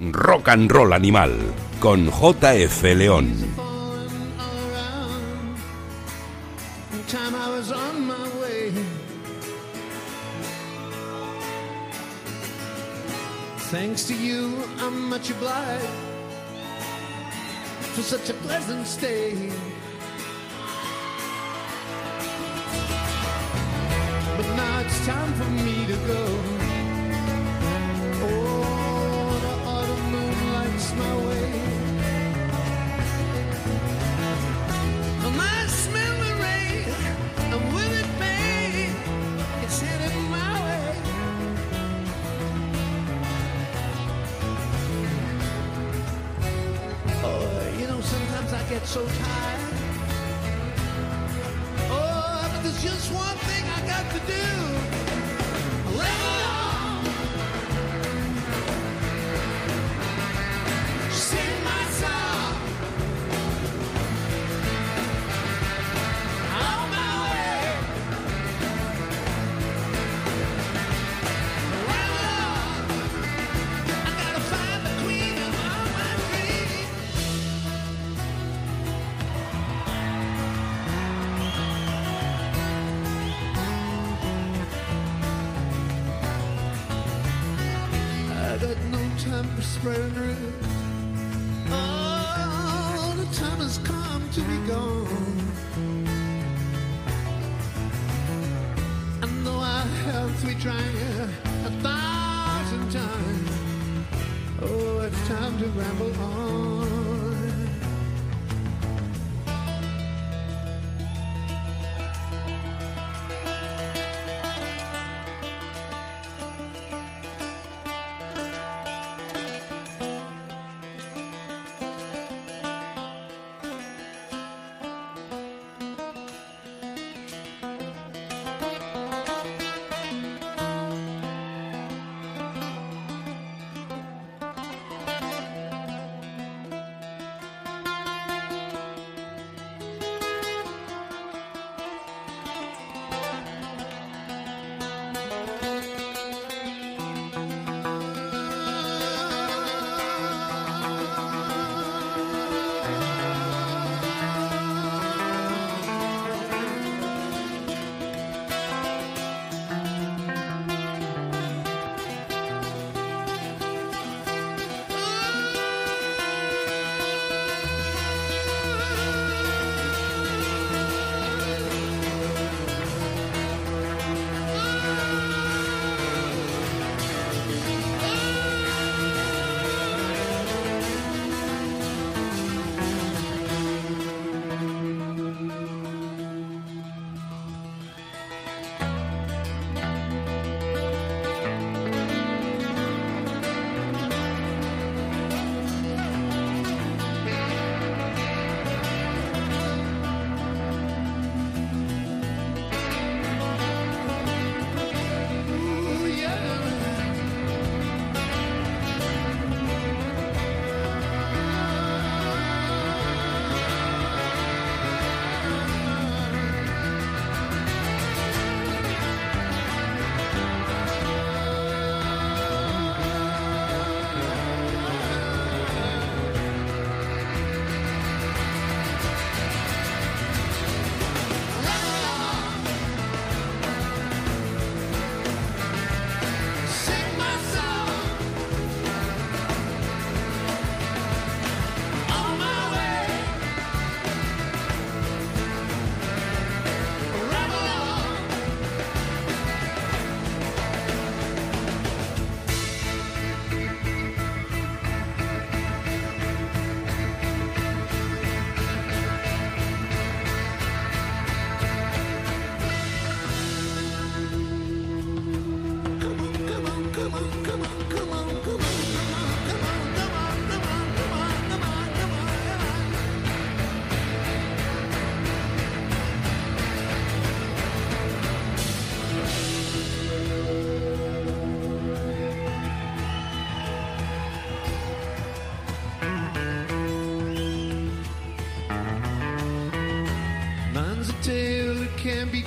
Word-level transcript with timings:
Rock 0.00 0.46
and 0.46 0.70
Roll 0.70 0.94
Animal 0.94 1.32
con 1.80 2.06
JF 2.06 2.94
León. 2.94 3.26
Thanks 13.70 14.04
to 14.06 14.14
you, 14.14 14.62
I'm 14.78 15.10
much 15.10 15.30
obliged 15.30 15.84
for 17.92 18.02
such 18.02 18.30
a 18.30 18.34
pleasant 18.34 18.86
stay. 18.86 19.50
But 24.36 24.46
now 24.56 24.80
it's 24.80 25.06
time 25.06 25.34
for 25.34 25.50
me 25.50 25.86
to 25.86 25.96
go. 26.06 26.37
get 48.68 48.86
so 48.86 49.02
tired. 49.06 49.60
Oh, 51.90 52.50
but 52.52 52.62
there's 52.62 52.82
just 52.82 53.10
one 53.12 53.36
thing 53.48 53.64
I 53.64 53.86
got 53.86 54.12
to 54.12 54.20
do. 54.26 54.67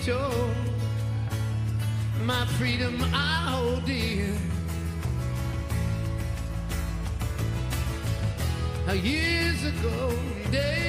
told. 0.05 0.55
My 2.25 2.45
freedom 2.57 2.95
I 3.13 3.51
hold 3.51 3.85
dear. 3.85 4.35
Years 9.03 9.63
ago, 9.63 10.11
days. 10.51 10.80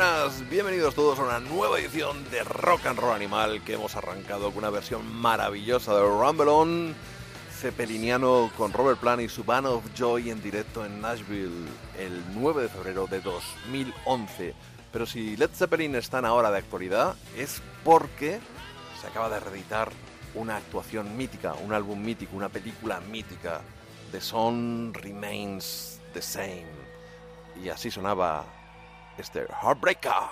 buenas, 0.00 0.48
bienvenidos 0.48 0.94
todos 0.94 1.18
a 1.18 1.24
una 1.24 1.40
nueva 1.40 1.78
edición 1.78 2.24
de 2.30 2.42
Rock 2.42 2.86
and 2.86 2.98
Roll 2.98 3.14
Animal 3.14 3.62
que 3.62 3.74
hemos 3.74 3.96
arrancado 3.96 4.48
con 4.48 4.60
una 4.60 4.70
versión 4.70 5.04
maravillosa 5.14 5.94
de 5.94 6.00
Rumble 6.00 6.48
On, 6.48 6.94
Cepeliniano 7.60 8.50
con 8.56 8.72
Robert 8.72 8.98
Plant 8.98 9.20
y 9.20 9.28
su 9.28 9.44
Band 9.44 9.66
of 9.66 9.84
Joy 9.94 10.30
en 10.30 10.42
directo 10.42 10.86
en 10.86 11.02
Nashville 11.02 11.68
el 11.98 12.24
9 12.32 12.62
de 12.62 12.68
febrero 12.70 13.08
de 13.08 13.20
2011. 13.20 14.54
Pero 14.90 15.04
si 15.04 15.36
Led 15.36 15.50
Zeppelin 15.52 15.94
están 15.94 16.24
ahora 16.24 16.50
de 16.50 16.56
actualidad 16.56 17.14
es 17.36 17.60
porque 17.84 18.40
se 18.98 19.06
acaba 19.06 19.28
de 19.28 19.40
reeditar 19.40 19.90
una 20.34 20.56
actuación 20.56 21.14
mítica, 21.14 21.52
un 21.62 21.74
álbum 21.74 22.00
mítico, 22.00 22.38
una 22.38 22.48
película 22.48 23.00
mítica. 23.00 23.60
The 24.12 24.22
Song 24.22 24.94
Remains 24.94 26.00
the 26.14 26.22
Same. 26.22 26.64
Y 27.62 27.68
así 27.68 27.90
sonaba 27.90 28.59
is 29.18 29.28
their 29.30 29.46
Heartbreaker. 29.46 30.28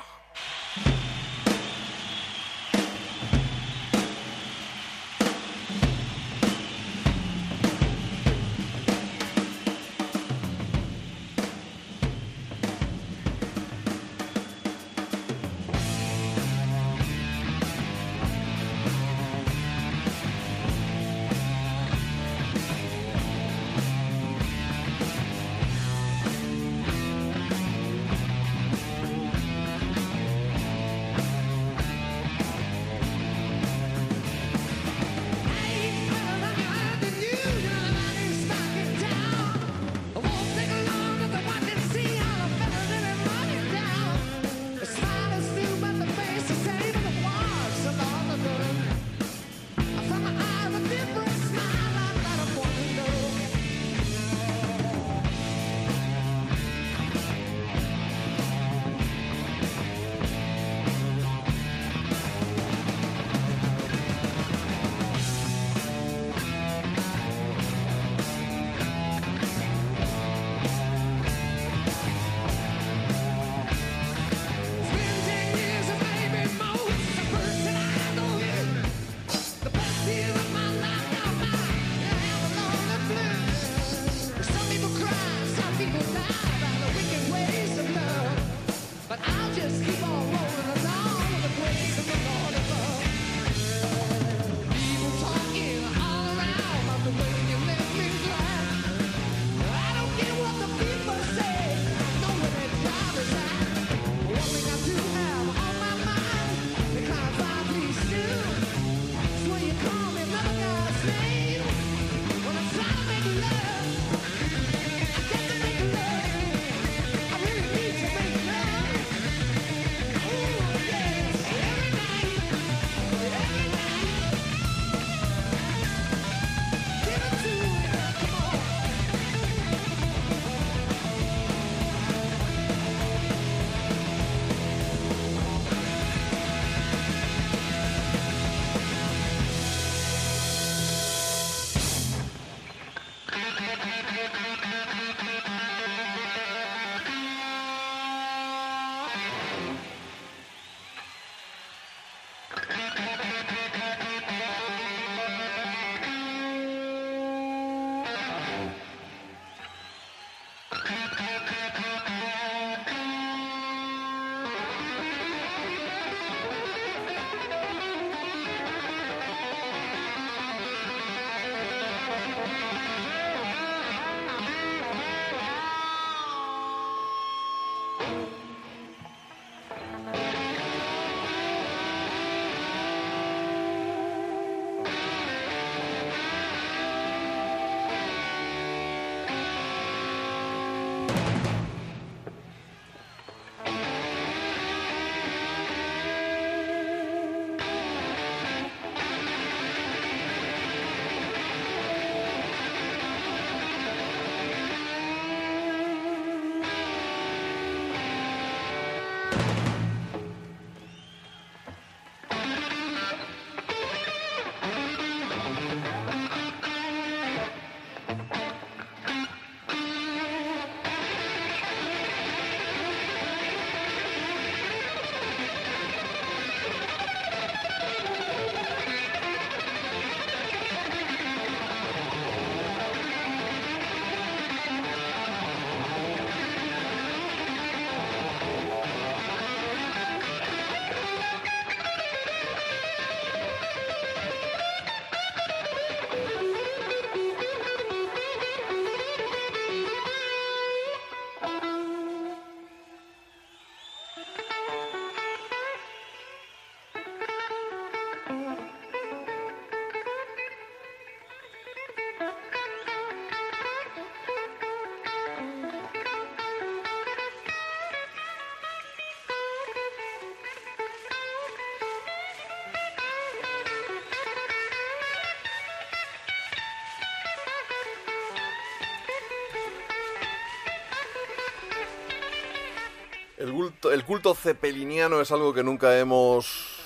El 283.49 283.55
culto, 283.55 283.91
el 283.93 284.05
culto 284.05 284.35
cepeliniano 284.35 285.23
es 285.23 285.33
algo 285.33 285.55
que 285.55 285.63
nunca 285.63 285.99
hemos 285.99 286.77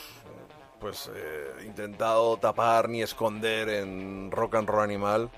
pues 0.78 1.11
eh, 1.12 1.64
intentado 1.66 2.37
tapar 2.37 2.88
ni 2.88 3.02
esconder 3.02 3.69
en 3.69 4.31
Rock 4.31 4.54
and 4.54 4.69
Roll 4.69 4.85
Animal. 4.85 5.28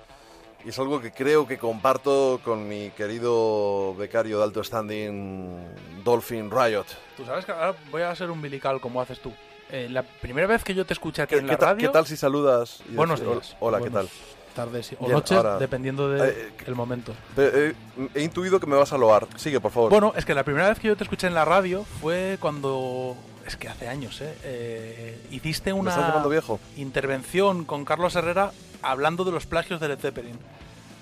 Y 0.66 0.68
es 0.68 0.78
algo 0.78 1.00
que 1.00 1.12
creo 1.12 1.46
que 1.46 1.56
comparto 1.56 2.40
con 2.44 2.68
mi 2.68 2.90
querido 2.90 3.94
becario 3.94 4.36
de 4.38 4.44
alto 4.44 4.62
standing, 4.62 5.64
Dolphin 6.04 6.50
Riot. 6.50 6.84
Tú 7.16 7.24
sabes 7.24 7.46
que 7.46 7.52
ahora 7.52 7.74
voy 7.90 8.02
a 8.02 8.14
ser 8.14 8.30
umbilical 8.30 8.78
como 8.82 9.00
haces 9.00 9.18
tú. 9.20 9.32
Eh, 9.70 9.88
la 9.90 10.02
primera 10.02 10.46
vez 10.46 10.62
que 10.62 10.74
yo 10.74 10.84
te 10.84 10.92
escuché 10.92 11.22
aquí 11.22 11.36
¿Qué, 11.36 11.40
en 11.40 11.46
qué 11.46 11.52
la 11.52 11.58
radio... 11.58 11.88
qué 11.88 11.92
tal 11.92 12.06
si 12.06 12.18
saludas? 12.18 12.82
y 12.86 12.94
Buenos 12.96 13.20
dices, 13.20 13.34
días. 13.34 13.56
Hola, 13.60 13.78
¿qué 13.78 13.88
Buenos 13.88 14.10
tal? 14.10 14.43
Tardes 14.54 14.94
o 15.00 15.08
noches, 15.08 15.37
ahora- 15.37 15.58
dependiendo 15.58 16.08
del 16.08 16.30
Eh, 16.30 16.70
momento. 16.75 17.12
Eh, 17.37 17.75
eh, 17.99 18.08
he 18.14 18.23
intuido 18.23 18.61
que 18.61 18.66
me 18.66 18.76
vas 18.76 18.92
a 18.92 18.99
loar. 18.99 19.26
Sigue, 19.37 19.61
por 19.61 19.73
favor. 19.73 19.90
Bueno, 19.90 20.12
es 20.16 20.25
que 20.25 20.34
la 20.34 20.44
primera 20.44 20.68
vez 20.68 20.78
que 20.78 20.88
yo 20.88 20.96
te 20.96 21.02
escuché 21.04 21.26
en 21.26 21.34
la 21.34 21.44
radio 21.44 21.84
fue 22.00 22.38
cuando... 22.40 23.16
Es 23.46 23.56
que 23.56 23.68
hace 23.68 23.88
años, 23.88 24.20
¿eh? 24.23 25.18
Hiciste 25.30 25.75
¿Me 25.75 25.80
una 25.80 26.25
viejo? 26.28 26.61
intervención 26.76 27.64
con 27.64 27.84
Carlos 27.84 28.14
Herrera 28.16 28.52
hablando 28.80 29.25
de 29.25 29.32
los 29.32 29.44
plagios 29.46 29.80
de 29.80 29.88
Led 29.88 29.99
Zeppelin. 29.99 30.38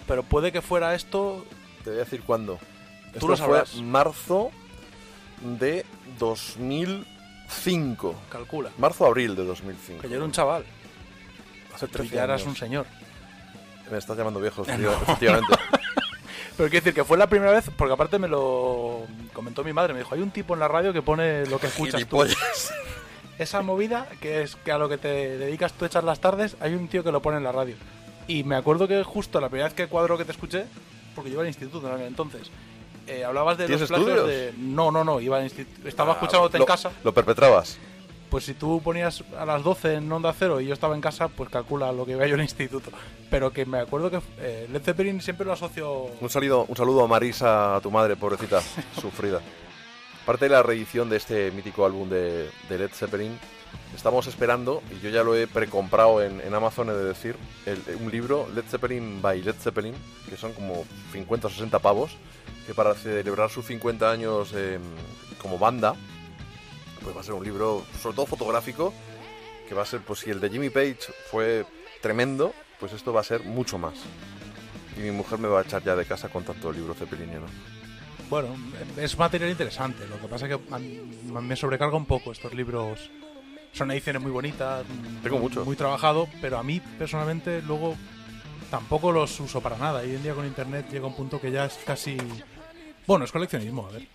Pero 0.09 0.23
puede 0.25 0.50
que 0.50 0.61
fuera 0.62 0.94
esto... 0.94 1.44
Te 1.85 1.90
voy 1.90 1.99
a 2.00 2.04
decir 2.04 2.23
cuándo. 2.23 2.56
Tú 2.56 2.59
Esto 3.14 3.28
lo 3.28 3.37
fue 3.37 3.47
sabrás. 3.47 3.75
marzo 3.76 4.50
de 5.42 5.85
2005. 6.18 8.14
Calcula. 8.30 8.71
Marzo-abril 8.78 9.37
de 9.37 9.44
2005. 9.44 10.02
Que 10.02 10.09
yo 10.09 10.16
era 10.16 10.25
un 10.25 10.32
chaval. 10.32 10.64
Hace 11.75 11.87
Tú 11.87 11.92
13 11.99 12.14
ya 12.16 12.25
eras 12.25 12.44
un 12.47 12.56
señor. 12.56 12.87
Me 13.92 13.99
estás 13.99 14.16
llamando 14.16 14.40
viejo, 14.40 14.62
efectiva- 14.62 14.99
efectivamente. 15.02 15.54
Pero 16.56 16.68
quiero 16.70 16.84
decir 16.84 16.94
que 16.94 17.04
fue 17.04 17.16
la 17.18 17.26
primera 17.26 17.52
vez, 17.52 17.70
porque 17.76 17.92
aparte 17.92 18.18
me 18.18 18.26
lo 18.28 19.02
comentó 19.34 19.62
mi 19.64 19.72
madre, 19.72 19.92
me 19.92 20.00
dijo, 20.00 20.14
hay 20.14 20.20
un 20.22 20.30
tipo 20.30 20.54
en 20.54 20.61
la 20.61 20.68
radio 20.68 20.92
que 20.92 21.02
pone 21.02 21.44
lo 21.46 21.58
que 21.58 21.66
escuchas 21.66 22.06
tú. 22.06 22.25
Esa 23.38 23.62
movida, 23.62 24.06
que 24.20 24.42
es 24.42 24.56
que 24.56 24.72
a 24.72 24.78
lo 24.78 24.88
que 24.88 24.99
te 24.99 25.08
dedicas 25.38 25.72
tú 25.72 25.84
echar 25.84 26.04
las 26.04 26.20
tardes, 26.20 26.56
hay 26.61 26.75
un 26.75 26.88
tío 26.88 27.02
que 27.04 27.12
lo 27.12 27.20
pone 27.22 27.38
en 27.38 27.44
la 27.44 27.52
radio. 27.52 27.75
Y 28.28 28.44
me 28.44 28.56
acuerdo 28.56 28.87
que 28.88 29.02
justo 29.02 29.40
la 29.40 29.49
primera 29.49 29.66
vez 29.68 29.75
que 29.75 29.88
cuadro 29.88 30.16
que 30.18 30.25
te 30.25 30.32
escuché, 30.32 30.64
porque 31.14 31.30
yo 31.30 31.34
iba 31.34 31.42
al 31.42 31.49
instituto 31.49 31.87
en 31.88 31.94
aquel 31.94 32.06
entonces, 32.06 32.50
eh, 33.06 33.25
hablabas 33.25 33.58
de 33.58 33.64
los 33.64 33.70
¿Tienes 33.70 33.88
plagios 33.88 34.08
estudios? 34.11 34.28
de... 34.28 34.54
No, 34.58 34.90
no, 34.90 35.02
no, 35.04 35.20
iba 35.20 35.38
al 35.38 35.44
instituto. 35.44 35.88
Estaba 35.88 36.12
Ah, 36.12 36.14
escuchándote 36.14 36.58
lo- 36.58 36.64
en 36.64 36.68
casa. 36.68 36.92
Lo 37.04 37.12
perpetrabas. 37.12 37.78
Pues 38.32 38.44
si 38.46 38.54
tú 38.54 38.80
ponías 38.82 39.22
a 39.38 39.44
las 39.44 39.62
12 39.62 39.96
en 39.96 40.10
Onda 40.10 40.32
Cero 40.32 40.58
y 40.58 40.66
yo 40.66 40.72
estaba 40.72 40.94
en 40.94 41.02
casa, 41.02 41.28
pues 41.28 41.50
calcula 41.50 41.92
lo 41.92 42.06
que 42.06 42.12
iba 42.12 42.26
yo 42.26 42.34
al 42.34 42.40
instituto. 42.40 42.90
Pero 43.30 43.52
que 43.52 43.66
me 43.66 43.78
acuerdo 43.78 44.10
que 44.10 44.20
eh, 44.38 44.66
Led 44.72 44.80
Zeppelin 44.82 45.20
siempre 45.20 45.44
lo 45.44 45.52
asocio... 45.52 46.08
Un 46.18 46.30
saludo, 46.30 46.64
un 46.66 46.74
saludo 46.74 47.04
a 47.04 47.06
Marisa, 47.08 47.76
a 47.76 47.80
tu 47.82 47.90
madre, 47.90 48.16
pobrecita, 48.16 48.62
sufrida. 49.00 49.40
Parte 50.24 50.46
de 50.46 50.50
la 50.50 50.62
reedición 50.62 51.10
de 51.10 51.18
este 51.18 51.50
mítico 51.50 51.84
álbum 51.84 52.08
de, 52.08 52.48
de 52.70 52.78
Led 52.78 52.90
Zeppelin, 52.94 53.38
estamos 53.94 54.26
esperando, 54.26 54.82
y 54.90 55.00
yo 55.04 55.10
ya 55.10 55.22
lo 55.22 55.34
he 55.36 55.46
precomprado 55.46 56.22
en, 56.22 56.40
en 56.40 56.54
Amazon, 56.54 56.88
he 56.88 56.92
de 56.92 57.04
decir, 57.04 57.36
el- 57.66 57.82
un 58.00 58.10
libro, 58.10 58.48
Led 58.54 58.64
Zeppelin 58.66 59.20
by 59.20 59.42
Led 59.42 59.56
Zeppelin, 59.56 59.94
que 60.30 60.38
son 60.38 60.54
como 60.54 60.86
50 61.12 61.48
o 61.48 61.50
60 61.50 61.78
pavos, 61.80 62.12
que 62.66 62.72
para 62.72 62.94
celebrar 62.94 63.50
sus 63.50 63.66
50 63.66 64.10
años 64.10 64.52
eh, 64.54 64.78
como 65.42 65.58
banda, 65.58 65.96
pues 67.02 67.16
va 67.16 67.21
a 67.21 67.25
ser 67.25 67.35
un 67.35 67.44
libro, 67.44 67.85
sobre 68.00 68.16
todo 68.16 68.26
fotográfico, 68.26 68.92
que 69.68 69.75
va 69.75 69.82
a 69.82 69.87
ser, 69.87 70.00
pues 70.00 70.21
si 70.21 70.30
el 70.30 70.40
de 70.40 70.50
Jimmy 70.50 70.71
Page 70.71 70.99
fue 71.30 71.64
tremendo, 72.00 72.52
pues 72.80 72.92
esto 72.92 73.12
va 73.12 73.21
a 73.21 73.25
ser 73.25 73.44
mucho 73.44 73.78
más. 73.78 73.94
Y 74.97 75.00
mi 75.00 75.11
mujer 75.11 75.38
me 75.38 75.49
va 75.49 75.61
a 75.61 75.62
echar 75.62 75.82
ya 75.82 75.97
de 75.97 76.04
casa 76.04 76.28
con 76.28 76.44
tanto 76.44 76.73
libro 76.73 76.94
cepeliniano. 76.94 77.47
Bueno, 78.28 78.49
es 78.97 79.18
material 79.18 79.50
interesante. 79.50 80.06
Lo 80.09 80.18
que 80.21 80.26
pasa 80.28 80.47
es 80.47 80.56
que 80.56 80.75
me 80.78 81.56
sobrecarga 81.56 81.97
un 81.97 82.06
poco 82.06 82.32
estos 82.32 82.52
libros. 82.54 83.11
Son 83.73 83.90
ediciones 83.90 84.21
muy 84.23 84.30
bonitas, 84.30 84.85
Tengo 85.23 85.37
muy- 85.37 85.49
muchos. 85.49 85.64
muy 85.66 85.76
trabajado, 85.76 86.28
pero 86.40 86.59
a 86.59 86.62
mí 86.62 86.80
personalmente 86.99 87.62
luego 87.62 87.97
tampoco 88.71 89.12
los 89.12 89.38
uso 89.40 89.61
para 89.61 89.76
nada. 89.78 90.04
Y 90.04 90.11
hoy 90.11 90.16
en 90.16 90.23
día 90.23 90.35
con 90.35 90.47
internet 90.47 90.87
llega 90.90 91.06
un 91.06 91.14
punto 91.16 91.40
que 91.40 91.50
ya 91.50 91.64
es 91.66 91.78
casi... 91.87 92.16
Bueno, 93.06 93.25
es 93.25 93.32
coleccionismo, 93.32 93.87
a 93.87 93.92
ver. 93.92 94.09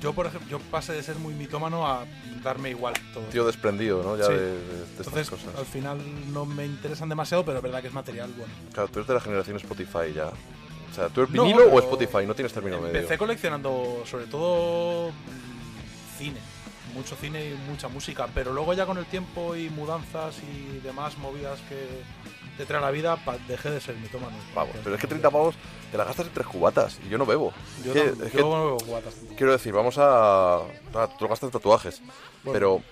Yo, 0.00 0.12
por 0.12 0.26
ejemplo, 0.26 0.48
yo 0.48 0.58
pasé 0.70 0.92
de 0.92 1.02
ser 1.02 1.16
muy 1.16 1.34
mitómano 1.34 1.86
a 1.86 2.04
darme 2.42 2.70
igual 2.70 2.94
todo. 3.14 3.24
Tío 3.24 3.44
desprendido, 3.46 4.02
¿no? 4.02 4.16
Ya 4.16 4.24
Sí. 4.26 4.32
de, 4.32 4.38
de- 4.38 4.52
de 4.52 4.84
estas 4.84 5.06
Entonces, 5.06 5.30
cosas. 5.30 5.54
al 5.56 5.66
final 5.66 5.98
no 6.32 6.44
me 6.46 6.64
interesan 6.66 7.08
demasiado, 7.08 7.44
pero 7.44 7.58
es 7.58 7.62
verdad 7.62 7.80
que 7.82 7.88
es 7.88 7.94
material 7.94 8.30
bueno. 8.36 8.52
Claro, 8.72 8.88
tú 8.88 8.98
eres 9.00 9.08
de 9.08 9.14
la 9.14 9.20
generación 9.20 9.56
Spotify 9.56 10.12
ya. 10.14 10.26
O 10.28 10.94
sea, 10.94 11.08
¿tú 11.08 11.20
eres 11.22 11.32
No, 11.34 11.44
vinilo 11.44 11.70
o 11.72 11.78
Spotify? 11.78 12.26
No 12.26 12.34
tienes 12.34 12.52
término 12.52 12.80
medio. 12.80 12.96
Empecé 12.96 13.16
coleccionando 13.16 14.02
sobre 14.06 14.26
todo 14.26 15.10
mm, 15.10 16.18
cine, 16.18 16.40
mucho 16.94 17.14
cine 17.16 17.50
y 17.50 17.54
mucha 17.70 17.86
música, 17.88 18.26
pero 18.34 18.52
luego 18.52 18.74
ya 18.74 18.86
con 18.86 18.98
el 18.98 19.06
tiempo 19.06 19.54
y 19.54 19.70
mudanzas 19.70 20.34
y 20.42 20.78
demás 20.80 21.16
movidas 21.18 21.60
que 21.68 21.86
te 22.60 22.66
trae 22.66 22.80
la 22.80 22.90
vida, 22.90 23.16
pa- 23.24 23.38
dejé 23.48 23.70
de 23.70 23.80
ser 23.80 23.96
mitómano. 23.96 24.36
Pavos. 24.54 24.74
Pero 24.84 24.94
es 24.94 25.00
que 25.00 25.06
30 25.06 25.30
pavos 25.30 25.54
te 25.90 25.96
la 25.98 26.04
gastas 26.04 26.26
en 26.26 26.32
tres 26.32 26.46
cubatas 26.46 26.98
y 27.04 27.08
yo 27.08 27.18
no 27.18 27.24
bebo. 27.26 27.52
Yo, 27.84 27.92
Es 27.92 28.12
que- 28.30 28.38
yo 28.38 28.42
no 28.42 28.64
bebo 28.66 28.76
cubatas 28.78 29.14
tampoco. 29.14 29.36
Quiero 29.36 29.52
decir, 29.52 29.72
vamos 29.72 29.96
a... 29.98 30.56
ah, 30.58 31.08
tú 31.18 31.26
gastas 31.28 31.48
en 31.48 31.50
tatuajes, 31.52 32.00
Bueno. 32.44 32.52
pero... 32.52 32.82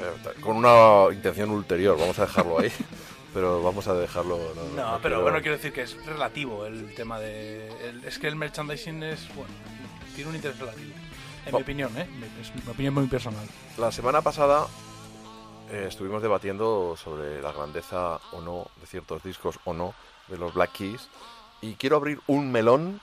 eh, 0.00 0.40
Con 0.40 0.56
una 0.56 1.12
intención 1.14 1.50
ulterior, 1.50 1.98
vamos 1.98 2.18
a 2.18 2.26
dejarlo 2.26 2.60
ahí. 2.60 2.72
pero 3.34 3.62
vamos 3.62 3.86
a 3.88 3.94
dejarlo... 3.94 4.38
No, 4.54 4.62
No, 4.64 4.92
no 4.92 4.98
pero 5.02 5.16
quiero- 5.16 5.22
bueno, 5.22 5.38
quiero 5.40 5.56
decir 5.56 5.72
que 5.72 5.82
es 5.82 6.06
relativo 6.06 6.66
el 6.66 6.94
tema 6.94 7.18
de... 7.20 7.68
el- 7.88 8.04
es 8.04 8.18
que 8.18 8.28
el 8.28 8.36
merchandising 8.36 9.02
es, 9.02 9.26
bueno, 9.34 9.52
tiene 10.14 10.30
un 10.30 10.36
interés 10.36 10.58
relativo. 10.58 10.92
En 11.46 11.54
mi 11.54 11.60
opinión, 11.62 11.90
¿eh? 11.96 12.06
Es 12.40 12.54
mi 12.54 12.70
opinión 12.70 12.94
muy 12.94 13.06
personal. 13.06 13.46
La 13.78 13.90
semana 13.92 14.20
pasada 14.22 14.66
eh, 15.70 15.86
estuvimos 15.88 16.22
debatiendo 16.22 16.96
sobre 16.96 17.42
la 17.42 17.52
grandeza 17.52 18.20
o 18.32 18.40
no 18.40 18.66
de 18.80 18.86
ciertos 18.86 19.22
discos 19.22 19.58
o 19.64 19.72
no 19.72 19.94
de 20.28 20.38
los 20.38 20.54
Black 20.54 20.72
Keys 20.72 21.08
y 21.60 21.74
quiero 21.74 21.96
abrir 21.96 22.20
un 22.26 22.50
melón 22.50 23.00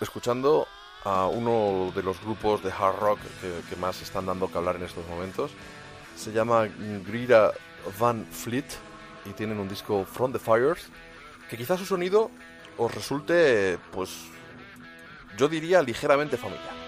escuchando 0.00 0.66
a 1.04 1.26
uno 1.26 1.92
de 1.94 2.02
los 2.02 2.20
grupos 2.20 2.62
de 2.62 2.70
hard 2.70 2.98
rock 2.98 3.20
que, 3.40 3.60
que 3.68 3.76
más 3.76 4.00
están 4.02 4.26
dando 4.26 4.50
que 4.50 4.58
hablar 4.58 4.76
en 4.76 4.84
estos 4.84 5.06
momentos. 5.08 5.50
Se 6.16 6.32
llama 6.32 6.68
Greta 7.06 7.52
Van 7.98 8.26
Fleet 8.26 8.66
y 9.24 9.30
tienen 9.30 9.58
un 9.58 9.68
disco 9.68 10.04
From 10.04 10.32
the 10.32 10.38
Fires 10.38 10.88
que 11.48 11.56
quizás 11.56 11.78
su 11.78 11.86
sonido 11.86 12.30
os 12.76 12.94
resulte, 12.94 13.78
pues, 13.92 14.10
yo 15.36 15.48
diría 15.48 15.82
ligeramente 15.82 16.36
familiar. 16.36 16.85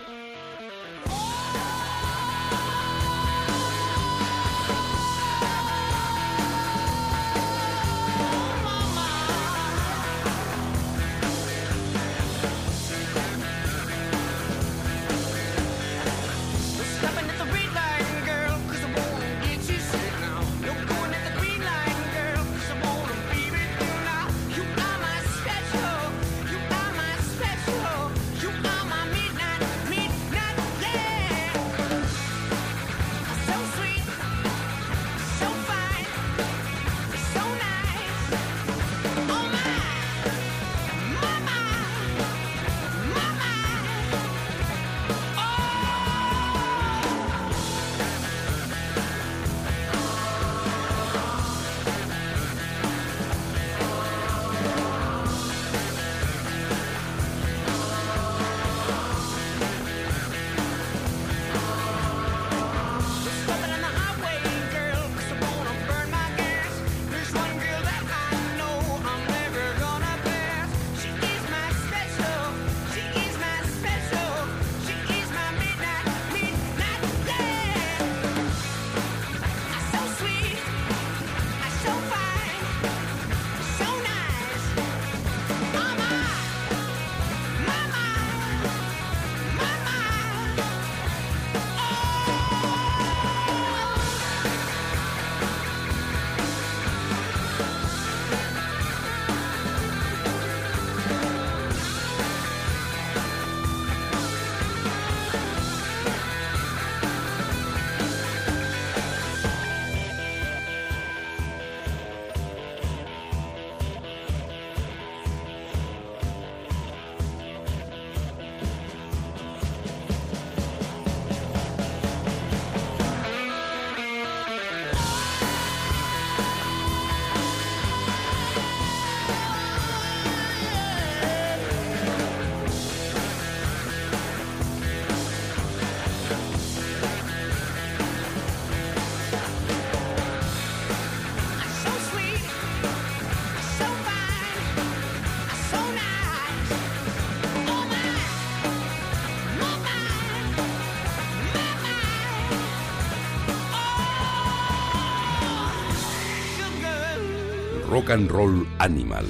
Rock 158.09 158.17
and 158.21 158.31
Roll 158.31 158.67
Animal. 158.79 159.27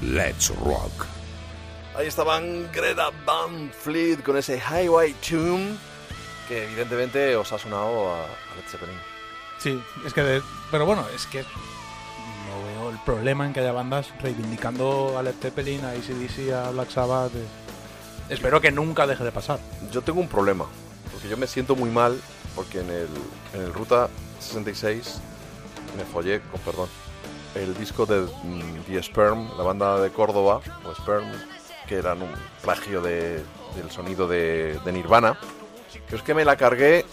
Let's 0.00 0.48
rock. 0.64 1.04
Ahí 1.94 2.06
estaban 2.06 2.66
Greta 2.72 3.10
Van 3.26 3.70
Fleet 3.70 4.22
con 4.22 4.38
ese 4.38 4.58
Highway 4.58 5.12
Tune 5.20 5.76
que 6.48 6.64
evidentemente 6.64 7.36
os 7.36 7.52
ha 7.52 7.58
sonado 7.58 8.14
a, 8.14 8.20
Led 8.56 8.66
Zeppelin. 8.70 8.96
Sí, 9.58 9.78
es 10.06 10.14
que. 10.14 10.22
de- 10.22 10.42
pero 10.70 10.86
bueno, 10.86 11.04
es 11.14 11.26
que. 11.26 11.42
No 11.42 12.64
veo 12.64 12.90
el 12.90 12.98
problema 13.04 13.44
en 13.44 13.52
que 13.52 13.60
haya 13.60 13.72
bandas 13.72 14.08
reivindicando 14.22 15.18
a 15.18 15.22
Led 15.22 15.34
Zeppelin, 15.38 15.84
a 15.84 15.90
ACDC, 15.90 16.52
a 16.54 16.70
Black 16.70 16.88
Sabbath. 16.90 17.34
eh. 17.34 17.44
Espero 18.30 18.62
que 18.62 18.72
nunca 18.72 19.06
deje 19.06 19.24
de 19.24 19.32
pasar. 19.32 19.58
Yo 19.92 20.00
tengo 20.00 20.20
un 20.20 20.28
problema, 20.28 20.64
porque 21.12 21.28
yo 21.28 21.36
me 21.36 21.46
siento 21.46 21.76
muy 21.76 21.90
mal 21.90 22.18
porque 22.54 22.80
en 22.80 22.88
el, 22.88 23.08
en 23.52 23.60
el 23.60 23.74
Ruta 23.74 24.08
66 24.40 25.20
me 25.98 26.04
follé, 26.04 26.40
con 26.40 26.60
perdón, 26.62 26.88
el 27.56 27.74
disco 27.76 28.06
de 28.06 28.20
mm, 28.20 28.82
The 28.86 29.02
Sperm, 29.02 29.50
la 29.56 29.64
banda 29.64 29.98
de 30.00 30.10
Córdoba, 30.10 30.60
o 30.84 30.94
Sperm, 30.94 31.24
que 31.88 31.96
eran 31.96 32.22
un 32.22 32.30
plagio 32.62 33.00
de- 33.00 33.42
del 33.74 33.90
sonido 33.90 34.26
de, 34.28 34.78
de 34.84 34.92
Nirvana, 34.92 35.38
que 36.08 36.16
es 36.16 36.22
que 36.22 36.34
me 36.34 36.44
la 36.44 36.56
cargué 36.56 37.04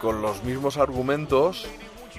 con 0.00 0.22
los 0.22 0.42
mismos 0.44 0.76
argumentos 0.76 1.66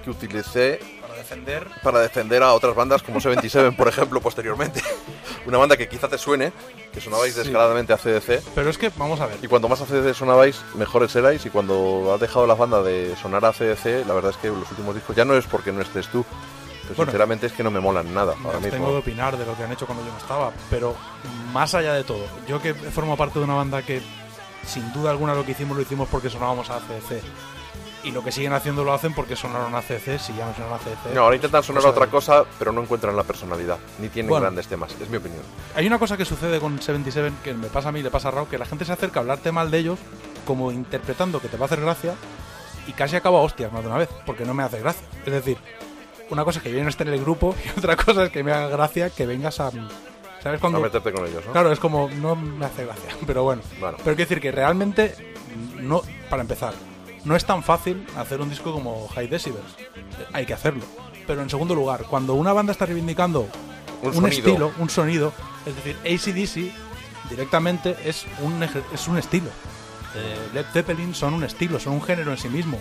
que 0.04 0.10
utilicé 0.10 0.80
Para 1.02 1.16
defender. 1.16 1.68
para 1.84 2.00
defender 2.00 2.42
a 2.44 2.54
otras 2.54 2.74
bandas 2.76 3.04
como 3.04 3.20
77, 3.20 3.72
por 3.78 3.88
ejemplo, 3.88 4.22
posteriormente. 4.22 4.82
Una 5.46 5.58
banda 5.58 5.76
que 5.78 5.88
quizá 5.90 6.08
te 6.08 6.18
suene, 6.18 6.52
que 6.94 7.02
sonabais 7.02 7.34
Sí. 7.34 7.42
descaradamente 7.42 7.92
a 7.94 7.98
CDC, 7.98 8.42
Pero 8.56 8.70
es 8.70 8.78
que, 8.78 8.92
vamos 8.98 9.20
a 9.20 9.26
ver. 9.28 9.38
y 9.42 9.48
cuanto 9.48 9.68
más 9.68 9.82
a 9.82 9.86
CDC 9.86 10.14
sonabais, 10.14 10.62
mejores 10.76 11.16
erais. 11.16 11.46
Y 11.46 11.50
cuando 11.50 12.12
has 12.14 12.20
dejado 12.20 12.46
la 12.48 12.56
banda 12.56 12.82
de 12.84 13.16
sonar 13.22 13.44
a 13.46 13.52
CDC, 13.54 14.06
la 14.08 14.14
verdad 14.14 14.32
es 14.32 14.38
que 14.38 14.48
los 14.50 14.70
últimos 14.72 14.96
discos 14.96 15.16
ya 15.16 15.26
no 15.26 15.36
es 15.36 15.46
porque 15.48 15.72
no 15.72 15.82
estés 15.82 16.08
tú. 16.10 16.26
Pero 16.90 16.98
Bueno. 16.98 17.12
sinceramente 17.12 17.46
es 17.48 17.54
que 17.54 17.64
no 17.64 17.72
me 17.72 17.80
molan 17.80 18.14
nada 18.14 18.34
ahora 18.44 18.60
mismo. 18.60 18.92
de 18.92 18.98
opinar 18.98 19.38
de 19.38 19.46
lo 19.46 19.56
que 19.56 19.64
han 19.64 19.72
hecho 19.72 19.86
cuando 19.86 20.04
yo 20.06 20.12
no 20.12 20.18
estaba, 20.18 20.52
pero 20.70 20.96
más 21.54 21.74
allá 21.76 21.94
de 21.94 22.04
todo, 22.04 22.26
yo 22.48 22.62
que 22.62 22.74
formo 22.74 23.16
parte 23.16 23.40
de 23.40 23.46
una 23.46 23.54
banda 23.56 23.82
que 23.84 24.02
sin 24.66 24.92
duda 24.92 25.12
alguna 25.12 25.34
lo 25.36 25.46
que 25.46 25.52
hicimos 25.52 25.78
lo 25.78 25.84
hicimos 25.84 26.08
porque 26.10 26.30
sonábamos 26.30 26.70
a 26.70 26.76
ACDC 26.78 27.22
y 28.04 28.12
lo 28.12 28.24
que 28.24 28.32
siguen 28.32 28.54
haciendo 28.54 28.84
lo 28.84 28.94
hacen 28.94 29.14
porque 29.14 29.36
sonaron 29.36 29.76
a 29.76 29.80
ACDC, 29.80 30.18
si 30.20 30.34
ya 30.34 30.46
no 30.46 30.54
sonaron 30.54 30.74
a 30.74 30.76
ACDC. 30.78 31.14
No, 31.14 31.22
ahora 31.24 31.36
intentan 31.36 31.64
sonar 31.64 31.80
a 31.80 31.84
cosa 31.84 31.90
otra 31.92 32.06
de- 32.06 32.12
cosa, 32.12 32.44
pero 32.58 32.72
no 32.72 32.82
encuentran 32.82 33.16
la 33.16 33.24
personalidad, 33.24 33.78
ni 34.00 34.10
tienen 34.10 34.30
Bueno. 34.30 34.44
grandes 34.44 34.68
temas, 34.68 34.96
es 35.00 35.10
mi 35.10 35.18
opinión. 35.18 35.42
Hay 35.76 35.86
una 35.86 36.00
cosa 36.00 36.16
que 36.18 36.26
sucede 36.26 36.60
con 36.60 36.82
77 36.82 37.32
que 37.44 37.54
me 37.54 37.68
pasa 37.68 37.90
a 37.90 37.92
mí 37.92 38.00
y 38.00 38.04
le 38.04 38.10
pasa 38.10 38.30
a 38.30 38.32
Raúl, 38.32 38.48
que 38.48 38.58
la 38.58 38.66
gente 38.66 38.84
se 38.86 38.94
acerca 38.94 39.20
a 39.20 39.22
hablarte 39.22 39.52
mal 39.52 39.70
de 39.70 39.78
ellos 39.80 40.00
como 40.46 40.72
interpretando 40.72 41.40
que 41.42 41.50
te 41.50 41.58
va 41.58 41.66
a 41.66 41.68
hacer 41.68 41.82
gracia 41.82 42.16
y 42.88 42.94
casi 42.94 43.16
acaba 43.18 43.40
hostias 43.42 43.72
más 43.72 43.82
de 43.84 43.88
una 43.90 43.98
vez, 43.98 44.10
porque 44.26 44.46
no 44.46 44.54
me 44.54 44.64
hace 44.64 44.80
gracia. 44.80 45.06
Es 45.26 45.32
decir, 45.34 45.58
una 46.30 46.44
cosa 46.44 46.60
es 46.60 46.64
que 46.64 46.72
yo 46.72 46.84
no 46.84 46.90
esté 46.90 47.04
en 47.04 47.10
el 47.10 47.22
grupo 47.22 47.56
y 47.66 47.80
otra 47.80 47.96
cosa 47.96 48.26
es 48.26 48.32
que 48.32 48.44
me 48.44 48.52
haga 48.52 48.68
gracia 48.68 49.10
que 49.10 49.26
vengas 49.26 49.60
a... 49.60 49.72
¿Sabes 50.42 50.58
A 50.58 50.62
cuando...? 50.62 50.80
meterte 50.80 51.12
con 51.12 51.26
ellos, 51.28 51.46
¿no? 51.46 51.52
Claro, 51.52 51.72
es 51.72 51.80
como, 51.80 52.10
no 52.10 52.36
me 52.36 52.66
hace 52.66 52.86
gracia, 52.86 53.10
pero 53.28 53.44
bueno. 53.44 53.62
Bueno. 53.80 53.98
Pero 53.98 54.16
quiero 54.16 54.30
decir 54.30 54.40
que 54.40 54.52
realmente, 54.52 55.16
no, 55.80 56.02
para 56.30 56.42
empezar, 56.42 56.74
no 57.26 57.36
es 57.36 57.44
tan 57.46 57.62
fácil 57.64 58.06
hacer 58.18 58.40
un 58.40 58.50
disco 58.50 58.72
como 58.72 59.08
High 59.10 59.28
Decibels. 59.28 59.76
Hay 60.32 60.46
que 60.46 60.54
hacerlo. 60.54 60.84
Pero 61.28 61.42
en 61.42 61.50
segundo 61.50 61.76
lugar, 61.76 62.06
cuando 62.10 62.34
una 62.36 62.54
banda 62.54 62.72
está 62.72 62.86
reivindicando 62.86 63.48
Un 64.02 64.16
un, 64.18 64.28
estilo, 64.30 64.72
un 64.80 64.90
sonido, 64.90 65.34
es 65.66 65.76
decir, 65.76 65.98
ACDC 66.06 67.30
directamente 67.30 67.96
es 68.06 68.26
un, 68.42 68.64
es 68.64 69.08
un 69.08 69.18
estilo. 69.18 69.50
Eh, 70.16 70.50
Led 70.54 70.66
Zeppelin 70.74 71.14
son 71.14 71.34
un 71.34 71.44
estilo, 71.44 71.80
son 71.80 71.94
un 71.94 72.02
género 72.02 72.32
en 72.32 72.38
sí 72.38 72.48
mismo. 72.48 72.80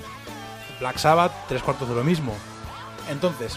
Black 0.80 0.96
Sabbath, 0.98 1.32
tres 1.48 1.62
cuartos 1.62 1.88
de 1.88 1.94
lo 1.96 2.04
mismo. 2.04 2.34
Entonces, 3.10 3.56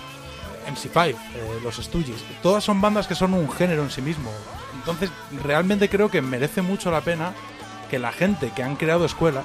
MC5, 0.69 1.09
eh, 1.09 1.15
los 1.63 1.75
Stooges, 1.77 2.23
todas 2.41 2.63
son 2.63 2.81
bandas 2.81 3.07
que 3.07 3.15
son 3.15 3.33
un 3.33 3.49
género 3.51 3.83
en 3.83 3.89
sí 3.91 4.01
mismo. 4.01 4.31
Entonces, 4.75 5.09
realmente 5.43 5.89
creo 5.89 6.09
que 6.09 6.21
merece 6.21 6.61
mucho 6.61 6.91
la 6.91 7.01
pena 7.01 7.33
que 7.89 7.99
la 7.99 8.11
gente 8.11 8.51
que 8.55 8.63
han 8.63 8.75
creado 8.77 9.05
escuela 9.05 9.43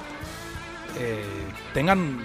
eh, 0.98 1.24
tengan 1.74 2.20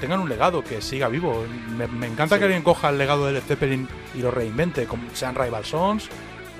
tengan 0.00 0.20
un 0.20 0.28
legado 0.30 0.64
que 0.64 0.80
siga 0.80 1.08
vivo. 1.08 1.44
Me, 1.76 1.86
me 1.86 2.06
encanta 2.06 2.36
Sí. 2.36 2.38
que 2.38 2.44
alguien 2.46 2.62
coja 2.62 2.88
el 2.88 2.96
legado 2.96 3.26
de 3.26 3.32
Led 3.32 3.42
Zeppelin 3.42 3.86
y 4.14 4.20
lo 4.22 4.30
reinvente, 4.30 4.86
como 4.86 5.02
sean 5.14 5.34
Rival 5.34 5.64
Sons 5.66 6.08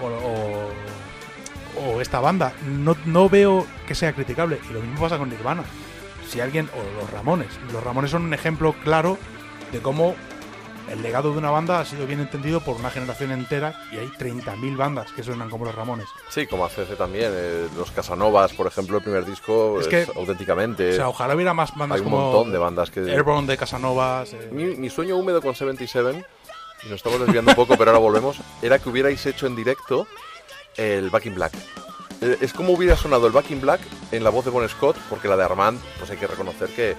o, 0.02 0.06
o- 0.06 0.70
o 1.94 2.00
esta 2.02 2.20
banda. 2.20 2.52
No, 2.66 2.94
no 3.06 3.30
veo 3.30 3.66
que 3.88 3.94
sea 3.94 4.12
criticable. 4.12 4.58
Y 4.68 4.72
lo 4.74 4.80
mismo 4.82 5.00
pasa 5.00 5.16
con 5.16 5.30
Nirvana. 5.30 5.62
Si 6.28 6.38
alguien, 6.40 6.68
o 6.76 7.00
los 7.00 7.10
Ramones. 7.10 7.48
Los 7.72 7.82
Ramones 7.82 8.10
son 8.10 8.24
un 8.24 8.34
ejemplo 8.34 8.74
claro 8.84 9.16
de 9.72 9.78
cómo 9.80 10.14
el 10.90 11.02
legado 11.02 11.32
de 11.32 11.38
una 11.38 11.50
banda 11.50 11.80
ha 11.80 11.84
sido 11.84 12.06
bien 12.06 12.20
entendido 12.20 12.60
por 12.60 12.76
una 12.76 12.90
generación 12.90 13.30
entera 13.32 13.80
y 13.92 13.98
hay 13.98 14.08
30.000 14.08 14.76
bandas 14.76 15.12
que 15.12 15.22
suenan 15.22 15.48
como 15.48 15.64
los 15.64 15.74
Ramones. 15.74 16.06
Sí, 16.30 16.46
como 16.46 16.64
ACC 16.64 16.96
también. 16.98 17.30
eh, 17.34 17.68
los 17.76 17.90
Casanovas, 17.92 18.52
por 18.52 18.66
ejemplo, 18.66 18.96
el 18.98 19.02
primer 19.02 19.24
disco 19.24 19.78
Es 19.80 19.86
es, 19.86 20.06
que- 20.08 20.18
auténticamente. 20.18 20.90
O 20.92 20.96
sea, 20.96 21.08
ojalá 21.08 21.34
hubiera 21.34 21.54
más 21.54 21.74
bandas 21.76 21.96
hay 22.00 22.04
un 22.04 22.10
como 22.10 22.22
montón 22.32 22.52
de 22.52 22.58
bandas 22.58 22.90
que. 22.90 23.00
Airborne 23.00 23.46
de 23.46 23.56
Casanovas. 23.56 24.32
eh, 24.32 24.48
Mi, 24.52 24.64
mi 24.76 24.90
sueño 24.90 25.16
húmedo 25.16 25.40
con 25.40 25.54
77, 25.54 26.24
y 26.82 26.86
nos 26.88 26.96
estamos 26.96 27.20
desviando 27.20 27.52
un 27.52 27.56
poco, 27.56 27.76
pero 27.76 27.90
ahora 27.90 28.00
volvemos, 28.00 28.38
era 28.62 28.78
que 28.78 28.88
hubierais 28.88 29.24
hecho 29.26 29.46
en 29.46 29.54
directo 29.54 30.06
el 30.76 31.10
Back 31.10 31.26
in 31.26 31.34
Black. 31.34 31.52
Eh, 32.22 32.36
Es 32.40 32.52
como 32.52 32.72
hubiera 32.72 32.96
sonado 32.96 33.26
el 33.26 33.32
Back 33.32 33.50
in 33.50 33.60
Black 33.60 33.80
en 34.12 34.24
la 34.24 34.30
voz 34.30 34.44
de 34.44 34.50
Bon 34.50 34.68
Scott, 34.68 34.96
porque 35.08 35.28
la 35.28 35.36
de 35.36 35.44
Armand, 35.44 35.80
pues 35.98 36.10
hay 36.10 36.16
que 36.16 36.26
reconocer 36.26 36.68
que, 36.70 36.96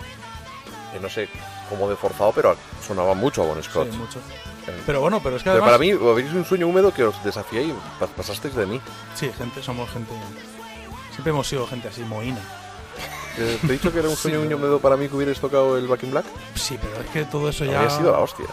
que 0.94 1.00
no 1.00 1.10
sé 1.10 1.28
cómo 1.72 1.90
de 1.90 1.96
forzado, 1.96 2.32
pero 2.34 2.56
sonaba 2.86 3.16
mucho 3.16 3.42
a 3.42 3.46
Bon 3.48 3.64
Scott. 3.64 3.90
sí, 3.92 3.98
mucho. 3.98 4.20
Eh, 4.68 4.80
Pero 4.86 5.02
bueno, 5.02 5.20
pero 5.24 5.38
es 5.38 5.42
que 5.44 5.50
pero 5.50 5.64
además... 5.64 5.72
para 5.72 5.80
mí, 5.80 5.92
habéis 6.12 6.32
un 6.34 6.46
sueño 6.46 6.68
húmedo 6.68 6.94
que 6.94 7.04
os 7.04 7.24
desafié 7.24 7.64
y 7.64 7.72
pas- 8.00 8.10
pasasteis 8.16 8.54
de 8.56 8.68
mí. 8.68 8.80
Sí, 9.16 9.32
gente, 9.36 9.64
somos 9.64 9.90
gente... 9.90 10.12
Siempre 11.12 11.32
hemos 11.32 11.48
sido 11.48 11.66
gente 11.66 11.88
así, 11.88 12.02
mohina. 12.04 12.40
Eh, 13.40 13.58
¿Te 13.62 13.68
he 13.68 13.72
dicho 13.72 13.92
que 13.92 14.00
era 14.00 14.10
un 14.10 14.16
Sí, 14.18 14.22
sueño 14.24 14.42
pero- 14.44 14.58
húmedo 14.58 14.80
para 14.80 14.98
mí 14.98 15.08
que 15.10 15.16
hubierais 15.16 15.40
tocado 15.40 15.78
el 15.78 15.88
Back 15.88 16.04
in 16.04 16.12
Black? 16.12 16.26
Sí, 16.54 16.78
pero 16.80 17.02
es 17.02 17.10
que 17.10 17.26
todo 17.26 17.50
eso 17.50 17.66
ya... 17.66 17.80
Habría 17.80 17.98
sido 17.98 18.12
la 18.12 18.20
hostia. 18.20 18.46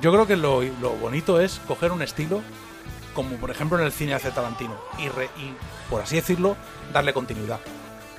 Yo 0.00 0.12
creo 0.12 0.26
que 0.26 0.36
lo, 0.36 0.62
lo 0.62 0.90
bonito 0.90 1.40
es 1.40 1.60
coger 1.66 1.90
un 1.90 2.02
estilo, 2.02 2.42
como 3.14 3.36
por 3.38 3.50
ejemplo 3.50 3.78
en 3.78 3.84
el 3.84 3.92
cine 3.92 4.14
hace 4.14 4.30
Tarantino, 4.30 4.76
y, 4.98 5.08
re- 5.08 5.30
y 5.38 5.52
por 5.90 6.02
así 6.02 6.16
decirlo, 6.16 6.56
darle 6.92 7.12
continuidad. 7.12 7.58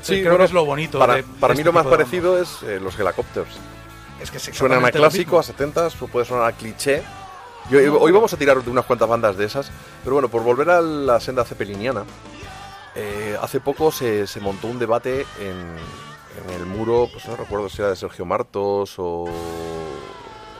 Sí, 0.01 0.15
creo 0.21 0.23
bueno, 0.31 0.37
que 0.39 0.43
es 0.45 0.51
lo 0.53 0.65
bonito. 0.65 0.99
Para, 0.99 1.15
de- 1.15 1.21
de 1.21 1.27
para 1.39 1.53
mí 1.53 1.59
este 1.59 1.65
lo 1.69 1.73
más 1.73 1.85
de 1.85 1.91
parecido 1.91 2.41
es 2.41 2.61
eh, 2.63 2.79
los 2.81 2.97
Helicopters. 2.99 3.49
Es 4.21 4.31
que 4.31 4.37
es 4.37 4.43
Suenan 4.57 4.83
a 4.85 4.91
clásico, 4.91 5.37
a 5.37 5.39
mismo. 5.41 5.53
70 5.53 5.89
puede 6.11 6.25
sonar 6.25 6.45
a 6.47 6.51
cliché. 6.53 7.03
Yo- 7.69 7.99
hoy 7.99 8.11
vamos 8.11 8.31
a 8.33 8.37
tirar 8.37 8.63
de 8.63 8.69
unas 8.69 8.85
cuantas 8.85 9.09
bandas 9.09 9.35
de 9.37 9.45
esas, 9.45 9.69
pero 10.03 10.13
bueno, 10.15 10.29
por 10.29 10.41
volver 10.43 10.69
a 10.69 10.81
la 10.81 11.19
senda 11.19 11.43
cepeliniana, 11.43 12.05
eh, 12.95 13.37
hace 13.41 13.59
poco 13.59 13.91
se, 13.91 14.25
se 14.25 14.39
montó 14.39 14.67
un 14.67 14.79
debate 14.79 15.25
en, 15.39 15.75
en 16.45 16.53
el 16.55 16.65
muro, 16.65 17.09
pues 17.11 17.27
no 17.27 17.35
recuerdo 17.35 17.67
si 17.69 17.81
era 17.81 17.89
de 17.89 17.95
Sergio 17.97 18.25
Martos 18.25 18.95
o, 18.97 19.25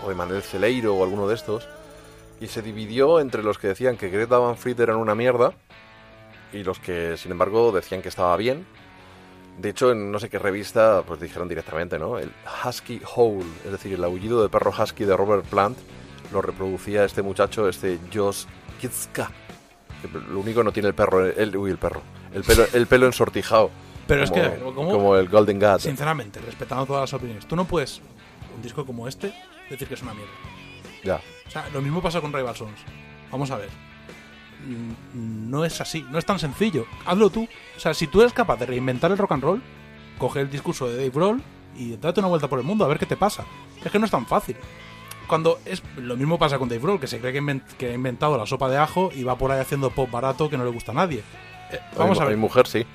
o 0.03 0.09
de 0.09 0.15
Manuel 0.15 0.43
Celeiro 0.43 0.95
o 0.95 1.03
alguno 1.03 1.27
de 1.27 1.35
estos, 1.35 1.67
y 2.41 2.47
se 2.47 2.61
dividió 2.61 3.19
entre 3.21 3.41
los 3.41 3.57
que 3.57 3.69
decían 3.69 3.95
que 3.97 4.09
Greta 4.09 4.37
Van 4.37 4.57
Fleet 4.57 4.79
eran 4.79 4.97
una 4.97 5.15
mierda 5.15 5.53
y 6.53 6.63
los 6.63 6.79
que, 6.79 7.15
sin 7.17 7.31
embargo, 7.31 7.71
decían 7.71 8.01
que 8.01 8.09
estaba 8.09 8.35
bien. 8.37 8.67
De 9.57 9.69
hecho, 9.69 9.91
en 9.91 10.11
no 10.11 10.19
sé 10.19 10.29
qué 10.29 10.37
revista, 10.37 11.01
pues 11.05 11.19
dijeron 11.19 11.47
directamente, 11.47 11.97
¿no? 11.97 12.19
El 12.19 12.31
Husky 12.63 13.01
Howl, 13.15 13.43
es 13.65 13.71
decir, 13.71 13.93
el 13.93 14.03
aullido 14.03 14.43
de 14.43 14.49
perro 14.49 14.71
husky 14.71 15.03
de 15.03 15.17
Robert 15.17 15.45
Plant, 15.45 15.77
lo 16.31 16.41
reproducía 16.41 17.03
este 17.03 17.23
muchacho, 17.23 17.67
este 17.67 17.99
Josh 18.13 18.45
Kitska. 18.79 19.31
Que 20.01 20.07
lo 20.31 20.39
único 20.39 20.63
no 20.63 20.71
tiene 20.71 20.89
el 20.89 20.95
perro, 20.95 21.25
el, 21.25 21.57
uy, 21.57 21.71
el 21.71 21.79
perro, 21.79 22.03
el 22.33 22.43
pelo, 22.43 22.65
el 22.71 22.85
pelo 22.85 23.07
ensortijado. 23.07 23.71
Pero 24.05 24.23
es 24.23 24.29
como, 24.29 24.43
que, 24.43 24.59
¿cómo? 24.59 24.91
como 24.91 25.15
el 25.15 25.27
Golden 25.27 25.59
God. 25.59 25.79
Sinceramente, 25.79 26.39
respetando 26.39 26.85
todas 26.85 27.01
las 27.01 27.13
opiniones, 27.13 27.47
tú 27.47 27.55
no 27.55 27.65
puedes, 27.65 27.99
un 28.55 28.61
disco 28.61 28.85
como 28.85 29.07
este, 29.07 29.33
decir 29.69 29.87
que 29.87 29.95
es 29.95 30.01
una 30.03 30.13
mierda. 30.13 30.31
Ya. 31.03 31.19
O 31.47 31.49
sea, 31.49 31.67
lo 31.73 31.81
mismo 31.81 32.01
pasa 32.01 32.21
con 32.21 32.31
Rival 32.31 32.55
Sons. 32.55 32.79
Vamos 33.31 33.49
a 33.49 33.57
ver. 33.57 33.86
No 35.13 35.65
es 35.65 35.79
así, 35.81 36.05
no 36.09 36.17
es 36.17 36.25
tan 36.25 36.39
sencillo. 36.39 36.85
Hazlo 37.05 37.29
tú. 37.29 37.47
O 37.75 37.79
sea, 37.79 37.93
si 37.93 38.07
tú 38.07 38.21
eres 38.21 38.33
capaz 38.33 38.57
de 38.57 38.65
reinventar 38.65 39.11
el 39.11 39.17
rock 39.17 39.31
and 39.33 39.43
roll, 39.43 39.61
coge 40.17 40.41
el 40.41 40.49
discurso 40.49 40.87
de 40.87 40.95
Dave 40.97 41.09
Grohl 41.09 41.41
y 41.77 41.95
date 41.97 42.19
una 42.19 42.29
vuelta 42.29 42.47
por 42.47 42.59
el 42.59 42.65
mundo 42.65 42.83
a 42.83 42.87
ver 42.87 42.97
qué 42.99 43.05
te 43.05 43.17
pasa. 43.17 43.45
Es 43.83 43.91
que 43.91 43.99
no 43.99 44.05
es 44.05 44.11
tan 44.11 44.25
fácil. 44.25 44.55
Cuando 45.27 45.59
es 45.65 45.83
lo 45.97 46.15
mismo 46.15 46.39
pasa 46.39 46.57
con 46.57 46.69
Dave 46.69 46.81
Grohl, 46.81 46.99
que 46.99 47.07
se 47.07 47.19
cree 47.19 47.33
que, 47.33 47.41
invent- 47.41 47.63
que 47.77 47.87
ha 47.91 47.93
inventado 47.93 48.37
la 48.37 48.45
sopa 48.45 48.69
de 48.69 48.77
ajo 48.77 49.11
y 49.13 49.23
va 49.23 49.37
por 49.37 49.51
ahí 49.51 49.59
haciendo 49.59 49.89
pop 49.91 50.09
barato 50.09 50.49
que 50.49 50.57
no 50.57 50.63
le 50.63 50.71
gusta 50.71 50.91
a 50.91 50.95
nadie. 50.95 51.21
Eh, 51.71 51.79
vamos 51.97 52.17
mi, 52.17 52.23
a 52.23 52.27
ver. 52.27 52.35
Mi 52.37 52.41
mujer 52.41 52.65
sí. 52.67 52.85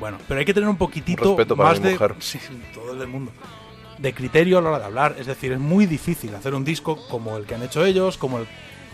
Bueno, 0.00 0.18
pero 0.26 0.40
hay 0.40 0.46
que 0.46 0.54
tener 0.54 0.68
un 0.68 0.76
poquitito 0.78 1.22
Un 1.22 1.36
respeto 1.36 1.56
para 1.56 1.68
más 1.70 1.80
mi 1.80 1.86
de 1.86 1.92
mujer. 1.92 2.14
Sí, 2.20 2.38
todo 2.74 3.00
el 3.00 3.08
mundo. 3.08 3.30
De 3.98 4.12
criterio 4.14 4.58
a 4.58 4.62
la 4.62 4.70
hora 4.70 4.78
de 4.80 4.84
hablar, 4.86 5.14
es 5.18 5.26
decir, 5.26 5.52
es 5.52 5.60
muy 5.60 5.86
difícil 5.86 6.34
hacer 6.34 6.54
un 6.54 6.64
disco 6.64 6.98
como 7.08 7.36
el 7.36 7.44
que 7.44 7.54
han 7.54 7.62
hecho 7.62 7.84
ellos, 7.84 8.16
como 8.18 8.38
el 8.38 8.46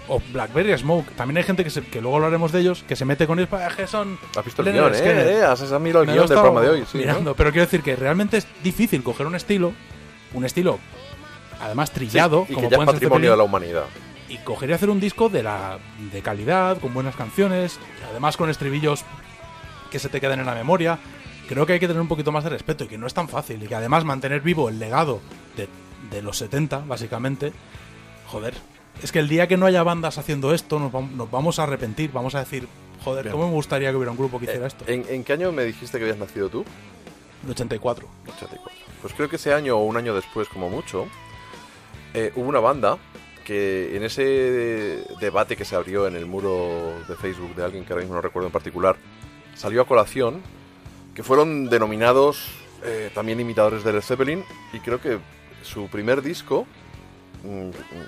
o 0.09 0.21
Blackberry 0.33 0.77
Smoke. 0.79 1.11
También 1.17 1.39
hay 1.39 1.45
gente 1.45 1.63
que, 1.65 1.71
se- 1.71 1.83
que 1.83 2.01
luego 2.01 2.17
hablaremos 2.17 2.51
de 2.53 2.61
ellos 2.61 2.83
que 2.89 2.97
se 2.97 3.05
mete 3.05 3.27
con 3.27 3.39
ellos 3.39 3.49
para 3.51 3.69
que 3.69 3.87
son 3.87 4.19
Has 4.37 4.45
visto 4.45 4.63
el 4.63 4.73
guion. 4.73 4.95
¿eh? 4.95 4.99
¿eh? 5.39 5.43
Has, 5.45 5.61
mirado 5.81 6.03
el 6.05 6.11
guion 6.13 6.27
del 6.27 6.39
programa 6.39 6.61
de 6.63 6.69
hoy. 6.71 6.85
Sí, 6.91 6.99
¿no? 6.99 7.05
mirando, 7.05 7.35
pero 7.35 7.51
quiero 7.51 7.67
decir 7.67 7.83
que 7.83 7.95
realmente 7.97 8.39
es 8.39 8.47
difícil 8.63 9.03
coger 9.03 9.27
un 9.27 9.35
estilo, 9.35 9.73
un 10.35 10.45
estilo 10.45 10.79
además 11.61 11.89
Sí, 11.91 11.95
trillado, 11.97 12.47
y 12.49 12.55
como 12.55 12.69
que 12.69 12.77
ya 12.77 12.81
es 12.83 12.87
patrimonio 12.87 13.31
de 13.33 13.37
la 13.37 13.43
humanidad. 13.43 13.85
y 14.29 14.37
coger 14.39 14.71
y 14.71 14.73
hacer 14.75 14.91
un 14.91 15.01
disco 15.01 15.29
de 15.29 15.43
la 15.43 15.79
de 16.13 16.23
calidad, 16.23 16.79
con 16.79 16.95
buenas 16.95 17.17
canciones, 17.17 17.79
además 18.11 18.37
con 18.37 18.49
estribillos 18.51 19.05
que 19.91 19.99
se 19.99 20.09
te 20.09 20.21
queden 20.21 20.41
en 20.41 20.47
la 20.47 20.55
memoria. 20.55 20.99
Creo 21.49 21.65
que 21.67 21.73
hay 21.73 21.81
que 21.81 21.87
tener 21.89 22.01
un 22.03 22.09
poquito 22.09 22.31
más 22.31 22.45
de 22.45 22.51
respeto 22.51 22.85
y 22.85 22.89
que 22.89 22.99
no 22.99 23.07
es 23.07 23.15
tan 23.15 23.27
fácil. 23.29 23.63
Y 23.63 23.67
que 23.67 23.75
además 23.75 24.05
mantener 24.05 24.43
vivo 24.43 24.69
el 24.69 24.79
legado 24.79 25.21
de, 25.57 25.67
de 26.11 26.21
los 26.23 26.37
70, 26.37 26.81
básicamente. 26.87 27.53
Joder, 28.27 28.53
es 29.03 29.13
que 29.13 29.19
el 29.19 29.29
día 29.29 29.47
que 29.47 29.57
no 29.57 29.67
haya 29.67 29.83
bandas 29.83 30.19
haciendo 30.19 30.53
esto, 30.55 30.79
nos, 30.79 30.93
nos 30.93 31.31
vamos 31.31 31.59
a 31.59 31.65
arrepentir. 31.65 32.13
Vamos 32.13 32.35
a 32.35 32.41
decir, 32.41 32.69
joder, 33.05 33.25
Bien. 33.25 33.33
¿cómo 33.33 33.49
me 33.49 33.55
gustaría 33.55 33.91
que 33.91 33.97
hubiera 33.97 34.11
un 34.11 34.19
grupo 34.19 34.39
que 34.39 34.47
hiciera 34.47 34.67
esto? 34.67 34.85
¿En, 34.87 35.05
en 35.09 35.25
qué 35.25 35.33
año 35.35 35.53
me 35.53 35.65
dijiste 35.65 35.99
que 35.99 36.05
habías 36.05 36.19
nacido 36.19 36.49
tú? 36.49 36.65
El 37.45 37.51
84. 37.51 38.09
84. 38.27 38.71
Pues 39.01 39.15
creo 39.15 39.29
que 39.29 39.37
ese 39.37 39.55
año 39.55 39.77
o 39.77 39.85
un 39.85 39.97
año 39.97 40.15
después, 40.15 40.49
como 40.49 40.69
mucho, 40.69 41.07
eh, 42.15 42.33
hubo 42.35 42.49
una 42.49 42.61
banda 42.61 42.99
que 43.45 43.97
en 43.97 44.03
ese 44.03 45.05
debate 45.21 45.57
que 45.57 45.65
se 45.65 45.75
abrió 45.75 46.07
en 46.07 46.17
el 46.17 46.27
muro 46.27 46.93
de 47.09 47.17
Facebook 47.17 47.55
de 47.55 47.65
alguien 47.65 47.85
que 47.85 47.93
ahora 47.93 48.03
mismo 48.03 48.17
no 48.17 48.21
recuerdo 48.21 48.49
en 48.49 48.53
particular, 48.53 48.97
salió 49.55 49.81
a 49.83 49.87
colación 49.87 50.43
que 51.15 51.23
fueron 51.23 51.71
denominados 51.71 52.51
eh, 52.85 53.11
también 53.15 53.41
imitadores 53.41 53.85
de 53.85 53.93
Led 53.93 54.03
Zeppelin 54.03 54.45
y 54.73 54.81
creo 54.81 55.01
que 55.01 55.19
su 55.63 55.89
primer 55.89 56.23
disco, 56.23 56.67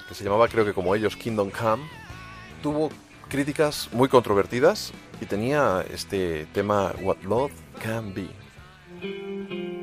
que 0.09 0.15
se 0.15 0.25
llamaba 0.25 0.49
creo 0.49 0.65
que 0.65 0.73
como 0.73 0.95
ellos 0.95 1.17
Kingdom 1.17 1.51
Come, 1.51 1.85
tuvo 2.63 2.91
críticas 3.29 3.89
muy 3.93 4.09
controvertidas 4.09 4.93
y 5.21 5.27
tenía 5.27 5.85
este 5.93 6.47
tema 6.53 6.93
What 7.01 7.19
Love 7.23 7.53
Can 7.83 8.15
Be. 8.15 9.80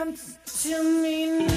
Come 0.00 0.16
to 0.46 1.02
me 1.02 1.49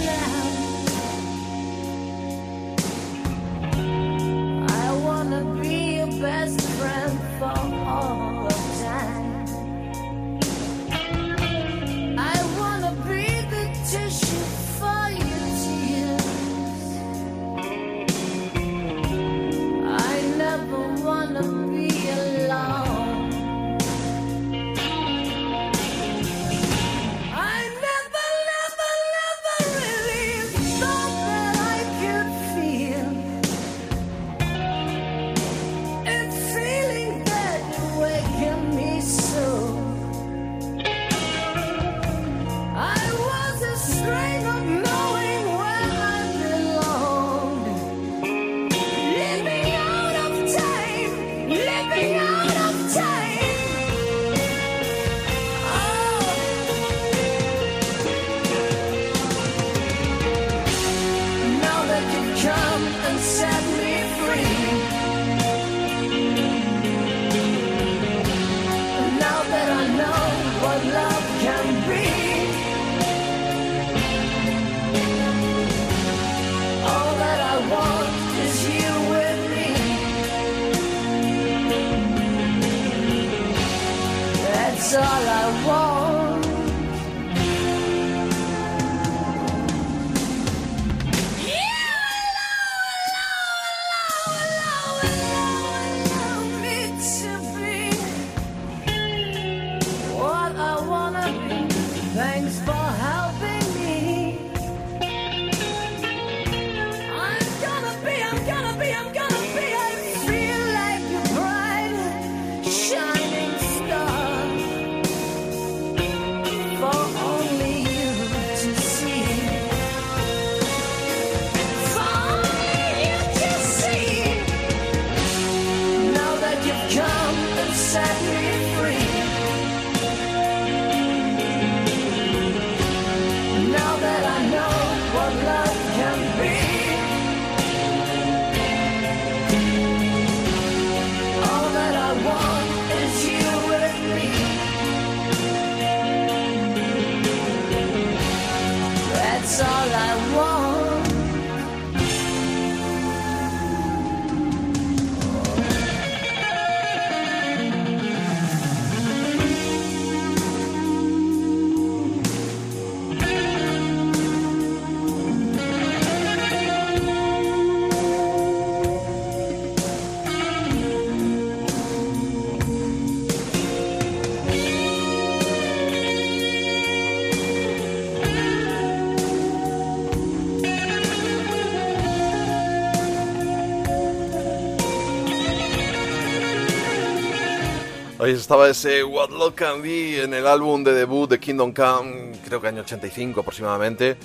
Estaba 188.34 188.68
ese 188.70 189.04
What 189.04 189.30
Love 189.30 189.54
Can 189.54 189.82
Be 189.82 190.24
en 190.24 190.34
el 190.34 190.48
álbum 190.48 190.84
de 190.84 190.94
debut 190.94 191.30
de 191.30 191.40
Kingdom 191.40 191.72
Come, 191.74 192.32
creo 192.46 192.60
que 192.60 192.68
año 192.68 192.82
85 192.82 193.42
aproximadamente, 193.42 194.18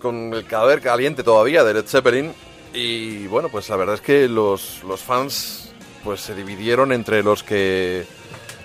con 0.00 0.32
el 0.32 0.46
cadáver 0.46 0.80
caliente 0.80 1.22
todavía 1.22 1.62
de 1.62 1.74
Led 1.74 1.84
Zeppelin. 1.86 2.32
Y 2.72 3.26
bueno, 3.26 3.48
pues 3.50 3.68
la 3.68 3.76
verdad 3.76 3.96
es 3.96 4.00
que 4.00 4.26
los, 4.28 4.82
los 4.84 5.00
fans 5.02 5.70
pues 6.02 6.20
se 6.22 6.34
dividieron 6.34 6.92
entre 6.92 7.22
los 7.22 7.42
que 7.42 8.06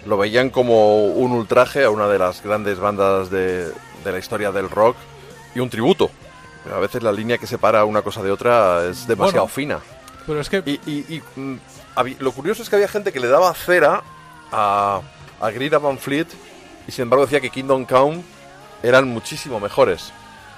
lo 0.06 0.18
veían 0.18 0.50
como 0.50 1.06
un 1.08 1.32
ultraje 1.34 1.84
a 1.84 1.90
una 1.90 2.08
de 2.08 2.18
las 2.20 2.42
grandes 2.42 2.80
bandas 2.80 3.30
de, 3.30 3.66
de 3.66 4.12
la 4.12 4.18
historia 4.20 4.52
del 4.54 4.70
rock 4.70 4.96
y 5.54 5.60
un 5.60 5.70
tributo. 5.70 6.10
Pero 6.64 6.78
a 6.78 6.80
veces 6.80 7.04
la 7.04 7.12
línea 7.12 7.38
que 7.38 7.46
separa 7.48 7.84
una 7.84 8.02
cosa 8.02 8.24
de 8.24 8.32
otra 8.32 8.86
es 8.86 9.06
demasiado 9.06 9.44
Bueno. 9.44 9.54
fina. 9.54 9.80
Pero 10.26 10.40
es 10.40 10.50
que 10.50 10.64
Y, 10.66 10.80
y- 10.90 11.16
y, 11.16 11.40
mm, 11.40 11.58
lo 12.20 12.32
curioso 12.32 12.64
es 12.64 12.70
que 12.70 12.78
había 12.78 12.88
gente 12.88 13.12
que 13.12 13.20
le 13.20 13.28
daba 13.28 13.54
cera 13.54 14.02
a, 14.52 15.02
a 15.40 15.50
Greta 15.52 15.78
Van 15.78 15.98
Fleet 15.98 16.28
y 16.88 16.92
sin 16.92 17.04
embargo 17.04 17.26
decía 17.26 17.42
que 17.42 17.50
Kingdom 17.50 17.86
Come 17.86 18.24
eran 18.84 19.08
muchísimo 19.08 19.60
mejores. 19.60 20.12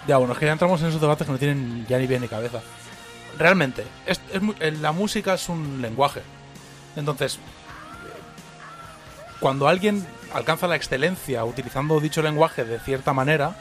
Ya, 0.07 0.17
bueno, 0.17 0.33
es 0.33 0.39
que 0.39 0.45
ya 0.45 0.53
entramos 0.53 0.81
en 0.81 0.87
esos 0.87 1.01
debates 1.01 1.25
que 1.25 1.33
no 1.33 1.39
tienen 1.39 1.85
ya 1.87 1.97
ni 1.97 2.07
pie 2.07 2.19
ni 2.19 2.27
cabeza. 2.27 2.61
Realmente, 3.37 3.85
eh, 4.05 4.71
la 4.71 4.91
música 4.91 5.33
es 5.33 5.49
un 5.49 5.81
lenguaje. 5.81 6.21
Entonces, 6.95 7.39
cuando 9.39 9.67
alguien 9.67 10.05
alcanza 10.33 10.67
la 10.67 10.75
excelencia 10.75 11.43
utilizando 11.45 11.99
dicho 11.99 12.21
lenguaje 12.21 12.65
de 12.65 12.79
cierta 12.79 13.13
manera 13.13 13.55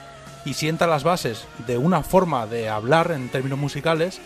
y 0.44 0.54
sienta 0.54 0.86
las 0.86 1.04
bases 1.04 1.46
de 1.66 1.78
una 1.78 2.02
forma 2.02 2.46
de 2.46 2.68
hablar 2.68 3.12
en 3.12 3.28
términos 3.28 3.58
musicales, 3.58 4.20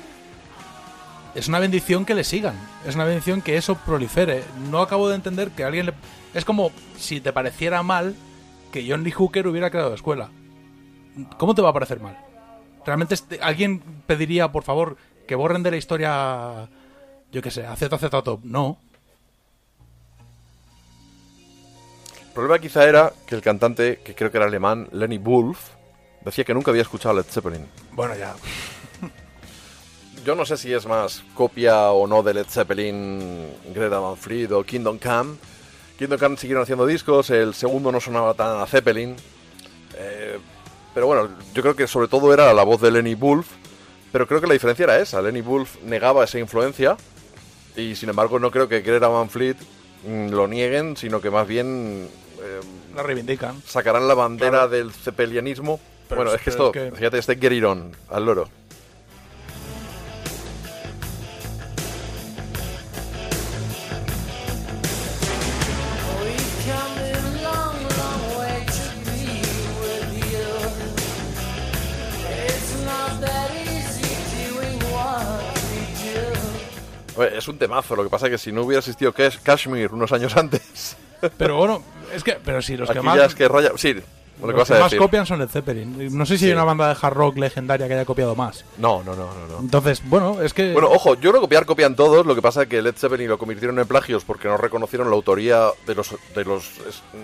es 1.35 1.49
una 1.49 1.59
bendición 1.59 2.05
que 2.05 2.15
le 2.15 2.25
sigan. 2.25 2.55
Es 2.87 2.95
una 2.95 3.05
bendición 3.05 3.41
que 3.43 3.57
eso 3.57 3.75
prolifere. 3.75 4.45
No 4.71 4.81
acabo 4.81 5.09
de 5.09 5.15
entender 5.17 5.51
que 5.51 5.65
alguien 5.65 5.87
le... 5.87 5.95
Es 6.35 6.45
como 6.45 6.71
si 6.99 7.21
te 7.21 7.33
pareciera 7.33 7.83
mal 7.83 8.15
que 8.73 8.87
John 8.89 9.05
Lee 9.05 9.11
Hooker 9.13 9.47
hubiera 9.47 9.71
creado 9.71 9.95
escuela. 9.95 10.31
¿Cómo 11.39 11.55
te 11.55 11.63
va 11.63 11.71
a 11.71 11.75
parecer 11.75 12.01
mal? 12.01 12.19
¿Realmente 12.87 13.15
este- 13.15 13.41
alguien 13.43 13.81
pediría, 14.07 14.51
por 14.51 14.65
favor, 14.65 14.97
que 15.27 15.35
borren 15.35 15.63
de 15.63 15.71
la 15.71 15.77
historia, 15.77 16.69
yo 17.31 17.43
qué 17.43 17.51
sé, 17.51 17.67
a 17.67 17.77
ZZ 17.77 18.11
Top? 18.25 18.41
No. 18.45 18.79
El 22.27 22.33
problema 22.35 22.59
quizá 22.59 22.89
era 22.89 23.13
que 23.27 23.35
el 23.35 23.43
cantante, 23.43 24.01
que 24.03 24.15
creo 24.15 24.31
que 24.31 24.39
era 24.39 24.47
alemán, 24.47 24.89
Lenny 24.93 25.19
Wolf, 25.19 25.69
decía 26.25 26.45
que 26.45 26.55
nunca 26.55 26.71
había 26.71 26.83
escuchado 26.83 27.15
Led 27.15 27.25
Zeppelin. 27.25 27.67
Bueno, 27.93 28.17
ya. 28.17 28.35
Yo 30.25 30.35
no 30.37 30.45
sé 30.47 30.57
si 30.57 30.73
es 30.73 30.87
más 30.87 31.23
copia 31.35 31.91
o 31.91 32.07
no 32.07 32.23
de 32.23 32.35
Led 32.35 32.47
Zeppelin, 32.49 33.51
Greta 33.75 33.99
Van 33.99 34.17
Fleet 34.17 34.51
o 34.53 34.63
Kingdom 34.63 34.99
Come. 34.99 35.35
Kingdom 35.99 36.19
Come 36.19 36.37
siguieron 36.37 36.63
haciendo 36.63 36.87
discos, 36.87 37.31
el 37.31 37.55
segundo 37.55 37.91
no 37.91 38.01
sonaba 38.01 38.35
tan 38.35 38.61
a 38.61 38.67
Zeppelin. 38.67 39.17
Eh, 39.97 40.39
pero 40.95 41.07
bueno, 41.07 41.29
yo 41.55 41.63
creo 41.63 41.75
que 41.75 41.87
sobre 41.89 42.07
todo 42.09 42.33
era 42.33 42.53
la 42.53 42.63
voz 42.63 42.81
de 42.81 42.91
Lenny 42.93 43.15
Wolf. 43.15 43.49
Pero 44.13 44.27
creo 44.29 44.41
que 44.41 44.47
la 44.47 44.53
diferencia 44.53 44.85
era 44.85 44.99
esa. 44.99 45.23
Lenny 45.23 45.41
Wolf 45.41 45.77
negaba 45.85 46.23
esa 46.25 46.39
influencia. 46.39 46.97
Y 47.77 47.97
sin 47.97 48.11
embargo 48.11 48.39
no 48.39 48.51
creo 48.51 48.69
que 48.69 48.83
Greta 48.83 49.09
Van 49.09 49.31
Fleet 49.31 49.57
mm, 50.07 50.29
lo 50.29 50.47
nieguen, 50.47 50.97
sino 50.97 51.21
que 51.21 51.31
más 51.31 51.49
bien 51.49 52.09
eh, 52.41 52.61
La 52.95 53.03
reivindican. 53.03 53.61
sacarán 53.67 54.07
la 54.07 54.15
bandera 54.15 54.51
Claro. 54.51 54.69
del 54.69 54.93
cepelianismo. 54.93 55.81
Pero 56.09 56.21
bueno, 56.21 56.31
es- 56.33 56.37
es 56.41 56.43
que 56.45 56.51
esto, 56.51 56.67
es 56.75 56.91
que- 56.91 56.97
fíjate, 56.97 57.19
este 57.19 57.39
al 58.11 58.25
loro. 58.27 58.49
Es 77.43 77.49
un 77.49 77.59
temazo, 77.59 77.97
lo 77.97 78.05
que 78.05 78.09
pasa 78.11 78.27
es 78.27 78.31
que 78.33 78.39
si 78.39 78.53
no 78.53 78.63
hubiera 78.63 78.79
existido 78.79 79.13
Kashmir 79.13 79.93
unos 79.93 80.13
años 80.13 80.37
antes, 80.37 80.97
Pero 81.37 81.57
bueno, 81.57 81.83
es 82.15 82.23
que, 82.23 82.39
pero 82.45 82.63
sí, 82.63 82.77
los 82.77 82.89
que 82.89 83.01
más, 83.01 83.17
ya 83.17 83.25
es 83.25 83.35
que 83.35 83.49
raya... 83.49 83.73
Sí, 83.77 83.95
lo 83.95 84.47
que 84.49 84.53
los 84.53 84.55
vas 84.57 84.69
que 84.69 84.75
a 84.75 84.79
más 84.81 84.85
decir. 84.91 84.99
copian 84.99 85.27
son 85.27 85.39
Led 85.41 85.49
Zeppelin. 85.49 86.17
No 86.17 86.25
sé 86.25 86.35
si 86.35 86.41
Sí. 86.41 86.47
hay 86.47 86.53
una 86.53 86.65
banda 86.65 86.89
de 86.89 86.97
hard 87.01 87.15
rock 87.15 87.37
legendaria 87.39 87.87
que 87.89 87.95
haya 87.95 88.05
copiado 88.05 88.35
más. 88.37 88.65
No, 88.79 89.03
no, 89.03 89.15
no, 89.17 89.27
no, 89.35 89.47
no. 89.49 89.59
Entonces, 89.61 90.03
bueno, 90.09 90.41
es 90.41 90.53
que... 90.55 90.73
Bueno, 90.73 90.89
ojo, 90.91 91.15
yo 91.15 91.31
creo 91.31 91.35
que 91.35 91.41
copiar 91.41 91.67
copian 91.67 91.95
todos, 91.97 92.25
lo 92.27 92.35
que 92.37 92.43
pasa 92.43 92.63
es 92.63 92.69
que 92.69 92.81
Led 92.81 92.95
Zeppelin 92.97 93.29
lo 93.29 93.39
convirtieron 93.39 93.77
en 93.81 93.87
plagios 93.89 94.25
porque 94.25 94.47
no 94.49 94.57
reconocieron 94.57 95.11
la 95.11 95.17
autoría 95.17 95.67
de 95.87 95.95
los, 95.97 96.15
de 96.35 96.45
los, 96.45 96.71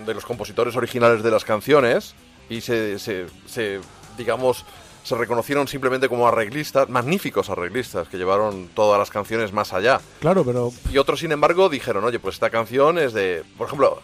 de 0.05 0.13
los 0.13 0.25
compositores 0.25 0.75
originales 0.75 1.23
de 1.23 1.31
las 1.31 1.45
canciones 1.45 2.13
y 2.49 2.59
se, 2.61 2.99
se, 2.99 3.25
se, 3.47 3.79
digamos, 4.17 4.65
se 5.03 5.15
reconocieron 5.15 5.67
simplemente 5.67 6.07
como 6.09 6.27
arreglistas, 6.27 6.87
magníficos 6.89 7.49
arreglistas 7.49 8.07
que 8.09 8.17
llevaron 8.17 8.69
todas 8.75 8.99
las 8.99 9.09
canciones 9.09 9.51
más 9.53 9.73
allá. 9.73 9.99
Claro, 10.19 10.43
pero 10.43 10.71
Y 10.91 10.97
otros, 10.97 11.19
sin 11.19 11.31
embargo, 11.31 11.69
dijeron, 11.69 12.03
oye, 12.03 12.19
pues 12.19 12.35
esta 12.35 12.49
canción 12.49 12.97
es 12.99 13.13
de... 13.13 13.43
Por 13.57 13.67
ejemplo, 13.67 14.01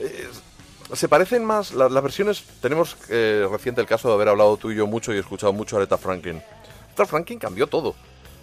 eh, 0.00 0.28
se 0.92 1.08
parecen 1.08 1.44
más... 1.44 1.72
la- 1.72 1.88
las 1.88 2.02
versiones... 2.02 2.44
Tenemos 2.60 2.96
eh, 3.08 3.46
reciente 3.50 3.80
el 3.80 3.86
caso 3.86 4.08
de 4.08 4.14
haber 4.14 4.28
hablado 4.28 4.56
tú 4.56 4.70
y 4.70 4.76
yo 4.76 4.86
mucho 4.86 5.12
y 5.12 5.18
escuchado 5.18 5.52
mucho 5.52 5.76
a 5.76 5.80
Aretha 5.80 5.98
Franklin. 5.98 6.40
Aretha 6.88 7.06
Franklin 7.06 7.38
cambió 7.38 7.66
todo. 7.66 7.94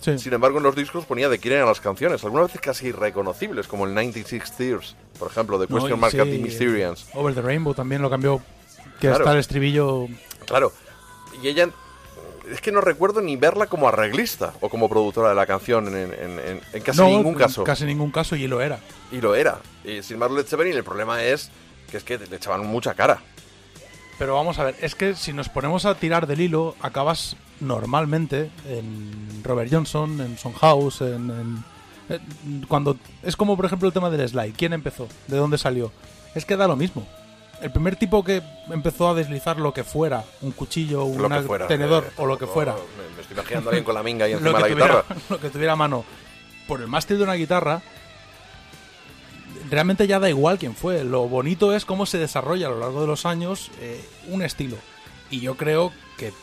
sí. 0.02 0.18
Sin 0.20 0.34
embargo, 0.34 0.58
en 0.58 0.64
los 0.64 0.76
discos 0.76 1.06
ponía 1.06 1.30
de 1.30 1.40
quién 1.40 1.54
eran 1.54 1.68
las 1.68 1.80
canciones, 1.80 2.24
algunas 2.26 2.48
veces 2.48 2.60
casi 2.60 2.88
irreconocibles, 2.88 3.68
como 3.68 3.86
el 3.86 3.94
96 3.94 4.52
Tears, 4.58 4.96
por 5.18 5.30
ejemplo, 5.32 5.58
de 5.58 5.68
No, 5.70 5.76
Question 5.78 5.98
y 5.98 6.02
Mark 6.02 6.12
sí, 6.12 6.18
the 6.18 6.26
Mysterians. 6.40 7.08
Over 7.14 7.34
the 7.34 7.42
Rainbow 7.42 7.74
también 7.74 8.02
lo 8.02 8.10
cambió. 8.10 8.42
Que 9.00 9.08
Claro. 9.08 9.20
está 9.20 9.32
el 9.34 9.40
estribillo. 9.40 10.08
Claro. 10.46 10.74
Y 11.42 11.48
ella... 11.48 11.70
Es 12.54 12.62
que 12.62 12.72
no 12.72 12.82
recuerdo 12.82 13.20
ni 13.22 13.36
verla 13.36 13.66
como 13.68 13.88
arreglista 13.88 14.54
o 14.62 14.70
como 14.70 14.88
productora 14.88 15.30
de 15.30 15.36
la 15.36 15.46
canción 15.46 15.88
en, 15.88 15.96
en- 16.14 16.40
en- 16.40 16.62
en 16.72 16.82
casi 16.84 17.00
no, 17.00 17.08
ningún 17.08 17.34
caso. 17.34 17.64
Casi 17.64 17.86
ningún 17.86 18.12
caso 18.12 18.36
y 18.36 18.48
lo 18.48 18.62
era. 18.62 18.80
Y 19.12 19.22
lo 19.22 19.34
era. 19.36 19.60
Y 19.84 20.04
sin 20.04 20.16
embargo, 20.16 20.36
Led 20.38 20.46
Zeppelin, 20.46 20.74
el 20.76 20.84
problema 20.84 21.24
es 21.24 21.50
que 21.90 21.98
es 21.98 22.04
que 22.04 22.18
le 22.20 22.36
echaban 22.36 22.66
mucha 22.66 22.94
cara. 22.94 23.22
Pero 24.20 24.36
vamos 24.36 24.60
a 24.60 24.66
ver, 24.66 24.76
es 24.82 24.94
que 24.94 25.16
si 25.16 25.34
nos 25.34 25.50
ponemos 25.50 25.86
a 25.86 25.96
tirar 25.96 26.28
del 26.28 26.42
hilo, 26.42 26.76
acabas 26.82 27.36
normalmente 27.60 28.52
en 28.70 29.42
Robert 29.44 29.72
Johnson, 29.74 30.22
en 30.22 30.38
Son 30.38 30.54
House, 30.54 31.02
en, 31.02 31.64
en- 32.10 32.66
cuando 32.68 32.98
es 33.24 33.36
como 33.36 33.56
por 33.56 33.66
ejemplo 33.66 33.88
el 33.88 33.94
tema 33.94 34.10
del 34.12 34.28
slide. 34.30 34.54
¿Quién 34.56 34.74
empezó? 34.74 35.08
¿De 35.28 35.38
dónde 35.38 35.58
salió? 35.58 35.92
Es 36.36 36.46
que 36.46 36.56
da 36.56 36.68
lo 36.68 36.76
mismo. 36.76 37.08
El 37.64 37.72
primer 37.72 37.96
tipo 37.96 38.26
que 38.26 38.44
empezó 38.70 39.08
a 39.08 39.14
deslizar 39.14 39.58
lo 39.58 39.74
que 39.74 39.86
fuera, 39.86 40.26
un 40.42 40.52
cuchillo, 40.52 41.06
Lo 41.06 41.28
un 41.28 41.68
tenedor 41.70 42.04
eh, 42.10 42.14
o 42.18 42.26
lo 42.26 42.38
que 42.38 42.46
fuera, 42.46 42.74
Me, 42.74 43.16
me 43.16 43.22
estoy 43.22 43.38
imaginando 43.38 43.70
a 43.70 43.72
alguien 43.72 43.86
con 43.86 43.96
la 43.96 44.04
minga 44.04 44.28
y 44.28 44.32
lo 44.34 44.38
encima 44.40 44.58
que, 44.58 44.62
la 44.64 44.68
tuviera, 44.68 44.86
guitarra. 44.86 45.16
lo 45.30 45.40
que 45.40 45.50
tuviera 45.50 45.72
a 45.72 45.76
mano 45.78 46.04
por 46.68 46.82
el 46.82 46.88
mástil 46.88 47.20
de 47.20 47.24
una 47.24 47.36
guitarra, 47.36 47.82
realmente 49.70 50.08
ya 50.08 50.20
da 50.20 50.28
igual 50.30 50.60
quién 50.60 50.76
fue. 50.76 51.06
Lo 51.06 51.30
bonito 51.30 51.74
es 51.74 51.86
cómo 51.86 52.06
se 52.06 52.18
desarrolla 52.18 52.68
a 52.68 52.70
lo 52.70 52.80
largo 52.80 53.00
de 53.00 53.08
los 53.08 53.26
años 53.26 53.72
eh, 53.80 54.04
un 54.28 54.42
estilo. 54.42 54.76
Y 55.30 55.40
yo 55.40 55.56
creo 55.56 55.94
que, 56.18 56.34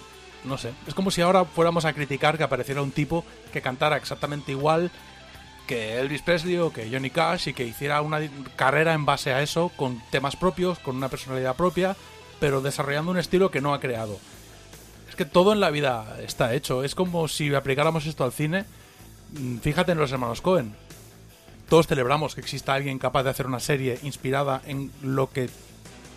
no 0.44 0.56
sé, 0.56 0.72
es 0.86 0.94
como 0.94 1.10
si 1.10 1.20
ahora 1.20 1.44
fuéramos 1.44 1.84
a 1.84 1.92
criticar 1.92 2.38
que 2.38 2.44
apareciera 2.44 2.80
un 2.80 2.92
tipo 2.92 3.26
que 3.52 3.60
cantara 3.60 3.98
exactamente 3.98 4.52
igual 4.52 4.90
que 5.70 6.00
Elvis 6.00 6.22
Presley 6.22 6.58
o 6.58 6.72
que 6.72 6.90
Johnny 6.90 7.10
Cash 7.10 7.46
y 7.46 7.54
que 7.54 7.62
hiciera 7.64 8.02
una 8.02 8.18
carrera 8.56 8.92
en 8.92 9.06
base 9.06 9.32
a 9.32 9.40
eso, 9.40 9.70
con 9.76 10.02
temas 10.10 10.34
propios, 10.34 10.80
con 10.80 10.96
una 10.96 11.08
personalidad 11.08 11.54
propia, 11.54 11.94
pero 12.40 12.60
desarrollando 12.60 13.12
un 13.12 13.18
estilo 13.18 13.52
que 13.52 13.60
no 13.60 13.72
ha 13.72 13.78
creado. 13.78 14.18
Es 15.08 15.14
que 15.14 15.24
todo 15.24 15.52
en 15.52 15.60
la 15.60 15.70
vida 15.70 16.18
está 16.26 16.54
hecho. 16.54 16.82
Es 16.82 16.96
como 16.96 17.28
si 17.28 17.54
aplicáramos 17.54 18.06
esto 18.06 18.24
al 18.24 18.32
cine. 18.32 18.64
Mm, 19.30 19.58
Fíjate 19.58 19.92
en 19.92 19.98
los 19.98 20.10
hermanos 20.10 20.40
Cohen. 20.40 20.74
Todos 21.68 21.86
celebramos 21.86 22.34
que 22.34 22.40
exista 22.40 22.74
alguien 22.74 22.98
capaz 22.98 23.22
de 23.22 23.30
hacer 23.30 23.46
una 23.46 23.60
serie 23.60 24.00
inspirada 24.02 24.62
en 24.66 24.90
lo 25.02 25.30
que 25.30 25.50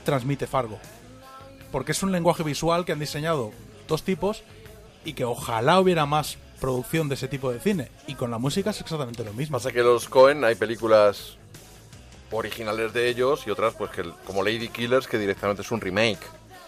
transmite 0.03 0.47
Fargo. 0.47 0.79
Porque 1.71 1.91
es 1.91 2.01
un 2.01 2.11
lenguaje 2.11 2.41
visual 2.41 2.85
que 2.85 2.91
han 2.93 2.99
diseñado 2.99 3.51
dos 3.87 4.01
tipos 4.01 4.41
y 5.05 5.13
que 5.13 5.25
ojalá 5.25 5.79
hubiera 5.79 6.07
más 6.07 6.39
producción 6.63 7.09
de 7.09 7.15
ese 7.15 7.27
tipo 7.27 7.51
de 7.51 7.59
cine. 7.59 7.91
Y 8.07 8.15
con 8.15 8.31
la 8.31 8.37
música 8.37 8.69
es 8.69 8.79
exactamente 8.79 9.21
lo 9.25 9.33
mismo. 9.33 9.57
Pasa 9.57 9.73
que 9.73 9.83
los 9.83 10.07
Cohen 10.07 10.45
hay 10.45 10.55
películas 10.55 11.35
originales 12.31 12.93
de 12.93 13.09
ellos 13.09 13.45
y 13.45 13.49
otras, 13.49 13.73
pues 13.73 13.91
que 13.91 14.09
como 14.25 14.41
Lady 14.43 14.69
Killers, 14.69 15.05
que 15.05 15.17
directamente 15.17 15.61
es 15.61 15.71
un 15.71 15.81
remake. 15.81 16.21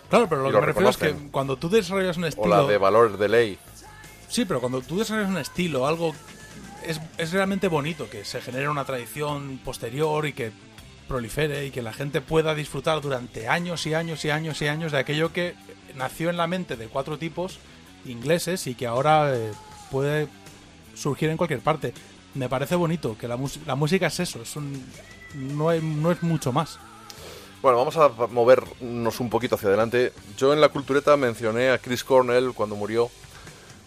Claro, 0.09 0.27
pero 0.27 0.43
lo 0.43 0.51
que 0.51 0.59
me 0.59 0.65
refiero 0.65 0.89
es 0.89 0.97
que 0.97 1.15
cuando 1.31 1.55
tú 1.55 1.69
desarrollas 1.69 2.17
un 2.17 2.25
O 2.25 2.27
estilo... 2.27 2.49
la 2.49 2.63
de 2.69 2.77
Valores 2.77 3.17
de 3.17 3.29
Ley. 3.29 3.57
Sí, 4.27 4.43
pero 4.43 4.59
cuando 4.59 4.81
tú 4.81 4.99
desarrollas 4.99 5.29
un 5.29 5.37
estilo, 5.37 5.87
algo 5.87 6.13
es, 6.85 6.99
es 7.17 7.31
realmente 7.31 7.69
bonito, 7.69 8.09
que 8.09 8.25
se 8.25 8.41
genere 8.41 8.67
una 8.67 8.83
tradición 8.83 9.61
posterior 9.63 10.25
y 10.25 10.33
que 10.33 10.51
prolifere 11.07 11.67
y 11.67 11.71
que 11.71 11.81
la 11.81 11.93
gente 11.93 12.19
pueda 12.19 12.53
disfrutar 12.53 12.99
durante 12.99 13.47
años 13.47 13.85
y 13.85 13.93
años 13.93 14.25
y 14.25 14.29
años 14.29 14.61
y 14.61 14.67
años 14.67 14.91
de 14.91 14.97
aquello 14.97 15.31
que 15.31 15.55
nació 15.95 16.29
en 16.29 16.35
la 16.35 16.47
mente 16.47 16.75
de 16.75 16.87
cuatro 16.89 17.17
tipos 17.17 17.59
ingleses 18.03 18.67
y 18.67 18.75
que 18.75 18.87
ahora 18.87 19.33
eh, 19.33 19.51
puede 19.91 20.27
surgir 20.93 21.29
en 21.29 21.37
cualquier 21.37 21.61
parte. 21.61 21.93
Me 22.33 22.49
parece 22.49 22.75
bonito 22.75 23.17
que 23.17 23.27
la, 23.27 23.37
la 23.65 23.75
música 23.75 24.07
es 24.07 24.19
eso, 24.19 24.41
es 24.41 24.55
un, 24.55 24.83
no, 25.35 25.69
hay- 25.69 25.79
es 26.11 26.23
mucho 26.23 26.51
más. 26.51 26.77
Bueno, 27.61 27.77
vamos 27.77 27.97
a 27.97 28.09
movernos 28.27 29.19
un 29.19 29.29
poquito 29.29 29.55
hacia 29.55 29.69
adelante. 29.69 30.13
Yo 30.37 30.53
en 30.53 30.61
la 30.61 30.69
cultureta 30.69 31.17
mencioné 31.17 31.71
a 31.71 31.77
Chris 31.79 32.03
Cornell 32.03 32.53
cuando 32.53 32.75
murió 32.75 33.09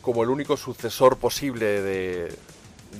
como 0.02 0.22
el 0.22 0.30
único 0.30 0.56
sucesor 0.56 1.18
posible 1.18 1.82
de, 1.82 2.34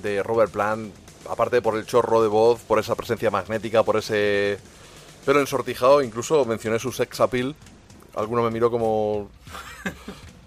de 0.02 0.22
Robert 0.22 0.52
Plant, 0.52 0.94
aparte 1.28 1.62
por 1.62 1.76
el 1.76 1.86
chorro 1.86 2.22
de 2.22 2.28
voz, 2.28 2.60
por 2.60 2.78
esa 2.78 2.94
presencia 2.94 3.30
magnética, 3.30 3.82
por 3.82 3.96
ese 3.96 4.58
pelo 5.24 5.40
ensortijado, 5.40 6.02
incluso 6.02 6.44
mencioné 6.44 6.78
su 6.78 6.92
sex 6.92 7.20
appeal. 7.20 7.56
Alguno 8.14 8.42
me 8.42 8.50
miró 8.50 8.70
como... 8.70 9.30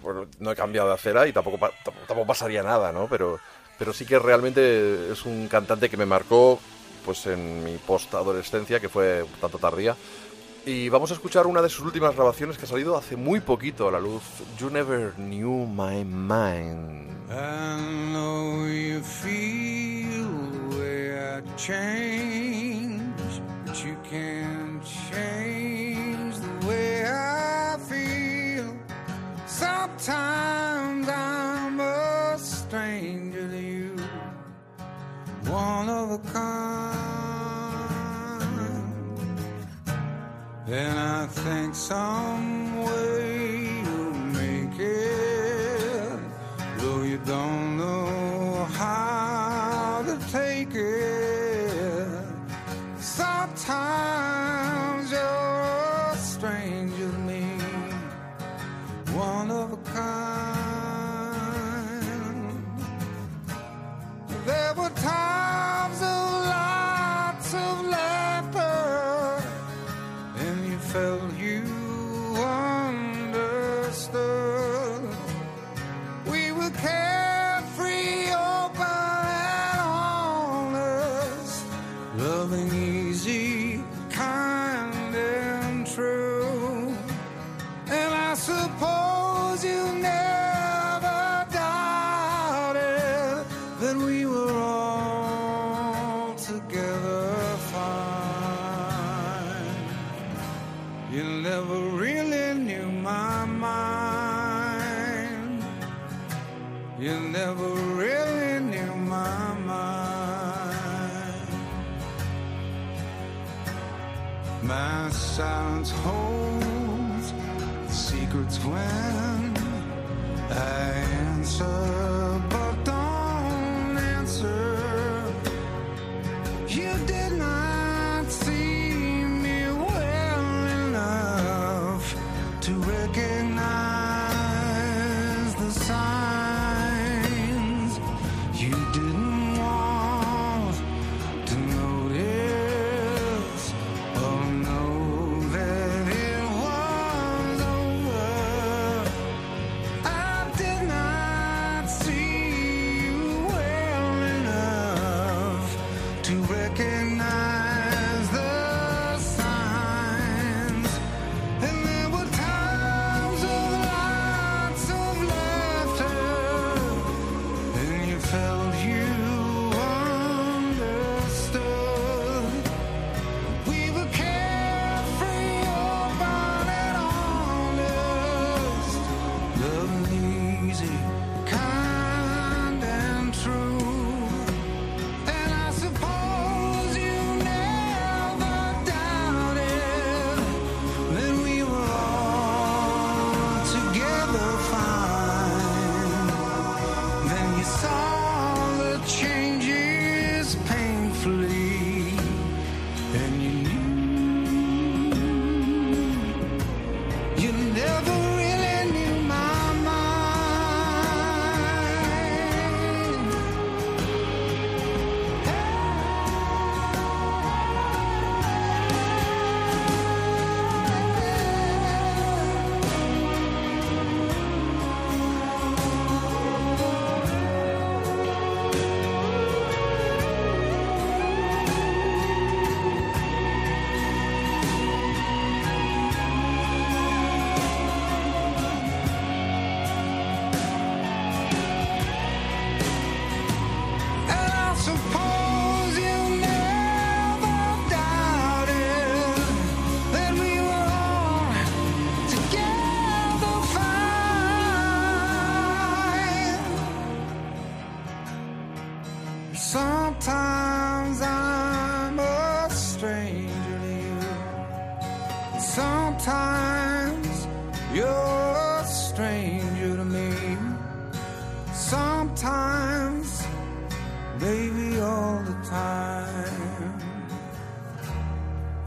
Bueno, 0.01 0.27
no 0.39 0.51
he 0.51 0.55
cambiado 0.55 0.87
de 0.87 0.95
acera 0.95 1.27
y 1.27 1.33
tampoco, 1.33 1.69
tampoco, 1.83 2.25
pasaría 2.25 2.63
nada, 2.63 2.91
¿no? 2.91 3.07
Pero, 3.07 3.39
pero 3.77 3.93
sí 3.93 4.05
que 4.05 4.19
realmente 4.19 5.11
es 5.11 5.25
un 5.25 5.47
cantante 5.47 5.89
que 5.89 5.97
me 5.97 6.05
marcó 6.05 6.59
pues 7.05 7.25
en 7.27 7.63
mi 7.63 7.77
post-adolescencia, 7.77 8.79
que 8.79 8.89
fue 8.89 9.25
tanto 9.39 9.57
tardía. 9.57 9.95
Y 10.65 10.89
vamos 10.89 11.09
a 11.09 11.15
escuchar 11.15 11.47
una 11.47 11.61
de 11.61 11.69
sus 11.69 11.85
últimas 11.85 12.15
grabaciones 12.15 12.57
que 12.57 12.65
ha 12.65 12.67
salido 12.67 12.95
hace 12.95 13.15
muy 13.15 13.39
poquito 13.39 13.87
a 13.87 13.91
la 13.91 13.99
luz. 13.99 14.21
You 14.59 14.69
Never 14.69 15.13
Knew 15.15 15.65
My 15.65 16.05
Mind. 16.05 17.09
I 17.31 18.11
know 18.11 18.67
you 18.67 19.01
feel 19.01 20.27
way 20.77 21.17
I 21.17 21.41
change, 21.55 23.01
but 23.65 23.83
you 23.83 23.95
can't 24.09 24.83
change 25.11 25.80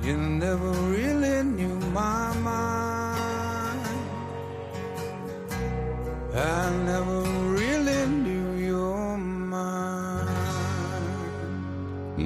You 0.04 0.18
never 0.18 0.70
really 0.90 1.42
knew 1.42 1.80
my 1.94 2.30
mind. 2.42 3.80
I 6.34 6.70
never 6.84 7.22
really 7.56 8.06
knew 8.08 8.68
your 8.68 9.16
mind. 9.16 10.28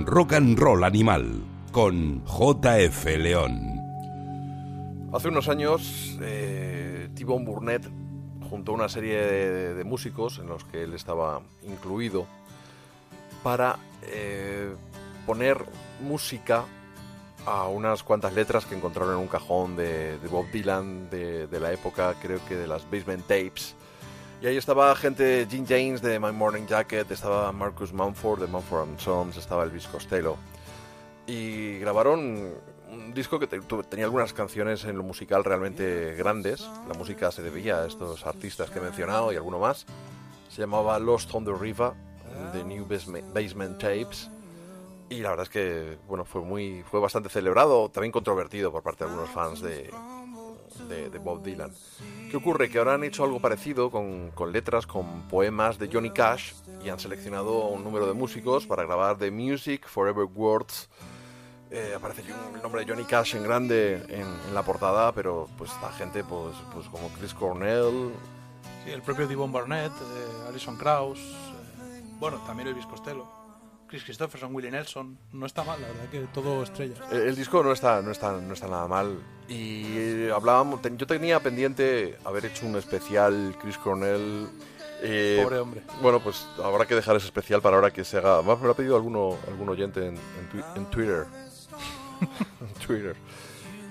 Rock 0.08 0.32
and 0.32 0.58
Roll 0.58 0.82
Animal 0.82 1.44
con 1.70 2.24
JF 2.24 3.16
León. 3.16 3.80
Hace 5.12 5.28
unos 5.28 5.48
años, 5.48 6.18
eh, 6.20 7.08
T-Bone 7.14 7.44
Burnett 7.44 7.88
juntó 8.50 8.72
una 8.72 8.88
serie 8.88 9.18
de, 9.20 9.74
de 9.74 9.84
músicos 9.84 10.40
en 10.40 10.48
los 10.48 10.64
que 10.64 10.82
él 10.82 10.94
estaba 10.94 11.42
incluido 11.62 12.26
para 13.44 13.78
eh, 14.02 14.74
poner 15.26 15.64
música 16.00 16.64
a 17.46 17.68
unas 17.68 18.02
cuantas 18.02 18.34
letras 18.34 18.66
que 18.66 18.74
encontraron 18.74 19.14
en 19.14 19.20
un 19.20 19.28
cajón 19.28 19.76
de, 19.76 20.18
Bob 20.30 20.50
Dylan 20.50 21.08
de, 21.10 21.48
la 21.60 21.72
época, 21.72 22.14
creo 22.20 22.40
que 22.46 22.56
de 22.56 22.66
las 22.66 22.84
Basement 22.90 23.22
Tapes. 23.22 23.74
Y 24.40 24.46
ahí 24.46 24.56
estaba 24.56 24.94
gente, 24.94 25.46
Jim 25.50 25.64
James 25.68 26.00
de 26.00 26.20
My 26.20 26.32
Morning 26.32 26.66
Jacket, 26.66 27.10
estaba 27.10 27.50
Marcus 27.50 27.92
Mumford 27.92 28.40
de 28.40 28.46
Mumford 28.46 28.82
and 28.82 28.98
Sons, 28.98 29.36
estaba 29.36 29.64
Elvis 29.64 29.86
Costello. 29.88 30.36
Y 31.26 31.78
grabaron 31.78 32.54
un 32.90 33.14
disco 33.14 33.38
que 33.38 33.46
tenía 33.46 34.04
algunas 34.04 34.32
canciones 34.32 34.84
en 34.84 34.96
lo 34.96 35.02
musical 35.02 35.44
realmente 35.44 36.14
grandes. 36.16 36.68
La 36.86 36.94
música 36.94 37.30
se 37.30 37.42
debía 37.42 37.82
a 37.82 37.86
estos 37.86 38.24
artistas 38.26 38.70
que 38.70 38.78
he 38.78 38.82
mencionado 38.82 39.32
y 39.32 39.36
alguno 39.36 39.58
más. 39.58 39.86
Se 40.48 40.60
llamaba 40.60 40.98
Lost 40.98 41.34
on 41.34 41.44
the 41.44 41.52
River, 41.52 41.92
The 42.52 42.64
New 42.64 42.86
Basement 42.86 43.78
Tapes. 43.78 44.30
Y 45.10 45.20
la 45.20 45.30
verdad 45.30 45.44
es 45.44 45.50
que 45.50 45.98
bueno, 46.06 46.24
fue 46.24 46.42
muy 46.42 46.82
fue 46.90 47.00
bastante 47.00 47.28
celebrado, 47.28 47.88
también 47.90 48.12
controvertido 48.12 48.70
por 48.70 48.82
parte 48.82 49.04
de 49.04 49.10
algunos 49.10 49.30
fans 49.30 49.62
de, 49.62 49.90
de, 50.88 51.08
de 51.08 51.18
Bob 51.18 51.42
Dylan. 51.42 51.72
¿Qué 52.30 52.36
ocurre? 52.36 52.68
Que 52.68 52.78
ahora 52.78 52.94
han 52.94 53.04
hecho 53.04 53.24
algo 53.24 53.40
parecido 53.40 53.90
con, 53.90 54.30
con 54.32 54.52
letras, 54.52 54.86
con 54.86 55.26
poemas 55.28 55.78
de 55.78 55.88
Johnny 55.90 56.10
Cash 56.10 56.52
y 56.84 56.90
han 56.90 57.00
seleccionado 57.00 57.68
un 57.68 57.82
número 57.84 58.06
de 58.06 58.12
músicos 58.12 58.66
para 58.66 58.84
grabar 58.84 59.16
The 59.16 59.30
Music 59.30 59.86
Forever 59.88 60.26
Words. 60.26 60.90
Eh, 61.70 61.92
aparece 61.94 62.22
el 62.22 62.62
nombre 62.62 62.84
de 62.84 62.90
Johnny 62.90 63.04
Cash 63.04 63.34
en 63.34 63.42
grande 63.42 64.02
en, 64.08 64.26
en 64.48 64.54
la 64.54 64.62
portada, 64.62 65.12
pero 65.12 65.48
pues 65.58 65.70
la 65.82 65.90
gente 65.92 66.24
pues, 66.24 66.54
pues 66.72 66.86
como 66.88 67.08
Chris 67.18 67.34
Cornell, 67.34 68.10
Sí, 68.84 68.90
el 68.90 69.02
propio 69.02 69.26
Devon 69.26 69.52
Barnett, 69.52 69.92
eh, 69.92 70.48
Alison 70.48 70.76
Krauss, 70.76 71.18
eh, 71.18 72.02
bueno, 72.18 72.38
también 72.46 72.68
Elvis 72.68 72.86
Costello, 72.86 73.26
Chris 73.88 74.04
Christopherson, 74.04 74.54
Willie 74.54 74.70
Nelson. 74.70 75.18
No 75.32 75.46
está 75.46 75.64
mal, 75.64 75.80
la 75.80 75.88
verdad 75.88 76.08
que 76.10 76.20
todo 76.32 76.62
estrellas. 76.62 76.98
El, 77.10 77.22
el 77.22 77.36
disco 77.36 77.62
no 77.62 77.72
está, 77.72 78.00
no, 78.02 78.10
está, 78.12 78.32
no 78.32 78.52
está 78.54 78.68
nada 78.68 78.86
mal. 78.86 79.18
Y 79.48 80.28
hablábamos, 80.28 80.82
ten- 80.82 80.98
yo 80.98 81.06
tenía 81.06 81.40
pendiente 81.40 82.16
haber 82.24 82.44
hecho 82.46 82.66
un 82.66 82.76
especial 82.76 83.56
Chris 83.60 83.78
Cornell. 83.78 84.48
eh, 85.02 85.40
Pobre 85.42 85.58
hombre. 85.58 85.82
Bueno, 86.02 86.20
pues 86.20 86.46
habrá 86.62 86.84
que 86.86 86.94
dejar 86.94 87.16
ese 87.16 87.26
especial 87.26 87.62
para 87.62 87.76
ahora 87.76 87.90
que 87.90 88.04
se 88.04 88.18
haga. 88.18 88.42
Me 88.42 88.54
lo 88.54 88.70
ha 88.70 88.74
pedido 88.76 88.96
alguno, 88.96 89.36
algún 89.48 89.68
oyente 89.70 90.00
en, 90.06 90.16
en 90.16 90.50
twi- 90.52 90.76
en 90.76 90.86
Twitter. 90.86 91.26
En 92.60 92.86
Twitter. 92.86 93.16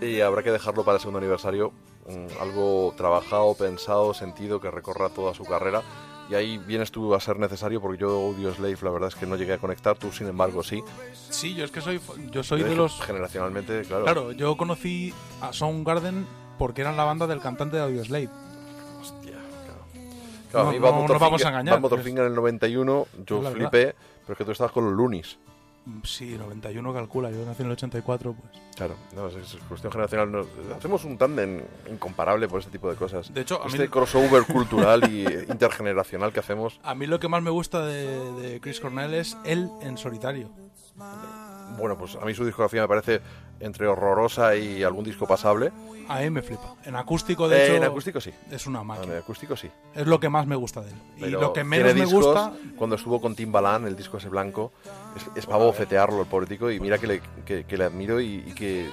Y 0.02 0.20
habrá 0.22 0.44
que 0.44 0.52
dejarlo 0.52 0.84
para 0.84 0.96
el 0.96 1.00
segundo 1.00 1.20
aniversario. 1.20 1.72
mm, 2.08 2.42
algo 2.42 2.94
trabajado, 2.98 3.56
pensado, 3.56 4.14
sentido, 4.14 4.60
que 4.62 4.70
recorra 4.70 5.10
toda 5.10 5.34
su 5.34 5.44
carrera. 5.46 5.82
Y 6.30 6.36
ahí 6.36 6.58
vienes 6.58 6.92
tú 6.92 7.16
a 7.16 7.20
ser 7.22 7.40
necesario 7.40 7.80
porque 7.80 8.00
yo 8.02 8.20
odio 8.20 8.54
Slave, 8.54 8.78
la 8.82 8.90
verdad 8.92 9.08
es 9.10 9.16
que 9.16 9.26
no 9.26 9.36
llegué 9.38 9.54
a 9.54 9.58
conectar, 9.60 9.98
tú 9.98 10.12
sin 10.12 10.28
embargo 10.28 10.62
sí. 10.62 10.84
Sí, 11.30 11.56
yo 11.56 11.64
es 11.64 11.72
que 11.72 11.80
soy, 11.80 12.02
yo 12.32 12.44
soy 12.44 12.64
de 12.64 12.76
los... 12.76 13.00
Generacionalmente, 13.02 13.84
claro. 13.84 14.04
Claro, 14.04 14.32
yo 14.34 14.58
conocí 14.58 15.14
a 15.42 15.54
Soundgarden 15.54 16.26
porque 16.58 16.82
eran 16.82 16.98
la 16.98 17.06
banda 17.06 17.28
del 17.28 17.40
cantante 17.40 17.78
de 17.78 17.84
Audioslave. 17.84 18.30
Hostia, 19.00 19.32
claro. 19.32 19.86
Claro, 20.52 20.64
No- 20.66 20.70
a 20.70 20.74
mí 20.74 20.80
no- 20.80 20.86
no 20.92 21.08
Motorfinger- 21.08 21.20
vamos 21.20 21.46
a 21.46 21.48
engañar, 21.50 21.80
Motorfinger 21.80 22.24
en 22.24 22.30
el 22.30 22.36
91, 22.36 23.08
yo 23.26 23.42
flipé, 23.52 23.96
pero 24.24 24.34
es 24.34 24.38
que 24.38 24.44
tú 24.46 24.52
estabas 24.52 24.74
con 24.74 24.84
los 24.86 24.94
Loonies. 24.94 25.38
Sí, 26.04 26.38
91 26.38 26.94
calcula, 26.94 27.32
yo 27.32 27.46
nací 27.46 27.62
en 27.62 27.68
el 27.68 27.72
84, 27.74 28.34
pues. 28.34 28.52
Claro, 28.76 28.96
no, 29.16 29.28
es, 29.28 29.36
es 29.36 29.56
cuestión 29.68 29.92
generacional. 29.92 30.32
no- 30.32 30.46
hacemos 30.76 31.04
un 31.06 31.18
tándem 31.18 31.62
incomparable 31.92 32.48
por 32.48 32.60
este 32.60 32.72
tipo 32.72 32.90
de 32.90 32.96
cosas. 32.96 33.34
De 33.34 33.42
hecho, 33.42 33.62
a 33.62 33.66
mí- 33.66 33.72
este 33.74 33.90
crossover 33.90 34.44
cultural 34.52 35.12
y 35.12 35.24
intergeneracional 35.50 36.32
que 36.34 36.40
hacemos. 36.40 36.80
A 36.84 36.94
mí 36.96 37.08
lo 37.08 37.20
que 37.20 37.28
más 37.28 37.42
me 37.42 37.50
gusta 37.50 37.86
de, 37.86 38.32
de 38.34 38.60
Chris 38.62 38.80
Cornell 38.80 39.14
es 39.14 39.38
él 39.46 39.70
en 39.82 39.98
solitario. 39.98 40.50
Bueno, 41.78 41.98
pues 41.98 42.16
a 42.16 42.26
mí 42.26 42.34
su 42.34 42.44
discografía 42.46 42.82
me 42.82 42.88
parece 42.88 43.22
entre 43.60 43.88
horrorosa 43.88 44.56
y 44.56 44.84
algún 44.84 45.04
disco 45.04 45.26
pasable. 45.28 45.72
A 46.10 46.20
mí 46.20 46.30
me 46.30 46.42
flipa. 46.42 46.76
En 46.86 46.96
acústico, 46.96 47.50
de 47.50 47.58
Eh, 47.58 47.66
hecho, 47.66 47.76
en 47.76 47.84
acústico 47.84 48.22
sí. 48.22 48.32
es 48.50 48.66
una 48.66 48.82
En 48.82 48.88
máquina. 48.88 49.18
acústico 49.18 49.56
sí. 49.58 49.70
Es 49.94 50.08
lo 50.08 50.20
que 50.20 50.30
más 50.30 50.48
me 50.48 50.56
gusta 50.56 50.82
de 50.82 50.92
él. 50.92 50.96
Y 51.18 51.30
lo 51.30 51.52
que 51.54 51.64
menos 51.64 51.94
me 51.96 52.06
gusta... 52.06 52.54
Cuando 52.78 52.96
estuvo 52.96 53.20
con 53.20 53.36
Timbaland, 53.36 53.88
el 53.88 53.96
disco 53.96 54.18
ese 54.18 54.30
blanco, 54.30 54.72
es, 55.16 55.26
es 55.36 55.46
para 55.46 55.58
bofetearlo 55.58 56.22
el 56.22 56.28
pobre 56.28 56.46
tico, 56.48 56.72
y 56.72 56.80
mira 56.80 56.98
que 56.98 57.08
le, 57.08 57.22
que, 57.46 57.66
que 57.66 57.78
le 57.78 57.84
admiro 57.84 58.22
y, 58.22 58.44
y 58.48 58.54
que 58.54 58.90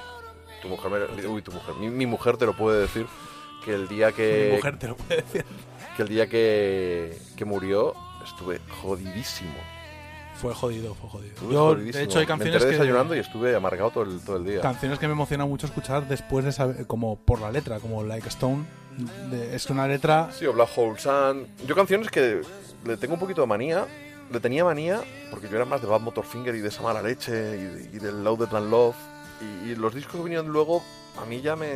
tu 0.61 0.69
mujer, 0.69 0.91
me- 1.17 1.27
uy, 1.27 1.43
tu 1.43 1.53
mujer, 1.53 1.75
mi, 1.77 1.89
mi 1.91 2.07
mujer 2.07 2.37
te 2.37 2.47
lo 2.47 2.57
puede 2.57 2.81
decir, 2.81 3.07
que 3.65 3.75
el 3.75 3.87
día 3.87 4.11
que, 4.13 4.49
Mi 4.51 4.57
mujer 4.57 4.79
te 4.79 4.89
lo 4.89 4.97
puede 4.97 5.23
decir. 5.23 5.45
que 5.97 6.03
el 6.03 6.09
día 6.09 6.27
que, 6.29 7.17
que 7.37 7.45
murió 7.45 7.95
estuve 8.25 8.61
jodidísimo. 8.83 9.53
Fue 10.41 10.55
jodido, 10.55 10.95
fue 10.95 11.09
jodido. 11.11 11.33
Estuve 11.35 11.53
Yo, 11.55 11.65
jodidísimo. 11.67 11.99
de 11.99 12.05
hecho, 12.05 12.19
hay 12.19 12.25
me 12.25 12.29
canciones 12.29 12.55
enteré 12.57 12.71
que, 12.71 12.79
desayunando 12.79 13.15
y 13.17 13.19
estuve 13.21 13.55
amargado 13.57 13.91
todo 13.91 14.05
el, 14.05 14.21
todo 14.21 14.37
el 14.37 14.45
día. 14.45 14.61
canciones 14.61 14.99
que 14.99 15.07
me 15.07 15.13
emociona 15.13 15.47
mucho 15.47 15.67
escuchar 15.67 16.07
después 16.09 16.45
de 16.45 16.53
saber, 16.53 16.87
como 16.87 17.17
por 17.17 17.41
la 17.41 17.51
letra, 17.53 17.79
como 17.81 18.03
Like 18.03 18.29
Stone. 18.29 18.65
De- 19.31 19.55
es 19.57 19.69
una 19.71 19.89
letra 19.89 20.31
Sí, 20.33 20.47
o 20.47 20.53
Black 20.53 20.69
Hole 20.77 20.99
Sun. 20.99 21.47
Yo 21.67 21.75
canciones 21.75 22.11
que 22.11 22.43
le 22.85 22.97
tengo 22.97 23.15
un 23.15 23.21
poquito 23.21 23.41
de 23.41 23.47
manía. 23.47 23.87
Le 24.33 24.41
tenía 24.41 24.65
manía 24.65 25.03
porque 25.31 25.49
yo 25.49 25.57
era 25.57 25.65
más 25.67 25.81
de 25.83 25.87
Bad 25.87 26.01
Motorfinger 26.01 26.55
y 26.55 26.61
de 26.61 26.69
esa 26.69 26.83
mala 26.83 27.03
leche 27.03 27.33
y, 27.33 27.63
de- 27.65 27.91
y 27.95 27.99
del 27.99 28.23
Loaded 28.25 28.55
and 28.55 28.71
Love. 28.71 28.97
Y, 29.65 29.71
y 29.71 29.75
los 29.77 29.95
discos 29.95 30.17
que 30.17 30.23
vinieron 30.23 30.49
luego 30.49 30.83
a 31.21 31.25
mí 31.27 31.41
ya 31.43 31.57
me, 31.57 31.75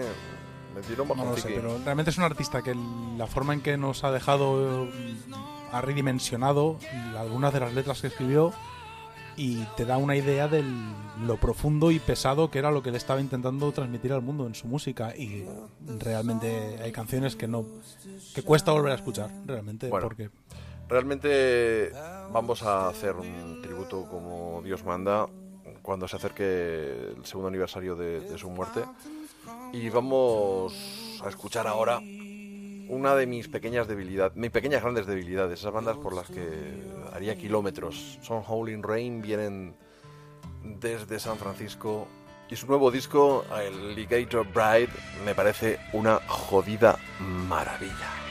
me 0.75 0.81
dieron 0.87 1.09
No 1.09 1.25
lo 1.25 1.37
sé, 1.37 1.49
pero 1.55 1.79
realmente 1.85 2.11
es 2.11 2.19
un 2.19 2.25
artista 2.25 2.63
que 2.63 2.75
la 3.17 3.27
forma 3.27 3.53
en 3.53 3.61
que 3.61 3.77
nos 3.77 4.03
ha 4.05 4.11
dejado 4.13 4.85
eh, 4.85 4.91
ha 5.73 5.81
redimensionado 5.81 6.79
algunas 7.17 7.53
de 7.53 7.61
las 7.61 7.75
letras 7.75 8.01
que 8.01 8.09
escribió 8.09 8.53
y 9.37 9.65
te 9.77 9.85
da 9.85 9.99
una 9.99 10.17
idea 10.17 10.49
de 10.49 10.65
lo 11.23 11.37
profundo 11.37 11.93
y 11.93 12.01
pesado 12.01 12.51
que 12.51 12.59
era 12.59 12.73
lo 12.73 12.83
que 12.83 12.89
él 12.89 12.97
estaba 12.97 13.21
intentando 13.21 13.71
transmitir 13.71 14.13
al 14.13 14.21
mundo 14.21 14.47
en 14.47 14.55
su 14.55 14.67
música 14.67 15.15
y 15.17 15.47
realmente 16.01 16.81
hay 16.83 16.91
canciones 16.91 17.37
que 17.37 17.47
no 17.47 17.65
que 18.35 18.43
cuesta 18.43 18.73
volver 18.73 18.93
a 18.93 18.95
escuchar 18.97 19.31
realmente 19.47 19.89
Bueno. 19.89 20.07
porque 20.07 20.31
Realmente 20.89 21.93
vamos 22.33 22.63
a 22.63 22.89
hacer 22.89 23.15
un 23.15 23.61
tributo 23.61 24.07
como 24.09 24.63
Dios 24.65 24.85
manda 24.87 25.27
cuando 25.83 26.09
se 26.09 26.17
acerque 26.17 27.13
el 27.15 27.27
segundo 27.27 27.49
aniversario 27.49 27.95
de, 27.95 28.21
de 28.21 28.39
su 28.39 28.49
muerte. 28.49 28.81
Y 29.73 29.91
vamos 29.91 31.21
a 31.23 31.29
escuchar 31.29 31.67
ahora 31.67 32.01
una 32.89 33.15
de 33.15 33.27
mis 33.27 33.49
pequeñas 33.49 33.87
debilidades, 33.87 34.37
mis 34.37 34.51
pequeñas 34.51 34.83
grandes 34.83 35.07
debilidades, 35.07 35.61
esas 35.61 35.73
bandas 35.73 35.97
por 35.97 36.15
las 36.15 36.29
que 36.29 36.49
haría 37.13 37.37
kilómetros. 37.37 38.19
Son 38.23 38.43
Howling 38.47 38.83
Rain, 38.83 39.23
vienen 39.23 39.75
desde 40.63 41.19
San 41.19 41.37
Francisco. 41.39 42.09
Y 42.51 42.57
su 42.57 42.67
nuevo 42.67 42.91
disco, 42.91 43.45
el 43.63 43.91
Alligator 43.91 44.47
Bride, 44.47 44.89
me 45.25 45.35
parece 45.35 45.79
una 45.93 46.17
jodida 46.27 46.99
maravilla. 47.21 48.28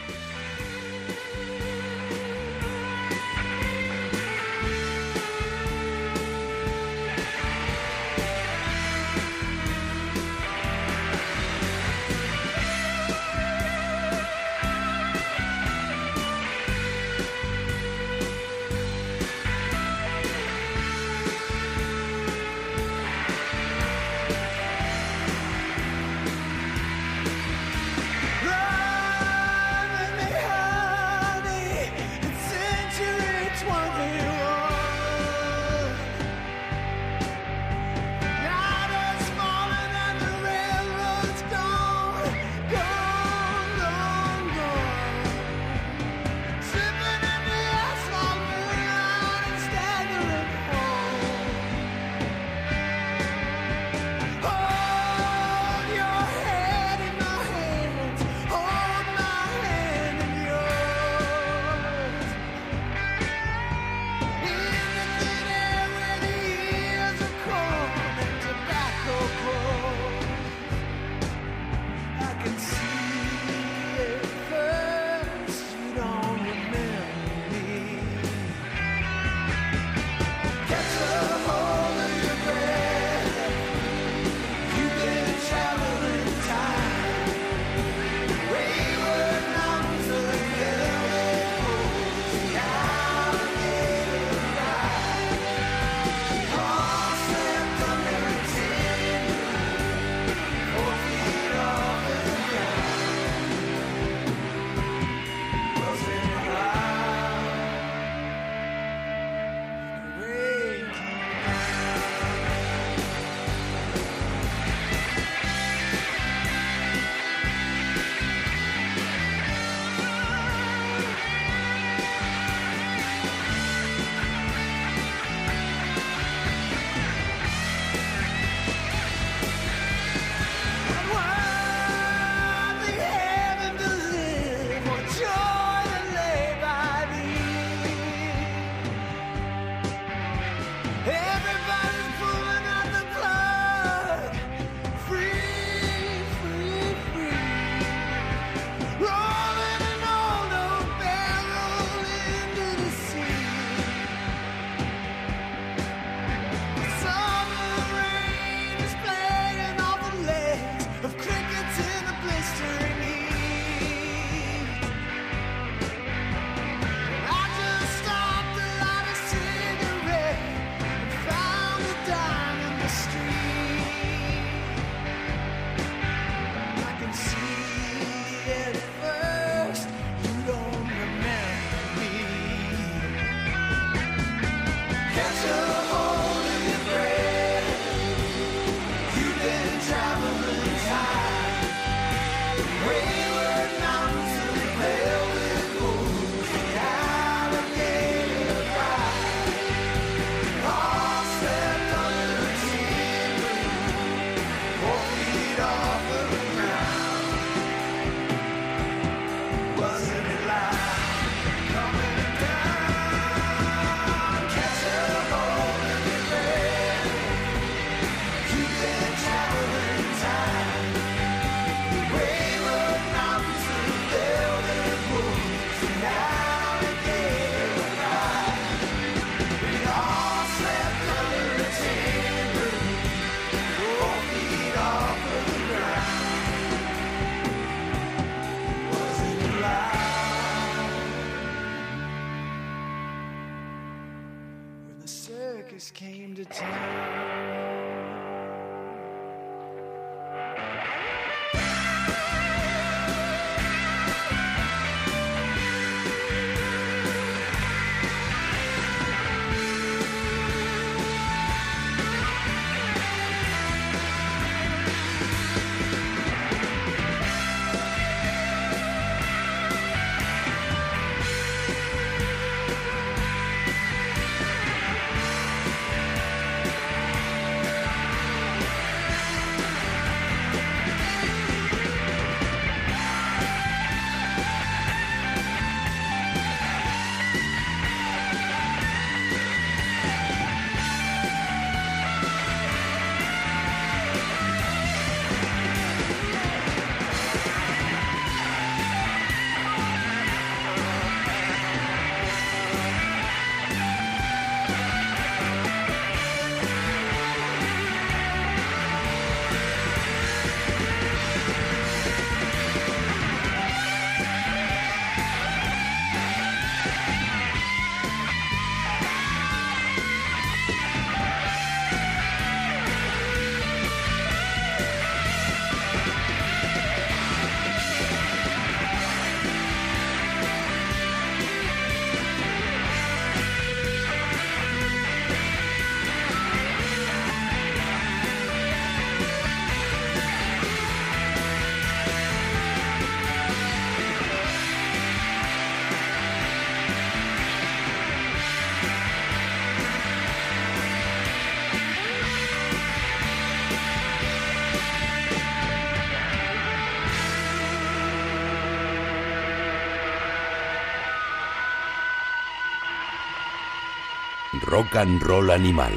Rock 364.78 364.95
and 364.97 365.23
Roll 365.23 365.49
Animal. 365.49 365.91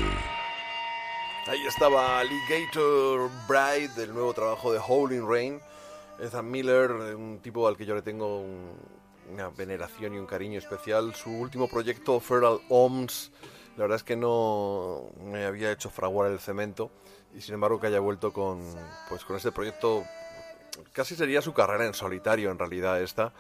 Ahí 1.46 1.66
estaba 1.66 2.18
Alligator 2.20 3.28
Bride, 3.46 3.88
del 3.94 4.14
nuevo 4.14 4.32
trabajo 4.32 4.72
de 4.72 4.78
Howling 4.78 5.28
Rain. 5.28 5.60
Ethan 6.18 6.50
Miller, 6.50 6.90
un 6.90 7.40
tipo 7.42 7.68
al 7.68 7.76
que 7.76 7.84
yo 7.84 7.94
le 7.94 8.00
tengo 8.00 8.40
un- 8.40 8.70
una 9.34 9.50
veneración 9.50 10.14
y 10.14 10.18
un 10.18 10.24
cariño 10.24 10.58
especial. 10.58 11.14
Su 11.14 11.28
último 11.30 11.68
proyecto, 11.68 12.18
Feral 12.20 12.58
Ohms, 12.70 13.30
la 13.76 13.82
verdad 13.82 13.96
es 13.96 14.02
que 14.02 14.16
no 14.16 15.10
me 15.26 15.44
había 15.44 15.70
hecho 15.72 15.90
fraguar 15.90 16.30
el 16.30 16.38
cemento. 16.40 16.90
Y 17.36 17.42
sin 17.42 17.52
embargo 17.52 17.78
que 17.78 17.88
haya 17.88 18.00
vuelto 18.00 18.32
con, 18.32 18.62
pues, 19.10 19.26
con 19.26 19.36
este 19.36 19.52
proyecto, 19.52 20.04
casi 20.94 21.14
sería 21.16 21.42
su 21.42 21.52
carrera 21.52 21.84
en 21.84 21.92
solitario 21.92 22.50
en 22.50 22.58
realidad 22.58 22.98
esta. 23.02 23.30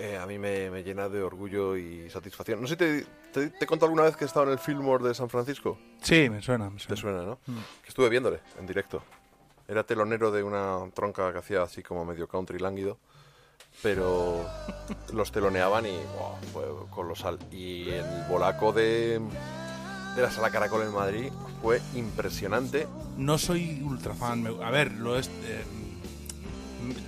eh, 0.00 0.16
a 0.16 0.26
mí 0.26 0.38
me, 0.38 0.70
me 0.70 0.84
llena 0.84 1.08
de 1.08 1.20
orgullo 1.24 1.76
y 1.76 2.08
satisfacción. 2.08 2.60
No 2.60 2.68
sé 2.68 2.74
si 2.74 2.78
te, 2.78 3.06
te, 3.38 3.50
te 3.50 3.66
contado 3.66 3.86
alguna 3.86 4.02
vez 4.04 4.16
que 4.16 4.24
he 4.24 4.26
estado 4.26 4.46
en 4.46 4.52
el 4.52 4.58
Fillmore 4.58 5.06
de 5.06 5.14
San 5.14 5.28
Francisco. 5.28 5.78
Sí, 6.02 6.28
me 6.30 6.40
suena, 6.42 6.70
me 6.70 6.76
Te 6.78 6.96
suena. 6.96 7.20
suena, 7.20 7.22
¿no? 7.24 7.38
Que 7.82 7.88
estuve 7.88 8.08
viéndole 8.08 8.40
en 8.58 8.66
directo. 8.66 9.02
Era 9.66 9.84
telonero 9.84 10.30
de 10.30 10.42
una 10.42 10.78
tronca 10.94 11.30
que 11.32 11.38
hacía 11.38 11.62
así 11.62 11.82
como 11.82 12.04
medio 12.04 12.26
country 12.28 12.58
lánguido. 12.58 12.98
Pero 13.82 14.44
los 15.12 15.30
teloneaban 15.30 15.86
y 15.86 15.90
buah, 15.90 16.40
fue 16.52 16.64
colosal. 16.90 17.38
Y 17.52 17.90
el 17.90 18.04
bolaco 18.28 18.72
de, 18.72 19.20
de 20.16 20.22
la 20.22 20.30
Sala 20.30 20.50
Caracol 20.50 20.82
en 20.82 20.92
Madrid 20.94 21.32
fue 21.62 21.80
impresionante. 21.94 22.88
No 23.16 23.38
soy 23.38 23.82
ultra 23.82 24.14
fan. 24.14 24.46
a 24.64 24.70
ver, 24.70 24.92
lo 24.92 25.16
es. 25.16 25.28
eh, 25.44 25.62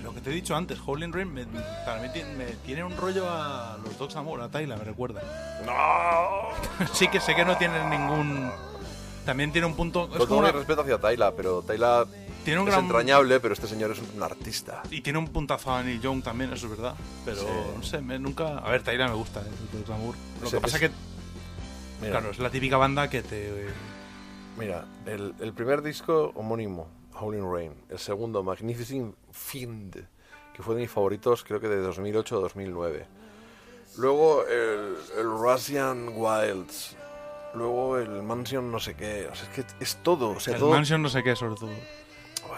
lo 0.03 0.13
que 0.13 0.21
te 0.21 0.29
he 0.29 0.33
dicho 0.33 0.55
antes, 0.55 0.79
Howling 0.85 1.11
Rain 1.13 1.33
me, 1.33 1.45
para 1.85 2.01
mí 2.01 2.09
tiene, 2.13 2.33
me 2.35 2.45
tiene 2.65 2.83
un 2.83 2.95
rollo 2.97 3.29
a 3.29 3.77
los 3.83 3.97
Dogs 3.97 4.15
Amor, 4.15 4.41
a 4.41 4.49
Tyla, 4.49 4.75
me 4.77 4.83
recuerda. 4.83 5.21
¡No! 5.65 6.85
sí 6.93 7.07
que 7.07 7.19
sé 7.19 7.35
que 7.35 7.45
no 7.45 7.57
tiene 7.57 7.83
ningún. 7.89 8.51
También 9.25 9.51
tiene 9.51 9.67
un 9.67 9.75
punto. 9.75 10.03
Es 10.11 10.17
Con 10.17 10.27
como 10.27 10.41
todo 10.41 10.51
mi 10.53 10.57
respeto 10.59 10.81
hacia 10.81 10.97
Tyla, 10.99 11.31
pero 11.35 11.61
Tyla 11.61 12.05
tiene 12.43 12.59
un 12.59 12.67
es 12.67 12.73
gran. 12.73 12.85
entrañable, 12.85 13.39
pero 13.39 13.53
este 13.53 13.67
señor 13.67 13.91
es 13.91 13.99
un 14.15 14.23
artista. 14.23 14.81
Y 14.89 15.01
tiene 15.01 15.19
un 15.19 15.27
puntazo 15.27 15.71
a 15.75 15.83
Neil 15.83 16.01
Young 16.01 16.23
también, 16.23 16.51
eso 16.53 16.65
es 16.65 16.71
verdad. 16.71 16.95
Pero 17.23 17.37
Sí. 17.41 17.45
no 17.77 17.83
sé, 17.83 18.01
me, 18.01 18.17
nunca. 18.17 18.57
A 18.57 18.69
ver, 18.71 18.81
Tyla 18.83 19.07
me 19.07 19.13
gusta, 19.13 19.41
eh, 19.41 19.43
los 19.73 19.87
Dogs 19.87 19.89
Amor. 19.99 20.15
Lo 20.41 20.47
Sí, 20.49 20.55
que 20.55 20.61
pasa 20.61 20.77
es- 20.77 20.83
es 20.83 20.89
que, 20.89 20.95
Mira, 22.01 22.11
claro, 22.13 22.31
es 22.31 22.39
la 22.39 22.49
típica 22.49 22.77
banda 22.77 23.09
que 23.11 23.21
te. 23.21 23.67
mira 24.57 24.85
el, 25.05 25.35
el 25.39 25.53
primer 25.53 25.81
disco 25.83 26.31
homónimo, 26.35 26.87
Howling 27.21 27.51
Rain. 27.51 27.73
El 27.89 27.99
segundo, 27.99 28.43
Magnificent 28.43 29.15
Fiend, 29.31 29.95
que 30.53 30.63
fue 30.63 30.75
de 30.75 30.81
mis 30.81 30.91
favoritos, 30.91 31.43
creo 31.43 31.59
que 31.59 31.67
de 31.67 31.77
2008 31.77 32.37
o 32.37 32.41
2009. 32.41 33.05
Luego 33.97 34.45
el, 34.47 34.95
el 35.17 35.23
Russian 35.25 36.13
Wilds. 36.15 36.95
Luego 37.53 37.97
el 37.97 38.23
Mansion 38.23 38.71
no 38.71 38.79
sé 38.79 38.95
qué. 38.95 39.27
O 39.31 39.35
sea, 39.35 39.49
es 39.49 39.49
que 39.49 39.65
es 39.83 39.97
todo. 39.97 40.29
O 40.31 40.39
sea, 40.39 40.53
El 40.53 40.59
todo. 40.59 40.71
Mansion 40.71 41.01
no 41.01 41.09
sé 41.09 41.21
qué, 41.21 41.35
sobre 41.35 41.55
todo. 41.55 41.71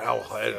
Joder, 0.05 0.55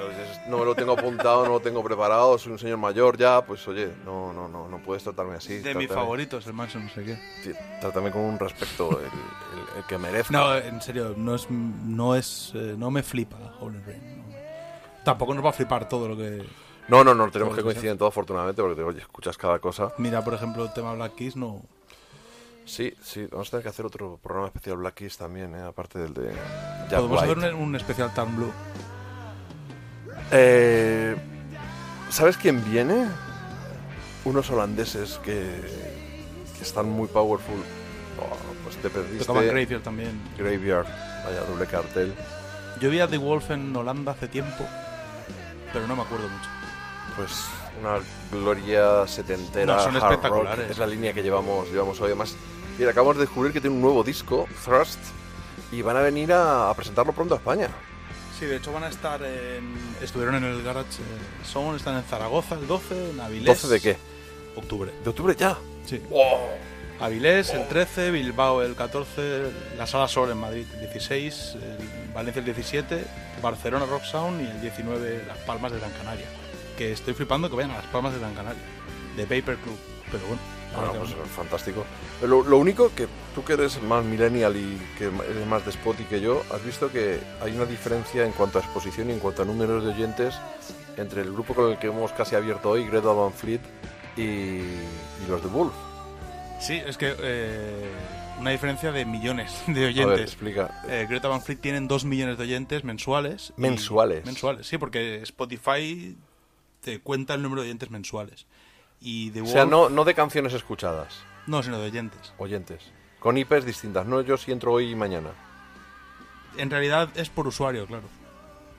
no 0.48 0.58
me 0.58 0.64
lo 0.64 0.74
tengo 0.74 0.92
apuntado, 0.92 1.44
no 1.44 1.52
lo 1.52 1.60
tengo 1.60 1.82
preparado. 1.82 2.38
Soy 2.38 2.52
un 2.52 2.58
señor 2.58 2.78
mayor 2.78 3.16
ya. 3.16 3.44
Pues 3.44 3.66
oye, 3.68 3.90
no, 4.04 4.32
no, 4.32 4.48
no, 4.48 4.68
no 4.68 4.78
puedes 4.78 5.02
tratarme 5.04 5.36
así. 5.36 5.58
De 5.58 5.74
mis 5.74 5.88
favoritos, 5.88 6.46
el 6.46 6.52
Mansion 6.54 6.84
no 6.84 6.90
sé 6.90 7.04
qué. 7.04 7.54
Trátame 7.80 8.10
con 8.10 8.22
un 8.22 8.38
respeto 8.38 8.90
el, 8.98 9.04
el- 9.06 9.78
el 9.78 9.84
que 9.84 9.98
merezca. 9.98 10.32
No, 10.32 10.56
en 10.56 10.80
serio, 10.80 11.14
no 11.16 11.34
es, 11.34 11.50
no 11.50 12.14
es, 12.14 12.52
eh, 12.54 12.74
no 12.76 12.90
me 12.90 13.02
flipa 13.02 13.36
Howling 13.60 13.84
Rain. 13.84 14.18
no. 14.18 14.24
Tampoco 15.04 15.34
nos 15.34 15.44
va 15.44 15.50
a 15.50 15.52
flipar 15.52 15.88
todo 15.88 16.08
lo 16.08 16.16
que. 16.16 16.42
No, 16.88 17.02
no, 17.04 17.14
no, 17.14 17.30
tenemos 17.30 17.54
que 17.56 17.62
coincidir 17.62 17.90
en 17.90 17.98
todo 17.98 18.08
afortunadamente 18.08 18.62
porque 18.62 18.82
oye, 18.82 19.00
escuchas 19.00 19.36
cada 19.36 19.58
cosa. 19.58 19.92
Mira, 19.98 20.22
por 20.24 20.34
ejemplo, 20.34 20.64
el 20.64 20.72
tema 20.72 20.94
Black 20.94 21.14
Keys 21.14 21.36
no. 21.36 21.62
Sí, 22.66 22.94
sí, 23.02 23.26
vamos 23.30 23.48
a 23.48 23.50
tener 23.52 23.62
que 23.64 23.68
hacer 23.68 23.84
otro 23.84 24.18
programa 24.22 24.46
especial 24.48 24.78
Black 24.78 24.94
Keys 24.94 25.18
también, 25.18 25.54
¿eh? 25.54 25.60
aparte 25.62 25.98
del 25.98 26.14
de 26.14 26.32
Jack 26.88 27.00
Podemos 27.00 27.20
White. 27.22 27.32
hacer 27.40 27.54
un, 27.54 27.60
un 27.62 27.76
especial 27.76 28.14
Turn 28.14 28.34
Blue. 28.36 28.52
Eh, 30.30 31.16
¿Sabes 32.10 32.36
quién 32.36 32.64
viene? 32.70 33.06
Unos 34.24 34.50
holandeses 34.50 35.20
que, 35.24 35.60
que 36.56 36.62
están 36.62 36.88
muy 36.88 37.08
powerful. 37.08 37.56
Oh, 38.18 38.36
pues 38.62 38.76
te 38.76 38.88
perdiste 38.88 39.24
Tocaban 39.24 39.46
Graveyard 39.48 39.82
también. 39.82 40.20
Graveyard, 40.38 40.86
vaya 41.24 41.40
doble 41.48 41.66
cartel. 41.66 42.14
Yo 42.80 42.90
vi 42.90 43.00
a 43.00 43.08
The 43.08 43.18
Wolf 43.18 43.50
en 43.50 43.74
Holanda 43.74 44.12
hace 44.12 44.28
tiempo, 44.28 44.66
pero 45.72 45.86
no 45.86 45.96
me 45.96 46.02
acuerdo 46.02 46.28
mucho. 46.28 46.48
Pues 47.16 47.44
una 47.80 47.98
gloria 48.32 49.06
setentera. 49.06 49.76
No, 49.76 49.82
son 49.82 49.96
hard 49.96 50.02
rock. 50.02 50.12
espectaculares. 50.12 50.70
Es 50.70 50.78
la 50.78 50.86
línea 50.86 51.12
que 51.12 51.22
llevamos, 51.22 51.70
llevamos 51.70 52.00
hoy. 52.00 52.06
Además, 52.06 52.34
mira, 52.78 52.90
acabamos 52.90 53.16
de 53.16 53.22
descubrir 53.22 53.52
que 53.52 53.60
tiene 53.60 53.76
un 53.76 53.82
nuevo 53.82 54.02
disco, 54.02 54.48
Thrust, 54.64 54.98
y 55.70 55.82
van 55.82 55.96
a 55.96 56.00
venir 56.00 56.32
a, 56.32 56.70
a 56.70 56.74
presentarlo 56.74 57.12
pronto 57.12 57.34
a 57.34 57.38
España. 57.38 57.68
Sí, 58.38 58.46
de 58.46 58.56
hecho 58.56 58.72
van 58.72 58.84
a 58.84 58.88
estar 58.88 59.22
en. 59.22 59.74
Estuvieron 60.02 60.34
en 60.36 60.44
el 60.44 60.62
Garage 60.62 61.02
eh, 61.02 61.44
Sound, 61.44 61.76
están 61.76 61.96
en 61.96 62.02
Zaragoza 62.02 62.56
el 62.56 62.66
12, 62.66 63.10
en 63.10 63.20
Avilés. 63.20 63.64
¿12 63.64 63.68
de 63.68 63.80
qué? 63.80 63.96
Octubre. 64.56 64.92
¿De 65.02 65.10
octubre 65.10 65.36
ya? 65.38 65.56
Sí. 65.86 66.02
¡Wow! 66.10 66.38
Avilés 67.00 67.50
el 67.50 67.66
13, 67.68 68.10
Bilbao 68.10 68.62
el 68.62 68.74
14, 68.74 69.50
la 69.76 69.86
Sala 69.86 70.08
Sol 70.08 70.30
en 70.30 70.38
Madrid 70.38 70.64
el 70.74 70.80
16, 70.80 71.56
el 71.56 72.12
Valencia 72.14 72.38
el 72.38 72.44
17, 72.44 73.04
Barcelona 73.42 73.84
Rock 73.86 74.04
Sound 74.04 74.40
y 74.40 74.46
el 74.46 74.60
19 74.60 75.24
Las 75.26 75.38
Palmas 75.38 75.72
de 75.72 75.78
Gran 75.78 75.90
Canaria. 75.92 76.26
Que 76.78 76.92
estoy 76.92 77.14
flipando 77.14 77.50
que 77.50 77.56
vayan 77.56 77.72
a 77.72 77.76
Las 77.76 77.86
Palmas 77.86 78.14
de 78.14 78.20
Gran 78.20 78.34
Canaria. 78.34 78.62
De 79.16 79.22
Paper 79.24 79.56
Club. 79.56 79.93
Pero 80.18 80.26
bueno. 80.28 80.42
Ahora 80.76 80.98
pues 80.98 81.10
es 81.12 81.30
fantástico. 81.36 81.84
Lo, 82.22 82.42
lo 82.42 82.58
único 82.58 82.92
que 82.96 83.06
tú 83.34 83.44
que 83.44 83.52
eres 83.52 83.80
más 83.82 84.04
millennial 84.04 84.56
y 84.56 84.76
que 84.98 85.04
eres 85.04 85.46
más 85.46 85.64
de 85.64 85.70
Spotify 85.70 86.08
que 86.08 86.20
yo, 86.20 86.42
has 86.52 86.64
visto 86.64 86.90
que 86.90 87.20
hay 87.40 87.52
una 87.54 87.64
diferencia 87.64 88.24
en 88.26 88.32
cuanto 88.32 88.58
a 88.58 88.62
exposición 88.62 89.08
y 89.08 89.12
en 89.12 89.20
cuanto 89.20 89.42
a 89.42 89.44
números 89.44 89.84
de 89.84 89.90
oyentes 89.90 90.34
entre 90.96 91.22
el 91.22 91.32
grupo 91.32 91.54
con 91.54 91.70
el 91.70 91.78
que 91.78 91.86
hemos 91.88 92.10
casi 92.12 92.34
abierto 92.34 92.70
hoy, 92.70 92.84
Greta 92.88 93.08
Van 93.08 93.32
Fleet, 93.32 93.60
y, 94.16 94.20
y 94.22 95.26
los 95.28 95.40
de 95.42 95.48
Wolf. 95.48 95.72
Sí, 96.60 96.74
es 96.84 96.96
que 96.96 97.14
eh, 97.20 97.90
una 98.40 98.50
diferencia 98.50 98.90
de 98.90 99.04
millones 99.04 99.52
de 99.68 99.72
A 99.72 99.74
ver, 99.74 99.88
oyentes. 99.90 100.20
explica. 100.22 100.82
Eh, 100.88 101.06
Greta 101.08 101.28
Van 101.28 101.40
Fleet 101.42 101.58
tienen 101.60 101.86
2 101.86 102.04
millones 102.04 102.36
de 102.36 102.42
oyentes 102.44 102.82
mensuales. 102.82 103.52
y- 103.56 103.60
Mensuales. 103.60 104.24
Mensuales, 104.26 104.66
sí, 104.66 104.76
porque 104.78 105.22
Spotify 105.22 106.16
te 106.80 106.98
cuenta 107.00 107.34
el 107.34 107.42
número 107.42 107.62
de 107.62 107.68
oyentes 107.68 107.90
mensuales. 107.90 108.46
Y 109.06 109.30
The 109.32 109.42
O 109.42 109.46
sea, 109.46 109.66
no, 109.66 109.90
no 109.90 110.04
de 110.04 110.14
canciones 110.14 110.54
escuchadas, 110.54 111.20
No, 111.46 111.62
sino 111.62 111.78
de 111.78 111.84
oyentes. 111.88 112.32
oyentes. 112.38 112.90
Con 113.20 113.36
IPs 113.36 113.66
distintas, 113.66 114.06
no 114.06 114.22
yo 114.22 114.36
si 114.38 114.50
entro 114.50 114.72
hoy 114.72 114.90
y 114.92 114.94
mañana. 114.94 115.30
En 116.56 116.70
realidad 116.70 117.10
es 117.14 117.28
por 117.28 117.46
usuario, 117.46 117.86
claro. 117.86 118.04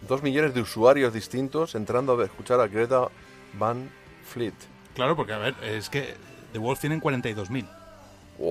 Dos 0.08 0.24
millones 0.24 0.54
de 0.56 0.62
usuarios 0.62 1.14
distintos 1.14 1.76
entrando 1.76 2.20
a 2.20 2.26
escuchar 2.26 2.60
a 2.60 2.68
Greta 2.68 3.08
Van 3.54 3.90
Fleet. 4.26 4.54
Claro, 4.96 5.16
porque 5.16 5.34
a 5.34 5.38
ver, 5.38 5.56
es 5.64 5.90
que 5.90 6.16
The 6.54 6.60
Wolf 6.60 6.80
tienen 6.80 7.02
42.000. 7.02 7.68
Wow. 8.40 8.50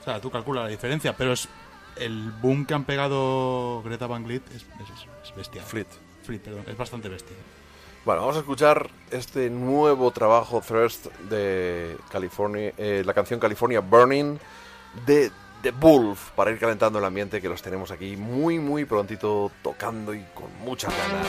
O 0.00 0.04
sea, 0.04 0.20
tú 0.20 0.30
calcula 0.30 0.62
la 0.62 0.68
diferencia, 0.68 1.14
pero 1.16 1.32
es 1.32 1.46
el 1.96 2.30
boom 2.40 2.64
que 2.64 2.72
han 2.74 2.84
pegado 2.84 3.82
Greta 3.84 4.06
Van 4.06 4.24
Fleet 4.24 4.42
es, 4.48 4.62
es, 4.62 5.06
es 5.28 5.36
bestial. 5.36 5.64
Fleet. 5.64 5.86
Fleet, 6.24 6.40
perdón, 6.40 6.64
es 6.66 6.76
bastante 6.76 7.08
bestia. 7.08 7.36
Bueno, 8.04 8.22
vamos 8.22 8.34
a 8.34 8.40
escuchar 8.40 8.90
este 9.12 9.48
nuevo 9.48 10.10
trabajo 10.10 10.60
Thirst 10.60 11.06
de 11.30 11.96
California, 12.10 12.72
eh, 12.76 13.04
la 13.06 13.14
canción 13.14 13.38
California 13.38 13.78
Burning 13.78 14.38
de 15.06 15.30
The 15.62 15.70
Wolf 15.70 16.30
para 16.30 16.50
ir 16.50 16.58
calentando 16.58 16.98
el 16.98 17.04
ambiente 17.04 17.40
que 17.40 17.48
los 17.48 17.62
tenemos 17.62 17.92
aquí 17.92 18.16
muy 18.16 18.58
muy 18.58 18.84
prontito 18.86 19.52
tocando 19.62 20.12
y 20.14 20.24
con 20.34 20.52
muchas 20.64 20.92
ganas. 20.98 21.28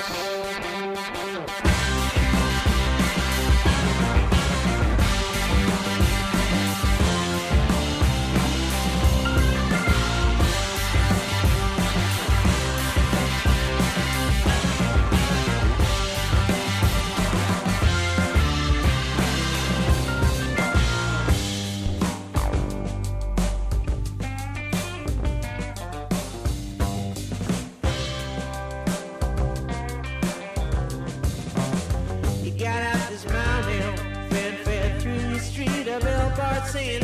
Saying 36.73 37.02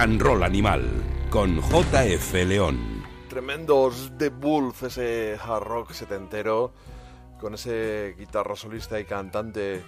and 0.00 0.20
roll 0.20 0.42
animal. 0.42 0.82
con 1.30 1.60
JF 1.60 2.32
León. 2.46 3.04
Tremendos 3.28 4.12
The 4.18 4.30
Wolf, 4.30 4.82
ese 4.82 5.38
hard 5.40 5.62
rock 5.64 5.92
setentero, 5.92 6.72
con 7.40 7.54
ese 7.54 8.16
guitarra 8.18 8.56
solista 8.56 8.98
y 8.98 9.04
cantante 9.04 9.82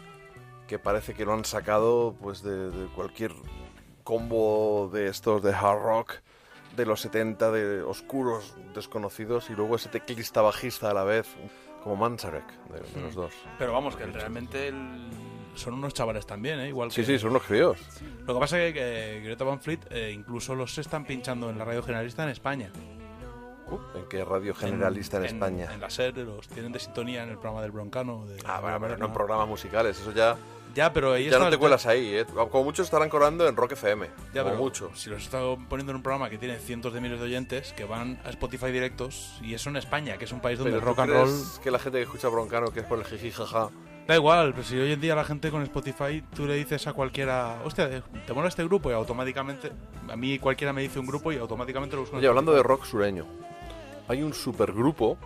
que 0.68 0.78
parece 0.78 1.14
que 1.14 1.24
lo 1.24 1.32
han 1.32 1.44
sacado 1.44 2.14
pues 2.22 2.42
de, 2.44 2.70
de 2.70 2.86
cualquier 2.94 3.32
combo 4.04 4.88
de 4.92 5.08
estos 5.08 5.42
de 5.42 5.52
hard 5.52 5.82
rock 5.82 6.12
de 6.76 6.86
los 6.86 7.00
70, 7.00 7.50
de 7.50 7.82
oscuros, 7.82 8.54
desconocidos, 8.74 9.50
y 9.50 9.54
luego 9.54 9.76
ese 9.76 9.88
teclista 9.88 10.40
bajista 10.40 10.90
a 10.90 10.94
la 10.94 11.04
vez, 11.04 11.26
como 11.82 11.96
Manzarek, 11.96 12.46
de, 12.70 12.80
de 12.94 13.00
los 13.02 13.14
dos. 13.14 13.32
Pero 13.58 13.72
vamos, 13.72 13.96
que 13.96 14.06
realmente 14.06 14.68
el- 14.68 15.10
son 15.54 15.74
unos 15.74 15.94
chavales 15.94 16.26
también, 16.26 16.60
¿eh? 16.60 16.68
Igual 16.68 16.90
Sí, 16.90 17.02
que... 17.02 17.06
sí, 17.06 17.18
son 17.18 17.30
unos 17.30 17.42
críos. 17.42 17.78
Lo 18.26 18.34
que 18.34 18.40
pasa 18.40 18.62
es 18.62 18.72
que, 18.74 19.20
Greta 19.24 19.44
Van 19.44 19.60
Fleet 19.60 19.80
eh, 19.90 20.12
incluso 20.14 20.54
los 20.54 20.76
están 20.78 21.04
pinchando 21.04 21.50
en 21.50 21.58
la 21.58 21.64
radio 21.64 21.82
generalista 21.82 22.22
en 22.24 22.30
España. 22.30 22.70
Uh, 23.68 23.78
¿En 23.98 24.04
qué 24.08 24.24
radio 24.24 24.54
generalista 24.54 25.16
en, 25.18 25.24
España? 25.24 25.70
En 25.72 25.80
la 25.80 25.88
SER, 25.88 26.18
los 26.18 26.46
tienen 26.48 26.72
de 26.72 26.78
sintonía 26.78 27.22
en 27.22 27.30
el 27.30 27.36
programa 27.38 27.62
del 27.62 27.70
Broncano. 27.70 28.26
De, 28.26 28.36
Ah, 28.44 28.60
bueno, 28.60 28.78
pero 28.80 28.96
no 28.98 29.06
en 29.06 29.12
programas 29.12 29.48
musicales, 29.48 29.98
eso 29.98 30.12
ya, 30.12 30.36
Ya, 30.74 30.92
pero 30.92 31.12
ahí 31.12 31.30
ya 31.30 31.38
no 31.38 31.48
te 31.48 31.56
cuelas 31.56 31.86
ahí, 31.86 32.16
¿eh? 32.16 32.26
Como 32.26 32.64
muchos 32.64 32.86
estarán 32.86 33.08
colando 33.08 33.46
en 33.48 33.56
Rock 33.56 33.72
FM, 33.72 34.06
Ya, 34.34 34.42
como 34.42 34.52
pero 34.52 34.62
mucho. 34.62 34.90
Si 34.94 35.08
los 35.08 35.22
está 35.22 35.40
poniendo 35.68 35.92
en 35.92 35.96
un 35.96 36.02
programa 36.02 36.28
que 36.28 36.36
tiene 36.38 36.58
cientos 36.58 36.92
de 36.92 37.00
miles 37.00 37.18
de 37.18 37.26
oyentes 37.26 37.72
que 37.72 37.84
van 37.84 38.20
a 38.24 38.30
Spotify 38.30 38.72
directos 38.72 39.38
y 39.42 39.54
eso 39.54 39.70
en 39.70 39.76
España, 39.76 40.18
que 40.18 40.24
es 40.26 40.32
un 40.32 40.40
país 40.40 40.58
donde 40.58 40.72
Pero 40.72 40.78
el 40.78 40.82
¿tú 40.82 40.88
rock 40.90 40.98
and 41.00 41.12
roll 41.12 41.62
que 41.62 41.70
la 41.70 41.78
gente 41.78 41.98
que 41.98 42.04
escucha 42.04 42.28
Broncano, 42.28 42.72
que 42.72 42.80
es 42.80 42.86
por 42.86 42.98
el 42.98 43.04
jiji 43.04 43.30
jaja, 43.30 43.70
da 44.06 44.16
igual, 44.16 44.52
pero 44.52 44.64
si 44.64 44.76
hoy 44.76 44.92
en 44.92 45.00
día 45.00 45.14
la 45.14 45.24
gente 45.24 45.50
con 45.50 45.62
Spotify 45.62 46.22
tú 46.34 46.46
le 46.46 46.54
dices 46.54 46.86
a 46.86 46.92
cualquiera, 46.92 47.60
hostia, 47.64 48.02
te 48.26 48.32
mola 48.32 48.48
este 48.48 48.64
grupo 48.64 48.90
y 48.90 48.94
automáticamente 48.94 49.72
a 50.08 50.16
mí 50.16 50.38
cualquiera 50.38 50.72
me 50.72 50.82
dice 50.82 50.98
un 50.98 51.06
grupo 51.06 51.32
y 51.32 51.38
automáticamente 51.38 51.96
lo 51.96 52.02
busco. 52.02 52.16
Oye, 52.16 52.26
hablando 52.26 52.52
de 52.52 52.62
rock 52.62 52.84
sureño, 52.84 53.26
hay 54.08 54.22
un 54.22 54.34
supergrupo 54.34 55.18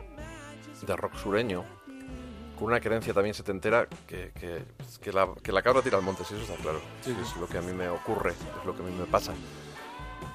de 0.86 0.96
rock 0.96 1.16
sureño 1.16 1.64
con 2.58 2.68
una 2.68 2.80
creencia 2.80 3.12
también 3.12 3.34
setentera 3.34 3.86
que, 4.06 4.32
que, 4.32 4.62
que 5.00 5.12
la, 5.12 5.28
que 5.42 5.52
la 5.52 5.62
cabra 5.62 5.82
tira 5.82 5.98
al 5.98 6.02
monte, 6.02 6.24
sí, 6.24 6.34
eso 6.34 6.44
está 6.44 6.62
claro. 6.62 6.80
Sí, 7.02 7.14
es 7.20 7.36
lo 7.36 7.46
que 7.46 7.58
a 7.58 7.62
mí 7.62 7.72
me 7.72 7.88
ocurre, 7.88 8.30
es 8.32 8.66
lo 8.66 8.74
que 8.74 8.82
a 8.82 8.86
mí 8.86 8.92
me 8.98 9.04
pasa. 9.04 9.34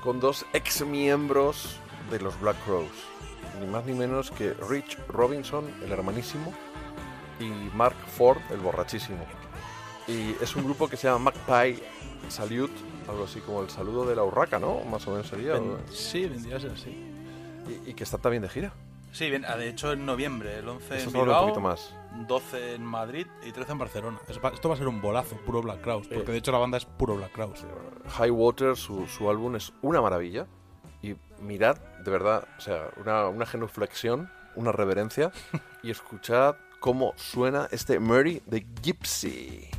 Con 0.04 0.20
dos 0.20 0.46
ex 0.54 0.86
miembros 0.86 1.78
de 2.12 2.20
los 2.20 2.40
Black 2.40 2.58
Crows, 2.66 2.92
ni 3.60 3.68
más 3.68 3.86
ni 3.86 3.94
menos 3.94 4.30
que 4.32 4.54
Rich 4.70 4.98
Robinson, 5.08 5.66
el 5.84 5.92
hermanísimo, 5.92 6.54
y 7.42 7.76
Mark 7.76 7.96
Ford, 8.18 8.40
el 8.52 8.60
borrachísimo. 8.60 9.26
Y 10.08 10.36
es 10.42 10.56
un 10.56 10.64
grupo 10.64 10.88
que 10.88 10.98
se 10.98 11.08
llama 11.08 11.32
Magpie 11.32 11.82
Salute, 12.30 12.74
algo 13.10 13.24
así 13.26 13.40
como 13.42 13.62
el 13.62 13.70
saludo 13.70 14.06
de 14.06 14.16
la 14.16 14.24
urraca, 14.24 14.60
¿no? 14.60 14.82
Más 14.86 15.08
o 15.08 15.12
menos 15.12 15.28
sería. 15.28 15.60
Sí, 15.90 16.26
vendría 16.28 16.58
a 16.58 16.60
ser 16.60 16.72
así. 16.72 16.90
Y, 17.68 17.92
y 17.92 17.94
que 17.94 18.04
está 18.04 18.18
también 18.18 18.44
de 18.44 18.50
gira. 18.50 18.74
Sí, 19.12 19.30
bien, 19.30 19.44
ah, 19.46 19.58
de 19.58 19.68
hecho 19.70 19.92
en 19.92 20.06
noviembre, 20.06 20.60
el 20.60 20.70
11 20.70 20.98
Eso 20.98 21.10
en 21.10 21.16
habla 21.16 21.20
un 21.20 21.26
Bilbao, 21.26 21.42
poquito 21.42 21.62
más. 21.62 21.94
12 22.28 22.76
en 22.76 22.86
Madrid 22.86 23.28
y 23.46 23.52
13 23.52 23.74
en 23.74 23.78
Barcelona. 23.78 24.20
Esto 24.28 24.70
va 24.70 24.76
a 24.76 24.78
ser 24.78 24.88
un 24.88 25.02
bolazo, 25.02 25.36
puro 25.38 25.62
Black 25.62 25.82
Crowes, 25.82 26.08
porque 26.08 26.32
de 26.32 26.38
hecho 26.38 26.52
la 26.52 26.60
banda 26.60 26.78
es 26.78 26.86
puro 26.86 27.16
Black 27.16 27.32
Crowes. 27.34 27.66
High 28.08 28.32
Water, 28.32 28.76
su, 28.78 29.08
su 29.08 29.30
álbum 29.30 29.56
es 29.56 29.74
una 29.82 30.02
maravilla. 30.02 30.48
Y 31.02 31.16
mirad, 31.42 31.78
de 32.06 32.12
verdad, 32.12 32.48
o 32.58 32.62
sea, 32.62 32.90
una, 32.98 33.28
una 33.28 33.46
genuflexión, 33.46 34.32
una 34.56 34.72
reverencia. 34.72 35.32
y 35.84 35.92
escuchad 35.92 36.56
cómo 36.82 37.14
suena 37.16 37.70
este 37.72 38.00
Murray 38.00 38.42
de 38.48 38.66
Gypsy. 38.82 39.70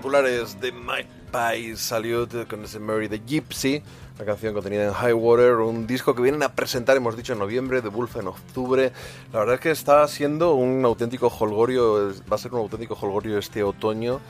Espectaculares 0.00 0.58
de 0.62 0.72
My 0.72 1.04
Pie 1.30 1.76
Salute 1.76 2.46
con 2.46 2.64
ese 2.64 2.78
Mary 2.80 3.06
the 3.06 3.18
Gypsy. 3.20 3.82
la 4.18 4.24
canción 4.24 4.54
contenida 4.54 4.84
en 4.86 4.94
High 4.94 5.12
Water, 5.12 5.56
un 5.56 5.86
disco 5.86 6.14
que 6.14 6.22
vienen 6.22 6.42
a 6.42 6.48
presentar, 6.54 6.96
hemos 6.96 7.18
dicho, 7.18 7.34
en 7.34 7.38
noviembre, 7.38 7.82
de 7.82 7.90
Wolf 7.90 8.16
en 8.16 8.28
octubre. 8.28 8.92
La 9.30 9.40
verdad 9.40 9.56
es 9.56 9.60
que 9.60 9.70
está 9.70 10.08
siendo 10.08 10.54
un 10.54 10.82
auténtico 10.86 11.26
holgorio, 11.28 12.08
es- 12.10 12.22
va 12.22 12.36
a 12.36 12.38
ser 12.38 12.54
un 12.54 12.60
auténtico 12.60 12.94
holgorio 12.98 13.36
este 13.36 13.62
otoño 13.62 14.20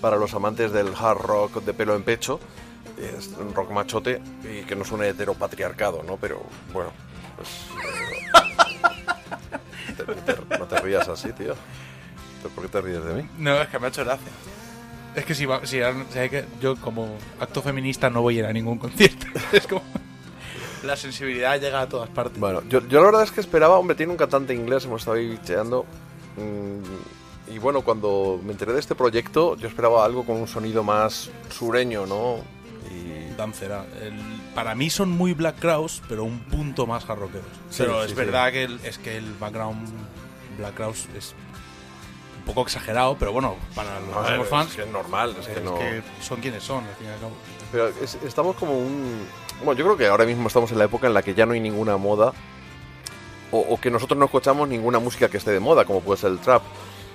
para 0.00 0.16
los 0.16 0.34
amantes 0.34 0.72
del 0.72 0.88
hard 0.92 1.18
rock 1.18 1.62
de 1.62 1.72
pelo 1.72 1.94
en 1.94 2.02
pecho. 2.02 2.40
Es 2.98 3.28
un 3.38 3.54
rock 3.54 3.70
machote 3.70 4.20
y 4.42 4.62
que 4.64 4.74
no 4.74 4.84
suene 4.84 5.08
heteropatriarcado, 5.08 6.02
¿no? 6.02 6.16
Pero 6.16 6.42
bueno, 6.72 6.90
pues... 7.36 7.48
te- 9.96 10.04
te- 10.34 10.58
no 10.58 10.66
te 10.66 10.80
rías 10.80 11.08
así, 11.08 11.32
tío. 11.32 11.54
¿Por 12.56 12.64
qué 12.64 12.68
te 12.70 12.80
ríes 12.80 13.04
de 13.04 13.14
mí? 13.14 13.28
No, 13.38 13.62
es 13.62 13.68
que 13.68 13.78
me 13.78 13.86
ha 13.86 13.88
hecho 13.90 14.04
gracia. 14.04 14.32
Es 15.14 15.24
que 15.26 15.34
si, 15.34 15.44
va, 15.46 15.64
si, 15.66 15.80
han- 15.82 16.06
si 16.10 16.18
hay 16.18 16.30
que, 16.30 16.44
yo 16.60 16.76
como 16.76 17.16
acto 17.38 17.60
feminista 17.62 18.08
no 18.10 18.22
voy 18.22 18.36
a 18.36 18.38
ir 18.40 18.46
a 18.46 18.52
ningún 18.52 18.78
concierto. 18.78 19.26
Es 19.52 19.66
como... 19.66 19.82
La 20.84 20.96
sensibilidad 20.96 21.60
llega 21.60 21.82
a 21.82 21.88
todas 21.88 22.08
partes. 22.08 22.40
Bueno, 22.40 22.60
yo, 22.68 22.80
yo 22.88 22.98
la 23.00 23.06
verdad 23.06 23.22
es 23.22 23.30
que 23.30 23.40
esperaba, 23.40 23.78
hombre, 23.78 23.94
tiene 23.94 24.10
un 24.12 24.18
cantante 24.18 24.52
inglés, 24.54 24.84
hemos 24.84 25.02
estado 25.02 25.16
ahí 25.18 25.38
cheando. 25.44 25.84
mm, 26.36 27.52
y 27.54 27.58
bueno, 27.58 27.82
cuando 27.82 28.40
me 28.42 28.52
enteré 28.52 28.72
de 28.72 28.80
este 28.80 28.94
proyecto, 28.94 29.56
yo 29.56 29.68
esperaba 29.68 30.04
algo 30.04 30.24
con 30.24 30.36
un 30.38 30.48
sonido 30.48 30.82
más 30.82 31.30
sureño, 31.50 32.06
¿no? 32.06 32.38
Y 32.90 33.32
Dancera. 33.36 33.84
El- 34.00 34.18
para 34.54 34.74
mí 34.74 34.90
son 34.90 35.10
muy 35.10 35.34
Black 35.34 35.58
Crowes, 35.60 36.02
pero 36.08 36.24
un 36.24 36.40
punto 36.40 36.86
más 36.86 37.04
jarroqueros. 37.04 37.46
Sí, 37.70 37.82
pero 37.84 37.98
sí, 38.00 38.04
es 38.06 38.10
sí. 38.10 38.16
verdad 38.16 38.50
que 38.52 38.64
el, 38.64 38.80
es 38.84 38.98
que 38.98 39.16
el 39.18 39.32
background 39.34 39.88
Black 40.58 40.74
Crowes 40.74 41.06
es 41.16 41.34
un 42.44 42.54
poco 42.54 42.62
exagerado, 42.62 43.16
pero 43.18 43.32
bueno, 43.32 43.54
para 43.74 44.00
los 44.00 44.08
que 44.26 44.32
somos 44.32 44.48
fans, 44.48 44.70
es 44.70 44.76
que 44.76 44.82
es 44.82 44.88
normal, 44.88 45.36
es 45.38 45.46
que 45.46 45.52
es 45.52 45.62
no. 45.62 45.78
que 45.78 46.02
son 46.20 46.40
quienes 46.40 46.62
son, 46.64 46.84
al 46.84 46.94
fin 46.96 47.06
y 47.06 47.10
al 47.10 47.18
cabo. 47.20 47.32
Pero 47.70 47.88
es- 47.88 48.18
estamos 48.24 48.56
como 48.56 48.76
un. 48.76 49.26
Bueno, 49.64 49.78
yo 49.78 49.84
creo 49.84 49.96
que 49.96 50.06
ahora 50.08 50.24
mismo 50.24 50.48
estamos 50.48 50.72
en 50.72 50.78
la 50.78 50.84
época 50.84 51.06
en 51.06 51.14
la 51.14 51.22
que 51.22 51.34
ya 51.34 51.46
no 51.46 51.52
hay 51.52 51.60
ninguna 51.60 51.96
moda. 51.96 52.32
O, 53.52 53.58
o 53.60 53.80
que 53.80 53.90
nosotros 53.90 54.18
no 54.18 54.24
escuchamos 54.24 54.66
ninguna 54.68 54.98
música 54.98 55.28
que 55.28 55.36
esté 55.36 55.50
de 55.52 55.60
moda, 55.60 55.84
como 55.84 56.00
puede 56.00 56.18
ser 56.20 56.30
el 56.32 56.38
trap. 56.38 56.62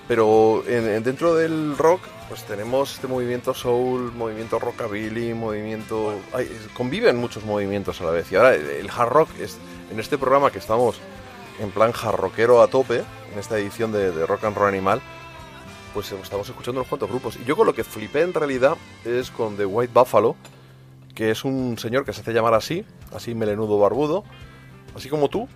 Pero 0.07 0.63
en- 0.67 0.87
en- 0.87 1.03
dentro 1.03 1.35
del 1.35 1.77
rock, 1.77 1.99
pues 2.29 2.43
tenemos 2.45 2.93
este 2.93 3.07
movimiento 3.07 3.53
soul, 3.53 4.13
movimiento 4.13 4.59
rockabilly, 4.59 5.33
movimiento. 5.33 6.13
ay, 6.33 6.45
es- 6.45 6.71
conviven 6.73 7.17
muchos 7.17 7.43
movimientos 7.43 7.99
a 8.01 8.05
la 8.05 8.11
vez. 8.11 8.31
Y 8.31 8.35
ahora 8.35 8.55
el, 8.55 8.65
el 8.69 8.89
hard 8.89 9.09
rock 9.09 9.29
es. 9.39 9.57
En 9.91 9.99
este 9.99 10.17
programa 10.17 10.51
que 10.51 10.59
estamos 10.59 10.97
en 11.59 11.71
plan 11.71 11.91
hard 11.91 12.15
rockero 12.15 12.61
a 12.61 12.67
tope, 12.67 13.03
en 13.33 13.39
esta 13.39 13.57
edición 13.57 13.91
de, 13.91 14.11
de 14.11 14.25
Rock 14.27 14.43
and 14.45 14.55
Roll 14.55 14.67
Animal, 14.69 15.01
pues 15.93 16.11
estamos 16.11 16.47
escuchando 16.47 16.81
unos 16.81 16.87
cuantos 16.89 17.09
grupos. 17.09 17.37
Y 17.37 17.45
yo 17.45 17.55
con 17.55 17.65
lo 17.65 17.73
que 17.73 17.83
flipé 17.83 18.21
en 18.21 18.33
realidad 18.33 18.75
es 19.05 19.31
con 19.31 19.57
The 19.57 19.65
White 19.65 19.91
Buffalo, 19.93 20.35
que 21.15 21.31
es 21.31 21.43
un 21.45 21.77
señor 21.77 22.05
que 22.05 22.13
se 22.13 22.21
hace 22.21 22.33
llamar 22.33 22.53
así, 22.53 22.85
así 23.13 23.33
melenudo 23.33 23.79
barbudo, 23.79 24.23
así 24.95 25.09
como 25.09 25.29
tú, 25.29 25.47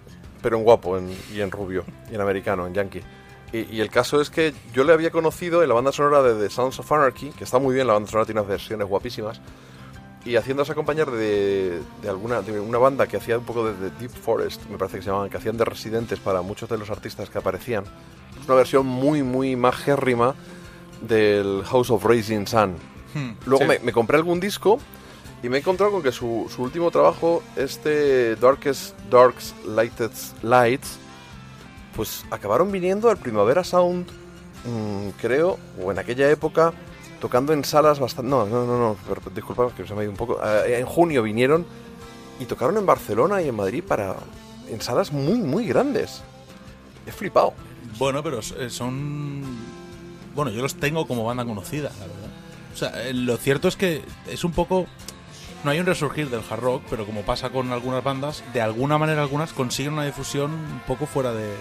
pero 0.42 0.58
en 0.58 0.64
guapo 0.64 0.98
en- 0.98 1.16
y 1.34 1.42
en 1.42 1.52
rubio, 1.52 1.86
y 2.12 2.16
en 2.16 2.22
americano, 2.22 2.66
en 2.66 2.74
yankee. 2.74 3.02
Y, 3.54 3.60
y 3.76 3.82
el 3.82 3.90
caso 3.92 4.22
es 4.22 4.30
que 4.30 4.54
yo 4.74 4.84
le 4.84 4.94
había 4.94 5.12
conocido 5.12 5.62
en 5.62 5.70
la 5.70 5.76
banda 5.76 5.92
sonora 5.92 6.24
de 6.24 6.42
The 6.42 6.50
Sounds 6.50 6.80
of 6.80 6.92
Anarchy, 6.92 7.30
que 7.32 7.44
está 7.44 7.60
muy 7.60 7.76
bien, 7.76 7.86
la 7.86 7.94
banda 7.94 8.10
sonora 8.10 8.26
tiene 8.26 8.40
unas 8.42 8.50
versiones 8.50 8.88
guapísimas, 8.88 9.42
y 10.24 10.36
haciéndose 10.36 10.72
acompañar 10.72 11.10
de, 11.10 11.82
de 12.02 12.10
alguna 12.10 12.42
de 12.42 12.60
una 12.60 12.78
banda 12.78 13.08
que 13.08 13.18
hacía 13.18 13.38
un 13.38 13.46
poco 13.46 13.66
de, 13.66 13.74
de 13.74 13.90
Deep 14.00 14.12
Forest, 14.12 14.66
me 14.70 14.78
parece 14.78 14.98
que 14.98 15.04
se 15.04 15.10
llamaban, 15.10 15.30
que 15.30 15.38
hacían 15.38 15.58
de 15.58 15.66
residentes 15.66 16.20
para 16.20 16.42
muchos 16.42 16.70
de 16.70 16.78
los 16.78 16.90
artistas 16.90 17.30
que 17.30 17.38
aparecían. 17.38 17.84
Es 18.40 18.46
una 18.46 18.56
versión 18.56 18.86
muy, 18.86 19.24
muy 19.24 19.56
magérrima 19.56 20.36
del 21.02 21.64
House 21.66 21.90
of 21.90 22.06
Rising 22.06 22.46
Sun. 22.46 22.76
Hmm, 23.14 23.32
Luego 23.46 23.64
sí. 23.64 23.68
me, 23.68 23.80
me 23.80 23.92
compré 23.92 24.18
algún 24.18 24.40
disco 24.40 24.80
y 25.44 25.50
me 25.50 25.58
he 25.58 25.60
encontrado 25.60 25.92
con 25.92 26.04
que 26.04 26.12
su, 26.12 26.50
su 26.54 26.62
último 26.62 26.92
trabajo, 26.92 27.42
este 27.56 28.36
Darkest 28.36 28.98
Darks 29.10 29.56
Lightest 29.66 30.42
Lights, 30.44 31.00
pues 31.96 32.24
acabaron 32.30 32.72
viniendo 32.72 33.10
al 33.10 33.18
Primavera 33.18 33.64
Sound, 33.64 34.08
mm, 34.66 35.10
creo, 35.20 35.58
o 35.84 35.92
en 35.92 35.98
aquella 36.00 36.30
época, 36.30 36.74
tocando 37.22 37.54
en 37.54 37.64
salas 37.64 38.00
bastante... 38.00 38.30
No, 38.30 38.46
no, 38.46 38.66
no, 38.66 38.78
no, 38.78 38.96
per- 39.08 39.34
disculpa 39.34 39.70
que 39.76 39.88
se 39.88 39.94
me 39.94 40.02
ha 40.02 40.04
ido 40.04 40.12
un 40.12 40.18
poco. 40.18 40.40
Eh, 40.44 40.80
en 40.80 40.86
junio 40.86 41.24
vinieron 41.24 41.66
y 42.40 42.46
tocaron 42.46 42.76
en 42.78 42.86
Barcelona 42.86 43.42
y 43.42 43.48
en 43.48 43.56
Madrid 43.56 43.82
para 43.88 44.16
en 44.68 44.82
salas 44.82 45.14
muy, 45.14 45.38
muy 45.40 45.66
grandes. 45.66 46.22
He 47.06 47.12
flipado. 47.12 47.54
Bueno, 47.98 48.22
pero 48.24 48.40
eh, 48.40 48.70
son. 48.70 49.44
Bueno, 50.36 50.52
yo 50.52 50.62
los 50.62 50.76
tengo 50.76 51.08
como 51.08 51.24
banda 51.24 51.46
conocida, 51.46 51.92
la 52.00 52.08
verdad. 52.08 52.30
O 52.74 52.78
sea, 52.78 53.04
eh, 53.08 53.14
lo 53.14 53.38
cierto 53.38 53.68
es 53.68 53.76
que 53.76 54.02
es 54.28 54.44
un 54.44 54.52
poco. 54.52 54.88
No 55.64 55.70
hay 55.72 55.80
un 55.80 55.86
resurgir 55.86 56.30
del 56.30 56.42
hard 56.50 56.60
rock, 56.60 56.84
pero 56.90 57.06
como 57.06 57.22
pasa 57.22 57.52
con 57.52 57.72
algunas 57.72 58.04
bandas, 58.04 58.44
de 58.54 58.62
alguna 58.62 58.98
manera 58.98 59.22
algunas 59.22 59.54
consiguen 59.54 59.94
una 59.94 60.06
difusión 60.06 60.52
un 60.52 60.82
poco 60.88 61.06
fuera 61.06 61.34
de. 61.34 61.54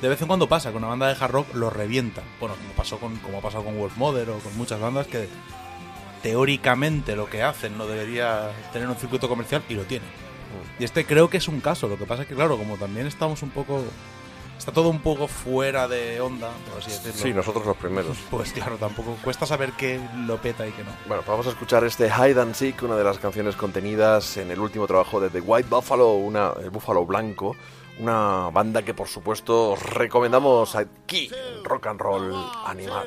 De 0.00 0.08
vez 0.08 0.20
en 0.20 0.26
cuando 0.26 0.48
pasa, 0.48 0.72
con 0.72 0.78
una 0.78 0.88
banda 0.88 1.08
de 1.08 1.16
hard 1.18 1.30
rock 1.30 1.54
lo 1.54 1.70
revienta. 1.70 2.22
Bueno, 2.38 2.54
como 2.56 2.70
pasó 2.74 2.98
con, 2.98 3.16
como 3.16 3.38
ha 3.38 3.40
pasado 3.40 3.64
con 3.64 3.78
Wolf 3.78 3.96
Mother 3.96 4.30
o 4.30 4.38
con 4.38 4.56
muchas 4.56 4.78
bandas 4.78 5.06
que 5.06 5.28
teóricamente 6.22 7.16
lo 7.16 7.30
que 7.30 7.42
hacen 7.42 7.78
no 7.78 7.86
debería 7.86 8.50
tener 8.72 8.88
un 8.88 8.96
circuito 8.96 9.28
comercial 9.28 9.62
y 9.68 9.74
lo 9.74 9.84
tiene. 9.84 10.04
Y 10.78 10.84
este 10.84 11.06
creo 11.06 11.30
que 11.30 11.38
es 11.38 11.48
un 11.48 11.60
caso. 11.60 11.88
Lo 11.88 11.96
que 11.96 12.04
pasa 12.04 12.22
es 12.22 12.28
que, 12.28 12.34
claro, 12.34 12.56
como 12.58 12.76
también 12.76 13.06
estamos 13.06 13.42
un 13.42 13.50
poco. 13.50 13.82
Está 14.58 14.72
todo 14.72 14.88
un 14.88 15.00
poco 15.00 15.28
fuera 15.28 15.86
de 15.86 16.18
onda, 16.20 16.50
por 16.70 16.80
así 16.80 16.90
decirlo. 16.90 17.20
Sí, 17.20 17.34
nosotros 17.34 17.66
los 17.66 17.76
primeros. 17.76 18.16
Pues 18.30 18.52
claro, 18.52 18.76
tampoco 18.76 19.16
cuesta 19.22 19.44
saber 19.44 19.72
qué 19.72 20.00
lo 20.26 20.40
peta 20.40 20.66
y 20.66 20.72
qué 20.72 20.82
no. 20.82 20.90
Bueno, 21.06 21.22
pues 21.22 21.28
vamos 21.28 21.46
a 21.46 21.50
escuchar 21.50 21.84
este 21.84 22.06
Hide 22.06 22.40
and 22.40 22.54
Seek, 22.54 22.82
una 22.82 22.96
de 22.96 23.04
las 23.04 23.18
canciones 23.18 23.54
contenidas 23.54 24.38
en 24.38 24.50
el 24.50 24.58
último 24.58 24.86
trabajo 24.86 25.20
de 25.20 25.28
The 25.28 25.40
White 25.40 25.68
Buffalo, 25.68 26.14
una, 26.14 26.52
el 26.62 26.70
Búfalo 26.70 27.04
Blanco, 27.04 27.54
una 27.98 28.50
banda 28.50 28.82
que 28.82 28.94
por 28.94 29.08
supuesto 29.08 29.72
os 29.72 29.82
recomendamos 29.82 30.74
aquí 30.76 31.30
Rock 31.64 31.86
and 31.86 32.00
Roll 32.00 32.34
Animal. 32.66 33.06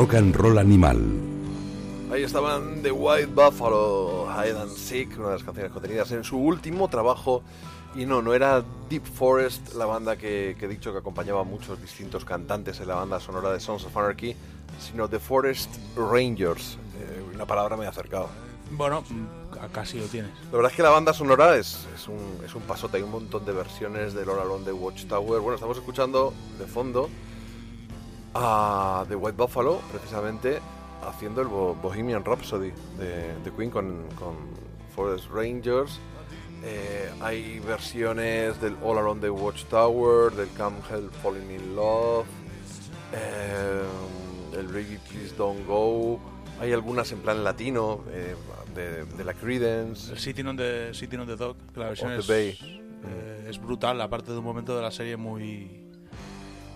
Rock 0.00 0.14
and 0.14 0.34
Roll 0.34 0.58
Animal. 0.58 0.98
Ahí 2.10 2.22
estaban 2.22 2.82
The 2.82 2.90
White 2.90 3.34
Buffalo, 3.34 4.26
Hide 4.32 4.58
and 4.58 4.74
Seek, 4.74 5.18
una 5.18 5.26
de 5.26 5.34
las 5.34 5.44
canciones 5.44 5.70
contenidas 5.72 6.10
en 6.12 6.24
su 6.24 6.38
último 6.38 6.88
trabajo. 6.88 7.42
Y 7.94 8.06
no, 8.06 8.22
no 8.22 8.32
era 8.32 8.64
Deep 8.88 9.04
Forest, 9.04 9.74
la 9.74 9.84
banda 9.84 10.16
que, 10.16 10.56
que 10.58 10.64
he 10.64 10.68
dicho 10.68 10.90
que 10.92 11.00
acompañaba 11.00 11.42
a 11.42 11.44
muchos 11.44 11.82
distintos 11.82 12.24
cantantes 12.24 12.80
en 12.80 12.88
la 12.88 12.94
banda 12.94 13.20
sonora 13.20 13.52
de 13.52 13.60
Sons 13.60 13.84
of 13.84 13.94
Anarchy, 13.94 14.34
sino 14.78 15.06
The 15.06 15.18
Forest 15.18 15.68
Rangers. 15.94 16.78
Eh, 16.98 17.22
una 17.34 17.44
palabra 17.44 17.76
me 17.76 17.84
ha 17.84 17.90
acercado. 17.90 18.30
Bueno, 18.70 19.02
mm, 19.02 19.66
casi 19.70 19.98
lo 19.98 20.06
tienes. 20.06 20.30
La 20.50 20.56
verdad 20.56 20.70
es 20.70 20.76
que 20.76 20.82
la 20.82 20.88
banda 20.88 21.12
sonora 21.12 21.56
es, 21.56 21.86
es, 21.94 22.08
un, 22.08 22.38
es 22.42 22.54
un 22.54 22.62
pasote, 22.62 22.96
hay 22.96 23.02
un 23.02 23.10
montón 23.10 23.44
de 23.44 23.52
versiones 23.52 24.14
del 24.14 24.30
All 24.30 24.40
Alone 24.40 24.64
de 24.64 24.72
Watchtower. 24.72 25.42
Bueno, 25.42 25.56
estamos 25.56 25.76
escuchando 25.76 26.32
de 26.58 26.64
fondo 26.64 27.10
a 28.34 29.04
The 29.08 29.16
White 29.16 29.36
Buffalo, 29.36 29.80
precisamente 29.90 30.60
haciendo 31.06 31.40
el 31.40 31.48
Bo- 31.48 31.74
Bohemian 31.74 32.24
Rhapsody 32.24 32.72
de, 32.98 33.34
de 33.42 33.50
Queen 33.56 33.70
con, 33.70 34.04
con 34.18 34.34
Forest 34.94 35.30
Rangers. 35.32 35.98
Eh, 36.62 37.10
hay 37.22 37.58
versiones 37.60 38.60
del 38.60 38.76
All 38.84 38.98
Around 38.98 39.22
the 39.22 39.30
Watchtower, 39.30 40.30
del 40.32 40.48
Come 40.50 40.76
Help 40.90 41.12
Falling 41.22 41.50
in 41.50 41.74
Love, 41.74 42.26
eh, 43.14 43.82
el 44.58 44.66
Baby 44.66 44.98
Please 45.08 45.34
Don't 45.36 45.66
Go. 45.66 46.20
Hay 46.60 46.72
algunas 46.74 47.10
en 47.12 47.20
plan 47.20 47.42
latino, 47.42 48.00
eh, 48.10 48.34
de, 48.74 49.04
de 49.06 49.24
la 49.24 49.32
Credence. 49.32 50.12
El 50.12 50.18
Sitting 50.18 50.46
on 50.46 50.56
the, 50.58 50.92
Sitting 50.92 51.20
on 51.20 51.26
the 51.26 51.36
Dock, 51.36 51.56
que 51.72 51.80
la 51.80 51.86
versión 51.86 52.10
the 52.10 52.18
es, 52.18 52.26
Bay. 52.28 52.82
eh, 53.08 53.46
es 53.48 53.58
brutal, 53.58 53.98
aparte 54.02 54.30
de 54.32 54.38
un 54.38 54.44
momento 54.44 54.76
de 54.76 54.82
la 54.82 54.90
serie 54.90 55.16
muy 55.16 55.79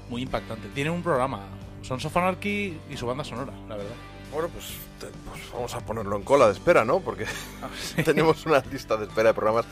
muy 0.09 0.23
impactante. 0.23 0.69
Tiene 0.69 0.91
un 0.91 1.03
programa, 1.03 1.41
Sons 1.83 2.05
of 2.05 2.17
Anarchy 2.17 2.79
y 2.91 2.97
su 2.97 3.07
banda 3.07 3.25
sonora, 3.25 3.53
la 3.69 3.77
verdad. 3.77 3.95
Bueno, 4.33 4.49
pues, 4.49 4.67
te- 4.99 5.07
pues 5.31 5.43
vamos 5.53 5.75
a 5.75 5.81
ponerlo 5.81 6.17
en 6.17 6.23
cola 6.23 6.47
de 6.47 6.53
espera, 6.53 6.85
¿no? 6.85 7.01
Porque 7.01 7.27
tenemos 8.05 8.45
una 8.47 8.63
lista 8.71 8.97
de 8.97 9.05
espera 9.07 9.29
de 9.31 9.35
programas. 9.35 9.67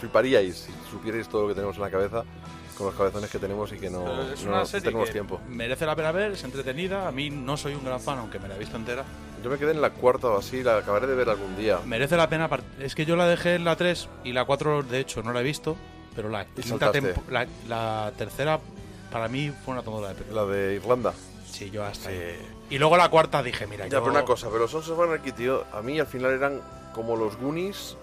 Fliparíais 0.00 0.56
si 0.56 0.72
supierais 0.90 1.28
todo 1.28 1.42
lo 1.42 1.48
que 1.48 1.54
tenemos 1.54 1.76
en 1.76 1.82
la 1.82 1.90
cabeza 1.90 2.22
con 2.76 2.86
los 2.88 2.94
cabezones 2.94 3.30
que 3.30 3.38
tenemos 3.38 3.72
y 3.72 3.78
que 3.78 3.88
no, 3.88 4.30
es 4.30 4.44
no 4.44 4.50
una 4.52 4.66
serie 4.66 4.84
tenemos 4.84 5.06
que 5.08 5.12
tiempo. 5.14 5.40
merece 5.48 5.86
la 5.86 5.96
pena 5.96 6.12
ver, 6.12 6.32
es 6.32 6.44
entretenida. 6.44 7.08
A 7.08 7.12
mí 7.12 7.30
no 7.30 7.56
soy 7.56 7.74
un 7.74 7.82
gran 7.82 7.98
fan, 8.00 8.18
aunque 8.18 8.38
me 8.38 8.48
la 8.48 8.56
he 8.56 8.58
visto 8.58 8.76
entera. 8.76 9.02
Yo 9.42 9.48
me 9.50 9.56
quedé 9.58 9.70
en 9.70 9.80
la 9.80 9.90
cuarta 9.90 10.28
o 10.28 10.38
así, 10.38 10.62
la 10.62 10.78
acabaré 10.78 11.06
de 11.06 11.14
ver 11.14 11.30
algún 11.30 11.56
día. 11.56 11.78
Merece 11.86 12.16
la 12.18 12.28
pena. 12.28 12.48
Es 12.78 12.94
que 12.94 13.06
yo 13.06 13.16
la 13.16 13.26
dejé 13.26 13.54
en 13.54 13.64
la 13.64 13.76
3 13.76 14.08
y 14.24 14.32
la 14.34 14.44
4, 14.44 14.82
de 14.82 15.00
hecho, 15.00 15.22
no 15.22 15.32
la 15.32 15.40
he 15.40 15.44
visto. 15.44 15.76
Pero 16.14 16.28
la, 16.28 16.44
quinta 16.46 16.90
la, 17.30 17.46
la 17.68 18.12
tercera, 18.16 18.60
para 19.16 19.28
mí, 19.28 19.52
fue 19.64 19.72
una 19.72 19.82
tomadura 19.82 20.10
de 20.10 20.14
pelo. 20.16 20.46
La 20.46 20.52
de 20.52 20.74
Irlanda. 20.74 21.12
Sí, 21.50 21.70
yo 21.70 21.84
hasta 21.84 22.10
Sí. 22.10 22.16
ahí. 22.16 22.36
Y 22.70 22.78
luego 22.78 22.96
la 22.96 23.08
cuarta 23.08 23.42
dije, 23.42 23.66
mira, 23.66 23.84
Ya, 23.86 23.92
yo... 23.92 24.00
pero 24.00 24.10
una 24.12 24.24
cosa, 24.24 24.48
pero 24.52 24.68
Sons 24.68 24.88
of 24.90 25.00
Anarchy, 25.00 25.32
tío, 25.32 25.64
a 25.72 25.80
mí 25.80 25.98
al 25.98 26.06
final 26.06 26.32
eran 26.32 26.60
como 26.94 27.16
los 27.16 27.36
Goonies 27.36 27.96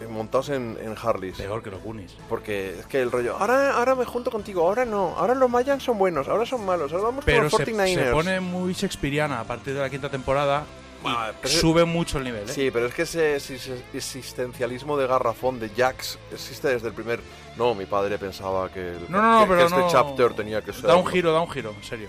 eh, 0.00 0.06
montados 0.08 0.48
en, 0.50 0.76
en 0.82 0.94
Harleys. 1.00 1.36
Peor 1.36 1.62
que 1.62 1.70
los 1.70 1.82
Goonies. 1.82 2.16
Porque 2.28 2.78
es 2.80 2.86
que 2.86 3.00
el 3.00 3.10
rollo, 3.12 3.36
ahora, 3.38 3.76
ahora 3.76 3.94
me 3.94 4.04
junto 4.04 4.30
contigo, 4.30 4.66
ahora 4.66 4.84
no, 4.84 5.14
ahora 5.16 5.34
los 5.34 5.48
Mayans 5.48 5.82
son 5.84 5.98
buenos, 5.98 6.28
ahora 6.28 6.44
son 6.46 6.64
malos, 6.66 6.92
ahora 6.92 7.04
vamos 7.04 7.24
Pero 7.24 7.42
con 7.48 7.50
se, 7.50 7.58
los 7.58 7.68
49ers. 7.80 7.94
se 8.06 8.10
pone 8.12 8.40
muy 8.40 8.72
shakespeariana 8.72 9.40
a 9.40 9.44
partir 9.44 9.72
de 9.74 9.80
la 9.80 9.88
quinta 9.90 10.08
temporada. 10.10 10.64
Bueno, 11.02 11.18
sube 11.44 11.84
mucho 11.84 12.18
el 12.18 12.24
nivel, 12.24 12.48
¿eh? 12.48 12.52
Sí, 12.52 12.70
pero 12.72 12.86
es 12.86 12.94
que 12.94 13.02
ese 13.02 13.36
ese 13.36 13.58
existencialismo 13.94 14.96
de 14.96 15.06
garrafón 15.06 15.58
de 15.60 15.68
Jax 15.70 16.18
existe 16.32 16.68
desde 16.68 16.88
el 16.88 16.94
primer. 16.94 17.20
No, 17.56 17.74
mi 17.74 17.86
padre 17.86 18.18
pensaba 18.18 18.70
que, 18.70 18.80
el- 18.80 19.10
No, 19.10 19.20
no, 19.22 19.32
no, 19.32 19.38
que- 19.40 19.44
que 19.44 19.50
pero 19.54 19.66
este 19.66 19.78
no... 19.80 19.88
chapter 19.90 20.34
tenía 20.34 20.62
que 20.62 20.72
ser. 20.72 20.82
Da 20.82 20.96
un 20.96 21.06
giro, 21.06 21.32
da 21.32 21.40
un 21.40 21.50
giro, 21.50 21.70
en 21.76 21.84
serio. 21.84 22.08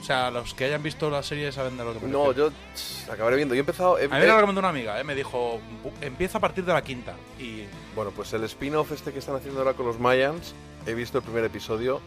O 0.00 0.04
sea, 0.04 0.30
los 0.30 0.54
que 0.54 0.64
hayan 0.66 0.82
visto 0.82 1.10
la 1.10 1.22
serie 1.22 1.50
saben 1.50 1.76
de 1.76 1.84
lo 1.84 1.92
que 1.94 2.00
me 2.00 2.12
No, 2.12 2.30
yo 2.32 2.50
tss, 2.74 3.08
acabaré 3.10 3.36
viendo. 3.36 3.54
Yo 3.54 3.58
he 3.58 3.60
empezado. 3.60 3.98
he- 3.98 4.04
A 4.04 4.08
mí 4.08 4.14
me 4.20 4.26
lo 4.26 4.34
recomendó 4.36 4.60
una 4.60 4.68
amiga, 4.68 5.00
¿eh? 5.00 5.04
me 5.04 5.14
dijo, 5.16 5.58
"Bu- 5.82 5.90
empieza 6.00 6.38
a 6.38 6.40
partir 6.40 6.64
de 6.64 6.72
la 6.72 6.82
quinta. 6.84 7.14
Y 7.40 7.64
bueno, 7.94 8.12
pues 8.14 8.32
el 8.34 8.44
spin-off 8.44 8.92
este 8.92 9.12
que 9.12 9.18
están 9.18 9.34
haciendo 9.36 9.60
ahora 9.60 9.72
con 9.74 9.86
los 9.86 9.98
Mayans, 9.98 10.54
he 10.86 10.94
visto 10.94 11.18
el 11.18 11.24
primer 11.24 11.44
episodio. 11.44 12.00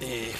Y. 0.00 0.30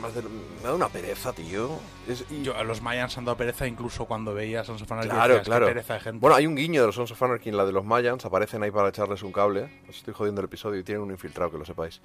más 0.00 0.14
de. 0.14 0.22
Me 0.22 0.62
da 0.64 0.74
una 0.74 0.88
pereza, 0.88 1.32
tío. 1.32 1.78
Es- 2.08 2.24
y- 2.30 2.42
yo, 2.42 2.56
a 2.56 2.64
los 2.64 2.82
Mayans 2.82 3.16
han 3.18 3.24
dado 3.24 3.36
pereza 3.36 3.66
incluso 3.66 4.04
cuando 4.06 4.34
veía 4.34 4.64
Sons 4.64 4.82
of 4.82 4.92
Anarchy. 4.92 5.10
Claro, 5.10 5.34
decías, 5.34 5.44
"Qué 5.44 5.50
claro. 5.50 5.66
pereza 5.66 5.94
de 5.94 6.00
gente. 6.00 6.18
Bueno, 6.20 6.36
hay 6.36 6.46
un 6.46 6.54
guiño 6.54 6.80
de 6.80 6.86
los 6.88 6.94
Sons 6.96 7.10
of 7.12 7.22
Anarchy 7.22 7.48
en 7.50 7.56
la 7.56 7.64
de 7.66 7.72
los 7.72 7.84
Mayans. 7.84 8.24
Aparecen 8.24 8.62
ahí 8.62 8.70
para 8.70 8.88
echarles 8.88 9.22
un 9.22 9.32
cable. 9.32 9.70
Os 9.88 9.96
estoy 9.96 10.14
jodiendo 10.14 10.40
el 10.40 10.46
episodio 10.46 10.80
y 10.80 10.84
tienen 10.84 11.02
un 11.02 11.10
infiltrado, 11.10 11.50
que 11.50 11.58
lo 11.58 11.64
sepáis. 11.64 12.00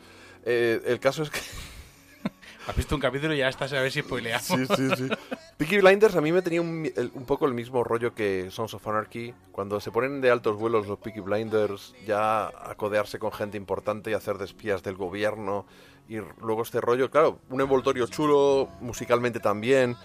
Eh, 0.46 0.82
el 0.86 1.00
caso 1.00 1.24
es 1.24 1.30
que. 1.30 1.40
Has 2.68 2.76
visto 2.76 2.94
un 2.94 3.02
capítulo 3.02 3.34
y 3.34 3.38
ya 3.40 3.50
estás 3.50 3.74
a 3.74 3.82
ver 3.82 3.92
si 3.92 4.02
spoileamos. 4.02 4.46
Sí, 4.46 4.66
sí, 4.68 4.90
sí. 4.96 5.10
Peaky 5.58 5.80
Blinders 5.80 6.16
a 6.16 6.22
mí 6.22 6.32
me 6.32 6.44
tenía 6.44 6.62
un, 6.62 6.88
un 7.16 7.26
poco 7.26 7.48
el 7.48 7.56
mismo 7.56 7.84
rollo 7.84 8.14
que 8.14 8.50
Sons 8.52 8.76
of 8.76 8.88
Anarchy. 8.88 9.34
Cuando 9.52 9.80
se 9.80 9.90
ponen 9.92 10.22
de 10.22 10.30
altos 10.30 10.58
vuelos 10.58 10.86
los 10.86 11.00
Peaky 11.00 11.22
Blinders 11.22 11.96
ya 12.06 12.48
a 12.50 12.76
codearse 12.78 13.18
con 13.18 13.32
gente 13.32 13.58
importante 13.58 14.12
y 14.12 14.14
hacer 14.14 14.38
de 14.38 14.46
espías 14.46 14.84
del 14.84 14.96
gobierno. 14.96 15.66
Y 16.12 16.18
luego 16.42 16.64
este 16.64 16.82
rollo, 16.82 17.10
claro, 17.10 17.40
un 17.50 17.62
envoltorio 17.62 18.06
chulo, 18.06 18.68
musicalmente 18.82 19.40
también, 19.40 19.96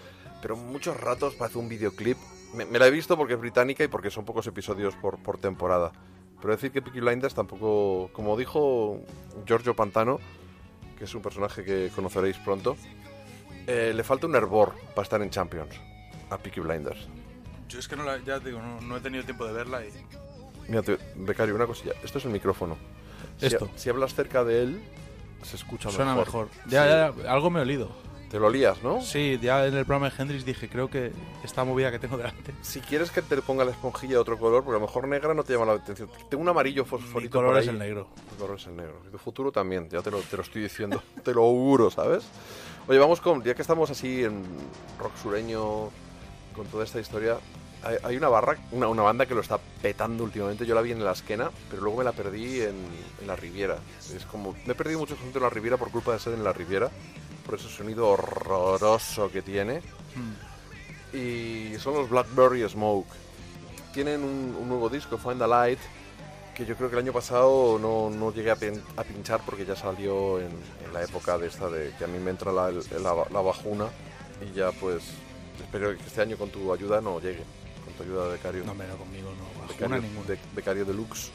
pero 0.41 0.55
muchos 0.55 0.97
ratos 0.97 1.35
parece 1.35 1.57
un 1.57 1.67
videoclip. 1.67 2.17
Me, 2.53 2.63
me 2.63 2.79
la 2.79 2.87
he 2.87 2.91
visto 2.91 3.17
porque 3.17 3.33
es 3.33 3.39
británica 3.41 3.83
y 3.83 3.89
porque 3.89 4.09
son 4.09 4.23
pocos 4.23 4.47
episodios 4.47 4.95
por, 4.95 5.21
por 5.21 5.37
temporada. 5.37 5.91
Pero 6.39 6.53
decir 6.55 6.71
que 6.71 6.81
Peaky 6.81 7.01
Blinders 7.01 7.33
tampoco, 7.35 8.09
como 8.13 8.37
dijo 8.37 9.01
Giorgio 9.45 9.75
Pantano, 9.75 10.19
que 10.97 11.03
es 11.03 11.13
un 11.13 11.21
personaje 11.21 11.65
que 11.65 11.91
conoceréis 11.93 12.37
pronto, 12.37 12.77
eh, 13.67 13.91
le 13.93 14.03
falta 14.05 14.27
un 14.27 14.35
hervor 14.35 14.75
para 14.95 15.03
estar 15.03 15.21
en 15.21 15.29
Champions 15.29 15.75
a 16.29 16.37
Peaky 16.37 16.61
Blinders. 16.61 17.05
Yo 17.67 17.79
es 17.79 17.87
que 17.89 17.97
no 17.97 18.03
la, 18.03 18.17
ya 18.23 18.39
digo, 18.39 18.61
no, 18.61 18.79
no 18.79 18.95
he 18.95 19.01
tenido 19.01 19.25
tiempo 19.25 19.45
de 19.45 19.51
verla 19.51 19.85
y... 19.85 19.89
Mira, 20.69 20.83
te- 20.83 20.99
becario, 21.17 21.53
una 21.53 21.65
cosilla. 21.67 21.91
Esto 22.01 22.17
es 22.19 22.23
el 22.23 22.31
micrófono. 22.31 22.77
Si, 23.39 23.47
Esto. 23.47 23.69
si 23.75 23.89
hablas 23.89 24.15
cerca 24.15 24.45
de 24.45 24.63
él, 24.63 24.81
se 25.43 25.55
escucha 25.55 25.89
Suena 25.89 26.15
mejor. 26.15 26.47
mejor. 26.47 26.49
Ya, 26.67 26.85
ya, 26.85 27.13
ya, 27.23 27.31
algo 27.31 27.49
me 27.49 27.59
he 27.59 27.61
olido. 27.63 27.89
Te 28.29 28.39
lo 28.39 28.49
lías, 28.49 28.83
¿no? 28.83 29.01
Sí, 29.01 29.39
ya 29.41 29.65
en 29.65 29.73
el 29.73 29.85
programa 29.85 30.09
de 30.09 30.21
Hendrix 30.21 30.43
dije, 30.43 30.67
creo 30.67 30.89
que 30.89 31.13
esta 31.45 31.63
movida 31.63 31.91
que 31.91 31.99
tengo 31.99 32.17
delante... 32.17 32.53
Si 32.61 32.81
quieres 32.81 33.09
que 33.09 33.21
te 33.21 33.37
ponga 33.41 33.63
la 33.63 33.71
esponjilla 33.71 34.13
de 34.13 34.17
otro 34.17 34.37
color, 34.37 34.65
porque 34.65 34.75
a 34.75 34.81
lo 34.81 34.85
mejor 34.85 35.07
negra 35.07 35.33
no 35.33 35.43
te 35.43 35.53
llama 35.53 35.67
la 35.67 35.73
atención. 35.73 36.09
Tengo 36.29 36.43
un 36.43 36.49
amarillo 36.49 36.83
Mi 36.83 36.89
fosforito 36.89 37.37
color 37.37 37.53
por 37.53 37.61
es 37.61 37.69
el 37.69 37.79
negro. 37.79 38.09
Tu 38.31 38.35
color 38.35 38.57
es 38.57 38.67
el 38.67 38.75
negro. 38.75 39.01
Y 39.07 39.11
tu 39.11 39.17
futuro 39.17 39.53
también, 39.53 39.87
ya 39.89 40.01
te 40.01 40.11
lo, 40.11 40.19
te 40.19 40.35
lo 40.35 40.43
estoy 40.43 40.61
diciendo. 40.61 41.01
te 41.23 41.33
lo 41.33 41.43
auguro, 41.43 41.89
¿sabes? 41.89 42.25
Oye, 42.89 42.99
vamos 42.99 43.21
con... 43.21 43.43
Ya 43.43 43.55
que 43.55 43.61
estamos 43.61 43.89
así 43.91 44.25
en 44.25 44.43
rock 44.99 45.15
sureño, 45.21 45.89
con 46.53 46.65
toda 46.69 46.83
esta 46.83 46.99
historia... 46.99 47.37
Hay, 47.87 47.97
hay 48.03 48.17
una 48.17 48.27
barra, 48.29 48.57
una, 48.71 48.87
una 48.87 49.03
banda 49.03 49.25
que 49.25 49.33
lo 49.35 49.41
está 49.41 49.57
petando 49.81 50.23
últimamente. 50.23 50.65
Yo 50.65 50.75
la 50.75 50.81
vi 50.81 50.91
en 50.91 51.03
la 51.03 51.13
esquena, 51.13 51.49
pero 51.69 51.81
luego 51.83 51.99
me 51.99 52.03
la 52.03 52.11
perdí 52.11 52.61
en, 52.61 52.75
en 53.21 53.27
la 53.27 53.35
Riviera. 53.35 53.77
Es 54.15 54.25
como... 54.25 54.55
Me 54.65 54.73
he 54.73 54.75
perdido 54.75 54.99
mucho 54.99 55.15
gente 55.17 55.37
en 55.37 55.43
la 55.43 55.49
Riviera 55.49 55.77
por 55.77 55.91
culpa 55.91 56.13
de 56.13 56.19
ser 56.19 56.33
en 56.33 56.43
la 56.43 56.53
Riviera. 56.53 56.89
Por 57.45 57.55
ese 57.55 57.69
sonido 57.69 58.07
horroroso 58.09 59.31
que 59.31 59.41
tiene. 59.41 59.79
Mm. 60.15 61.15
Y 61.17 61.79
son 61.79 61.93
los 61.93 62.09
Blackberry 62.09 62.67
Smoke. 62.67 63.07
Tienen 63.93 64.23
un, 64.23 64.55
un 64.59 64.67
nuevo 64.67 64.89
disco, 64.89 65.17
Find 65.17 65.39
the 65.39 65.47
Light, 65.47 65.79
que 66.53 66.65
yo 66.65 66.75
creo 66.75 66.89
que 66.89 66.95
el 66.97 67.03
año 67.03 67.13
pasado 67.13 67.79
no, 67.79 68.09
no 68.09 68.33
llegué 68.33 68.51
a, 68.51 68.55
pin- 68.55 68.81
a 68.97 69.03
pinchar 69.03 69.41
porque 69.45 69.65
ya 69.65 69.75
salió 69.75 70.39
en, 70.39 70.49
en 70.85 70.93
la 70.93 71.03
época 71.03 71.37
de 71.37 71.47
esta 71.47 71.69
de 71.69 71.93
que 71.97 72.03
a 72.03 72.07
mí 72.07 72.19
me 72.19 72.31
entra 72.31 72.51
la, 72.51 72.69
la 72.71 73.41
bajuna 73.41 73.87
y 74.41 74.55
ya 74.55 74.71
pues 74.71 75.03
espero 75.63 75.95
que 75.95 76.03
este 76.03 76.21
año 76.21 76.37
con 76.37 76.49
tu 76.49 76.71
ayuda 76.73 76.99
no 76.99 77.19
llegue, 77.19 77.43
tu 77.97 78.03
ayuda 78.03 78.25
de 78.25 78.31
becario. 78.33 78.63
No, 78.63 78.73
pero 78.73 78.97
conmigo 78.97 79.29
no. 79.31 79.67
Becario, 79.67 80.01
ninguna. 80.01 80.27
de, 80.27 80.39
becario 80.55 80.85
deluxe. 80.85 81.31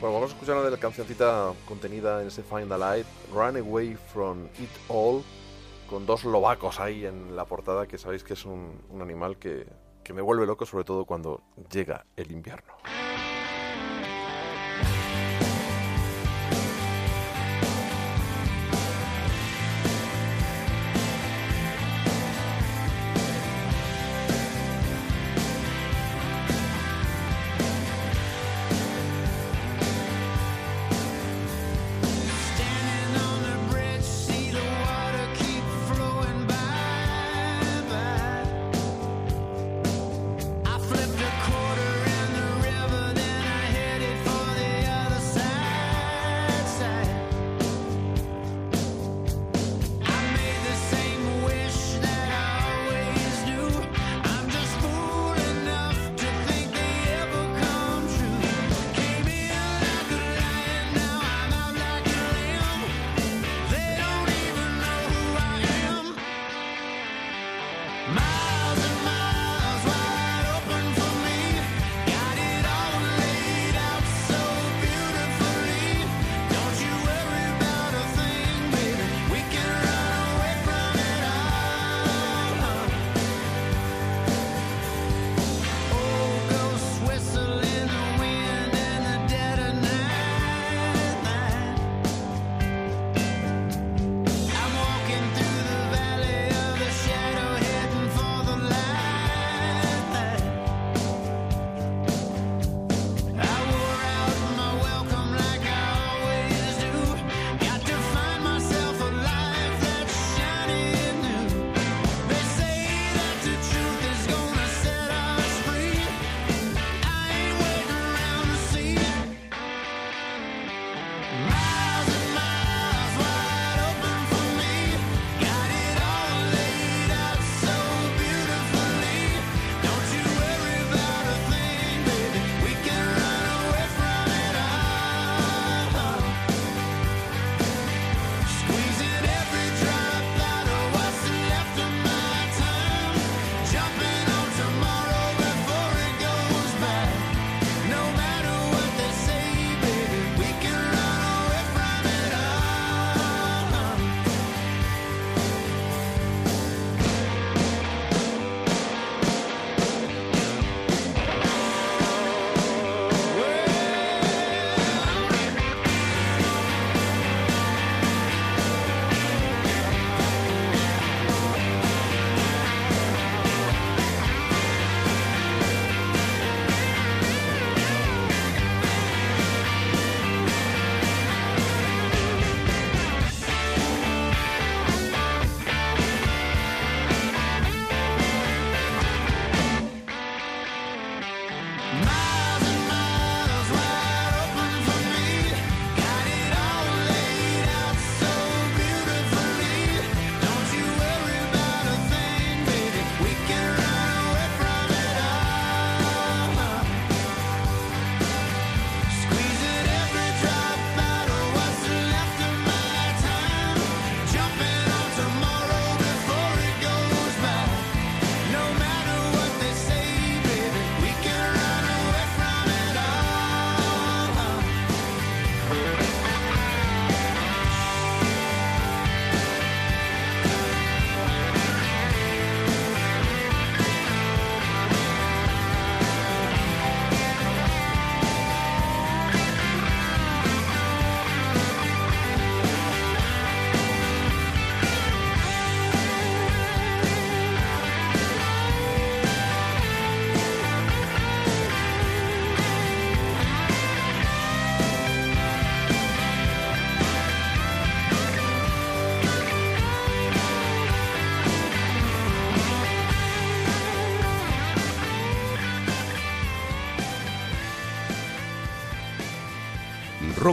Bueno, 0.00 0.14
vamos 0.14 0.30
a 0.30 0.34
escuchar 0.34 0.56
una 0.56 0.64
de 0.64 0.70
la 0.72 0.78
cancioncita 0.78 1.52
contenida 1.66 2.20
en 2.20 2.28
ese 2.28 2.42
Find 2.42 2.68
the 2.68 2.78
Light, 2.78 3.06
Run 3.32 3.56
Away 3.56 3.96
from 4.12 4.46
It 4.58 4.70
All, 4.88 5.22
con 5.88 6.04
dos 6.04 6.24
lobacos 6.24 6.80
ahí 6.80 7.06
en 7.06 7.36
la 7.36 7.44
portada, 7.44 7.86
que 7.86 7.96
sabéis 7.96 8.24
que 8.24 8.34
es 8.34 8.44
un, 8.44 8.82
un 8.90 9.02
animal 9.02 9.38
que, 9.38 9.66
que 10.02 10.12
me 10.12 10.20
vuelve 10.20 10.46
loco, 10.46 10.66
sobre 10.66 10.84
todo 10.84 11.04
cuando 11.04 11.42
llega 11.70 12.04
el 12.16 12.32
invierno. 12.32 12.74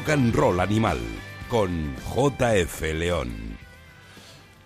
Rock 0.02 0.10
and 0.10 0.34
Roll 0.36 0.60
Animal 0.60 0.98
con 1.48 1.96
JF 2.16 2.82
León. 2.94 3.58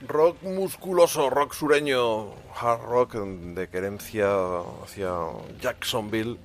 Rock 0.08 0.42
musculoso, 0.44 1.30
rock 1.30 1.54
sureño, 1.54 2.28
hard 2.56 2.82
rock 2.84 3.14
de 3.16 3.68
querencia 3.68 4.28
hacia 4.84 5.10
Jacksonville. 5.60 6.38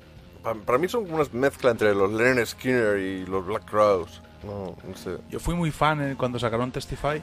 Pa- 0.42 0.54
Para, 0.54 0.78
mí 0.78 0.88
son 0.88 1.08
una 1.12 1.24
mezcla 1.32 1.70
entre 1.70 1.94
los 1.94 2.10
Leonard 2.12 2.46
Skinner 2.46 2.98
y 2.98 3.26
los 3.26 3.46
Black 3.46 3.64
Crowes. 3.70 4.20
No, 4.42 4.76
no 4.84 4.96
sé. 4.96 5.18
Yo 5.28 5.38
fui 5.38 5.54
muy 5.54 5.70
fan 5.70 6.00
eh, 6.02 6.14
cuando 6.16 6.38
sacaron 6.38 6.72
Testify, 6.72 7.22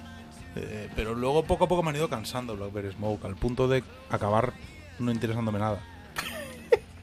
eh, 0.55 0.89
pero 0.95 1.15
luego 1.15 1.43
poco 1.43 1.65
a 1.65 1.67
poco 1.67 1.83
me 1.83 1.89
han 1.89 1.95
ido 1.97 2.07
cansando 2.09 2.55
Blackberry 2.55 2.93
Smoke, 2.93 3.25
al 3.25 3.35
punto 3.35 3.67
de 3.67 3.83
acabar 4.09 4.53
no 4.99 5.11
interesándome 5.11 5.59
nada. 5.59 5.81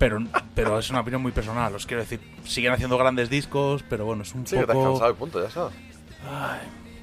Pero, 0.04 0.18
pero 0.54 0.78
es 0.78 0.90
una 0.90 1.00
opinión 1.00 1.22
muy 1.22 1.32
personal, 1.32 1.74
os 1.74 1.86
quiero 1.86 2.02
decir, 2.02 2.20
siguen 2.44 2.72
haciendo 2.72 2.98
grandes 2.98 3.30
discos, 3.30 3.82
pero 3.88 4.04
bueno, 4.04 4.22
es 4.22 4.34
un 4.34 4.46
Sí, 4.46 4.54
que 4.56 4.66
te 4.66 4.72
has 4.72 4.76
poco... 4.76 4.90
cansado 4.90 5.10
y 5.10 5.14
punto, 5.14 5.40
ya 5.40 5.48
está. 5.48 5.70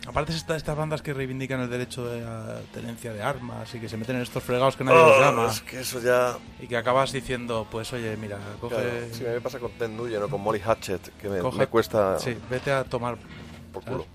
Aparte 0.07 0.33
está 0.33 0.55
estas 0.55 0.75
bandas 0.77 1.01
que 1.01 1.11
reivindican 1.13 1.59
el 1.61 1.69
derecho 1.69 2.05
de 2.05 2.21
la 2.21 2.59
tenencia 2.73 3.11
de 3.11 3.21
armas 3.23 3.73
y 3.73 3.79
que 3.79 3.87
se 3.89 3.97
meten 3.97 4.17
en 4.17 4.21
estos 4.23 4.43
fregados 4.43 4.75
que 4.75 4.83
nadie 4.83 4.99
Oh, 4.99 5.07
los 5.09 5.19
llama. 5.19 5.47
es 5.47 5.61
que 5.61 5.79
eso 5.79 5.99
ya... 5.99 6.37
Y 6.59 6.67
que 6.67 6.77
acabas 6.77 7.11
diciendo, 7.11 7.67
pues 7.71 7.91
oye, 7.93 8.15
mira, 8.17 8.37
coge... 8.59 8.75
Claro, 8.75 8.89
sí, 9.11 9.25
a 9.25 9.29
mí 9.29 9.33
me 9.35 9.41
pasa 9.41 9.57
con 9.59 9.71
Ted 9.71 9.89
Nugent 9.89 10.23
o 10.23 10.29
con 10.29 10.41
Molly 10.41 10.59
Hatchet, 10.63 11.15
que 11.17 11.27
me, 11.29 11.39
coge- 11.39 11.57
me 11.57 11.67
cuesta 11.67 12.19
Sí, 12.19 12.35
vete 12.51 12.71
a 12.71 12.83
tomar... 12.83 13.17
por 13.73 13.83
culo. 13.83 14.05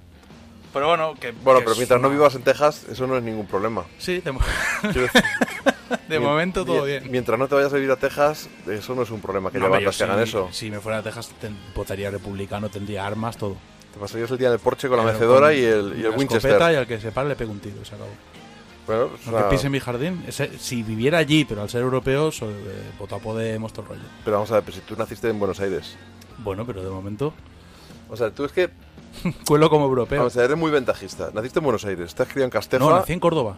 Pero 0.77 0.89
bueno, 0.89 1.15
que... 1.19 1.31
Bueno, 1.33 1.61
que 1.61 1.65
pero 1.65 1.77
mientras 1.77 2.01
no 2.03 2.09
una- 2.09 2.17
vivas 2.17 2.35
en 2.35 2.43
Texas, 2.43 2.85
eso 2.91 3.07
no 3.07 3.17
es 3.17 3.23
ningún 3.23 3.47
problema. 3.47 3.85
Sí, 3.99 4.21
de, 4.21 4.31
mo- 4.33 4.41
de 6.09 6.21
momento 6.21 6.65
todo 6.67 6.85
bien. 6.85 7.05
Mientras 7.11 7.39
no 7.39 7.49
te 7.49 7.55
vayas 7.55 7.73
a 7.73 7.77
vivir 7.77 7.91
a 7.91 7.97
Texas, 7.97 8.49
eso 8.69 8.95
no 8.95 9.03
es 9.03 9.11
un 9.11 9.21
problema 9.21 9.51
que 9.51 9.59
No, 9.59 9.67
yo 9.67 9.71
bandas 9.71 9.97
que 9.97 10.05
hagan 10.05 10.19
si- 10.19 10.23
eso. 10.25 10.49
Si 10.53 10.71
me 10.71 10.81
fuera 10.81 10.99
a 10.99 11.03
Texas, 11.03 11.31
votaría 11.75 12.11
republicano, 12.11 12.69
tendría 12.69 13.07
armas, 13.07 13.37
todo. 13.39 13.57
Te 13.93 13.99
pasarías 13.99 14.31
el 14.31 14.37
día 14.39 14.49
en 14.49 14.55
el 14.55 14.59
porche 14.61 14.89
con 14.89 14.99
la 14.99 15.05
mecedora 15.05 15.49
con 15.49 15.57
y 15.57 15.61
el, 15.61 15.95
y 15.97 16.05
el 16.05 16.11
la 16.11 16.17
Winchester. 16.17 16.61
y 16.61 16.75
al 16.77 16.87
que 16.87 17.01
se 17.01 17.11
pare 17.11 17.29
le 17.31 17.37
pego 17.37 17.53
un 17.53 17.61
tiro, 17.61 17.83
se 17.85 17.95
acabó. 17.95 18.11
Bueno, 18.87 19.03
Aunque 19.25 19.31
una- 19.31 19.49
pise 19.49 19.71
mi 19.71 19.81
jardín, 19.81 20.25
si 20.59 20.83
viviera 20.83 21.17
allí, 21.19 21.45
pero 21.47 21.63
al 21.63 21.71
ser 21.71 21.81
europeo, 21.81 22.31
soy, 22.31 22.53
eh, 22.53 22.91
voto 22.99 23.17
a 23.17 23.19
Podemos, 23.19 23.73
todo 23.73 23.83
el 23.85 23.89
rollo. 23.89 24.09
Pero 24.25 24.37
vamos 24.37 24.51
a 24.51 24.57
ver, 24.57 24.63
pero 24.65 24.77
si 24.77 24.83
tú 24.83 24.95
naciste 24.97 25.29
en 25.31 25.39
Buenos 25.39 25.59
Aires. 25.59 25.97
Bueno, 26.39 26.67
pero 26.67 26.83
de 26.85 26.91
momento, 26.91 27.33
O 28.09 28.17
sea, 28.17 28.31
tú 28.31 28.45
es 28.45 28.53
que, 28.53 28.71
cuelo 29.47 29.69
como 29.71 29.85
europeo. 29.87 30.19
vamos 30.19 30.37
a 30.37 30.41
ver, 30.41 30.51
eres 30.51 30.59
muy 30.59 30.71
ventajista. 30.71 31.31
Naciste 31.33 31.59
en 31.61 31.65
Buenos 31.65 31.85
Aires, 31.85 32.07
estás 32.07 32.29
criado 32.29 32.45
en 32.45 32.51
Castefa. 32.51 32.85
No, 32.85 32.91
nací 32.91 33.13
en 33.13 33.21
Córdoba. 33.21 33.57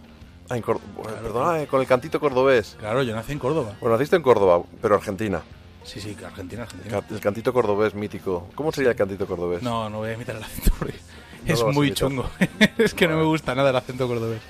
Ah, 0.51 0.57
en 0.57 0.63
Córdoba. 0.63 0.87
Perdona, 1.23 1.63
eh, 1.63 1.67
con 1.67 1.81
el 1.81 1.87
cantito 1.87 2.19
cordobés. 2.21 2.77
Claro, 2.79 3.03
yo 3.03 3.15
nací 3.15 3.33
en 3.33 3.39
Córdoba. 3.39 3.75
Bueno, 3.81 3.97
naciste 3.97 4.17
en 4.17 4.23
Córdoba, 4.23 4.63
pero 4.81 4.95
Argentina. 4.95 5.43
Sí, 5.85 6.01
sí, 6.01 6.17
Argentina, 6.25 6.63
Argentina. 6.65 7.03
El 7.11 7.21
cantito 7.21 7.53
cordobés 7.53 7.95
mítico. 7.95 8.49
¿Cómo 8.55 8.73
sería 8.73 8.91
el 8.91 8.97
cantito 8.97 9.27
cordobés? 9.27 9.63
No, 9.63 9.89
no 9.91 9.99
voy 9.99 10.11
a 10.11 10.13
imitar 10.15 10.37
el 10.37 10.43
acento 10.43 10.71
porque 10.79 10.95
No 11.47 11.55
es 11.55 11.65
muy 11.65 11.93
chungo. 11.95 12.29
es 12.79 12.95
que 12.95 13.07
no 13.09 13.17
me 13.17 13.25
gusta 13.25 13.55
nada 13.55 13.71
el 13.71 13.77
acento 13.77 14.07
cordobés. 14.07 14.41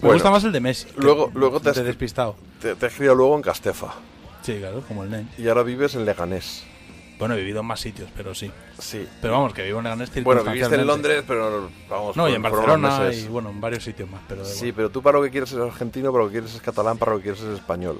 Me 0.00 0.08
Bueno, 0.08 0.14
gusta 0.14 0.30
más 0.30 0.42
el 0.44 0.50
de 0.52 0.60
Messi. 0.60 0.88
luego- 0.96 1.30
luego 1.34 1.60
te 1.60 1.70
has- 1.70 1.76
de 1.76 1.84
despistado. 1.84 2.34
Te, 2.60 2.74
te 2.74 2.86
has 2.86 2.94
criado 2.94 3.14
luego 3.14 3.36
en 3.36 3.42
Castefa. 3.42 3.94
Sí, 4.42 4.56
claro, 4.58 4.82
como 4.88 5.04
el 5.04 5.10
Nen. 5.10 5.28
Y 5.38 5.46
ahora 5.48 5.62
vives 5.62 5.94
en 5.94 6.04
Leganés. 6.04 6.64
Bueno, 7.18 7.34
he 7.34 7.38
vivido 7.38 7.60
en 7.60 7.66
más 7.66 7.78
sitios, 7.80 8.08
pero 8.16 8.34
sí. 8.34 8.50
Sí. 8.78 9.06
Pero 9.20 9.34
vamos, 9.34 9.52
que 9.54 9.62
vivo 9.62 9.78
en 9.78 9.84
Leganés 9.84 10.10
Bueno, 10.24 10.42
viviste 10.42 10.74
en. 10.74 10.86
Londres, 10.86 11.22
pero 11.26 11.70
vamos. 11.88 12.16
No, 12.16 12.28
y 12.28 12.34
en 12.34 12.42
Barcelona 12.42 13.10
y 13.12 13.28
bueno, 13.28 13.50
en 13.50 13.60
varios 13.60 13.84
sitios 13.84 14.10
más, 14.10 14.20
pero 14.28 14.44
Sí, 14.44 14.66
igual. 14.66 14.72
pero 14.74 14.90
tú 14.90 15.02
para 15.02 15.18
lo 15.18 15.24
que 15.24 15.30
quieres 15.30 15.52
es 15.52 15.58
argentino, 15.58 16.10
para 16.10 16.24
lo 16.24 16.30
que 16.30 16.38
quieres 16.38 16.54
es 16.54 16.60
catalán, 16.60 16.98
para 16.98 17.12
lo 17.12 17.18
que 17.18 17.24
quieres 17.24 17.40
es 17.42 17.54
español. 17.54 17.98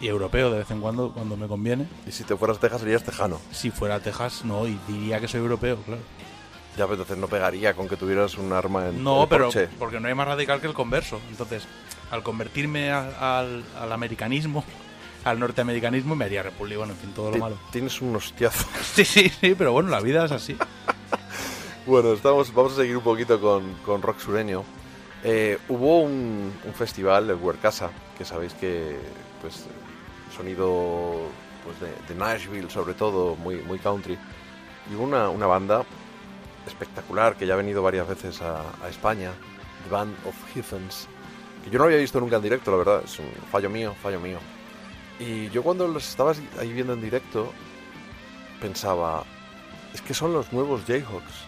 Y 0.00 0.06
europeo 0.06 0.50
de 0.52 0.58
vez 0.60 0.70
en 0.70 0.80
cuando, 0.80 1.12
cuando 1.12 1.36
me 1.36 1.46
conviene. 1.48 1.86
Y 2.06 2.12
si 2.12 2.22
te 2.24 2.36
fueras 2.36 2.56
a 2.58 2.60
Texas 2.60 2.80
serías 2.80 3.02
tejano. 3.04 3.40
Si 3.50 3.70
fuera 3.70 3.96
a 3.96 4.00
Texas, 4.00 4.44
no, 4.44 4.66
y 4.66 4.78
diría 4.86 5.20
que 5.20 5.26
soy 5.28 5.40
europeo, 5.40 5.76
claro. 5.84 6.00
Ya, 6.76 6.84
pero 6.84 6.92
entonces 6.94 7.18
no 7.18 7.26
pegaría 7.26 7.74
con 7.74 7.88
que 7.88 7.96
tuvieras 7.96 8.36
un 8.38 8.52
arma 8.52 8.86
en 8.88 9.02
No, 9.02 9.24
el 9.24 9.28
pero 9.28 9.50
porque 9.80 9.98
no 9.98 10.06
hay 10.06 10.14
más 10.14 10.28
radical 10.28 10.60
que 10.60 10.68
el 10.68 10.74
converso. 10.74 11.20
Entonces, 11.28 11.64
al 12.12 12.22
convertirme 12.22 12.92
a- 12.92 13.40
al, 13.40 13.64
al 13.78 13.92
americanismo, 13.92 14.64
al 15.30 15.38
norteamericanismo, 15.38 16.14
me 16.14 16.24
haría 16.26 16.42
republicano, 16.42 16.92
en 16.92 16.98
fin, 16.98 17.12
todo 17.14 17.26
lo 17.30 17.34
Ti- 17.34 17.40
malo. 17.40 17.58
Tienes 17.70 18.00
un 18.00 18.16
hostiazo. 18.16 18.66
Sí, 18.94 19.04
sí, 19.04 19.28
sí, 19.28 19.54
pero 19.56 19.72
bueno, 19.72 19.88
la 19.90 20.00
vida 20.00 20.24
es 20.24 20.32
así. 20.32 20.56
Bueno, 21.86 22.12
estamos, 22.12 22.52
vamos 22.52 22.72
a 22.74 22.76
seguir 22.76 22.98
un 22.98 23.02
poquito 23.02 23.40
con, 23.40 23.72
con 23.84 24.02
rock 24.02 24.18
sureño. 24.20 24.62
Eh, 25.24 25.58
hubo 25.70 26.00
un, 26.02 26.52
un 26.64 26.74
festival, 26.74 27.30
el 27.30 27.36
Huercasa, 27.36 27.90
que 28.18 28.26
sabéis 28.26 28.52
que, 28.52 28.94
pues, 29.40 29.64
sonido 30.36 31.22
pues, 31.64 31.80
de, 31.80 31.88
de 32.12 32.14
Nashville, 32.18 32.68
sobre 32.70 32.92
todo, 32.92 33.36
muy, 33.36 33.56
muy 33.62 33.78
country. 33.78 34.18
Y 34.90 34.94
hubo 34.96 35.04
una, 35.04 35.30
una 35.30 35.46
banda 35.46 35.82
espectacular 36.66 37.36
que 37.36 37.46
ya 37.46 37.54
ha 37.54 37.56
venido 37.56 37.82
varias 37.82 38.06
veces 38.06 38.42
a, 38.42 38.60
a 38.84 38.88
España, 38.90 39.30
The 39.84 39.90
Band 39.90 40.14
of 40.26 40.34
Heathens, 40.54 41.08
que 41.64 41.70
yo 41.70 41.78
no 41.78 41.86
había 41.86 41.96
visto 41.96 42.20
nunca 42.20 42.36
en 42.36 42.42
directo, 42.42 42.70
la 42.70 42.76
verdad, 42.76 43.02
es 43.02 43.18
un 43.18 43.30
fallo 43.50 43.70
mío, 43.70 43.94
fallo 44.02 44.20
mío. 44.20 44.38
Y 45.18 45.48
yo 45.50 45.62
cuando 45.62 45.88
los 45.88 46.08
estaba 46.08 46.32
ahí 46.58 46.72
viendo 46.72 46.92
en 46.92 47.00
directo, 47.00 47.52
pensaba, 48.60 49.24
es 49.92 50.00
que 50.00 50.14
son 50.14 50.32
los 50.32 50.52
nuevos 50.52 50.82
Jayhawks. 50.86 51.46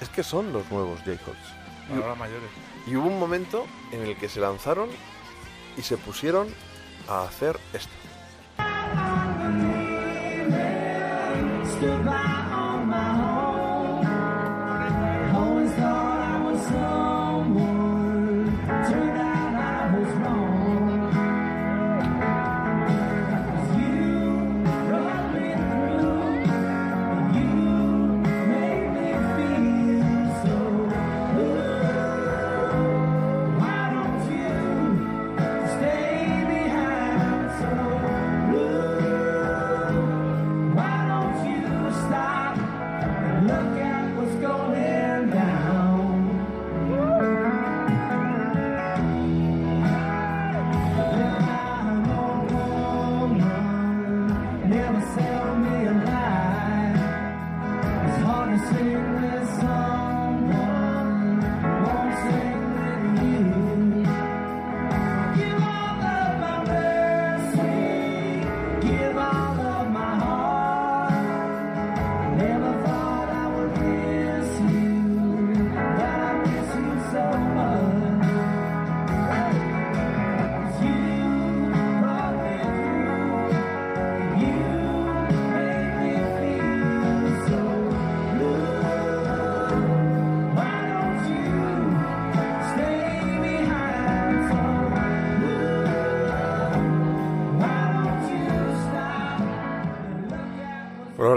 Es 0.00 0.08
que 0.08 0.22
son 0.22 0.52
los 0.52 0.70
nuevos 0.70 1.00
Jayhawks. 1.00 1.58
Ahora 1.90 2.14
mayores. 2.14 2.50
Y 2.86 2.96
hubo 2.96 3.08
un 3.08 3.18
momento 3.18 3.66
en 3.92 4.02
el 4.02 4.16
que 4.16 4.28
se 4.28 4.40
lanzaron 4.40 4.88
y 5.76 5.82
se 5.82 5.96
pusieron 5.96 6.48
a 7.08 7.24
hacer 7.24 7.58
esto. 7.72 7.92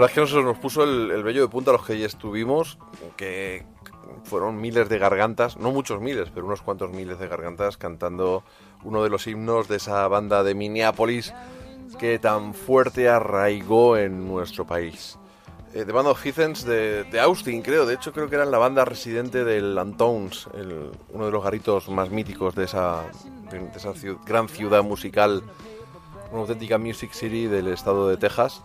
Verdad 0.06 0.24
es 0.24 0.30
que 0.30 0.36
nos, 0.36 0.44
nos 0.44 0.58
puso 0.58 0.84
el, 0.84 1.10
el 1.10 1.22
vello 1.22 1.42
de 1.42 1.48
punta 1.48 1.70
a 1.70 1.74
los 1.74 1.84
que 1.86 1.94
allí 1.94 2.04
estuvimos, 2.04 2.78
que 3.16 3.64
fueron 4.24 4.60
miles 4.60 4.88
de 4.88 4.98
gargantas, 4.98 5.56
no 5.56 5.70
muchos 5.72 6.00
miles, 6.00 6.30
pero 6.34 6.46
unos 6.46 6.62
cuantos 6.62 6.90
miles 6.90 7.18
de 7.18 7.28
gargantas 7.28 7.76
cantando 7.76 8.44
uno 8.84 9.02
de 9.02 9.10
los 9.10 9.26
himnos 9.26 9.68
de 9.68 9.76
esa 9.76 10.06
banda 10.08 10.42
de 10.42 10.54
Minneapolis 10.54 11.32
que 11.98 12.18
tan 12.18 12.54
fuerte 12.54 13.08
arraigó 13.08 13.96
en 13.96 14.26
nuestro 14.26 14.66
país. 14.66 15.18
Eh, 15.74 15.84
The 15.84 15.92
Band 15.92 16.08
of 16.08 16.22
Heathens 16.24 16.64
de, 16.64 17.04
de 17.04 17.20
Austin, 17.20 17.62
creo. 17.62 17.86
De 17.86 17.94
hecho, 17.94 18.12
creo 18.12 18.28
que 18.28 18.36
eran 18.36 18.50
la 18.50 18.58
banda 18.58 18.84
residente 18.84 19.44
del 19.44 19.76
Antones, 19.78 20.46
el- 20.54 20.90
uno 21.10 21.26
de 21.26 21.30
los 21.32 21.42
garitos 21.42 21.88
más 21.88 22.10
míticos 22.10 22.54
de 22.54 22.64
esa, 22.64 23.04
de 23.50 23.70
esa 23.76 23.92
ciu- 23.94 24.18
gran 24.24 24.48
ciudad 24.48 24.82
musical 24.82 25.42
una 26.30 26.40
auténtica 26.42 26.78
Music 26.78 27.12
City 27.12 27.46
del 27.46 27.68
estado 27.68 28.08
de 28.08 28.16
Texas. 28.16 28.62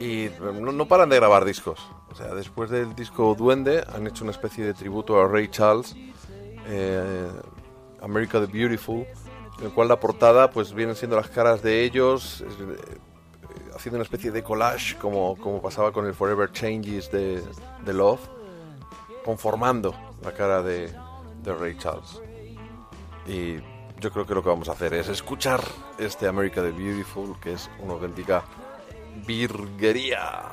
Y 0.00 0.28
no, 0.40 0.72
no 0.72 0.88
paran 0.88 1.08
de 1.08 1.16
grabar 1.16 1.44
discos. 1.44 1.80
O 2.10 2.14
sea, 2.14 2.34
después 2.34 2.70
del 2.70 2.94
disco 2.94 3.34
Duende 3.34 3.84
han 3.94 4.06
hecho 4.06 4.24
una 4.24 4.30
especie 4.30 4.64
de 4.64 4.74
tributo 4.74 5.20
a 5.20 5.26
Ray 5.26 5.48
Charles, 5.48 5.94
eh, 6.66 7.28
America 8.00 8.40
the 8.40 8.46
Beautiful, 8.46 9.06
en 9.58 9.66
el 9.66 9.72
cual 9.72 9.88
la 9.88 10.00
portada 10.00 10.50
pues 10.50 10.72
vienen 10.72 10.96
siendo 10.96 11.16
las 11.16 11.28
caras 11.28 11.62
de 11.62 11.84
ellos, 11.84 12.42
eh, 12.42 12.98
haciendo 13.74 13.96
una 13.96 14.04
especie 14.04 14.30
de 14.30 14.42
collage 14.42 14.96
como, 14.96 15.36
como 15.36 15.60
pasaba 15.60 15.92
con 15.92 16.06
el 16.06 16.14
Forever 16.14 16.50
Changes 16.52 17.10
de, 17.10 17.42
de 17.84 17.92
Love, 17.92 18.20
conformando 19.24 19.94
la 20.22 20.32
cara 20.32 20.62
de, 20.62 20.92
de 21.42 21.54
Ray 21.54 21.76
Charles. 21.76 22.20
Y 23.26 23.56
yo 24.00 24.10
creo 24.12 24.26
que 24.26 24.34
lo 24.34 24.42
que 24.42 24.48
vamos 24.48 24.68
a 24.68 24.72
hacer 24.72 24.94
es 24.94 25.08
escuchar 25.08 25.60
este 25.98 26.28
America 26.28 26.62
the 26.62 26.70
Beautiful, 26.70 27.38
que 27.40 27.54
es 27.54 27.70
una 27.80 27.94
auténtica 27.94 28.44
virguería. 29.24 30.52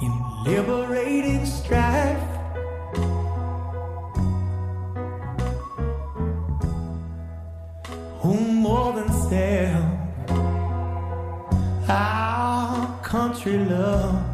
in 0.00 0.12
liberating 0.44 1.44
strife. 1.44 2.18
Who 8.20 8.34
more 8.34 8.92
than 8.92 9.10
self 9.28 10.02
our 11.88 13.01
country 13.12 13.58
love. 13.58 14.24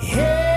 Hell, 0.00 0.51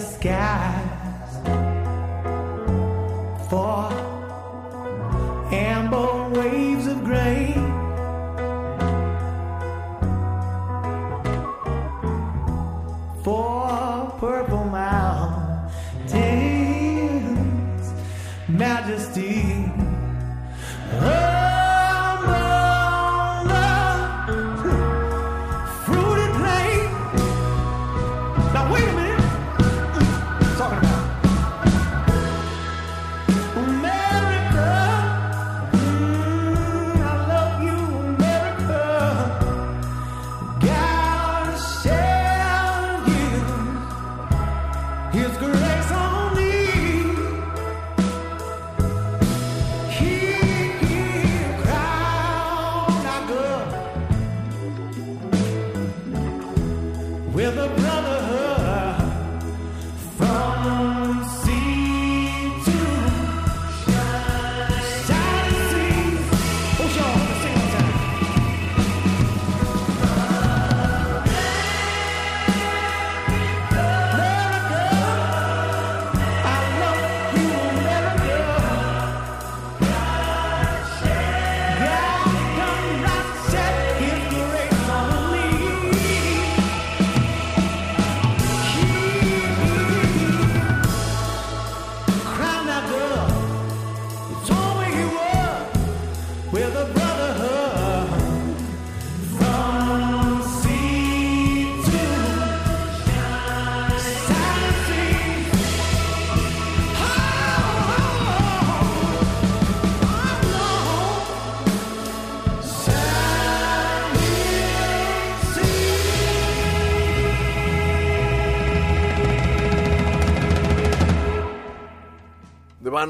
sky. 0.00 0.79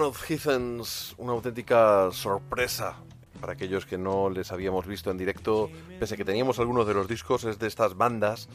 Band 0.01 0.13
of 0.13 0.31
Heathens, 0.31 1.15
una 1.19 1.33
auténtica 1.33 2.09
sorpresa. 2.11 2.97
Para 3.39 3.53
aquellos 3.53 3.85
que 3.85 3.99
no 3.99 4.31
les 4.31 4.51
habíamos 4.51 4.87
visto 4.87 5.11
en 5.11 5.19
directo, 5.19 5.69
pese 5.99 6.15
a 6.15 6.17
que 6.17 6.25
teníamos 6.25 6.59
algunos 6.59 6.87
de 6.87 6.95
los 6.95 7.07
discos, 7.07 7.45
es 7.45 7.59
de 7.59 7.67
estas 7.67 7.99
bandas 7.99 8.49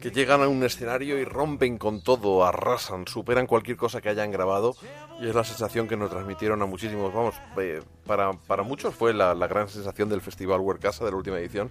que 0.00 0.10
llegan 0.10 0.42
a 0.42 0.48
un 0.48 0.64
escenario 0.64 1.18
y 1.18 1.26
rompen 1.26 1.76
con 1.76 2.00
todo, 2.00 2.46
arrasan, 2.46 3.06
superan 3.06 3.46
cualquier 3.46 3.76
cosa 3.76 4.00
que 4.00 4.08
hayan 4.08 4.30
grabado 4.30 4.74
y 5.20 5.28
es 5.28 5.34
la 5.34 5.44
sensación 5.44 5.88
que 5.88 5.96
nos 5.98 6.08
transmitieron 6.08 6.62
a 6.62 6.66
muchísimos, 6.66 7.12
vamos, 7.12 7.34
eh, 7.58 7.82
para, 8.06 8.32
para 8.32 8.62
muchos 8.62 8.94
fue 8.94 9.12
la, 9.12 9.34
la 9.34 9.48
gran 9.48 9.68
sensación 9.68 10.08
del 10.08 10.22
Festival 10.22 10.62
Casa 10.80 11.04
de 11.04 11.10
la 11.10 11.18
última 11.18 11.38
edición. 11.38 11.68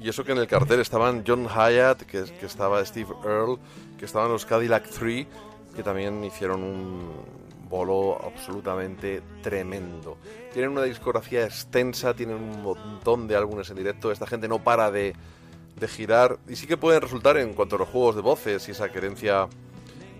Y 0.00 0.08
eso 0.08 0.24
que 0.24 0.32
en 0.32 0.38
el 0.38 0.48
cartel 0.48 0.80
estaban 0.80 1.22
John 1.24 1.46
Hyatt, 1.46 2.02
que, 2.02 2.24
que 2.24 2.46
estaba 2.46 2.84
Steve 2.84 3.14
Earle, 3.24 3.58
que 3.96 4.04
estaban 4.04 4.32
los 4.32 4.44
Cadillac 4.44 4.88
3, 4.88 5.26
que 5.76 5.84
también 5.84 6.24
hicieron 6.24 6.64
un 6.64 7.42
bolo 7.72 8.20
absolutamente 8.22 9.22
tremendo. 9.42 10.18
Tienen 10.52 10.72
una 10.72 10.82
discografía 10.82 11.44
extensa, 11.44 12.14
tienen 12.14 12.36
un 12.36 12.62
montón 12.62 13.26
de 13.26 13.34
álbumes 13.34 13.70
en 13.70 13.76
directo, 13.76 14.12
esta 14.12 14.26
gente 14.26 14.46
no 14.46 14.62
para 14.62 14.90
de, 14.90 15.14
de 15.80 15.88
girar 15.88 16.38
y 16.46 16.56
sí 16.56 16.66
que 16.66 16.76
pueden 16.76 17.00
resultar 17.00 17.38
en 17.38 17.54
cuanto 17.54 17.76
a 17.76 17.78
los 17.78 17.88
juegos 17.88 18.14
de 18.14 18.20
voces 18.20 18.68
y 18.68 18.72
esa 18.72 18.92
querencia 18.92 19.48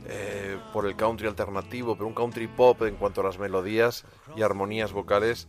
eh, 0.08 0.58
por 0.72 0.86
el 0.86 0.96
country 0.96 1.28
alternativo, 1.28 1.94
pero 1.94 2.06
un 2.06 2.14
country 2.14 2.48
pop 2.48 2.80
en 2.82 2.96
cuanto 2.96 3.20
a 3.20 3.24
las 3.24 3.38
melodías 3.38 4.06
y 4.34 4.40
armonías 4.40 4.92
vocales 4.92 5.46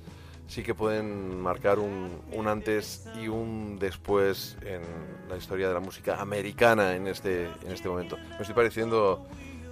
sí 0.48 0.62
que 0.62 0.76
pueden 0.76 1.40
marcar 1.40 1.80
un, 1.80 2.22
un 2.34 2.48
antes 2.50 3.08
y 3.16 3.30
un 3.30 3.80
después 3.80 4.58
en 4.62 4.82
la 5.30 5.38
historia 5.38 5.70
de 5.70 5.74
la 5.74 5.80
música 5.80 6.20
americana 6.20 6.96
en 6.96 7.08
este, 7.08 7.46
en 7.46 7.72
este 7.72 7.88
momento. 7.88 8.18
Me 8.18 8.42
estoy 8.42 8.54
pareciendo 8.54 9.26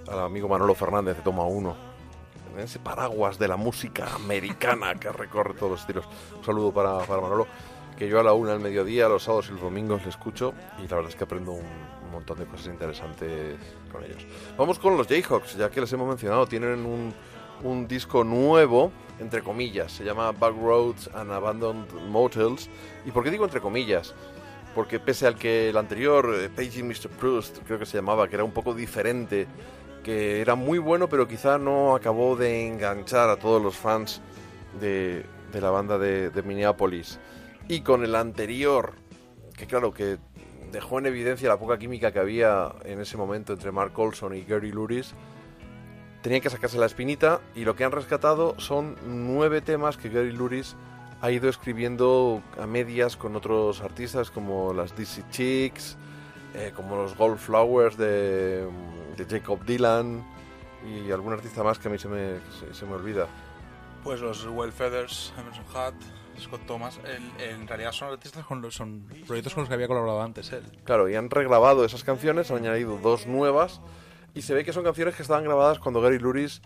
al 0.08 0.20
amigo 0.20 0.48
Manolo 0.48 0.74
Fernández 0.74 1.18
de 1.18 1.22
Toma 1.22 1.44
1, 1.44 1.91
en 1.91 1.91
ese 2.58 2.78
paraguas 2.78 3.38
de 3.38 3.48
la 3.48 3.56
música 3.56 4.14
americana 4.14 4.94
que 4.94 5.10
recorre 5.10 5.54
todos 5.54 5.72
los 5.72 5.80
estilos. 5.80 6.04
Un 6.36 6.44
saludo 6.44 6.72
para, 6.72 6.98
para 7.00 7.20
Manolo, 7.20 7.46
que 7.96 8.08
yo 8.08 8.20
a 8.20 8.22
la 8.22 8.32
una 8.32 8.52
al 8.52 8.60
mediodía, 8.60 9.08
los 9.08 9.24
sábados 9.24 9.48
y 9.48 9.52
los 9.52 9.60
domingos 9.60 10.02
le 10.02 10.10
escucho 10.10 10.54
y 10.78 10.88
la 10.88 10.96
verdad 10.96 11.10
es 11.10 11.16
que 11.16 11.24
aprendo 11.24 11.52
un, 11.52 11.66
un 12.04 12.10
montón 12.10 12.38
de 12.38 12.46
cosas 12.46 12.66
interesantes 12.66 13.56
con 13.90 14.04
ellos. 14.04 14.26
Vamos 14.56 14.78
con 14.78 14.96
los 14.96 15.06
Jayhawks, 15.06 15.56
ya 15.56 15.70
que 15.70 15.80
les 15.80 15.92
hemos 15.92 16.08
mencionado, 16.08 16.46
tienen 16.46 16.84
un, 16.84 17.14
un 17.62 17.86
disco 17.86 18.24
nuevo, 18.24 18.92
entre 19.18 19.42
comillas, 19.42 19.92
se 19.92 20.04
llama 20.04 20.32
Back 20.32 20.54
Roads 20.56 21.10
and 21.14 21.30
Abandoned 21.30 21.92
Motels. 22.08 22.68
¿Y 23.04 23.10
por 23.10 23.22
qué 23.24 23.30
digo 23.30 23.44
entre 23.44 23.60
comillas? 23.60 24.14
Porque 24.74 24.98
pese 24.98 25.26
al 25.26 25.36
que 25.36 25.68
el 25.68 25.76
anterior, 25.76 26.34
eh, 26.34 26.48
Paging 26.48 26.88
Mr. 26.88 27.08
Proust, 27.08 27.58
creo 27.66 27.78
que 27.78 27.86
se 27.86 27.98
llamaba, 27.98 28.26
que 28.28 28.34
era 28.34 28.44
un 28.44 28.52
poco 28.52 28.74
diferente, 28.74 29.46
que 30.02 30.40
era 30.40 30.54
muy 30.54 30.78
bueno, 30.78 31.08
pero 31.08 31.28
quizá 31.28 31.58
no 31.58 31.94
acabó 31.94 32.36
de 32.36 32.66
enganchar 32.66 33.28
a 33.30 33.36
todos 33.36 33.62
los 33.62 33.76
fans 33.76 34.20
de, 34.80 35.24
de 35.52 35.60
la 35.60 35.70
banda 35.70 35.98
de, 35.98 36.42
Minneapolis. 36.42 37.20
Y 37.68 37.82
con 37.82 38.04
el 38.04 38.14
anterior, 38.14 38.94
que 39.56 39.66
claro, 39.66 39.92
que 39.92 40.18
dejó 40.72 40.98
en 40.98 41.06
evidencia 41.06 41.48
la 41.48 41.58
poca 41.58 41.78
química 41.78 42.12
que 42.12 42.18
había 42.18 42.72
en 42.84 43.00
ese 43.00 43.16
momento 43.16 43.52
entre 43.52 43.70
Mark 43.70 43.92
Olson 43.98 44.34
y 44.34 44.42
Gary 44.42 44.72
Luris, 44.72 45.14
tenían 46.22 46.40
que 46.40 46.50
sacarse 46.50 46.78
la 46.78 46.86
espinita 46.86 47.40
y 47.54 47.64
lo 47.64 47.76
que 47.76 47.84
han 47.84 47.92
rescatado 47.92 48.58
son 48.58 48.96
nueve 49.04 49.60
temas 49.60 49.96
que 49.96 50.08
Gary 50.08 50.32
Luris 50.32 50.76
ha 51.20 51.30
ido 51.30 51.48
escribiendo 51.48 52.42
a 52.60 52.66
medias 52.66 53.16
con 53.16 53.36
otros 53.36 53.80
artistas 53.80 54.30
como 54.30 54.72
las 54.72 54.96
DC 54.96 55.22
Chicks, 55.30 55.96
eh, 56.54 56.72
como 56.74 56.96
los 56.96 57.16
Gold 57.16 57.38
Flowers 57.38 57.96
de, 57.96 58.66
de 59.16 59.24
Jacob 59.28 59.64
Dylan 59.64 60.24
y 60.86 61.10
algún 61.10 61.32
artista 61.32 61.62
más 61.62 61.78
que 61.78 61.88
a 61.88 61.90
mí 61.90 61.98
se 61.98 62.08
me, 62.08 62.36
se, 62.60 62.74
se 62.74 62.84
me 62.86 62.94
olvida. 62.94 63.26
Pues 64.02 64.20
los 64.20 64.44
Well 64.46 64.72
Feathers, 64.72 65.32
Emerson 65.38 65.64
Hutt, 65.64 66.40
Scott 66.40 66.66
Thomas, 66.66 66.98
el- 67.04 67.44
en 67.44 67.68
realidad 67.68 67.92
son 67.92 68.12
artistas 68.12 68.44
con 68.44 68.60
los, 68.60 68.74
son 68.74 69.04
proyectos 69.26 69.54
con 69.54 69.62
los 69.62 69.68
que 69.68 69.74
había 69.74 69.86
colaborado 69.86 70.22
antes 70.22 70.50
él. 70.52 70.64
Claro, 70.84 71.08
y 71.08 71.14
han 71.14 71.30
regrabado 71.30 71.84
esas 71.84 72.02
canciones, 72.02 72.50
han 72.50 72.56
añadido 72.58 72.98
dos 72.98 73.26
nuevas 73.26 73.80
y 74.34 74.42
se 74.42 74.54
ve 74.54 74.64
que 74.64 74.72
son 74.72 74.82
canciones 74.82 75.14
que 75.14 75.22
estaban 75.22 75.44
grabadas 75.44 75.78
cuando 75.78 76.00
Gary 76.00 76.18
Luris 76.18 76.62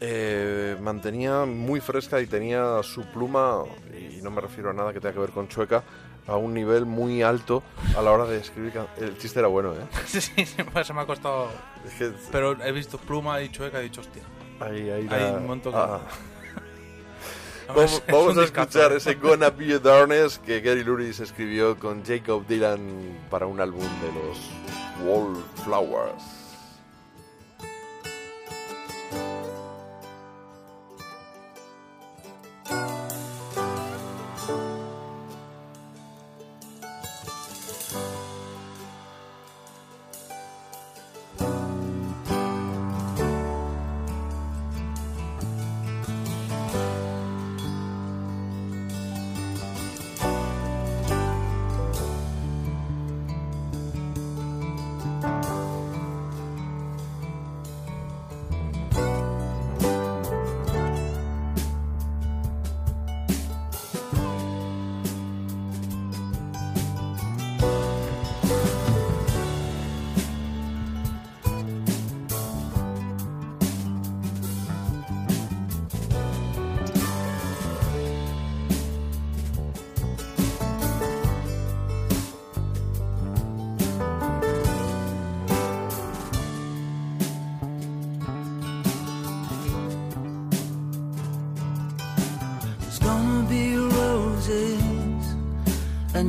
eh, 0.00 0.76
mantenía 0.80 1.44
muy 1.44 1.80
fresca 1.80 2.20
y 2.20 2.26
tenía 2.26 2.82
su 2.82 3.02
pluma, 3.06 3.64
y 3.98 4.20
no 4.22 4.30
me 4.30 4.40
refiero 4.40 4.70
a 4.70 4.72
nada 4.72 4.92
que 4.92 5.00
tenga 5.00 5.14
que 5.14 5.20
ver 5.20 5.30
con 5.30 5.48
Chueca, 5.48 5.82
a 6.28 6.36
un 6.36 6.54
nivel 6.54 6.84
muy 6.86 7.22
alto 7.22 7.62
a 7.96 8.02
la 8.02 8.12
hora 8.12 8.24
de 8.26 8.38
escribir. 8.38 8.72
can- 8.72 8.86
El 8.98 9.16
chiste 9.18 9.38
era 9.40 9.48
bueno, 9.48 9.72
¿eh? 9.72 9.86
sí, 10.06 10.20
sí, 10.20 10.46
pues 10.72 10.86
se 10.86 10.92
me 10.94 11.00
ha 11.00 11.06
costado. 11.06 11.48
Es 11.86 11.94
que 11.94 12.12
Pero 12.30 12.62
he 12.62 12.70
visto 12.72 12.98
Pluma 12.98 13.40
y 13.40 13.48
Chueca 13.50 13.78
y 13.78 13.80
he 13.80 13.84
dicho, 13.84 14.00
hostia. 14.02 14.22
ahí, 14.60 14.90
ahí 14.90 15.08
Hay 15.10 15.22
la- 15.22 15.32
un 15.38 15.46
montón 15.46 15.72
que- 15.72 15.78
ah. 15.78 16.00
Vamos, 17.68 18.02
es 18.08 18.38
a 18.38 18.44
escuchar 18.44 18.92
¿eh? 18.92 18.96
ese 18.96 19.14
Gonna 19.16 19.50
Be 19.50 19.74
a 19.74 19.78
Darkness 19.78 20.38
que 20.38 20.60
Gary 20.62 20.82
Luris 20.84 21.20
escribió 21.20 21.78
con 21.78 22.02
Jacob 22.04 22.46
Dylan 22.46 22.80
para 23.28 23.44
un 23.46 23.60
álbum 23.60 23.82
de 24.00 24.12
los 24.12 24.38
Wallflowers. 25.04 26.22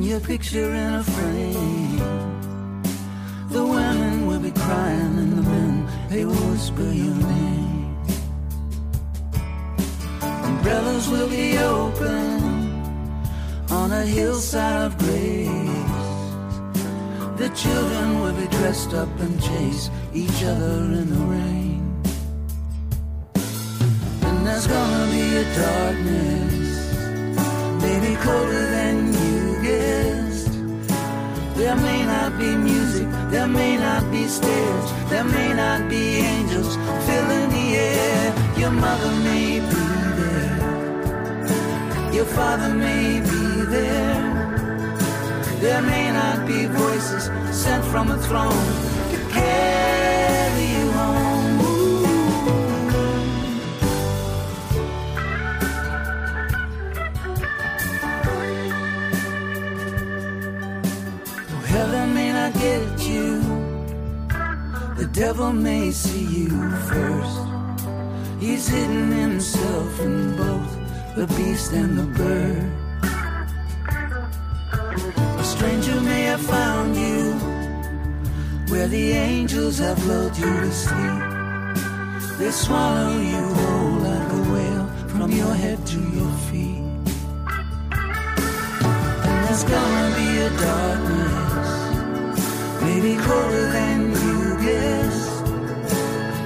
Your 0.10 0.20
picture 0.22 0.74
in 0.74 0.94
a 0.96 1.04
frame. 1.04 1.98
The 3.52 3.64
women 3.64 4.26
will 4.26 4.40
be 4.40 4.50
crying 4.50 5.18
and 5.20 5.34
the 5.38 5.44
men 5.44 5.88
they 6.10 6.26
will 6.26 6.46
whisper 6.50 6.82
your 6.82 7.14
name. 7.14 7.96
Umbrellas 10.50 11.08
will 11.10 11.30
be 11.30 11.60
open 11.60 12.42
on 13.70 13.92
a 13.92 14.04
hillside 14.04 14.82
of 14.88 14.98
grace. 14.98 15.48
The 17.38 17.50
children 17.54 18.20
will 18.22 18.34
be 18.34 18.48
dressed 18.58 18.96
up 18.96 19.10
and 19.20 19.40
chase 19.40 19.92
each 20.12 20.44
other 20.44 20.74
in 21.02 21.08
the 21.16 21.24
rain. 21.38 21.82
And 24.28 24.48
there's 24.48 24.66
gonna 24.66 25.06
be 25.12 25.26
a 25.38 25.46
darkness, 25.64 26.68
maybe 27.84 28.16
colder 28.24 28.66
than 28.72 29.14
you. 29.14 29.29
There 31.60 31.76
may 31.76 32.06
not 32.06 32.40
be 32.40 32.56
music, 32.56 33.08
there 33.32 33.46
may 33.46 33.76
not 33.76 34.10
be 34.12 34.28
stairs, 34.30 34.92
there 35.10 35.26
may 35.26 35.54
not 35.54 35.90
be 35.90 36.04
angels 36.34 36.78
filling 37.06 37.50
the 37.50 37.76
air. 37.76 38.34
Your 38.58 38.72
mother 38.72 39.12
may 39.28 39.60
be 39.60 39.84
there, 40.20 40.58
your 42.14 42.26
father 42.38 42.74
may 42.74 43.20
be 43.20 43.66
there. 43.76 44.20
There 45.60 45.82
may 45.82 46.14
not 46.14 46.48
be 46.48 46.66
voices 46.66 47.30
sent 47.52 47.84
from 47.92 48.10
a 48.10 48.18
throne 48.18 48.66
to 49.12 49.18
carry 49.34 49.79
get 62.60 63.08
you, 63.08 63.40
the 64.98 65.10
devil 65.14 65.52
may 65.54 65.92
see 65.92 66.26
you 66.26 66.50
first. 66.92 67.40
He's 68.40 68.68
hidden 68.68 69.12
himself 69.12 70.00
in 70.02 70.36
both 70.36 70.72
the 71.16 71.28
beast 71.38 71.72
and 71.72 71.98
the 71.98 72.08
bird. 72.20 72.72
A 75.40 75.44
stranger 75.44 76.02
may 76.02 76.24
have 76.24 76.42
found 76.42 76.96
you 76.96 77.34
where 78.72 78.88
the 78.88 79.12
angels 79.12 79.80
have 79.80 80.00
lulled 80.06 80.38
you 80.38 80.54
to 80.66 80.72
sleep. 80.72 81.24
They 82.40 82.52
swallow 82.52 83.18
you 83.34 83.44
whole 83.60 83.96
like 84.08 84.32
a 84.40 84.42
whale 84.52 84.88
from 85.08 85.32
your 85.32 85.54
head 85.54 85.80
to 85.88 86.00
your 86.18 86.32
feet. 86.48 86.84
And 89.28 89.38
there's 89.46 89.64
gonna 89.64 90.10
be 90.22 90.30
a 90.48 90.50
darkness, 90.68 91.79
maybe 93.02 93.16
colder 93.24 93.72
than 93.72 94.12
you 94.12 94.58
guessed. 94.66 95.46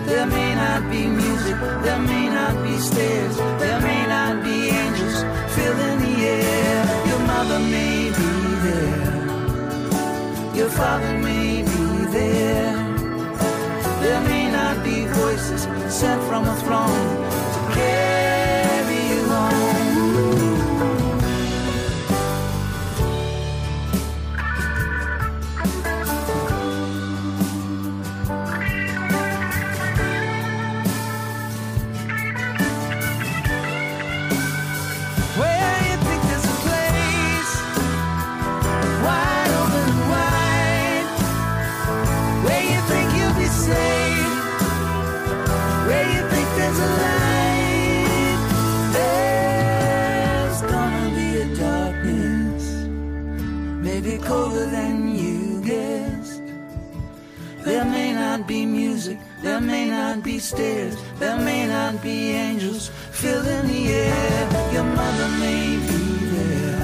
There 0.06 0.28
may 0.28 0.56
not 0.56 0.90
be 0.92 1.08
music, 1.08 1.58
there 1.84 2.00
may 2.00 2.30
not 2.30 2.64
be 2.64 2.78
stairs, 2.78 3.38
there 3.38 3.82
may 3.82 4.06
not 4.08 4.44
be 4.44 4.70
angels 4.70 5.24
filling 5.56 6.00
the 6.06 6.16
air. 6.26 7.08
Your 7.08 7.20
mother 7.32 7.60
may 7.60 8.12
be 8.20 8.32
there, 8.68 9.14
your 10.56 10.70
father 10.70 11.18
may 11.18 11.64
be 11.64 12.06
there. 12.18 12.74
There 14.04 14.22
may 14.22 14.52
not 14.52 14.84
be 14.84 15.06
voices 15.08 15.64
sent 15.92 16.22
from 16.24 16.44
a 16.46 16.56
throne 16.58 17.06
to 17.54 17.60
carry 17.74 18.43
not 58.38 58.48
be 58.48 58.66
music, 58.66 59.20
there 59.44 59.62
may 59.62 59.88
not 59.88 60.24
be 60.24 60.40
stairs, 60.40 60.96
there 61.20 61.38
may 61.38 61.68
not 61.68 62.02
be 62.02 62.32
angels 62.32 62.90
filling 63.12 63.68
the 63.68 63.94
air. 63.94 64.74
Your 64.74 64.84
mother 64.84 65.30
may 65.38 65.78
be 65.88 66.02
there, 66.34 66.82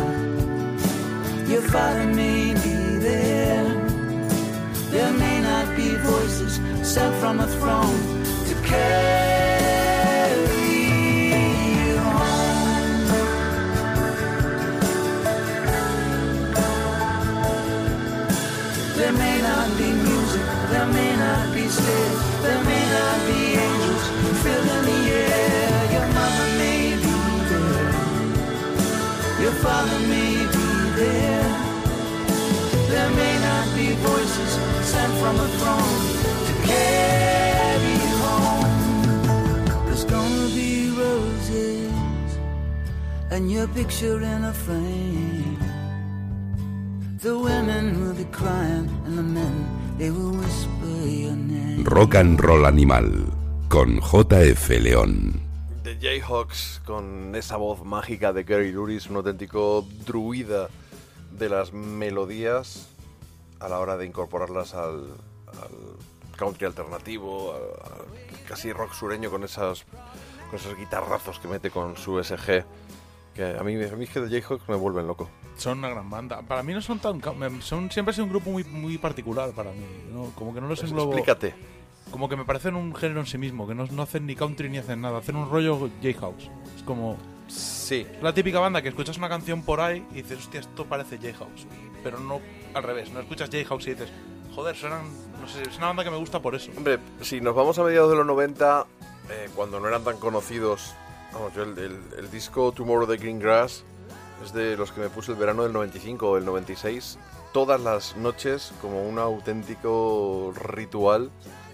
your 1.47 1.63
father 1.63 2.05
may 2.05 2.53
be 2.53 2.75
there. 3.07 3.65
There 4.91 5.13
may 5.13 5.41
not 5.41 5.75
be 5.75 5.95
voices 5.95 6.59
sent 6.87 7.15
from 7.15 7.39
a 7.39 7.47
throne 7.47 7.99
to 8.47 8.53
carry 8.67 9.28
angels 24.39 24.43
filling 24.43 24.85
the 24.85 24.99
air. 25.11 25.91
Your 25.91 26.07
mother 26.13 26.47
may 26.57 26.95
be 26.95 27.15
there, 27.49 27.93
your 29.41 29.55
father 29.63 29.99
may 30.07 30.33
be 30.53 30.67
there. 30.95 31.49
There 32.89 33.09
may 33.11 33.39
not 33.39 33.75
be 33.75 33.93
voices 33.93 34.51
sent 34.85 35.13
from 35.21 35.35
a 35.39 35.47
throne 35.57 35.99
to 36.47 36.53
carry 36.67 37.93
you 38.05 38.17
home. 38.25 39.85
There's 39.85 40.05
gonna 40.05 40.47
be 40.47 40.89
roses 40.91 42.37
and 43.31 43.51
your 43.51 43.67
picture 43.67 44.21
in 44.21 44.43
a 44.43 44.53
frame. 44.53 45.57
The 47.21 47.37
women 47.37 47.99
will 48.01 48.13
be 48.13 48.25
crying 48.31 48.89
and 49.05 49.17
the 49.17 49.23
men 49.23 49.65
they 49.97 50.09
will 50.09 50.31
whisper 50.31 51.05
your 51.05 51.35
name. 51.35 51.83
Rock 51.83 52.15
and 52.15 52.41
Roll 52.41 52.65
Animal 52.65 53.38
con 53.69 53.99
JF 54.01 54.69
León. 54.81 55.41
The 55.83 55.97
Jayhawks 55.99 56.81
con 56.85 57.33
esa 57.35 57.57
voz 57.57 57.83
mágica 57.83 58.33
de 58.33 58.43
Gary 58.43 58.71
Luris, 58.71 59.07
un 59.09 59.17
auténtico 59.17 59.85
druida 60.05 60.69
de 61.31 61.49
las 61.49 61.71
melodías 61.73 62.89
a 63.59 63.69
la 63.69 63.79
hora 63.79 63.97
de 63.97 64.05
incorporarlas 64.05 64.73
al, 64.73 65.07
al 65.47 66.35
country 66.37 66.65
alternativo, 66.65 67.53
al- 67.53 68.01
al 68.01 68.45
casi 68.47 68.71
rock 68.73 68.93
sureño 68.93 69.29
con 69.29 69.43
esas 69.43 69.85
con 70.49 70.59
esos 70.59 70.75
guitarrazos 70.77 71.39
que 71.39 71.47
mete 71.47 71.69
con 71.69 71.95
su 71.95 72.21
SG. 72.23 72.65
Que 73.35 73.55
a 73.57 73.63
mí, 73.63 73.75
a 73.83 73.95
mí 73.95 74.03
es 74.03 74.09
que 74.09 74.19
The 74.19 74.27
Jayhawks 74.41 74.67
me 74.67 74.75
vuelven 74.75 75.05
loco. 75.07 75.29
Son 75.55 75.77
una 75.77 75.89
gran 75.89 76.09
banda. 76.09 76.41
Para 76.41 76.63
mí 76.63 76.73
no 76.73 76.81
son 76.81 76.99
tan... 76.99 77.21
Son, 77.61 77.91
siempre 77.91 78.11
ha 78.11 78.13
sido 78.13 78.25
un 78.25 78.31
grupo 78.31 78.49
muy, 78.49 78.63
muy 78.63 78.97
particular 78.97 79.51
para 79.51 79.71
mí. 79.71 79.85
¿no? 80.11 80.31
Como 80.35 80.53
que 80.53 80.59
no 80.59 80.67
los 80.67 80.81
englobo... 80.83 81.11
Explícate. 81.13 81.53
Como 82.11 82.27
que 82.27 82.35
me 82.35 82.45
parecen 82.45 82.75
un 82.75 82.95
género 82.95 83.19
en 83.21 83.25
sí 83.27 83.37
mismo, 83.37 83.67
que 83.67 83.75
no, 83.75 83.85
no 83.85 84.01
hacen 84.03 84.25
ni 84.25 84.35
country 84.35 84.69
ni 84.69 84.77
hacen 84.79 85.01
nada. 85.01 85.19
Hacen 85.19 85.35
un 85.35 85.49
rollo 85.49 85.77
J-House. 86.01 86.49
Es 86.75 86.83
como... 86.83 87.17
Sí, 87.47 88.05
La 88.21 88.33
típica 88.33 88.59
banda 88.59 88.81
que 88.81 88.89
escuchas 88.89 89.17
una 89.17 89.27
canción 89.29 89.63
por 89.63 89.81
ahí 89.81 90.05
y 90.11 90.15
dices, 90.21 90.37
hostia, 90.39 90.59
esto 90.59 90.85
parece 90.85 91.17
J-House. 91.17 91.65
Pero 92.03 92.19
no 92.19 92.39
al 92.75 92.83
revés, 92.83 93.11
no 93.11 93.19
escuchas 93.19 93.49
J-House 93.51 93.87
y 93.87 93.91
dices, 93.91 94.09
joder, 94.53 94.75
suenan, 94.75 95.01
no 95.41 95.47
sé, 95.47 95.63
es 95.63 95.77
una 95.77 95.87
banda 95.87 96.03
que 96.03 96.11
me 96.11 96.17
gusta 96.17 96.39
por 96.41 96.53
eso. 96.55 96.71
Hombre, 96.77 96.99
si 97.21 97.41
nos 97.41 97.55
vamos 97.55 97.79
a 97.79 97.83
mediados 97.83 98.11
de 98.11 98.17
los 98.17 98.25
90, 98.27 98.85
eh, 99.31 99.49
cuando 99.55 99.79
no 99.79 99.87
eran 99.87 100.03
tan 100.03 100.17
conocidos, 100.17 100.93
vamos, 101.33 101.53
yo 101.55 101.63
el, 101.63 101.77
el- 101.79 101.99
el 102.19 102.29
disco 102.31 102.71
Tomorrow 102.71 103.07
de 103.07 103.17
Green 103.17 103.39
Grass 103.39 103.83
es 104.43 104.53
de 104.53 104.77
los 104.77 104.91
que 104.91 105.01
me 105.01 105.09
puse 105.09 105.31
el 105.31 105.37
verano 105.39 105.63
del 105.63 105.73
95 105.73 106.29
o 106.29 106.37
el 106.37 106.45
96, 106.45 107.17
todas 107.51 107.81
las 107.81 108.15
noches 108.15 108.71
como 108.81 109.01
un 109.09 109.17
auténtico 109.17 110.53
ritual 110.55 111.31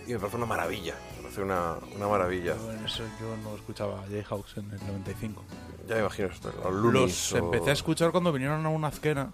y 0.07 0.14
me 0.14 0.19
parece 0.19 0.38
una 0.38 0.45
maravilla, 0.45 0.95
me 1.18 1.22
parece 1.23 1.41
una, 1.41 1.76
una 1.95 2.07
maravilla. 2.07 2.56
Yo, 2.56 2.72
en 2.72 2.86
eso 2.86 3.03
yo 3.19 3.36
no 3.44 3.56
escuchaba 3.56 3.98
J-House 4.10 4.57
en 4.57 4.72
el 4.72 4.80
95. 4.88 5.41
Ya 5.88 5.95
me 5.95 6.02
imagino 6.02 6.27
esto, 6.30 6.52
los 6.64 6.73
Loonies 6.73 7.32
Los 7.32 7.34
o- 7.34 7.38
empecé 7.45 7.69
a 7.69 7.73
escuchar 7.73 8.11
cuando 8.11 8.32
vinieron 8.32 8.65
a 8.65 8.69
una 8.69 8.88
azquena, 8.88 9.32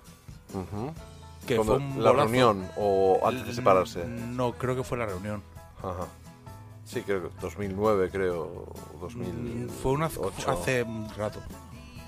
Ujú. 0.54 0.94
que 1.48 1.56
Cuando- 1.56 1.76
fue 1.78 1.84
un 1.86 2.04
la 2.04 2.12
bolazo. 2.12 2.28
reunión 2.30 2.68
o 2.78 3.20
antes 3.24 3.48
de 3.48 3.54
separarse. 3.54 4.06
No, 4.06 4.54
creo 4.54 4.76
que 4.76 4.84
fue 4.84 4.98
la 4.98 5.06
reunión. 5.06 5.42
Ajá. 5.80 6.08
Sí, 6.86 7.02
creo 7.04 7.30
que 7.30 7.36
2009, 7.42 8.10
creo, 8.12 8.42
o 8.42 8.74
2008. 9.00 9.72
Fue 9.82 9.92
una, 9.94 10.08
hace 10.08 10.84
un 10.84 11.08
rato. 11.16 11.40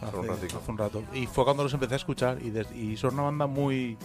Hace, 0.02 0.18
un 0.18 0.30
hace 0.30 0.48
un 0.68 0.78
rato. 0.78 1.04
Y 1.14 1.26
fue 1.28 1.46
cuando 1.46 1.64
los 1.64 1.74
empecé 1.74 1.94
a 1.94 1.98
escuchar 1.98 2.38
y 2.42 2.98
son 2.98 3.14
una 3.14 3.24
banda 3.24 3.48
muy, 3.48 3.98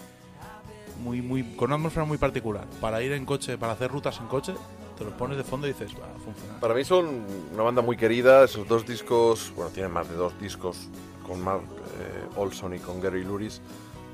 muy, 0.99 1.23
muy, 1.23 1.43
con 1.57 1.69
una 1.69 1.77
atmósfera 1.77 2.05
muy 2.05 2.19
particular. 2.19 2.67
Para 2.81 3.03
ir 3.03 3.13
en 3.13 3.25
coche, 3.25 3.59
para 3.59 3.73
hacer 3.73 3.91
rutas 3.91 4.19
en 4.21 4.27
coche, 4.27 4.55
te 4.97 5.05
los 5.05 5.13
pones 5.15 5.37
de 5.37 5.45
fondo 5.45 5.67
y 5.67 5.73
dices, 5.73 5.93
va 5.95 6.07
a 6.07 6.19
funcionar. 6.19 6.61
Para 6.61 6.75
mí 6.75 6.85
son 6.85 7.25
una 7.53 7.63
banda 7.63 7.83
muy 7.83 7.97
querida, 7.97 8.45
esos 8.45 8.67
dos 8.67 8.87
discos, 8.87 9.53
bueno, 9.55 9.71
tienen 9.71 9.93
más 9.93 10.09
de 10.09 10.17
dos 10.17 10.39
discos 10.41 10.89
con 11.27 11.41
Mark 11.41 11.63
eh, 11.63 12.27
Olson 12.37 12.75
y 12.75 12.79
con 12.79 13.01
Gary 13.01 13.23
Luris, 13.23 13.61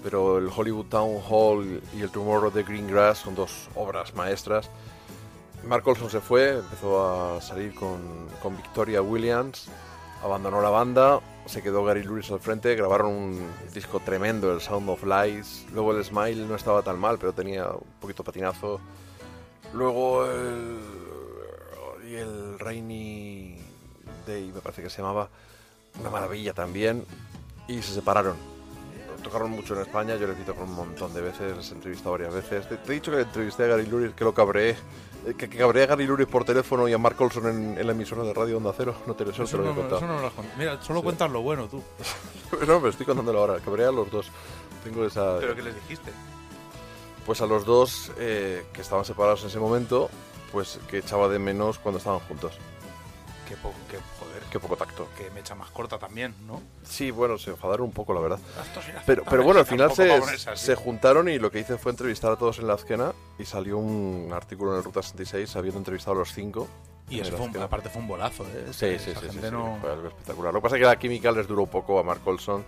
pero 0.03 0.39
el 0.39 0.49
Hollywood 0.55 0.87
Town 0.87 1.21
Hall 1.29 1.81
y 1.97 2.03
el 2.03 2.11
Tomorrow 2.11 2.51
de 2.51 2.63
Green 2.63 2.87
Grass 2.87 3.19
son 3.19 3.35
dos 3.35 3.69
obras 3.75 4.15
maestras. 4.15 4.71
Mark 5.67 5.87
Olson 5.89 6.11
se 6.11 6.21
fue, 6.21 6.59
empezó 6.59 7.37
a 7.37 7.41
salir 7.41 7.75
con, 7.75 8.01
con 8.43 8.55
Victoria 8.57 9.01
Williams, 9.01 9.69
abandonó 10.23 10.61
la 10.61 10.71
banda, 10.71 11.21
se 11.47 11.63
quedó 11.63 11.85
Gary 11.85 12.03
Luris 12.03 12.31
al 12.31 12.41
frente, 12.41 12.75
grabaron 12.75 13.13
un 13.13 13.51
disco 13.73 14.01
tremendo, 14.01 14.53
el 14.53 14.61
Sound 14.61 14.89
of 14.89 15.05
Lies, 15.05 15.67
luego 15.73 15.93
el 15.93 16.05
Smile 16.05 16.47
no 16.47 16.55
estaba 16.55 16.83
tan 16.83 16.99
mal, 16.99 17.19
pero 17.19 17.33
tenía 17.33 17.69
un 17.69 18.01
poquito 18.01 18.25
patinazo. 18.25 18.81
Luego 19.73 20.25
el, 20.27 20.79
y 22.09 22.15
el 22.15 22.59
Rainy 22.59 23.59
Day, 24.27 24.53
me 24.55 24.61
parece 24.61 24.83
que 24.83 24.91
se 24.91 25.03
llamaba, 25.03 25.29
una 26.01 26.11
maravilla 26.11 26.53
también, 26.53 27.05
y 27.69 27.83
se 27.83 27.93
separaron. 27.93 28.37
Tocaron 29.23 29.51
mucho 29.51 29.75
en 29.75 29.81
España, 29.81 30.17
yo 30.17 30.27
les 30.27 30.37
he 30.37 30.39
visto 30.39 30.55
con 30.55 30.69
un 30.69 30.75
montón 30.75 31.15
de 31.15 31.23
veces, 31.23 31.57
les 31.57 31.71
he 31.71 31.75
entrevistado 31.75 32.13
varias 32.13 32.35
veces. 32.35 32.69
Te, 32.69 32.75
he 32.75 32.95
dicho 32.95 33.11
que 33.11 33.21
entrevisté 33.21 33.65
a 33.65 33.69
Gary 33.69 33.87
Luris, 33.87 34.13
que 34.15 34.25
lo 34.25 34.35
cabreé, 34.35 34.71
eh, 34.71 34.77
que, 35.25 35.49
que 35.49 35.59
cabreé 35.59 35.85
a 35.85 35.87
Gary 35.87 36.07
Luris 36.07 36.27
por 36.27 36.45
teléfono 36.45 36.87
y 36.89 36.93
a 36.93 36.99
Mark 36.99 37.17
Olson 37.21 37.47
en, 37.49 37.79
en 37.79 37.87
la 37.87 37.93
emisora 37.93 38.23
de 38.23 38.35
radio 38.35 38.59
Onda 38.59 38.73
Cero. 38.77 38.95
No 39.07 39.15
te, 39.15 39.25
eso 39.25 39.33
te 39.33 39.43
Eso 39.45 39.59
lo 39.59 39.75
no, 39.75 39.87
eso 39.97 40.07
no 40.07 40.21
lo 40.21 40.27
has 40.27 40.33
contado. 40.33 40.59
Mira, 40.59 40.83
solo 40.83 41.01
Sí. 41.01 41.05
cuentas 41.05 41.31
lo 41.31 41.43
bueno 41.43 41.67
tú. 41.69 41.83
no, 42.67 42.81
me 42.81 42.91
estoy 42.91 43.07
contándolo 43.07 43.39
ahora, 43.41 43.61
cabreé 43.61 43.87
a 43.87 43.93
los 43.93 44.11
dos. 44.11 44.31
Tengo 44.85 45.05
esa... 45.07 45.39
Pero 45.41 45.55
que 45.57 45.63
les 45.63 45.75
dijiste. 45.75 46.11
Pues 47.27 47.41
a 47.41 47.47
los 47.47 47.65
dos 47.65 48.13
eh, 48.19 48.67
que 48.73 48.83
estaban 48.83 49.05
separados 49.05 49.41
en 49.43 49.49
ese 49.49 49.59
momento, 49.59 50.11
pues 50.53 50.79
que 50.91 50.99
echaba 50.99 51.29
de 51.29 51.39
menos 51.39 51.79
cuando 51.79 51.99
estaban 51.99 52.21
juntos. 52.21 52.59
Que, 53.49 53.57
po- 53.57 53.73
que 53.91 53.97
joder, 53.97 54.05
Qué 54.55 54.61
poco 54.61 54.77
tacto. 54.77 55.09
que 55.19 55.29
me 55.33 55.41
echa 55.41 55.57
más 55.57 55.69
corta 55.71 55.99
también, 55.99 56.33
¿no? 56.47 56.63
Sí, 56.85 57.11
bueno, 57.11 57.37
se 57.39 57.51
enfadaron 57.51 57.87
un 57.87 57.93
poco, 57.93 58.15
la 58.15 58.21
verdad. 58.21 58.39
Es 58.39 59.03
Pero, 59.05 59.25
pero 59.25 59.43
bueno, 59.43 59.59
al 59.59 59.67
final 59.67 59.91
se, 59.93 60.57
se 60.57 60.75
juntaron 60.77 61.29
y 61.29 61.41
lo 61.41 61.51
que 61.51 61.59
hice 61.59 61.77
fue 61.77 61.91
entrevistar 61.91 62.31
a 62.31 62.37
todos 62.37 62.61
en 62.61 62.69
la 62.69 62.75
Azquena 62.75 63.13
y 63.37 63.45
salió 63.47 63.79
un 63.79 64.31
artículo 64.33 64.71
en 64.71 64.79
el 64.79 64.85
Ruta 64.85 65.03
66 65.03 65.57
habiendo 65.57 65.79
entrevistado 65.79 66.15
a 66.15 66.19
los 66.21 66.33
cinco. 66.33 66.69
Y 67.11 67.19
eso 67.19 67.37
fue 67.37 67.47
un- 67.49 67.57
aparte 67.59 67.89
fue 67.89 68.01
un 68.01 68.07
bolazo, 68.07 68.45
¿eh? 68.45 68.67
Sí, 68.71 68.97
sí, 69.01 69.13
sí, 69.21 69.27
sí, 69.29 69.39
sí, 69.43 69.49
no- 69.51 69.77
fue 69.81 69.91
algo 69.91 70.07
espectacular. 70.07 70.55
Lo 70.55 70.61
que 70.61 70.63
pasa 70.63 70.77
es 70.77 70.81
que 70.83 70.87
la 70.87 70.99
química 71.01 71.33
les 71.33 71.49
duró 71.49 71.67
poco 71.67 71.99
a 71.99 72.05
Mark 72.05 72.21
Olson. 72.25 72.65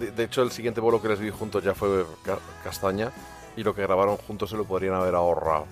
De, 0.00 0.10
de 0.10 0.24
hecho, 0.24 0.42
el 0.42 0.50
siguiente 0.50 0.80
bolo 0.80 1.00
que 1.00 1.06
les 1.08 1.20
vi 1.20 1.30
juntos 1.30 1.62
ya 1.62 1.72
fue 1.72 2.04
Ca- 2.24 2.40
Castaña 2.64 3.12
y 3.56 3.62
lo 3.62 3.76
que 3.76 3.82
grabaron 3.82 4.16
juntos 4.16 4.50
se 4.50 4.56
lo 4.56 4.64
podrían 4.64 4.94
haber 4.94 5.14
ahorrado. 5.14 5.66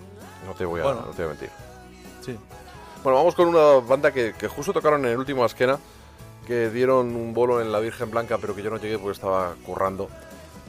No 0.47 0.55
te 0.55 0.65
voy 0.65 0.81
a, 0.81 0.85
Bueno. 0.85 1.01
no 1.07 1.11
te 1.11 1.25
voy 1.25 1.25
a 1.25 1.29
mentir. 1.31 1.51
Sí. 2.25 2.39
Bueno, 3.05 3.19
vamos 3.19 3.35
con 3.35 3.49
una 3.49 3.87
banda 3.87 4.15
que, 4.15 4.33
que 4.33 4.49
justo 4.49 4.73
tocaron 4.73 5.05
en 5.05 5.11
el 5.13 5.19
último 5.19 5.45
Asquena, 5.45 5.79
que 6.47 6.71
dieron 6.71 7.15
un 7.15 7.35
bolo 7.35 7.61
en 7.61 7.71
la 7.71 7.79
Virgen 7.79 8.11
Blanca, 8.11 8.39
pero 8.39 8.57
que 8.57 8.63
yo 8.63 8.71
no 8.71 8.79
llegué 8.79 8.99
porque 8.99 9.13
estaba 9.13 9.55
currando. 9.67 10.09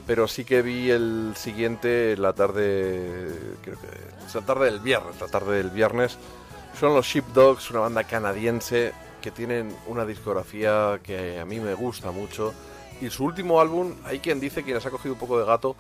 Pero 0.06 0.28
sí 0.28 0.44
que 0.44 0.62
vi 0.62 0.92
el 0.92 1.32
siguiente 1.38 2.18
la 2.18 2.34
tarde, 2.34 3.30
creo 3.64 3.80
que 3.80 3.88
es 4.28 4.36
la 4.36 4.42
tarde 4.42 4.66
del 4.66 4.82
viernes, 4.82 5.16
la 5.22 5.28
tarde 5.28 5.56
del 5.56 5.70
viernes. 5.70 6.18
Son 6.78 6.94
los 6.94 7.06
Sheepdogs, 7.06 7.72
una 7.72 7.80
banda 7.80 8.04
canadiense 8.04 8.92
que 9.22 9.32
tienen 9.32 9.74
una 9.88 10.06
discografía 10.06 11.00
que 11.02 11.40
a 11.40 11.46
mí 11.46 11.62
me 11.62 11.74
gusta 11.74 12.12
mucho. 12.12 12.54
Y 13.00 13.10
su 13.12 13.24
último 13.24 13.62
álbum, 13.62 13.94
hay 14.04 14.20
quien 14.20 14.42
dice, 14.42 14.62
quien 14.62 14.76
les 14.76 14.86
ha 14.86 14.92
cogido 14.92 15.14
un 15.14 15.20
poco 15.22 15.40
de 15.40 15.46
gato, 15.46 15.78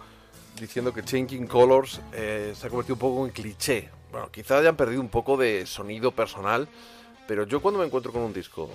diciendo 0.57 0.93
que 0.93 1.03
Changing 1.03 1.47
Colors 1.47 1.99
eh, 2.13 2.53
se 2.55 2.65
ha 2.65 2.69
convertido 2.69 2.95
un 2.95 2.99
poco 2.99 3.25
en 3.25 3.33
cliché. 3.33 3.89
Bueno, 4.15 4.31
quizá 4.31 4.59
hayan 4.59 4.77
perdido 4.77 5.01
un 5.01 5.09
poco 5.09 5.35
de 5.35 5.65
sonido 5.65 6.13
personal, 6.13 6.69
pero 7.27 7.45
yo 7.45 7.61
cuando 7.61 7.81
me 7.81 7.85
encuentro 7.85 8.13
con 8.13 8.21
un 8.21 8.31
disco 8.31 8.69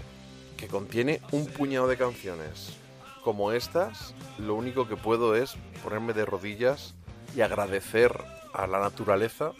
que 0.58 0.66
contiene 0.66 1.22
un 1.32 1.46
puñado 1.46 1.88
de 1.88 1.96
canciones 1.96 2.76
como 3.24 3.50
estas, 3.50 4.14
lo 4.36 4.54
único 4.54 4.86
que 4.86 4.96
puedo 4.96 5.34
es 5.34 5.56
ponerme 5.82 6.12
de 6.12 6.26
rodillas 6.26 6.94
y 7.34 7.40
agradecer 7.40 8.22
a 8.52 8.66
la 8.66 8.80
naturaleza 8.80 9.52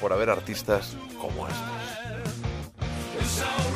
por 0.00 0.12
haber 0.12 0.30
artistas 0.30 0.96
como 1.20 1.46
estos. 1.46 3.67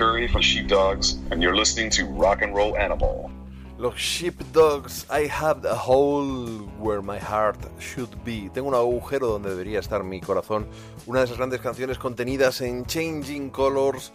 From 0.00 0.40
Sheepdogs, 0.40 1.18
and 1.30 1.42
you're 1.42 1.54
listening 1.54 1.90
to 1.90 2.06
Rock 2.06 2.40
and 2.40 2.54
Roll 2.54 2.74
Animal. 2.74 3.30
Los 3.76 3.98
Sheepdogs, 3.98 5.04
I 5.10 5.26
have 5.26 5.62
a 5.66 5.74
hole 5.74 6.36
where 6.78 7.02
my 7.02 7.18
heart 7.18 7.58
should 7.78 8.08
be. 8.24 8.48
Tengo 8.54 8.68
un 8.68 8.74
agujero 8.74 9.26
donde 9.26 9.50
debería 9.50 9.78
estar 9.78 10.02
mi 10.02 10.22
corazón. 10.22 10.66
Una 11.06 11.18
de 11.18 11.26
esas 11.26 11.36
grandes 11.36 11.60
canciones 11.60 11.98
contenidas 11.98 12.62
en 12.62 12.86
Changing 12.86 13.50
Colors, 13.50 14.10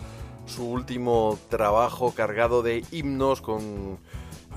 su 0.47 0.67
último 0.67 1.37
trabajo 1.49 2.15
cargado 2.15 2.63
de 2.63 2.83
himnos 2.91 3.41
con, 3.41 3.99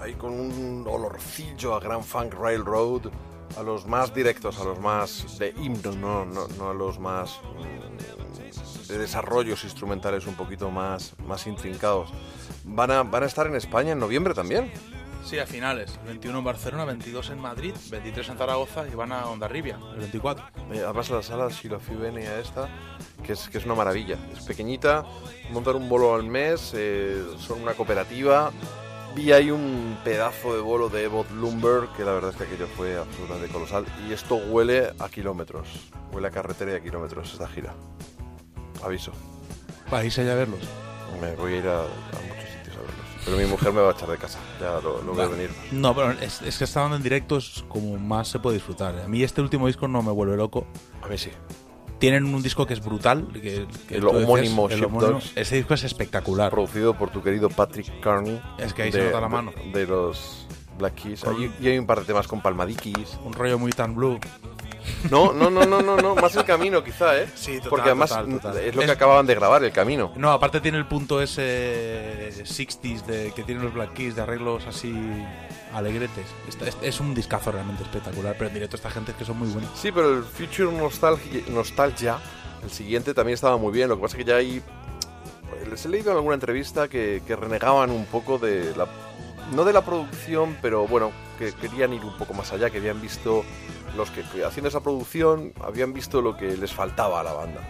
ahí 0.01 0.15
con 0.15 0.33
un 0.33 0.87
olorcillo 0.89 1.75
a 1.75 1.81
Grand 1.81 2.05
Funk 2.05 2.33
Railroad, 2.41 3.13
a 3.59 3.63
los 3.63 3.87
más 3.87 4.15
directos, 4.15 4.59
a 4.61 4.65
los 4.65 4.81
más 4.81 5.39
de 5.39 5.51
himnos, 5.63 5.95
no, 5.95 6.25
no, 6.25 6.49
no 6.57 6.71
a 6.71 6.75
los 6.75 6.99
más 6.99 7.39
de 8.89 8.99
desarrollos 8.99 9.65
instrumentales 9.65 10.27
un 10.27 10.35
poquito 10.35 10.71
más, 10.71 11.15
más 11.27 11.47
intrincados. 11.47 12.11
Van 12.65 12.91
a, 12.91 13.03
van 13.03 13.23
a 13.23 13.27
estar 13.27 13.47
en 13.47 13.55
España 13.55 13.93
en 13.93 13.99
noviembre 13.99 14.35
también. 14.35 14.71
Sí, 15.25 15.39
a 15.39 15.47
finales. 15.47 15.99
El 16.03 16.09
21 16.09 16.39
en 16.39 16.45
Barcelona, 16.45 16.85
22 16.87 17.31
en 17.31 17.41
Madrid, 17.41 17.75
23 17.91 18.31
en 18.31 18.39
Zaragoza 18.39 18.89
y 18.89 18.95
van 18.95 19.13
a 19.13 19.27
Ondarribia, 19.27 19.79
el 19.93 19.99
24. 19.99 20.45
Eh, 20.73 20.83
Además 20.83 21.11
la 21.11 21.23
sala 21.23 21.51
Silofibenia 21.51 22.39
esta, 22.39 22.69
que 23.23 23.35
es, 23.35 23.49
que 23.51 23.59
es 23.59 23.67
una 23.67 23.75
maravilla. 23.75 24.17
Es 24.33 24.45
pequeñita, 24.45 25.05
montar 25.51 25.77
un 25.77 25.87
bolo 25.87 26.15
al 26.15 26.25
mes, 26.25 26.73
eh, 26.75 27.23
son 27.39 27.61
una 27.61 27.75
cooperativa. 27.75 28.51
Vi 29.15 29.33
ahí 29.33 29.51
un 29.51 29.99
pedazo 30.03 30.55
de 30.55 30.61
bolo 30.61 30.89
de 30.89 31.05
Evo 31.05 31.27
Lumber, 31.35 31.89
que 31.95 32.05
la 32.05 32.13
verdad 32.13 32.31
es 32.31 32.37
que 32.37 32.45
aquello 32.45 32.67
fue 32.67 32.97
absolutamente 32.97 33.53
colosal. 33.53 33.85
Y 34.09 34.15
esto 34.15 34.37
huele 34.37 34.93
a 34.99 35.09
kilómetros, 35.11 35.91
huele 36.11 36.29
a 36.29 36.31
carretera 36.31 36.73
y 36.73 36.77
a 36.77 36.81
kilómetros 36.81 37.33
esta 37.33 37.49
gira. 37.49 37.75
Aviso, 38.83 39.13
Vais 39.91 40.19
allá 40.19 40.33
a 40.33 40.37
verlos. 40.37 40.61
me 41.21 41.35
voy 41.37 41.55
a 41.55 41.57
ir 41.57 41.67
a, 41.69 41.81
a 41.81 41.85
muchos 41.85 42.51
sitios 42.51 42.77
a 42.77 42.81
verlos. 42.81 43.07
Pero 43.25 43.37
mi 43.37 43.45
mujer 43.47 43.73
me 43.73 43.81
va 43.81 43.89
a 43.91 43.93
echar 43.93 44.09
de 44.09 44.19
casa, 44.19 44.39
ya 44.61 44.81
lo, 44.81 45.03
lo 45.03 45.15
veo 45.15 45.31
venir. 45.31 45.51
No, 45.73 45.95
pero 45.95 46.13
es, 46.13 46.43
es 46.43 46.59
que 46.59 46.65
estando 46.65 46.97
en 46.97 47.03
directo 47.03 47.39
es 47.39 47.65
como 47.69 47.97
más 47.99 48.29
se 48.29 48.39
puede 48.39 48.57
disfrutar. 48.57 48.99
A 49.01 49.09
mí 49.09 49.23
este 49.23 49.41
último 49.41 49.67
disco 49.67 49.89
no 49.89 50.03
me 50.03 50.13
vuelve 50.13 50.37
loco. 50.37 50.67
A 51.03 51.09
mí 51.09 51.19
sí. 51.19 51.31
Tienen 51.99 52.33
un 52.33 52.43
disco 52.43 52.65
que 52.65 52.75
es 52.75 52.85
brutal. 52.85 53.27
Que, 53.33 53.67
que 53.89 53.97
El 53.97 54.01
tú 54.03 54.07
decías, 54.13 54.25
homónimo 54.25 54.69
el 54.69 54.79
Sheepdogs. 54.81 55.33
Ese 55.35 55.57
disco 55.57 55.75
es 55.75 55.83
espectacular. 55.83 56.51
Producido 56.53 56.95
por 56.97 57.11
tu 57.11 57.23
querido 57.25 57.49
Patrick 57.51 57.99
Carney. 58.01 58.41
Es 58.57 58.73
que 58.73 58.83
ahí 58.83 58.93
se 58.93 59.05
nota 59.07 59.21
la 59.21 59.29
mano. 59.29 59.51
De, 59.73 59.81
de 59.81 59.87
los 59.89 60.47
Black 60.79 60.95
Keys. 60.95 61.25
Hay- 61.25 61.53
y 61.61 61.67
hay 61.67 61.77
un 61.79 61.87
par 61.87 61.99
de 61.99 62.05
temas 62.05 62.29
con 62.29 62.41
Palmadikis. 62.41 63.19
Un 63.25 63.33
rollo 63.33 63.59
muy 63.59 63.73
tan 63.73 63.97
blue. 63.97 64.21
No, 65.11 65.33
no, 65.33 65.49
no, 65.51 65.65
no, 65.65 65.81
no, 65.83 65.97
no, 65.97 66.15
más 66.15 66.35
el 66.37 66.45
camino 66.45 66.83
quizá, 66.83 67.17
¿eh? 67.19 67.29
Sí, 67.35 67.57
total, 67.57 67.71
Porque 67.71 67.87
además 67.91 68.11
total, 68.11 68.27
total. 68.41 68.57
es 68.59 68.75
lo 68.75 68.81
que 68.81 68.85
Es- 68.87 68.91
acababan 68.91 69.27
de 69.27 69.35
grabar, 69.35 69.63
el 69.65 69.73
camino. 69.73 70.13
No, 70.17 70.31
aparte 70.33 70.61
tiene 70.61 70.79
el 70.79 70.87
punto 70.87 71.21
ese 71.23 72.31
60s 72.45 73.05
de, 73.07 73.33
que 73.35 73.43
tienen 73.45 73.65
los 73.65 73.75
Black 73.75 73.93
Keys, 73.95 74.17
de 74.17 74.23
arreglos 74.23 74.67
así 74.67 74.95
alegretes. 75.73 76.27
Está- 76.49 76.67
es, 76.69 76.77
es 76.83 77.01
un 77.01 77.15
discazo 77.15 77.53
realmente 77.53 77.83
espectacular, 77.83 78.35
pero 78.37 78.49
en 78.49 78.55
directo 78.55 78.77
esta 78.77 78.91
gente 78.91 79.13
es 79.13 79.17
que 79.19 79.25
son 79.25 79.39
muy 79.39 79.49
buenos. 79.49 79.71
Sí, 79.75 79.93
pero 79.93 80.17
el 80.19 80.23
Future 80.25 80.73
Nostalgia, 80.73 81.43
Nostalgia, 81.49 82.19
el 82.63 82.71
siguiente 82.71 83.15
también 83.15 83.35
estaba 83.35 83.57
muy 83.57 83.73
bien. 83.73 83.89
Lo 83.89 83.97
que 83.97 84.03
pasa 84.03 84.17
es 84.17 84.25
que 84.25 84.29
ya 84.31 84.37
hay... 84.37 84.63
Les 85.71 85.85
he 85.85 85.89
leído 85.89 86.11
en 86.11 86.17
alguna 86.17 86.35
entrevista 86.35 86.89
que, 86.89 87.23
que 87.27 87.37
renegaban 87.37 87.91
un 87.91 88.05
poco 88.07 88.39
de 88.39 88.75
la... 88.77 88.87
No 89.55 89.65
de 89.65 89.73
la 89.73 89.83
producción, 89.85 90.57
pero 90.61 90.87
bueno, 90.87 91.11
que 91.39 91.53
querían 91.53 91.93
ir 91.95 92.05
un 92.05 92.17
poco 92.19 92.35
más 92.35 92.53
allá, 92.53 92.69
que 92.71 92.79
habían 92.79 93.01
visto... 93.01 93.45
Los 93.97 94.11
que 94.11 94.23
haciendo 94.45 94.69
esa 94.69 94.81
producción 94.81 95.53
habían 95.61 95.93
visto 95.93 96.23
lo 96.23 96.37
que 96.37 96.57
les 96.57 96.73
faltaba 96.73 97.21
a 97.21 97.25
la 97.25 97.33
banda. 97.33 97.61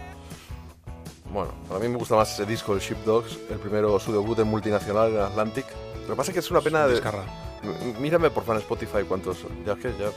Bueno, 1.31 1.51
a 1.73 1.79
mí 1.79 1.87
me 1.87 1.97
gusta 1.97 2.15
más 2.15 2.33
ese 2.33 2.45
disco, 2.45 2.73
el 2.73 2.79
Sheepdogs, 2.79 3.37
el 3.49 3.59
primero, 3.59 3.99
su 3.99 4.11
debut 4.11 4.39
en 4.39 4.47
multinacional 4.47 5.11
en 5.13 5.19
Atlantic. 5.19 5.65
Lo 6.03 6.09
que 6.09 6.15
pasa 6.15 6.31
es 6.31 6.33
que 6.33 6.39
es 6.39 6.51
una 6.51 6.61
pena 6.61 6.87
de... 6.87 7.01
Mírame 7.99 8.29
por 8.31 8.43
fan 8.43 8.57
Spotify 8.57 9.03
cuántos. 9.07 9.45
Ya 9.65 9.73
es 9.73 9.79
que 9.79 9.91
ya 9.99 10.09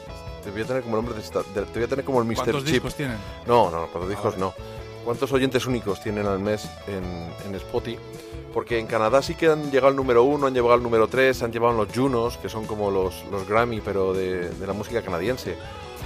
te 0.43 0.51
voy 0.51 0.63
a 0.63 0.65
tener 0.65 0.83
como 0.83 0.97
el 0.97 1.05
nombre 1.05 1.23
de, 1.23 1.63
te 1.65 1.73
voy 1.75 1.83
a 1.83 1.89
tener 1.89 2.05
como 2.05 2.21
el 2.21 2.27
Mr. 2.27 2.35
¿Cuántos 2.37 2.65
Chip. 2.65 2.73
discos 2.75 2.95
tienen? 2.95 3.19
No, 3.47 3.71
no, 3.71 3.89
cuántos 3.89 4.09
discos 4.09 4.39
no. 4.39 4.55
¿Cuántos 5.05 5.33
oyentes 5.33 5.67
únicos 5.67 6.01
tienen 6.01 6.27
al 6.27 6.39
mes 6.39 6.71
en, 6.87 7.05
en 7.47 7.55
Spotify? 7.57 7.99
Porque 8.55 8.79
en 8.79 8.87
Canadá 8.87 9.23
sí 9.23 9.35
que 9.35 9.49
han 9.49 9.71
llegado 9.71 9.89
al 9.89 9.97
número 9.97 10.23
uno, 10.23 10.47
han 10.47 10.55
llegado 10.55 10.75
al 10.75 10.83
número 10.83 11.09
tres, 11.09 11.43
han 11.43 11.51
llevado 11.53 11.77
los 11.77 11.89
Junos, 11.93 12.37
que 12.39 12.49
son 12.49 12.67
como 12.67 12.91
los, 12.91 13.25
los 13.31 13.49
Grammy, 13.49 13.81
pero 13.81 14.13
de, 14.15 14.51
de 14.51 14.67
la 14.67 14.73
música 14.73 15.03
canadiense. 15.03 15.57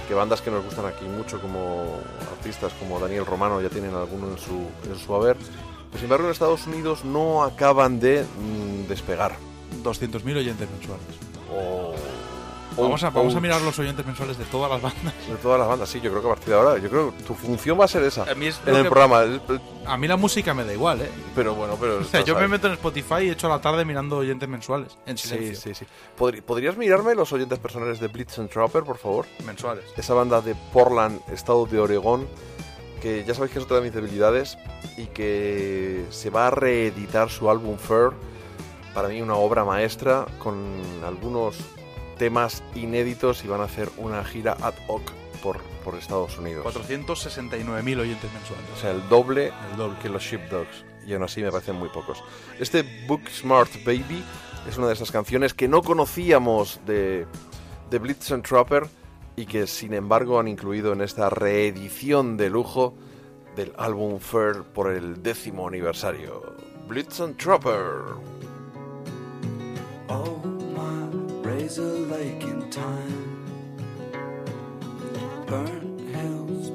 Que 0.07 0.13
bandas 0.13 0.41
que 0.41 0.49
nos 0.49 0.63
gustan 0.63 0.85
aquí 0.85 1.05
mucho, 1.05 1.41
como 1.41 1.97
artistas 2.31 2.71
como 2.79 2.99
Daniel 2.99 3.25
Romano, 3.25 3.61
ya 3.61 3.69
tienen 3.69 3.93
alguno 3.93 4.29
en 4.31 4.37
su, 4.37 4.67
en 4.89 4.97
su 4.97 5.13
haber. 5.13 5.35
Pero 5.35 5.95
sin 5.95 6.03
embargo, 6.03 6.25
en 6.25 6.31
Estados 6.31 6.65
Unidos 6.67 7.03
no 7.03 7.43
acaban 7.43 7.99
de 7.99 8.23
mm, 8.23 8.87
despegar. 8.87 9.35
200.000 9.83 10.37
oyentes 10.37 10.69
mensuales. 10.69 11.05
O- 11.53 11.93
Vamos 12.77 13.03
a, 13.03 13.09
vamos 13.09 13.35
a 13.35 13.39
mirar 13.39 13.61
los 13.61 13.77
oyentes 13.79 14.05
mensuales 14.05 14.37
de 14.37 14.45
todas 14.45 14.69
las 14.69 14.81
bandas. 14.81 15.13
De 15.27 15.35
todas 15.37 15.59
las 15.59 15.67
bandas, 15.67 15.89
sí, 15.89 15.99
yo 15.99 16.09
creo 16.11 16.21
que 16.21 16.27
a 16.27 16.31
partir 16.31 16.49
de 16.49 16.55
ahora, 16.55 16.77
yo 16.77 16.89
creo 16.89 17.15
que 17.17 17.23
tu 17.23 17.33
función 17.33 17.79
va 17.79 17.85
a 17.85 17.87
ser 17.87 18.03
esa. 18.03 18.23
A 18.29 18.35
mí 18.35 18.45
es 18.47 18.59
en 18.65 18.75
el 18.75 18.83
que- 18.83 18.89
programa. 18.89 19.21
el- 19.23 19.41
el- 19.49 19.61
A 19.85 19.97
mí 19.97 20.07
la 20.07 20.17
música 20.17 20.53
me 20.53 20.63
da 20.63 20.73
igual, 20.73 21.01
¿eh? 21.01 21.09
Pero 21.35 21.55
bueno, 21.55 21.75
pero. 21.79 21.97
O 22.01 22.03
sea, 22.03 22.21
yo 22.21 22.35
me 22.37 22.47
meto 22.47 22.67
en 22.67 22.73
Spotify 22.73 23.23
y 23.23 23.29
echo 23.29 23.49
la 23.49 23.59
tarde 23.61 23.83
mirando 23.85 24.17
oyentes 24.17 24.47
mensuales. 24.47 24.97
En 25.05 25.17
Sí, 25.17 25.27
silencio. 25.29 25.73
sí, 25.73 25.73
sí. 25.73 25.85
Podri- 26.17 26.41
¿Podrías 26.41 26.77
mirarme 26.77 27.15
los 27.15 27.31
oyentes 27.33 27.57
personales 27.59 27.99
de 27.99 28.07
Blitz 28.07 28.37
and 28.39 28.49
Trapper, 28.49 28.83
por 28.83 28.97
favor? 28.97 29.25
Mensuales. 29.45 29.85
Esa 29.97 30.13
banda 30.13 30.41
de 30.41 30.55
Portland, 30.73 31.19
estado 31.31 31.65
de 31.65 31.79
Oregón, 31.79 32.27
que 33.01 33.23
ya 33.25 33.33
sabéis 33.33 33.53
que 33.53 33.59
es 33.59 33.65
otra 33.65 33.77
de 33.77 33.83
mis 33.83 33.93
debilidades 33.93 34.57
y 34.97 35.05
que 35.07 36.05
se 36.09 36.29
va 36.29 36.47
a 36.47 36.51
reeditar 36.51 37.29
su 37.29 37.49
álbum 37.49 37.77
Fair. 37.77 38.09
Para 38.93 39.07
mí, 39.09 39.21
una 39.21 39.35
obra 39.35 39.63
maestra 39.63 40.25
con 40.39 40.55
algunos 41.05 41.55
temas 42.17 42.63
inéditos 42.75 43.43
y 43.43 43.47
van 43.47 43.61
a 43.61 43.65
hacer 43.65 43.89
una 43.97 44.23
gira 44.23 44.57
ad 44.61 44.73
hoc 44.87 45.11
por, 45.41 45.59
por 45.83 45.95
Estados 45.95 46.37
Unidos. 46.37 46.65
469.000 46.65 47.99
oyentes 47.99 48.31
mensuales. 48.33 48.65
O 48.75 48.79
sea, 48.79 48.91
el 48.91 49.07
doble 49.09 49.53
El 49.71 49.77
doble. 49.77 49.97
que 50.01 50.09
los 50.09 50.23
Sheepdogs. 50.23 50.85
y 51.05 51.13
aún 51.13 51.23
así 51.23 51.41
me 51.41 51.51
parecen 51.51 51.75
muy 51.75 51.89
pocos. 51.89 52.23
Este 52.59 52.83
Book 53.07 53.21
Smart 53.29 53.69
Baby 53.85 54.23
es 54.67 54.77
una 54.77 54.87
de 54.87 54.93
esas 54.93 55.11
canciones 55.11 55.53
que 55.53 55.67
no 55.67 55.81
conocíamos 55.81 56.79
de, 56.85 57.25
de 57.89 57.99
Blitz 57.99 58.31
and 58.31 58.43
Trapper 58.45 58.87
y 59.35 59.45
que 59.45 59.67
sin 59.67 59.93
embargo 59.93 60.39
han 60.39 60.47
incluido 60.47 60.93
en 60.93 61.01
esta 61.01 61.29
reedición 61.29 62.35
de 62.37 62.49
lujo 62.49 62.95
del 63.55 63.71
álbum 63.77 64.19
Fair 64.19 64.63
por 64.63 64.91
el 64.91 65.21
décimo 65.23 65.67
aniversario. 65.67 66.55
Blitz 66.87 67.19
and 67.21 67.37
Trapper. 67.37 68.01
Oh, 70.09 70.56
razor 71.57 71.97
lake 72.13 72.43
in 72.43 72.69
time. 72.69 73.43
Burnt 75.47 76.01
hills, 76.15 76.69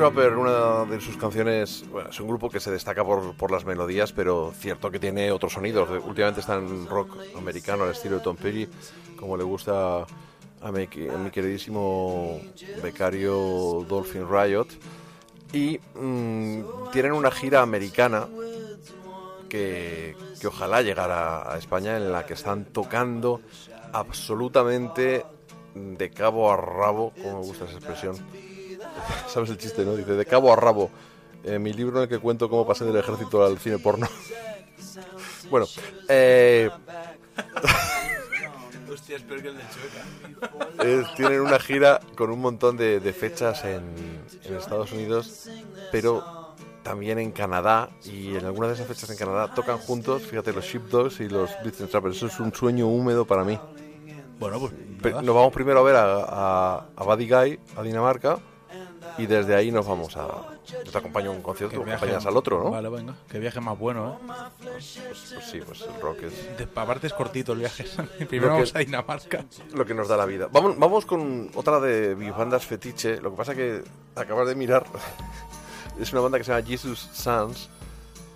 Trapper, 0.00 0.34
una 0.34 0.86
de 0.86 0.98
sus 0.98 1.18
canciones, 1.18 1.84
bueno, 1.90 2.08
es 2.08 2.18
un 2.18 2.26
grupo 2.26 2.48
que 2.48 2.58
se 2.58 2.70
destaca 2.70 3.04
por, 3.04 3.34
por 3.34 3.50
las 3.50 3.66
melodías, 3.66 4.14
pero 4.14 4.50
cierto 4.58 4.90
que 4.90 4.98
tiene 4.98 5.30
otros 5.30 5.52
sonidos. 5.52 5.90
Últimamente 5.90 6.40
está 6.40 6.54
en 6.54 6.86
rock 6.86 7.18
americano 7.36 7.84
al 7.84 7.90
estilo 7.90 8.16
de 8.16 8.22
Tom 8.22 8.34
Petty, 8.34 8.66
como 9.14 9.36
le 9.36 9.44
gusta 9.44 10.06
a 10.62 10.72
mi, 10.72 10.84
a 10.84 11.18
mi 11.18 11.30
queridísimo 11.30 12.40
becario 12.82 13.84
Dolphin 13.86 14.26
Riot. 14.26 14.68
Y 15.52 15.78
mm, 15.94 16.90
tienen 16.92 17.12
una 17.12 17.30
gira 17.30 17.60
americana 17.60 18.26
que, 19.50 20.16
que 20.40 20.46
ojalá 20.46 20.80
llegara 20.80 21.52
a 21.52 21.58
España, 21.58 21.98
en 21.98 22.10
la 22.10 22.24
que 22.24 22.32
están 22.32 22.64
tocando 22.64 23.42
absolutamente 23.92 25.26
de 25.74 26.10
cabo 26.10 26.50
a 26.50 26.56
rabo, 26.56 27.12
como 27.22 27.40
me 27.40 27.44
gusta 27.44 27.66
esa 27.66 27.74
expresión. 27.74 28.16
¿Sabes 29.28 29.50
el 29.50 29.58
chiste, 29.58 29.84
no? 29.84 29.94
Dice, 29.96 30.12
de 30.12 30.24
cabo 30.26 30.52
a 30.52 30.56
rabo. 30.56 30.90
Eh, 31.44 31.58
mi 31.58 31.72
libro 31.72 31.98
en 31.98 32.02
el 32.04 32.08
que 32.08 32.18
cuento 32.18 32.48
cómo 32.50 32.66
pasé 32.66 32.84
del 32.84 32.96
ejército 32.96 33.44
al 33.44 33.58
cine 33.58 33.78
porno. 33.78 34.06
bueno, 35.50 35.66
eh, 36.08 36.70
Hostia, 38.92 39.16
es 39.16 39.22
peor 39.22 39.40
que 39.40 39.48
el 39.48 39.56
de 39.56 39.62
Chueca. 39.70 40.84
eh, 40.84 41.04
tienen 41.16 41.40
una 41.42 41.58
gira 41.60 42.00
con 42.16 42.30
un 42.30 42.40
montón 42.40 42.76
de, 42.76 42.98
de 42.98 43.12
fechas 43.12 43.64
en, 43.64 43.82
en 44.42 44.56
Estados 44.56 44.90
Unidos, 44.92 45.48
pero 45.92 46.54
también 46.82 47.18
en 47.20 47.30
Canadá. 47.30 47.88
Y 48.04 48.34
en 48.36 48.44
algunas 48.44 48.70
de 48.70 48.74
esas 48.74 48.88
fechas 48.88 49.08
en 49.10 49.16
Canadá 49.16 49.54
tocan 49.54 49.78
juntos, 49.78 50.22
fíjate, 50.22 50.52
los 50.52 50.64
Sheepdogs 50.64 51.20
y 51.20 51.28
los 51.28 51.50
Blitz 51.62 51.80
and 51.80 51.90
Trappers. 51.90 52.16
Eso 52.16 52.26
es 52.26 52.40
un 52.40 52.52
sueño 52.52 52.88
húmedo 52.88 53.24
para 53.24 53.44
mí. 53.44 53.58
Bueno, 54.40 54.58
pues. 54.58 54.72
Nos 55.22 55.34
vamos 55.34 55.52
primero 55.52 55.80
a 55.80 55.82
ver 55.82 55.96
a, 55.96 56.24
a, 56.24 56.86
a 56.96 57.04
Buddy 57.04 57.28
Guy, 57.28 57.60
a 57.76 57.82
Dinamarca, 57.82 58.38
y 59.18 59.26
desde 59.26 59.54
ahí 59.54 59.70
nos 59.70 59.86
vamos 59.86 60.16
a... 60.16 60.26
Yo 60.84 60.90
te 60.92 60.98
acompaño 60.98 61.30
a 61.30 61.34
un 61.34 61.42
concierto, 61.42 61.78
Que 61.78 61.84
tú 61.84 61.90
acompañas 61.90 62.24
al 62.26 62.36
otro, 62.36 62.62
¿no? 62.64 62.70
Vale, 62.70 62.88
venga. 62.88 63.14
Que 63.28 63.38
viaje 63.38 63.60
más 63.60 63.78
bueno, 63.78 64.14
¿eh? 64.22 64.32
Pues, 64.62 65.00
pues 65.06 65.44
sí, 65.50 65.60
pues 65.64 65.82
el 65.82 66.00
rock 66.00 66.22
es 66.24 66.56
De- 66.58 66.68
aparte 66.74 67.06
es 67.06 67.12
cortito 67.12 67.52
el 67.52 67.58
viaje. 67.60 67.84
Lo 68.18 68.26
Primero 68.28 68.48
que- 68.52 68.54
vamos 68.54 68.74
a 68.74 68.78
Dinamarca. 68.78 69.44
lo 69.72 69.84
que 69.86 69.94
nos 69.94 70.08
da 70.08 70.16
la 70.16 70.26
vida. 70.26 70.48
Vamos, 70.52 70.78
vamos 70.78 71.06
con 71.06 71.50
otra 71.54 71.80
de 71.80 72.14
mis 72.16 72.34
bandas 72.34 72.64
fetiche. 72.64 73.20
Lo 73.20 73.30
que 73.32 73.36
pasa 73.36 73.54
que 73.54 73.82
acabas 74.16 74.46
de 74.48 74.54
mirar... 74.54 74.84
es 76.00 76.12
una 76.12 76.22
banda 76.22 76.38
que 76.38 76.44
se 76.44 76.52
llama 76.52 76.66
Jesus 76.66 77.08
Sans 77.12 77.68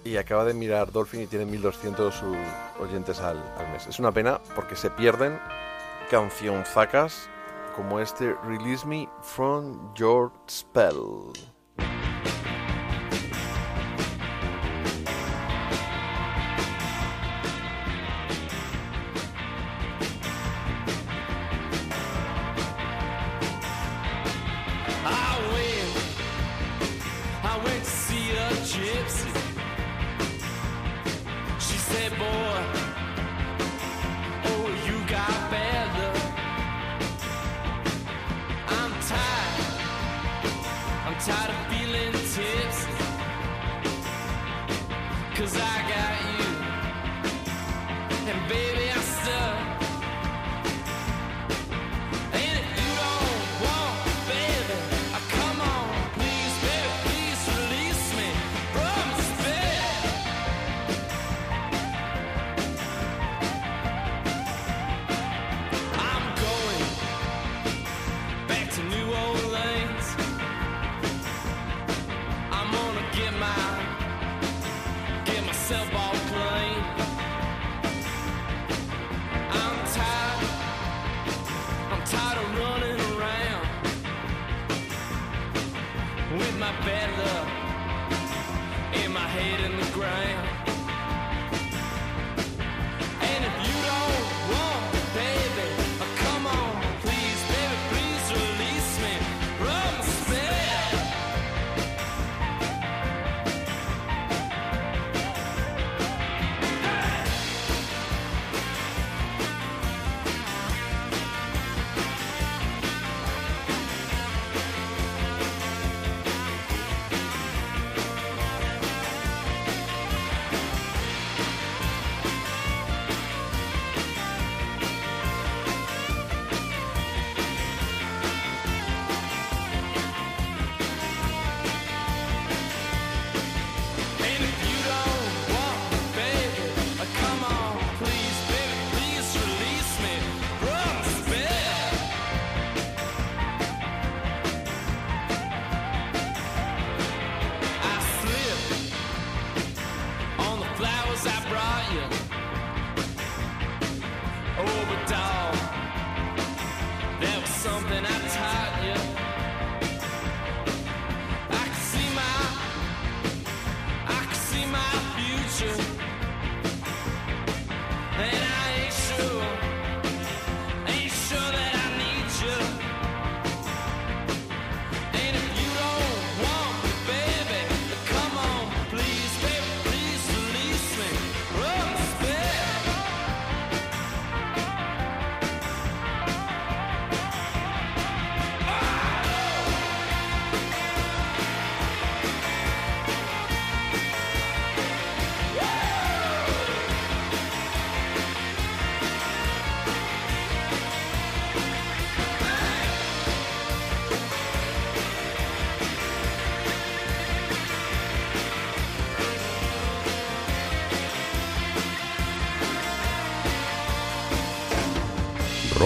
y 0.04 0.16
acaba 0.18 0.44
de 0.44 0.52
mirar 0.52 0.92
Dolphin 0.92 1.22
y 1.22 1.26
tiene 1.26 1.46
1200 1.46 2.14
sus 2.14 2.36
oyentes 2.80 3.20
al, 3.20 3.38
al 3.58 3.72
mes. 3.72 3.86
Es 3.86 3.98
una 3.98 4.12
pena 4.12 4.38
porque 4.54 4.76
se 4.76 4.90
pierden 4.90 5.38
cancionzacas 6.10 7.28
como 7.74 8.00
este 8.00 8.34
Release 8.44 8.86
Me 8.86 9.08
From 9.22 9.92
Your 9.94 10.32
Spell. 10.48 11.53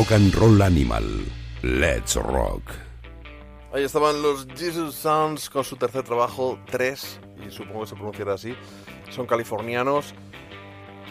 Rock 0.08 0.20
and 0.20 0.34
Roll 0.36 0.62
Animal. 0.62 1.04
Let's 1.62 2.16
Rock. 2.16 2.62
Ahí 3.74 3.84
estaban 3.84 4.22
los 4.22 4.46
Jesus 4.56 4.94
Sounds 4.94 5.50
con 5.50 5.64
su 5.64 5.76
tercer 5.76 6.02
trabajo, 6.02 6.58
3, 6.70 7.20
y 7.46 7.50
supongo 7.50 7.80
que 7.82 7.88
se 7.88 7.94
pronunciará 7.94 8.32
así. 8.32 8.54
Son 9.10 9.26
californianos. 9.26 10.14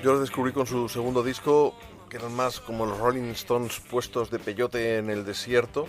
Yo 0.03 0.13
los 0.13 0.21
descubrí 0.21 0.51
con 0.51 0.65
su 0.65 0.89
segundo 0.89 1.21
disco, 1.21 1.75
que 2.09 2.17
eran 2.17 2.35
más 2.35 2.59
como 2.59 2.87
los 2.87 2.97
Rolling 2.97 3.29
Stones 3.33 3.79
puestos 3.81 4.31
de 4.31 4.39
peyote 4.39 4.97
en 4.97 5.11
el 5.11 5.25
desierto. 5.25 5.87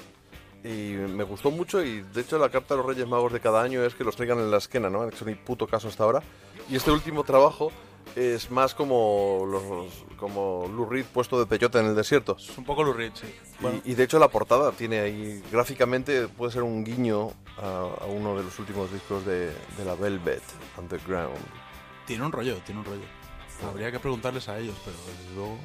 Y 0.62 0.92
me 0.92 1.24
gustó 1.24 1.50
mucho 1.50 1.82
y 1.82 2.02
de 2.02 2.20
hecho 2.20 2.36
la 2.36 2.50
carta 2.50 2.74
de 2.74 2.82
los 2.82 2.86
Reyes 2.86 3.08
Magos 3.08 3.32
de 3.32 3.40
cada 3.40 3.62
año 3.62 3.82
es 3.84 3.94
que 3.94 4.04
los 4.04 4.16
traigan 4.16 4.38
en 4.38 4.50
la 4.50 4.58
esquena, 4.58 4.90
¿no? 4.90 5.00
Han 5.00 5.08
hecho 5.08 5.24
ni 5.24 5.34
puto 5.34 5.66
caso 5.66 5.88
hasta 5.88 6.04
ahora. 6.04 6.22
Y 6.68 6.76
este 6.76 6.90
último 6.90 7.24
trabajo 7.24 7.72
es 8.16 8.50
más 8.50 8.74
como 8.74 9.44
los 9.46 10.04
como 10.16 10.68
Lou 10.74 10.86
Reed 10.86 11.04
puesto 11.06 11.38
de 11.38 11.46
peyote 11.46 11.78
en 11.78 11.86
el 11.86 11.94
desierto. 11.94 12.36
Es 12.38 12.56
un 12.58 12.64
poco 12.64 12.82
Lou 12.82 12.92
Reed, 12.92 13.12
sí. 13.14 13.32
Bueno, 13.60 13.80
Y, 13.84 13.92
y 13.92 13.94
de 13.94 14.04
hecho 14.04 14.18
la 14.18 14.28
portada 14.28 14.72
tiene 14.72 15.00
ahí, 15.00 15.42
gráficamente 15.52 16.28
puede 16.28 16.52
ser 16.52 16.62
un 16.62 16.84
guiño 16.84 17.30
a, 17.56 17.88
a 18.02 18.06
uno 18.06 18.36
de 18.36 18.42
los 18.44 18.58
últimos 18.58 18.92
discos 18.92 19.24
de, 19.24 19.46
de 19.76 19.84
la 19.84 19.94
Velvet 19.94 20.42
Underground. 20.76 21.36
tiene 22.06 22.24
un 22.24 22.32
rollo, 22.32 22.56
tiene 22.66 22.80
un 22.80 22.86
rollo. 22.86 23.04
Habría 23.68 23.90
que 23.90 23.98
preguntarles 23.98 24.48
a 24.48 24.58
ellos, 24.58 24.76
pero 24.84 24.96
desde 24.96 25.34
luego 25.34 25.58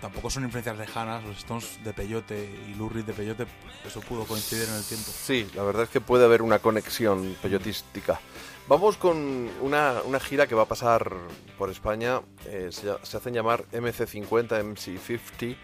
tampoco 0.00 0.28
son 0.30 0.44
influencias 0.44 0.76
lejanas. 0.76 1.24
Los 1.24 1.38
Stones 1.38 1.82
de 1.82 1.92
Peyote 1.94 2.50
y 2.68 2.74
Lou 2.74 2.88
Reed 2.90 3.04
de 3.04 3.12
Peyote, 3.14 3.46
eso 3.86 4.00
pudo 4.00 4.24
coincidir 4.24 4.68
en 4.68 4.74
el 4.74 4.84
tiempo. 4.84 5.10
Sí, 5.10 5.46
la 5.54 5.62
verdad 5.62 5.84
es 5.84 5.88
que 5.88 6.00
puede 6.00 6.24
haber 6.26 6.42
una 6.42 6.58
conexión 6.58 7.36
peyotística. 7.42 8.20
Vamos 8.68 8.96
con 8.96 9.48
una, 9.62 10.02
una 10.04 10.18
gira 10.18 10.48
que 10.48 10.56
va 10.56 10.62
a 10.62 10.66
pasar 10.66 11.12
por 11.56 11.70
España, 11.70 12.22
eh, 12.46 12.70
se, 12.72 12.90
hacen 12.90 13.32
llamar 13.32 13.64
MC50, 13.70 14.48
MC50, 14.60 15.56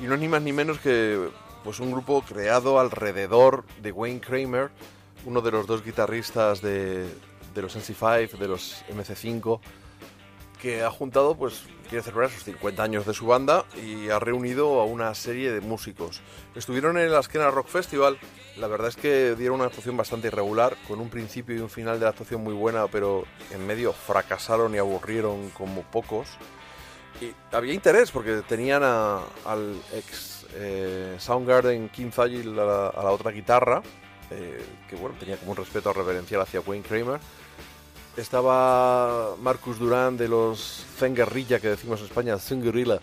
y 0.00 0.02
no 0.02 0.14
es 0.14 0.20
ni 0.20 0.26
más 0.26 0.42
ni 0.42 0.52
menos 0.52 0.80
que 0.80 1.30
pues 1.62 1.78
un 1.78 1.92
grupo 1.92 2.20
creado 2.22 2.80
alrededor 2.80 3.64
de 3.80 3.92
Wayne 3.92 4.20
Kramer, 4.20 4.70
uno 5.24 5.40
de 5.40 5.52
los 5.52 5.68
dos 5.68 5.84
guitarristas 5.84 6.60
de, 6.60 7.06
de 7.54 7.62
los 7.62 7.76
MC5, 7.76 8.36
de 8.36 8.48
los 8.48 8.84
MC5, 8.88 9.60
que 10.60 10.82
ha 10.82 10.90
juntado, 10.90 11.36
pues 11.36 11.62
quiere 11.88 12.04
celebrar 12.04 12.30
sus 12.30 12.44
50 12.44 12.82
años 12.82 13.06
de 13.06 13.14
su 13.14 13.26
banda 13.26 13.64
y 13.82 14.10
ha 14.10 14.18
reunido 14.18 14.80
a 14.80 14.84
una 14.84 15.14
serie 15.14 15.50
de 15.50 15.60
músicos. 15.60 16.20
Estuvieron 16.54 16.98
en 16.98 17.10
la 17.10 17.20
Esquena 17.20 17.50
Rock 17.50 17.68
Festival, 17.68 18.18
la 18.56 18.66
verdad 18.68 18.88
es 18.88 18.96
que 18.96 19.34
dieron 19.34 19.56
una 19.56 19.66
actuación 19.66 19.96
bastante 19.96 20.28
irregular, 20.28 20.76
con 20.86 21.00
un 21.00 21.08
principio 21.08 21.56
y 21.56 21.60
un 21.60 21.70
final 21.70 21.98
de 21.98 22.04
la 22.04 22.10
actuación 22.10 22.42
muy 22.42 22.54
buena, 22.54 22.86
pero 22.86 23.24
en 23.50 23.66
medio 23.66 23.92
fracasaron 23.92 24.74
y 24.74 24.78
aburrieron 24.78 25.50
como 25.50 25.82
pocos. 25.82 26.28
Y 27.20 27.32
había 27.54 27.72
interés 27.72 28.10
porque 28.10 28.42
tenían 28.46 28.82
al 28.82 29.82
ex 29.92 30.46
eh, 30.54 31.16
Soundgarden 31.18 31.88
Kim 31.88 32.10
Thayil 32.10 32.58
a 32.58 32.92
la 33.02 33.10
otra 33.10 33.30
guitarra, 33.30 33.82
eh, 34.30 34.62
que 34.88 34.96
bueno, 34.96 35.16
tenía 35.18 35.36
como 35.36 35.52
un 35.52 35.56
respeto 35.56 35.92
reverencial 35.92 36.42
hacia 36.42 36.60
Wayne 36.60 36.84
Kramer. 36.86 37.20
Estaba 38.18 39.36
Marcus 39.40 39.78
Durán 39.78 40.16
de 40.16 40.26
los 40.28 40.84
Zen 40.98 41.14
Guerrilla, 41.14 41.60
que 41.60 41.68
decimos 41.68 42.00
en 42.00 42.06
España, 42.06 42.36
Zen 42.38 42.62
Guerrilla, 42.62 42.98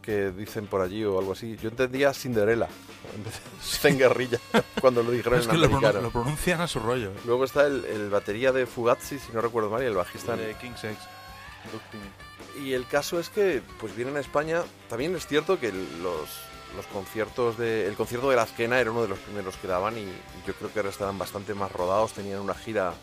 que 0.00 0.30
dicen 0.30 0.66
por 0.66 0.80
allí 0.80 1.04
o 1.04 1.18
algo 1.18 1.32
así. 1.32 1.56
Yo 1.62 1.68
entendía 1.68 2.14
Cinderella, 2.14 2.66
en 3.14 3.24
vez 3.24 3.34
de 3.34 3.40
Zen 3.62 3.98
Guerrilla, 3.98 4.38
cuando 4.80 5.02
lo 5.02 5.10
dijeron 5.10 5.38
es 5.38 5.44
en 5.44 5.50
que 5.50 5.56
lo, 5.58 5.66
americano. 5.66 5.98
pronun- 5.98 6.02
lo 6.02 6.10
pronuncian 6.10 6.60
a 6.62 6.66
su 6.66 6.80
rollo. 6.80 7.10
¿eh? 7.10 7.16
Luego 7.26 7.44
está 7.44 7.66
el, 7.66 7.84
el 7.84 8.08
batería 8.08 8.52
de 8.52 8.64
Fugazi, 8.66 9.18
si 9.18 9.32
no 9.32 9.42
recuerdo 9.42 9.68
mal, 9.68 9.82
y 9.82 9.86
el 9.86 9.94
bajista 9.94 10.34
de 10.34 10.54
King 10.54 10.72
Sex. 10.80 10.96
y 12.64 12.72
el 12.72 12.86
caso 12.86 13.20
es 13.20 13.28
que 13.28 13.62
pues 13.80 13.94
vienen 13.94 14.16
a 14.16 14.20
España. 14.20 14.62
También 14.88 15.14
es 15.14 15.26
cierto 15.26 15.60
que 15.60 15.70
los, 15.72 16.30
los 16.74 16.86
conciertos 16.92 17.58
de. 17.58 17.86
El 17.86 17.96
concierto 17.96 18.30
de 18.30 18.36
la 18.36 18.42
Azquena 18.42 18.80
era 18.80 18.90
uno 18.90 19.02
de 19.02 19.08
los 19.08 19.18
primeros 19.18 19.56
que 19.56 19.68
daban 19.68 19.98
y, 19.98 20.02
y 20.02 20.46
yo 20.46 20.54
creo 20.54 20.72
que 20.72 20.78
ahora 20.78 20.90
estaban 20.90 21.18
bastante 21.18 21.52
más 21.54 21.70
rodados, 21.70 22.12
tenían 22.14 22.40
una 22.40 22.54
gira 22.54 22.94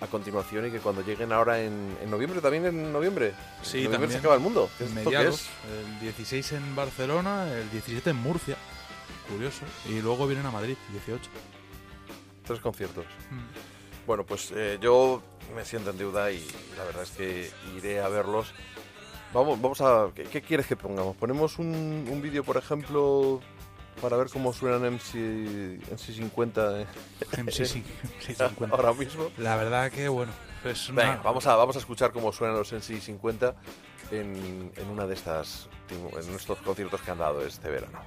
a 0.00 0.06
continuación 0.06 0.66
y 0.66 0.70
que 0.70 0.78
cuando 0.78 1.02
lleguen 1.02 1.32
ahora 1.32 1.60
en, 1.60 1.96
en 2.02 2.10
noviembre, 2.10 2.40
también 2.40 2.66
en 2.66 2.92
noviembre. 2.92 3.34
Sí, 3.62 3.78
en 3.78 3.84
noviembre 3.84 3.92
también. 3.92 4.10
se 4.12 4.18
acaba 4.18 4.34
el 4.34 4.40
mundo. 4.40 4.70
¿Qué 4.78 4.84
Mediados, 4.86 5.42
es? 5.42 5.86
el 5.86 6.00
16 6.00 6.52
en 6.52 6.76
Barcelona, 6.76 7.52
el 7.52 7.70
17 7.70 8.10
en 8.10 8.16
Murcia. 8.16 8.56
Curioso. 9.28 9.64
Y 9.88 10.00
luego 10.00 10.26
vienen 10.26 10.46
a 10.46 10.50
Madrid, 10.50 10.76
18. 10.92 11.28
Tres 12.44 12.60
conciertos. 12.60 13.04
Mm. 13.30 14.06
Bueno, 14.06 14.24
pues 14.24 14.52
eh, 14.54 14.78
yo 14.80 15.22
me 15.54 15.64
siento 15.64 15.90
en 15.90 15.98
deuda 15.98 16.32
y 16.32 16.46
la 16.76 16.84
verdad 16.84 17.02
es 17.02 17.10
que 17.10 17.50
iré 17.76 18.00
a 18.00 18.08
verlos. 18.08 18.52
Vamos, 19.34 19.60
vamos 19.60 19.80
a. 19.82 20.08
¿Qué, 20.14 20.24
qué 20.24 20.40
quieres 20.40 20.66
que 20.66 20.76
pongamos? 20.76 21.14
¿Ponemos 21.16 21.58
un, 21.58 22.06
un 22.10 22.22
vídeo, 22.22 22.42
por 22.44 22.56
ejemplo, 22.56 23.40
para 23.98 24.16
ver 24.16 24.28
cómo 24.30 24.52
suenan 24.52 24.84
MC, 24.94 25.80
MC50 25.90 26.86
MC 27.44 27.64
sí, 27.66 27.84
MC50. 28.26 28.70
ahora 28.72 28.92
mismo? 28.92 29.30
La 29.38 29.56
verdad 29.56 29.90
que, 29.90 30.08
bueno, 30.08 30.32
es 30.64 30.88
una- 30.88 31.02
Venga, 31.02 31.20
vamos 31.22 31.46
a, 31.46 31.56
vamos 31.56 31.76
a 31.76 31.78
escuchar 31.78 32.12
cómo 32.12 32.32
suenan 32.32 32.56
los 32.56 32.72
MC50 32.72 33.54
en, 34.10 34.72
en 34.76 34.88
una 34.90 35.06
de 35.06 35.14
estas. 35.14 35.68
en 35.90 36.34
estos 36.34 36.58
conciertos 36.58 37.00
que 37.02 37.10
han 37.10 37.18
dado 37.18 37.44
este 37.46 37.68
verano. 37.70 37.98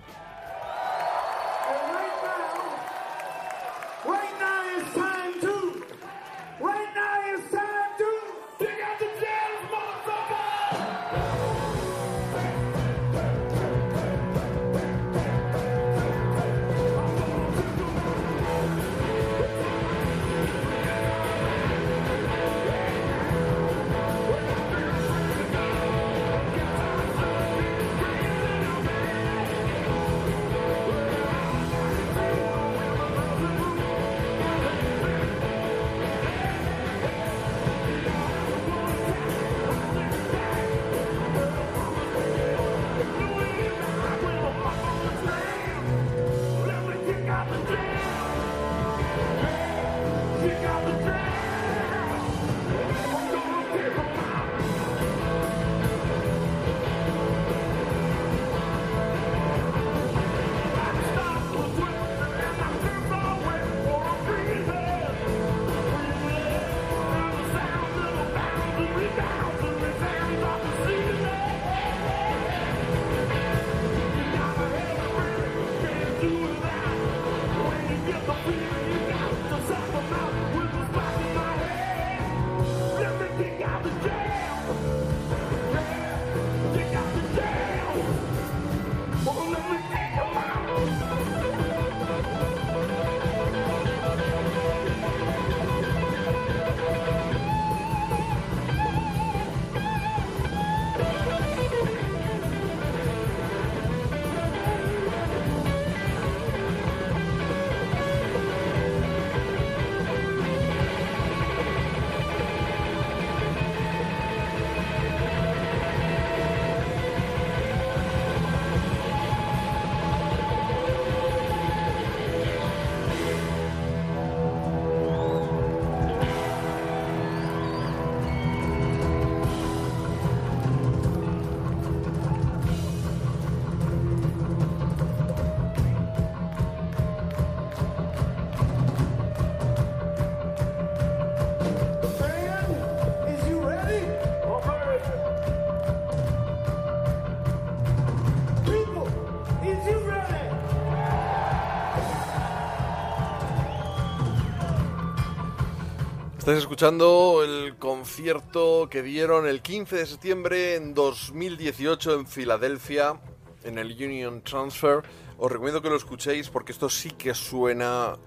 Estáis 156.51 156.63
escuchando 156.63 157.43
el 157.45 157.77
concierto 157.77 158.89
que 158.91 159.01
dieron 159.01 159.47
el 159.47 159.61
15 159.61 159.95
de 159.95 160.05
septiembre 160.05 160.75
en 160.75 160.93
2018 160.93 162.13
en 162.13 162.27
Filadelfia, 162.27 163.21
en 163.63 163.77
el 163.77 163.93
Union 163.93 164.41
Transfer. 164.41 165.01
Os 165.37 165.49
recomiendo 165.49 165.81
que 165.81 165.89
lo 165.89 165.95
escuchéis 165.95 166.49
porque 166.49 166.73
esto 166.73 166.89
sí 166.89 167.11
que 167.11 167.33
suena 167.33 168.17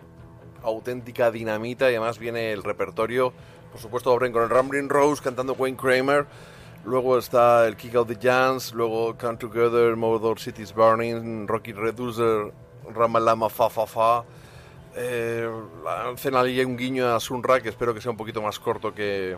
auténtica 0.63 1.31
dinamita 1.31 1.91
y 1.91 1.97
además 1.97 2.19
viene 2.19 2.51
el 2.53 2.63
repertorio. 2.65 3.35
Por 3.71 3.79
supuesto, 3.83 4.11
abren 4.11 4.33
con 4.33 4.43
el 4.43 4.49
Rambling 4.49 4.89
Rose 4.89 5.23
cantando 5.23 5.53
Wayne 5.53 5.77
Kramer. 5.77 6.27
Luego 6.87 7.19
está 7.19 7.67
el 7.67 7.77
Kick 7.77 7.95
Out 7.95 8.09
the 8.09 8.19
Jans, 8.19 8.73
luego 8.73 9.19
Come 9.19 9.37
Together, 9.37 9.97
Mordor 9.97 10.41
Cities 10.41 10.73
Burning, 10.73 11.47
Rocky 11.47 11.75
Reducer, 11.75 12.55
Ramalama 12.91 13.51
Fa 13.51 13.69
Fa 13.69 13.87
Fa. 13.87 14.25
Eh, 14.97 15.49
hacen 15.87 16.37
ahí 16.37 16.65
un 16.65 16.77
guiño 16.77 17.15
a 17.15 17.21
Sunra 17.21 17.61
que 17.61 17.69
espero 17.69 17.93
que 17.93 18.01
sea 18.01 18.11
un 18.11 18.16
poquito 18.16 18.41
más 18.41 18.59
corto 18.59 18.95
que, 18.95 19.37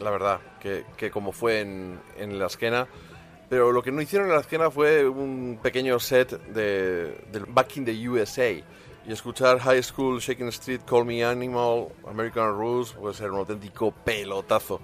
la 0.00 0.10
verdad, 0.10 0.40
que, 0.60 0.84
que 0.96 1.10
como 1.10 1.32
fue 1.32 1.60
en, 1.60 2.00
en 2.16 2.38
la 2.38 2.46
esquena. 2.46 2.86
Pero 3.48 3.70
lo 3.70 3.82
que 3.82 3.92
no 3.92 4.00
hicieron 4.00 4.28
en 4.28 4.34
la 4.34 4.40
esquena 4.40 4.70
fue 4.70 5.06
un 5.06 5.58
pequeño 5.62 5.98
set 6.00 6.30
de, 6.46 7.22
del 7.30 7.44
Back 7.46 7.76
in 7.76 7.84
the 7.84 8.08
USA. 8.08 8.50
Y 8.50 9.12
escuchar 9.12 9.58
High 9.58 9.82
School, 9.82 10.20
Shaking 10.20 10.48
Street, 10.48 10.80
Call 10.86 11.04
Me 11.04 11.24
Animal, 11.24 11.88
American 12.08 12.56
Rules, 12.56 12.92
puede 12.92 13.14
ser 13.14 13.30
un 13.30 13.40
auténtico 13.40 13.90
pelotazo. 13.90 14.80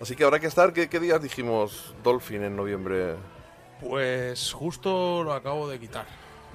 Así 0.00 0.14
que 0.14 0.24
habrá 0.24 0.38
que 0.38 0.46
estar, 0.46 0.72
¿qué, 0.72 0.88
qué 0.88 1.00
días 1.00 1.22
dijimos 1.22 1.94
Dolphin 2.04 2.44
en 2.44 2.54
noviembre? 2.54 3.16
Pues 3.80 4.52
justo 4.52 5.24
lo 5.24 5.32
acabo 5.32 5.68
de 5.68 5.80
quitar. 5.80 6.06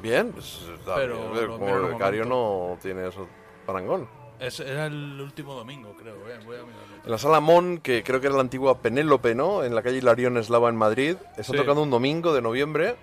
Bien, 0.02 0.32
pues, 0.32 0.61
está 0.78 0.95
Pero 0.95 1.32
bien, 1.32 1.48
lo 1.48 1.53
como 1.53 1.65
miro 1.65 1.78
en 1.80 1.86
el 1.86 1.91
un 1.91 1.98
becario 1.98 2.26
no 2.26 2.78
tiene 2.82 3.07
eso 3.07 3.28
parangón. 3.65 4.07
Es- 4.40 4.60
era 4.60 4.86
el 4.86 5.19
último 5.19 5.56
domingo, 5.56 5.95
creo. 5.98 6.15
eh, 6.30 6.40
Voy 6.45 6.57
a 6.57 6.61
mirarlo. 6.64 6.95
En 7.03 7.11
la 7.11 7.18
sala 7.18 7.40
Mon, 7.40 7.80
que 7.80 8.03
creo 8.03 8.22
que 8.22 8.28
era 8.28 8.36
la 8.36 8.41
antigua 8.41 8.80
Penélope, 8.80 9.34
¿no? 9.34 9.64
En 9.64 9.74
la 9.74 9.82
calle 9.82 9.98
Hilarión 9.98 10.38
Eslava 10.38 10.69
en 10.69 10.76
Madrid. 10.76 11.15
Está 11.38 11.53
Sí. 11.53 11.57
tocando 11.57 11.82
un 11.82 11.90
domingo 11.90 12.34
de 12.34 12.41
noviembre. 12.41 12.95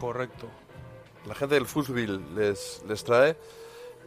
Correcto. 0.00 0.46
La 1.26 1.34
gente 1.34 1.54
del 1.56 1.66
Fusville 1.66 2.18
les, 2.34 2.82
les 2.88 3.04
trae. 3.04 3.36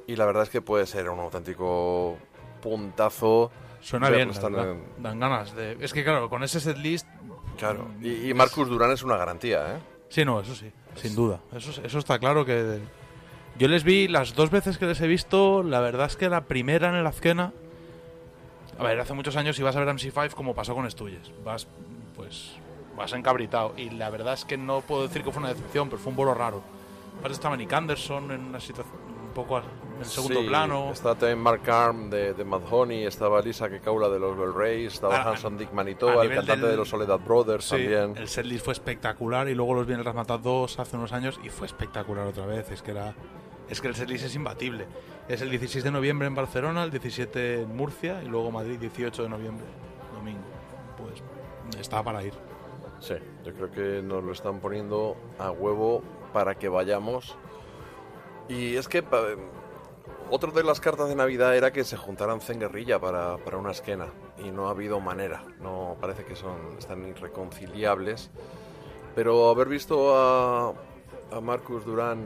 Y 0.07 0.15
la 0.15 0.25
verdad 0.25 0.43
es 0.43 0.49
que 0.49 0.61
puede 0.61 0.85
ser 0.87 1.09
un 1.09 1.19
auténtico 1.19 2.17
puntazo. 2.61 3.51
Suena 3.81 4.09
bien, 4.09 4.29
la 4.29 4.33
están 4.33 4.53
verdad. 4.53 4.71
en- 4.71 5.03
Dan 5.03 5.19
ganas 5.19 5.55
de... 5.55 5.77
Es 5.79 5.93
que 5.93 6.03
claro, 6.03 6.27
con 6.29 6.43
ese 6.43 6.59
setlist... 6.59 7.07
Claro. 7.57 7.87
Y, 8.01 8.29
y 8.29 8.33
Marcus 8.33 8.67
Durán 8.67 8.91
es 8.91 9.03
una 9.03 9.15
garantía, 9.17 9.75
¿eh? 9.75 9.79
Sí, 10.09 10.25
no, 10.25 10.39
eso 10.41 10.53
sí, 10.55 10.71
sin 10.95 11.15
duda. 11.15 11.39
Eso, 11.55 11.81
eso 11.83 11.99
está 11.99 12.19
claro 12.19 12.45
que... 12.45 12.79
Yo 13.57 13.69
les 13.69 13.83
vi 13.83 14.07
las 14.07 14.35
dos 14.35 14.49
veces 14.49 14.77
que 14.77 14.85
les 14.85 14.99
he 14.99 15.07
visto, 15.07 15.63
la 15.63 15.79
verdad 15.79 16.07
es 16.07 16.17
que 16.17 16.29
la 16.29 16.45
primera 16.45 16.89
en 16.89 16.95
el 16.95 17.07
Azquena... 17.07 17.53
A 18.77 18.83
ver, 18.83 18.99
hace 18.99 19.13
muchos 19.13 19.37
años 19.37 19.57
ibas 19.57 19.75
a 19.77 19.79
ver 19.79 19.87
a 19.87 19.93
MC5 19.93 20.31
como 20.31 20.53
pasó 20.53 20.75
con 20.75 20.85
Estuyes. 20.85 21.31
Vas, 21.45 21.65
pues, 22.15 22.51
vas 22.97 23.13
encabritado. 23.13 23.73
Y 23.77 23.89
la 23.91 24.09
verdad 24.09 24.33
es 24.33 24.43
que 24.43 24.57
no 24.57 24.81
puedo 24.81 25.03
decir 25.03 25.23
que 25.23 25.31
fue 25.31 25.41
una 25.41 25.53
decepción, 25.53 25.87
pero 25.89 26.01
fue 26.01 26.09
un 26.09 26.17
bolo 26.17 26.33
raro. 26.33 26.61
Aparte 27.17 27.35
estaba 27.35 27.55
Nick 27.55 27.71
Anderson 27.71 28.31
en 28.31 28.41
una 28.41 28.59
situación 28.59 29.04
poco 29.35 29.59
en 29.59 30.05
segundo 30.05 30.41
Sí, 30.41 30.47
plano. 30.47 30.91
Estaba 30.91 31.13
también 31.13 31.37
Mark 31.39 31.69
Arm 31.69 32.09
de, 32.09 32.33
de 32.33 32.43
Mad 32.43 32.61
Honey, 32.71 33.05
estaba 33.05 33.39
Lisa 33.41 33.69
Kekaula 33.69 34.09
de 34.09 34.17
los 34.17 34.35
Bell 34.35 34.53
Rays, 34.55 34.93
estaba 34.93 35.17
Ah, 35.17 35.29
Hanson 35.29 35.57
Dick 35.59 35.71
Manitoba, 35.71 36.23
el 36.23 36.29
cantante 36.33 36.61
del- 36.63 36.71
de 36.71 36.77
los 36.77 36.89
Soledad 36.89 37.19
Brothers 37.19 37.65
Sí, 37.65 37.71
también. 37.77 38.17
el 38.17 38.27
setlist 38.27 38.65
fue 38.65 38.73
espectacular 38.73 39.47
y 39.47 39.53
luego 39.53 39.75
los 39.75 39.85
vi 39.85 39.93
en 39.93 39.99
el 39.99 40.05
Razmataz 40.05 40.41
2 40.41 40.79
hace 40.79 40.97
unos 40.97 41.13
años 41.13 41.39
y 41.43 41.49
fue 41.49 41.67
espectacular 41.67 42.25
otra 42.25 42.47
vez. 42.47 42.71
Es 42.71 42.81
que 42.81 42.89
era 42.91 43.13
es 43.69 43.81
que 43.81 43.87
el 43.87 43.95
setlist 43.95 44.25
es 44.25 44.35
imbatible. 44.35 44.87
Es 45.27 45.41
el 45.41 45.49
16 45.49 45.83
de 45.83 45.91
noviembre 45.91 46.27
en 46.27 46.35
Barcelona, 46.35 46.83
el 46.83 46.91
17 46.91 47.61
en 47.61 47.75
Murcia 47.75 48.21
y 48.23 48.27
luego 48.27 48.51
Madrid 48.51 48.77
18 48.79 49.23
de 49.23 49.29
noviembre, 49.29 49.65
domingo. 50.13 50.39
Pues 50.97 51.23
está 51.79 52.01
para 52.03 52.23
ir. 52.23 52.33
Sí, 52.99 53.15
yo 53.43 53.53
creo 53.53 53.71
que 53.71 54.01
nos 54.01 54.23
lo 54.23 54.31
están 54.31 54.59
poniendo 54.59 55.17
a 55.39 55.51
huevo 55.51 56.01
para 56.31 56.55
que 56.55 56.69
vayamos. 56.69 57.35
Y 58.47 58.75
es 58.75 58.87
que 58.87 59.01
pa- 59.03 59.23
otra 60.29 60.51
de 60.51 60.63
las 60.63 60.79
cartas 60.79 61.09
de 61.09 61.15
Navidad 61.15 61.55
era 61.55 61.71
que 61.71 61.83
se 61.83 61.97
juntaran 61.97 62.41
Zen 62.41 62.59
Guerrilla 62.59 62.99
para, 62.99 63.37
para 63.37 63.57
una 63.57 63.71
esquena. 63.71 64.07
Y 64.43 64.51
no 64.51 64.67
ha 64.67 64.71
habido 64.71 64.99
manera. 64.99 65.43
No 65.61 65.95
parece 65.99 66.25
que 66.25 66.35
son 66.35 66.57
están 66.77 67.07
irreconciliables. 67.07 68.29
Pero 69.15 69.49
haber 69.49 69.67
visto 69.69 70.15
a, 70.15 70.69
a 71.31 71.41
Marcus 71.41 71.85
Durán 71.85 72.25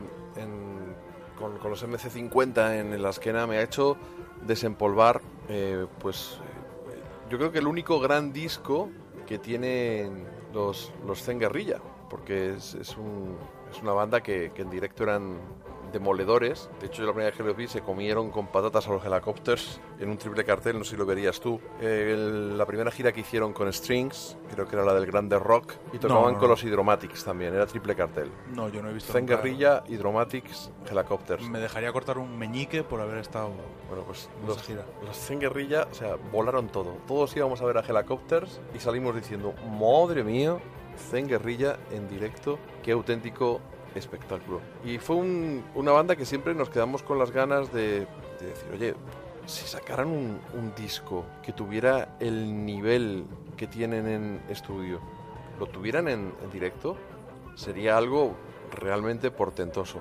con, 1.38 1.58
con 1.58 1.70
los 1.70 1.86
MC50 1.86 2.80
en, 2.80 3.02
la 3.02 3.10
esquena 3.10 3.46
me 3.46 3.58
ha 3.58 3.62
hecho 3.62 3.96
desempolvar, 4.46 5.20
eh, 5.48 5.86
pues 6.00 6.38
eh, 6.88 7.00
yo 7.30 7.38
creo 7.38 7.52
que 7.52 7.58
el 7.58 7.66
único 7.66 8.00
gran 8.00 8.32
disco 8.32 8.90
que 9.26 9.38
tienen 9.38 10.26
los, 10.52 10.92
los 11.06 11.22
Zen 11.22 11.38
Guerrilla, 11.38 11.80
porque 12.08 12.54
es, 12.54 12.74
es 12.74 12.96
una 12.96 13.92
banda 13.92 14.22
que, 14.22 14.50
que 14.54 14.62
en 14.62 14.70
directo 14.70 15.04
eran 15.04 15.38
demoledores. 15.92 16.70
De 16.80 16.86
hecho, 16.86 17.02
yo 17.02 17.06
la 17.08 17.12
primera 17.12 17.30
vez 17.30 17.36
que 17.36 17.42
los 17.42 17.56
vi 17.56 17.66
se 17.68 17.80
comieron 17.80 18.30
con 18.30 18.46
patatas 18.48 18.86
a 18.88 18.92
los 18.92 19.04
helicópteros 19.04 19.80
en 19.98 20.08
un 20.10 20.16
triple 20.18 20.44
cartel, 20.44 20.78
no 20.78 20.84
sé 20.84 20.92
si 20.92 20.96
lo 20.96 21.06
verías 21.06 21.40
tú. 21.40 21.60
Eh, 21.80 22.12
el- 22.14 22.56
la 22.58 22.66
primera 22.66 22.90
gira 22.90 23.12
que 23.12 23.20
hicieron 23.20 23.52
con 23.52 23.72
Strings, 23.72 24.36
creo 24.52 24.66
que 24.66 24.76
era 24.76 24.84
la 24.84 24.94
del 24.94 25.06
Grande 25.06 25.38
Rock, 25.38 25.72
y 25.92 25.98
tocaban 25.98 26.32
no, 26.34 26.38
con 26.38 26.42
no. 26.42 26.54
los 26.54 26.62
Hydromatics 26.64 27.24
también, 27.24 27.54
era 27.54 27.66
triple 27.66 27.94
cartel. 27.94 28.30
No, 28.54 28.68
yo 28.68 28.82
no 28.82 28.90
he 28.90 28.92
visto 28.92 29.12
Zen 29.12 29.22
nunca- 29.26 29.36
Guerrilla, 29.36 29.82
Hydromatics, 29.88 30.70
Helicopters. 30.90 31.48
Me 31.48 31.58
dejaría 31.58 31.92
cortar 31.92 32.18
un 32.18 32.38
meñique 32.38 32.82
por 32.82 33.00
haber 33.00 33.18
estado 33.18 33.50
Bueno, 33.88 34.04
pues 34.06 34.28
los, 34.46 34.62
gira. 34.62 34.84
los 35.04 35.16
Zen 35.16 35.40
Guerrilla, 35.40 35.88
o 35.90 35.94
sea, 35.94 36.16
volaron 36.32 36.68
todo. 36.68 36.96
Todos 37.06 37.36
íbamos 37.36 37.60
a 37.60 37.64
ver 37.64 37.78
a 37.78 37.80
Helicopters 37.80 38.60
y 38.74 38.78
salimos 38.78 39.14
diciendo, 39.14 39.54
madre 39.78 40.22
mía, 40.24 40.56
Zen 41.10 41.26
Guerrilla 41.28 41.78
en 41.92 42.08
directo, 42.08 42.58
qué 42.82 42.92
auténtico 42.92 43.60
espectáculo. 43.94 44.60
Y 44.84 44.98
fue 44.98 45.16
un- 45.16 45.64
una 45.74 45.92
banda 45.92 46.16
que 46.16 46.24
siempre 46.24 46.54
nos 46.54 46.68
quedamos 46.70 47.02
con 47.02 47.18
las 47.18 47.30
ganas 47.30 47.72
de, 47.72 48.06
de 48.40 48.46
decir, 48.46 48.68
oye, 48.72 48.94
si 49.46 49.66
sacaran 49.66 50.08
un, 50.08 50.38
un 50.54 50.74
disco 50.76 51.24
que 51.42 51.52
tuviera 51.52 52.16
el 52.20 52.64
nivel 52.64 53.24
que 53.56 53.66
tienen 53.66 54.06
en 54.06 54.42
estudio, 54.48 55.00
lo 55.58 55.66
tuvieran 55.66 56.08
en, 56.08 56.32
en 56.42 56.50
directo, 56.52 56.96
sería 57.54 57.96
algo 57.96 58.34
realmente 58.72 59.30
portentoso. 59.30 60.00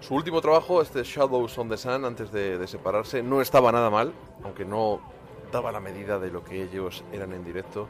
Su 0.00 0.14
último 0.14 0.40
trabajo, 0.40 0.80
este 0.80 1.02
Shadows 1.04 1.58
on 1.58 1.68
the 1.68 1.76
Sun, 1.76 2.06
antes 2.06 2.32
de, 2.32 2.56
de 2.56 2.66
separarse, 2.66 3.22
no 3.22 3.42
estaba 3.42 3.70
nada 3.70 3.90
mal, 3.90 4.14
aunque 4.44 4.64
no 4.64 5.00
daba 5.52 5.70
la 5.72 5.80
medida 5.80 6.18
de 6.18 6.30
lo 6.30 6.42
que 6.42 6.62
ellos 6.62 7.04
eran 7.12 7.32
en 7.34 7.44
directo. 7.44 7.86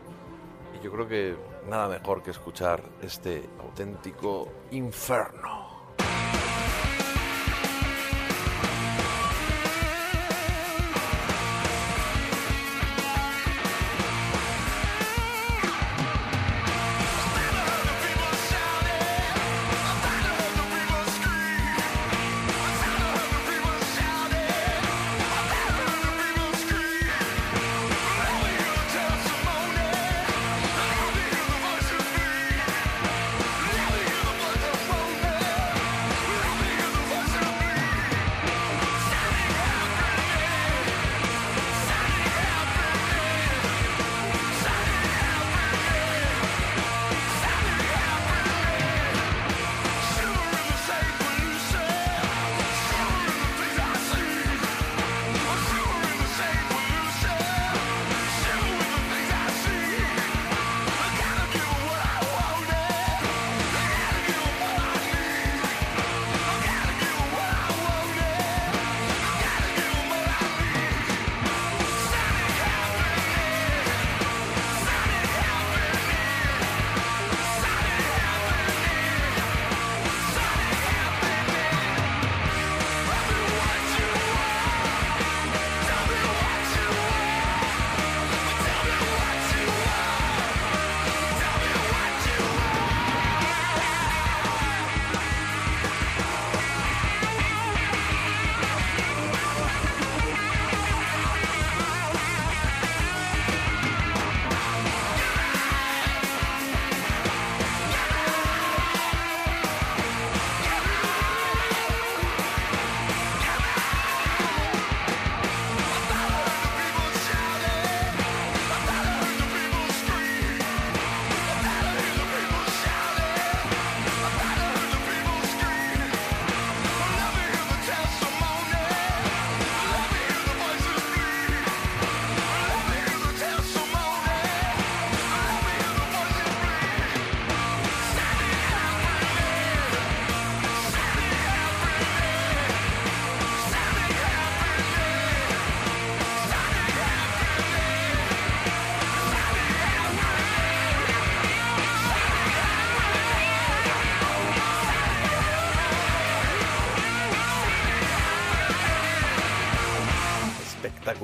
Yo 0.83 0.91
creo 0.91 1.07
que 1.07 1.37
nada 1.69 1.89
mejor 1.89 2.23
que 2.23 2.31
escuchar 2.31 2.83
este 3.03 3.49
auténtico 3.61 4.49
inferno. 4.71 5.70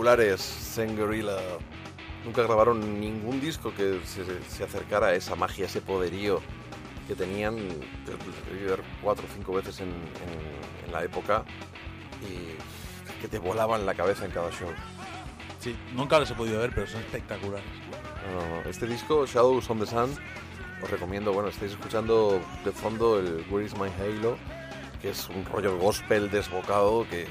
Espectaculares 0.07 0.41
Sengorilla. 0.41 1.37
Nunca 2.25 2.43
grabaron 2.43 3.01
ningún 3.01 3.41
disco 3.41 3.73
que 3.75 4.01
se, 4.05 4.25
se 4.49 4.65
acercara 4.65 5.09
a 5.09 5.15
esa 5.15 5.35
magia, 5.37 5.67
ese 5.67 5.81
poderío 5.81 6.41
que 7.09 7.15
tenían. 7.15 7.57
Yo 7.57 8.77
cuatro 9.03 9.25
o 9.29 9.35
cinco 9.35 9.53
veces 9.55 9.81
en, 9.81 9.89
en- 9.89 10.87
en 10.87 10.93
la 10.93 11.03
época 11.03 11.45
y 12.23 13.21
que 13.21 13.27
te 13.29 13.39
volaban 13.39 13.85
la 13.87 13.95
cabeza 13.95 14.25
en 14.25 14.31
cada 14.31 14.51
show. 14.53 14.69
Sí, 15.61 15.75
nunca 15.95 16.19
los 16.21 16.31
he 16.31 16.35
podido 16.35 16.61
ver, 16.61 16.71
pero 16.75 16.87
son 16.87 17.01
espectaculares. 17.01 17.67
No, 18.33 18.63
no, 18.63 18.69
Este 18.71 18.87
disco, 18.87 19.27
Shadows 19.27 19.69
on 19.71 19.81
the 19.81 19.87
Sun, 19.87 20.11
os 20.83 20.91
recomiendo, 20.91 21.33
bueno, 21.33 21.49
estáis 21.49 21.73
escuchando 21.73 22.41
de 22.65 22.71
fondo 22.73 23.19
el 23.19 23.45
Where 23.51 23.67
is 23.67 23.75
My 23.77 23.89
Halo, 24.01 24.37
que 25.03 25.11
es 25.11 25.29
un 25.29 25.45
rollo 25.47 25.77
gospel 25.79 26.31
desbocado 26.31 27.07
que 27.09 27.27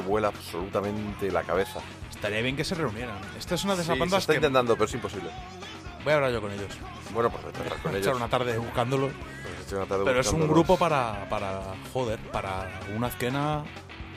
te, 0.00 0.06
vuela 0.06 0.28
absolutamente 0.28 1.30
la 1.30 1.42
cabeza. 1.42 1.80
Estaría 2.10 2.42
bien 2.42 2.56
que 2.56 2.64
se 2.64 2.74
reunieran. 2.74 3.18
Esta 3.38 3.54
es 3.54 3.64
una 3.64 3.76
de 3.76 3.82
esas 3.82 3.94
Sí, 3.94 3.98
se 3.98 4.00
bandas 4.00 4.20
está 4.22 4.32
que 4.32 4.38
intentando, 4.38 4.74
pero 4.74 4.84
es 4.86 4.94
imposible. 4.94 5.30
voy 6.04 6.12
a 6.12 6.16
hablar 6.16 6.32
yo 6.32 6.40
con 6.40 6.52
ellos. 6.52 6.72
Bueno, 7.12 7.30
pues 7.30 7.44
vete 7.44 7.58
a 7.58 7.62
hablar 7.62 7.78
con 7.82 7.90
Echar 7.92 8.02
ellos. 8.02 8.16
una 8.16 8.28
tarde 8.28 8.58
buscándolo. 8.58 9.08
Pues 9.08 9.66
echar 9.66 9.78
una 9.78 9.86
tarde 9.86 10.04
Pero 10.04 10.20
es 10.20 10.32
un 10.32 10.48
grupo 10.48 10.76
para, 10.76 11.28
para 11.28 11.62
joder, 11.92 12.18
para 12.30 12.80
una 12.94 13.08
esquena. 13.08 13.64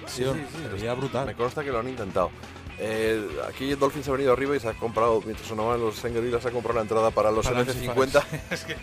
Sí, 0.05 0.23
sí, 0.23 0.31
sí, 0.33 0.63
sería 0.69 0.93
brutal. 0.93 1.25
Me 1.27 1.35
consta 1.35 1.63
que 1.63 1.71
lo 1.71 1.79
han 1.79 1.87
intentado. 1.89 2.31
Eh, 2.79 3.27
aquí 3.47 3.75
Dolphins 3.75 4.07
ha 4.07 4.11
venido 4.13 4.31
arriba 4.31 4.55
y 4.55 4.59
se 4.59 4.69
ha 4.69 4.73
comprado, 4.73 5.21
mientras 5.25 5.47
sonaban 5.47 5.79
los 5.81 5.95
Sengorilas, 5.95 6.41
se 6.41 6.47
ha 6.47 6.51
comprado 6.51 6.77
la 6.77 6.83
entrada 6.83 7.11
para 7.11 7.29
los 7.29 7.45
Para 7.45 7.63
MC50. 7.65 8.23
es 8.51 8.63
que 8.63 8.75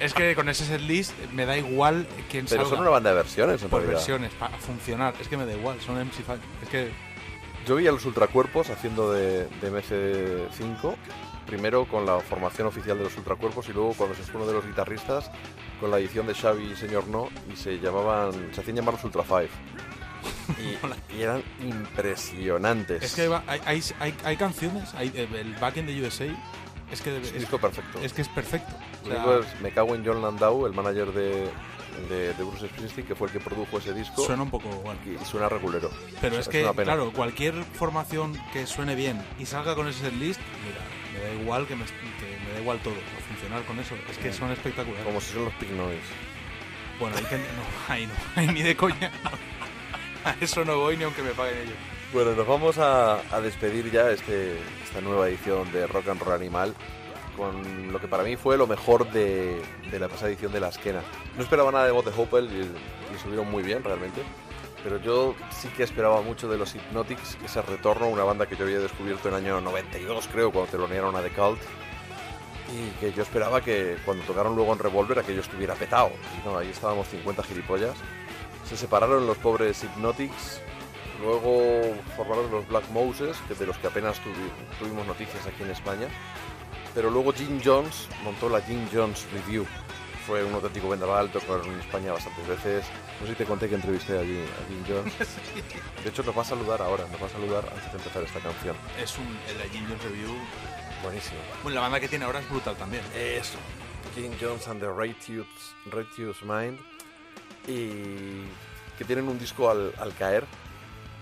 es 0.00 0.14
que 0.14 0.34
con 0.34 0.48
ese 0.48 0.64
setlist 0.64 1.12
me 1.32 1.46
da 1.46 1.56
igual 1.56 2.06
quién 2.30 2.46
Pero 2.46 2.62
salga 2.62 2.70
son 2.70 2.80
una 2.80 2.90
banda 2.90 3.10
de 3.10 3.16
versiones, 3.16 3.62
en 3.62 3.68
por 3.68 3.80
realidad. 3.80 3.98
versiones 3.98 4.32
para 4.34 4.56
funcionar. 4.58 5.14
Es 5.20 5.28
que 5.28 5.36
me 5.36 5.46
da 5.46 5.52
igual, 5.54 5.80
son 5.80 5.96
MC5. 5.96 6.38
Es 6.62 6.68
que 6.68 6.90
Yo 7.66 7.76
vi 7.76 7.86
a 7.86 7.92
los 7.92 8.04
Ultracuerpos 8.04 8.70
haciendo 8.70 9.12
de, 9.12 9.46
de 9.60 9.72
MC5, 9.72 10.94
primero 11.46 11.86
con 11.86 12.04
la 12.06 12.20
formación 12.20 12.66
oficial 12.68 12.98
de 12.98 13.04
los 13.04 13.16
Ultracuerpos 13.16 13.68
y 13.68 13.72
luego 13.72 13.94
cuando 13.94 14.14
se 14.16 14.22
fue 14.22 14.36
uno 14.40 14.46
de 14.46 14.54
los 14.54 14.66
guitarristas 14.66 15.30
con 15.80 15.90
la 15.90 15.98
edición 15.98 16.26
de 16.26 16.34
Xavi 16.34 16.72
y 16.72 16.76
Señor 16.76 17.06
No 17.08 17.28
y 17.52 17.56
se 17.56 17.78
llamaban, 17.78 18.32
se 18.52 18.60
hacían 18.60 18.76
llamar 18.76 18.94
los 18.94 19.04
Ultra 19.04 19.22
Five. 19.22 19.48
Y, 20.58 21.16
y 21.16 21.22
eran 21.22 21.42
impresionantes. 21.60 23.02
es 23.02 23.14
que 23.14 23.22
hay, 23.46 23.60
hay, 23.64 23.82
hay, 24.00 24.14
hay 24.24 24.36
canciones, 24.36 24.94
hay, 24.94 25.12
eh, 25.14 25.28
el 25.40 25.54
Back 25.54 25.76
in 25.76 25.86
the 25.86 26.02
USA 26.02 26.26
es 26.90 27.00
que 27.00 27.16
es 27.16 27.32
disco 27.32 27.58
perfecto. 27.58 28.00
es 28.00 28.12
que 28.12 28.22
es 28.22 28.28
perfecto. 28.28 28.74
O 29.04 29.08
Lo 29.08 29.14
sea, 29.14 29.24
único 29.24 29.40
es, 29.44 29.60
me 29.60 29.70
cago 29.70 29.94
en 29.94 30.04
John 30.06 30.22
Landau, 30.22 30.66
el 30.66 30.72
manager 30.72 31.12
de, 31.12 31.48
de, 32.08 32.34
de 32.34 32.44
Bruce 32.44 32.68
Springsteen, 32.68 33.06
que 33.06 33.14
fue 33.14 33.26
el 33.28 33.32
que 33.32 33.40
produjo 33.40 33.78
ese 33.78 33.92
disco. 33.94 34.24
suena 34.24 34.42
un 34.42 34.50
poco 34.50 34.68
bueno. 34.68 34.98
y, 35.06 35.20
y 35.20 35.24
suena 35.24 35.48
regulero. 35.48 35.90
Pero 36.20 36.38
es 36.38 36.48
que, 36.48 36.62
claro, 36.82 37.12
cualquier 37.12 37.54
formación 37.64 38.38
que 38.52 38.66
suene 38.66 38.94
bien 38.94 39.20
y 39.38 39.46
salga 39.46 39.74
con 39.74 39.88
ese 39.88 40.00
setlist, 40.00 40.40
mira, 40.64 40.80
me 41.12 41.20
da 41.34 41.42
igual 41.42 41.66
que 41.66 41.74
me, 41.76 41.84
que 41.84 42.38
me 42.46 42.52
da 42.52 42.60
igual 42.60 42.78
todo, 42.80 42.94
a 42.94 43.28
funcionar 43.28 43.64
con 43.64 43.78
eso. 43.78 43.94
Es 44.10 44.18
que 44.18 44.32
son 44.32 44.50
espectaculares. 44.52 45.04
Como 45.06 45.20
si 45.20 45.32
son 45.32 45.44
los 45.46 45.54
Pig 45.54 45.70
Noise. 45.72 46.00
Bueno, 47.00 47.16
ahí, 47.16 47.24
que- 47.24 47.36
no, 47.38 47.92
ahí 47.94 48.06
no, 48.06 48.12
ahí 48.36 48.46
ni 48.48 48.62
de 48.62 48.76
coña. 48.76 49.10
A 50.24 50.34
eso 50.40 50.64
no 50.64 50.76
voy 50.78 50.96
ni 50.96 51.04
aunque 51.04 51.22
me 51.22 51.30
paguen 51.30 51.58
ellos. 51.58 51.76
Bueno, 52.12 52.32
nos 52.34 52.46
vamos 52.46 52.78
a, 52.78 53.20
despedir 53.42 53.90
ya 53.90 54.10
este, 54.10 54.58
esta 54.84 55.00
nueva 55.00 55.28
edición 55.28 55.70
de 55.72 55.86
Rock 55.88 56.08
and 56.08 56.22
Roll 56.22 56.34
Animal 56.34 56.74
con 57.36 57.92
lo 57.92 58.00
que 58.00 58.08
para 58.08 58.22
mí 58.22 58.36
fue 58.36 58.56
lo 58.56 58.66
mejor 58.66 59.10
de, 59.10 59.60
de 59.90 59.98
la 59.98 60.08
pasada 60.08 60.28
edición 60.28 60.52
de 60.52 60.60
La 60.60 60.68
Esquena. 60.68 61.02
No 61.36 61.42
esperaba 61.42 61.70
nada 61.72 61.86
de 61.86 61.90
Hopel 61.90 62.46
y, 62.46 63.14
y 63.14 63.18
subieron 63.18 63.50
muy 63.50 63.62
bien 63.62 63.82
realmente, 63.82 64.22
pero 64.82 64.98
yo 65.02 65.34
sí 65.50 65.68
que 65.76 65.82
esperaba 65.82 66.22
mucho 66.22 66.48
de 66.48 66.56
los 66.56 66.74
Hypnotics, 66.74 67.36
ese 67.44 67.60
retorno, 67.60 68.08
una 68.08 68.24
banda 68.24 68.46
que 68.46 68.56
yo 68.56 68.64
había 68.64 68.78
descubierto 68.78 69.28
en 69.28 69.34
el 69.34 69.44
año 69.44 69.60
92 69.60 70.28
creo, 70.32 70.52
cuando 70.52 70.70
telonearon 70.70 71.14
a 71.16 71.20
The 71.20 71.30
Cult, 71.30 71.60
y 72.72 72.90
que 73.00 73.12
yo 73.12 73.22
esperaba 73.22 73.60
que 73.60 73.96
cuando 74.04 74.24
tocaron 74.24 74.54
luego 74.54 74.72
en 74.72 74.78
Revolver 74.78 75.18
aquello 75.18 75.40
estuviera 75.40 75.74
petado. 75.74 76.12
Y 76.40 76.46
no, 76.46 76.56
ahí 76.56 76.70
estábamos 76.70 77.08
50 77.08 77.42
gilipollas. 77.42 77.96
Se 78.64 78.76
separaron 78.76 79.26
los 79.26 79.36
pobres 79.38 79.84
Hypnotics, 79.84 80.60
luego 81.20 81.94
formaron 82.16 82.50
los 82.50 82.66
Black 82.68 82.88
Moses, 82.90 83.36
que 83.48 83.54
de 83.54 83.66
los 83.66 83.76
que 83.78 83.86
apenas 83.88 84.20
tuvi- 84.20 84.78
tuvimos 84.78 85.06
noticias 85.06 85.46
aquí 85.46 85.62
en 85.62 85.70
España. 85.70 86.08
Pero 86.94 87.10
luego 87.10 87.32
Jim 87.32 87.60
Jones 87.62 88.08
montó 88.24 88.48
la 88.48 88.60
Jim 88.62 88.86
Jones 88.92 89.26
Review. 89.32 89.66
Fue 90.26 90.42
un 90.42 90.54
auténtico 90.54 90.88
vendaval, 90.88 91.30
tocaron 91.30 91.66
en 91.72 91.78
España 91.78 92.12
bastantes 92.12 92.46
veces. 92.48 92.84
No 93.20 93.26
sé 93.26 93.32
si 93.32 93.38
te 93.38 93.44
conté 93.44 93.68
que 93.68 93.76
entrevisté 93.76 94.18
a 94.18 94.22
Jim, 94.22 94.42
a 94.42 94.68
Jim 94.68 94.84
Jones. 94.88 95.14
De 96.02 96.10
hecho, 96.10 96.22
nos 96.24 96.36
va 96.36 96.42
a 96.42 96.44
saludar 96.44 96.82
ahora, 96.82 97.04
nos 97.12 97.22
va 97.22 97.26
a 97.26 97.30
saludar 97.30 97.64
antes 97.72 97.92
de 97.92 97.98
empezar 97.98 98.22
esta 98.24 98.40
canción. 98.40 98.74
Es 99.00 99.16
un, 99.18 99.38
el 99.48 99.70
Jim 99.70 99.84
Jones 99.88 100.02
Review. 100.02 100.34
Buenísimo. 101.02 101.38
Bueno, 101.62 101.76
la 101.76 101.82
banda 101.82 102.00
que 102.00 102.08
tiene 102.08 102.24
ahora 102.24 102.40
es 102.40 102.48
brutal 102.50 102.74
también. 102.76 103.04
Eso. 103.14 103.58
Jim 104.16 104.32
Jones 104.40 104.66
and 104.66 104.80
the 104.80 104.88
Righteous, 104.90 105.46
Righteous 105.92 106.42
Mind. 106.42 106.80
Y 107.68 108.42
que 108.98 109.04
tienen 109.06 109.28
un 109.28 109.38
disco 109.38 109.70
al, 109.70 109.92
al 109.98 110.12
caer. 110.14 110.44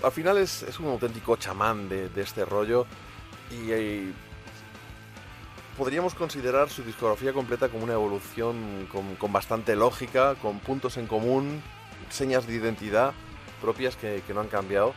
Al 0.04 0.12
final 0.12 0.38
es, 0.38 0.62
un 0.78 0.88
auténtico 0.88 1.36
chamán 1.36 1.88
de, 1.88 2.10
este 2.16 2.44
rollo. 2.44 2.86
Y, 3.50 3.70
eh, 3.70 4.12
podríamos 5.76 6.14
considerar 6.14 6.70
su 6.70 6.82
discografía 6.82 7.32
completa 7.32 7.68
como 7.68 7.84
una 7.84 7.94
evolución 7.94 8.88
con, 8.90 9.32
bastante 9.32 9.74
lógica, 9.76 10.34
con 10.36 10.60
puntos 10.60 10.96
en 10.96 11.06
común, 11.06 11.62
señas 12.10 12.46
de 12.46 12.54
identidad 12.54 13.12
propias 13.60 13.96
que, 13.96 14.22
no 14.34 14.40
han 14.40 14.48
cambiado. 14.48 14.94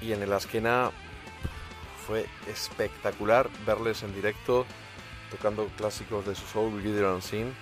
Y 0.00 0.12
en 0.12 0.22
el 0.22 0.32
Asquena 0.32 0.90
fue 2.06 2.26
espectacular 2.46 3.50
verles 3.66 4.02
en 4.02 4.14
directo 4.14 4.64
tocando 5.30 5.66
clásicos 5.76 6.24
de 6.24 6.34
su 6.34 6.46
soul, 6.46 6.80
and 7.04 7.20
Sin, 7.20 7.52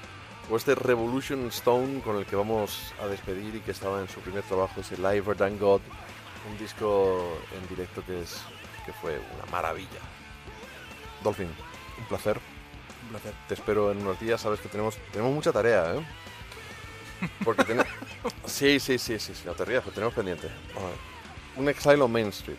o 0.49 0.57
este 0.57 0.77
Revolution 0.77 1.47
Stone 1.49 2.01
con 2.01 2.17
el 2.17 2.27
que 2.27 2.37
vamos 2.37 2.95
a 3.03 3.09
despedir 3.09 3.57
y 3.57 3.61
que 3.61 3.73
estaba 3.73 4.01
en 4.01 4.09
su 4.09 4.21
primer 4.21 4.45
trabajo, 4.45 4.81
ese 4.81 4.97
Liver 4.97 5.37
Than 5.37 5.59
God, 5.59 5.81
un 6.49 6.59
disco 6.59 7.39
en 7.55 7.69
directo 7.69 8.05
que, 8.05 8.23
es, 8.23 8.41
que 8.85 8.93
fue 8.93 9.19
una 9.19 9.51
maravilla. 9.51 10.01
Dolphin, 11.23 11.49
un 11.99 12.05
placer. 12.07 12.41
Un 13.05 13.09
placer. 13.11 13.33
Te 13.49 13.55
espero 13.55 13.91
en 13.91 13.99
unos 13.99 14.19
días, 14.21 14.41
sabes 14.41 14.61
que 14.61 14.69
tenemos, 14.69 14.97
tenemos 15.13 15.33
mucha 15.33 15.53
tarea, 15.53 15.95
¿eh? 15.95 16.07
Porque 17.45 17.65
tenemos... 17.65 17.87
Sí, 18.45 18.81
sí, 18.81 18.99
sí, 18.99 19.19
sí, 19.19 19.35
sí, 19.35 19.43
no 19.45 19.53
te 19.53 19.65
rías, 19.65 19.83
pero 19.83 19.95
tenemos 19.95 20.15
pendiente. 20.15 20.49
Un 21.57 21.69
Exile 21.69 22.03
on 22.03 22.11
Main 22.11 22.29
Street. 22.29 22.59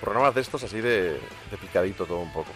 Programas 0.00 0.34
de 0.34 0.40
estos 0.40 0.62
así 0.62 0.80
de, 0.80 1.12
de 1.50 1.56
picadito 1.60 2.06
todo 2.06 2.18
un 2.18 2.32
poco. 2.32 2.50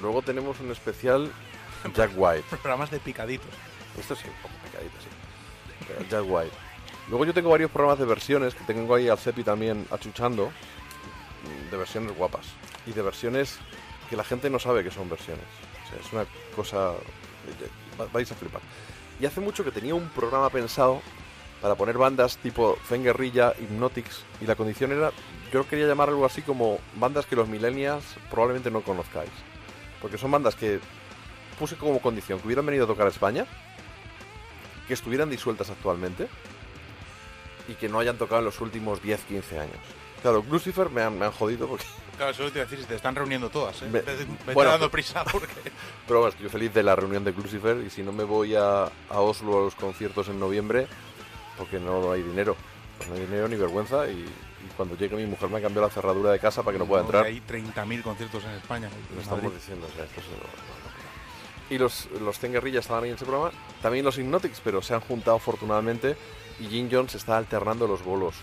Luego 0.00 0.22
tenemos 0.22 0.58
un 0.60 0.70
especial 0.70 1.30
Jack 1.94 2.12
White. 2.16 2.44
Programas 2.48 2.90
de 2.90 2.98
picaditos. 3.00 3.50
Esto 3.98 4.14
sí, 4.14 4.24
un 4.26 4.42
poco 4.42 4.54
picadito, 4.64 4.94
sí. 5.00 6.06
Jack 6.10 6.24
White. 6.26 6.69
Luego 7.10 7.24
yo 7.26 7.34
tengo 7.34 7.50
varios 7.50 7.70
programas 7.70 7.98
de 7.98 8.06
versiones 8.06 8.54
que 8.54 8.64
tengo 8.64 8.94
ahí 8.94 9.08
al 9.08 9.18
Cepi 9.18 9.42
también 9.42 9.86
achuchando. 9.90 10.50
De 11.70 11.76
versiones 11.76 12.16
guapas. 12.16 12.46
Y 12.86 12.92
de 12.92 13.02
versiones 13.02 13.58
que 14.08 14.16
la 14.16 14.24
gente 14.24 14.48
no 14.48 14.58
sabe 14.58 14.82
que 14.84 14.90
son 14.90 15.08
versiones. 15.10 15.44
Es 16.04 16.12
una 16.12 16.24
cosa... 16.54 16.92
va- 18.00 18.06
Vais 18.12 18.30
a 18.30 18.34
flipar. 18.34 18.60
Y 19.20 19.26
hace 19.26 19.40
mucho 19.40 19.64
que 19.64 19.70
tenía 19.72 19.94
un 19.94 20.08
programa 20.10 20.48
pensado 20.50 21.02
para 21.60 21.74
poner 21.74 21.98
bandas 21.98 22.38
tipo 22.38 22.76
Fenguerrilla, 22.84 23.52
Hypnotics, 23.60 24.22
y 24.40 24.46
la 24.46 24.54
condición 24.56 24.92
era, 24.92 25.12
yo 25.52 25.68
quería 25.68 25.86
llamar 25.86 26.08
algo 26.08 26.24
así 26.24 26.40
como 26.40 26.78
bandas 26.94 27.26
que 27.26 27.36
los 27.36 27.48
millennials 27.48 28.02
probablemente 28.30 28.70
no 28.70 28.80
conozcáis. 28.80 29.30
Porque 30.00 30.16
son 30.16 30.30
bandas 30.30 30.54
que 30.54 30.80
puse 31.58 31.76
como 31.76 32.00
condición 32.00 32.38
que 32.40 32.46
hubieran 32.46 32.64
venido 32.64 32.84
a 32.84 32.88
tocar 32.88 33.06
a 33.06 33.10
España, 33.10 33.44
que 34.88 34.94
estuvieran 34.94 35.28
disueltas 35.28 35.68
actualmente, 35.68 36.28
y 37.70 37.74
que 37.74 37.88
no 37.88 38.00
hayan 38.00 38.18
tocado 38.18 38.40
en 38.40 38.46
los 38.46 38.60
últimos 38.60 39.00
10, 39.02 39.20
15 39.22 39.58
años. 39.60 39.76
Claro, 40.22 40.44
Lucifer 40.50 40.90
me 40.90 41.02
han, 41.02 41.18
me 41.18 41.24
han 41.26 41.32
jodido 41.32 41.66
porque... 41.68 41.84
Claro, 42.16 42.32
eso 42.32 42.42
te 42.52 42.58
iba 42.58 42.66
a 42.66 42.70
decir, 42.70 42.84
te 42.84 42.96
están 42.96 43.14
reuniendo 43.14 43.48
todas, 43.48 43.80
¿eh? 43.80 43.86
Me- 43.86 44.00
Vete, 44.02 44.14
vete 44.26 44.52
bueno, 44.52 44.70
dando 44.72 44.90
prisa 44.90 45.24
porque... 45.32 45.54
Pero 46.06 46.20
bueno, 46.20 46.34
estoy 46.34 46.50
feliz 46.50 46.74
de 46.74 46.82
la 46.82 46.94
reunión 46.94 47.24
de 47.24 47.32
Lucifer 47.32 47.78
y 47.78 47.88
si 47.88 48.02
no 48.02 48.12
me 48.12 48.24
voy 48.24 48.54
a, 48.54 48.84
a 48.84 49.20
Oslo 49.20 49.58
a 49.58 49.64
los 49.64 49.74
conciertos 49.74 50.28
en 50.28 50.38
noviembre, 50.38 50.86
porque 51.56 51.78
no 51.80 52.12
hay 52.12 52.22
dinero. 52.22 52.56
Pues 52.98 53.08
no 53.08 53.14
hay 53.14 53.22
dinero 53.22 53.48
ni 53.48 53.56
vergüenza 53.56 54.06
y, 54.08 54.16
y 54.20 54.68
cuando 54.76 54.94
llegue 54.98 55.16
mi 55.16 55.24
mujer 55.24 55.48
me 55.48 55.62
cambió 55.62 55.80
la 55.80 55.88
cerradura 55.88 56.30
de 56.32 56.38
casa 56.38 56.62
para 56.62 56.74
que 56.74 56.78
no 56.80 56.84
pueda 56.86 57.00
entrar. 57.02 57.24
Hay 57.24 57.40
30.000 57.40 58.02
conciertos 58.02 58.44
en 58.44 58.50
España. 58.50 58.90
Lo 59.14 59.20
estamos 59.22 59.54
diciendo, 59.54 59.86
o 59.90 59.96
sea, 59.96 60.04
esto 60.04 60.20
es. 60.20 60.26
Y 61.70 61.78
los, 61.78 62.10
los 62.20 62.38
Zenguerrilla 62.38 62.80
estaban 62.80 63.04
ahí 63.04 63.10
en 63.10 63.16
ese 63.16 63.24
programa, 63.24 63.52
también 63.80 64.04
los 64.04 64.18
Hypnotics, 64.18 64.60
pero 64.62 64.82
se 64.82 64.92
han 64.92 65.00
juntado 65.00 65.36
afortunadamente 65.38 66.16
y 66.60 66.68
Jim 66.68 66.88
Jones 66.90 67.14
está 67.14 67.38
alternando 67.38 67.86
los 67.86 68.04
bolos 68.04 68.34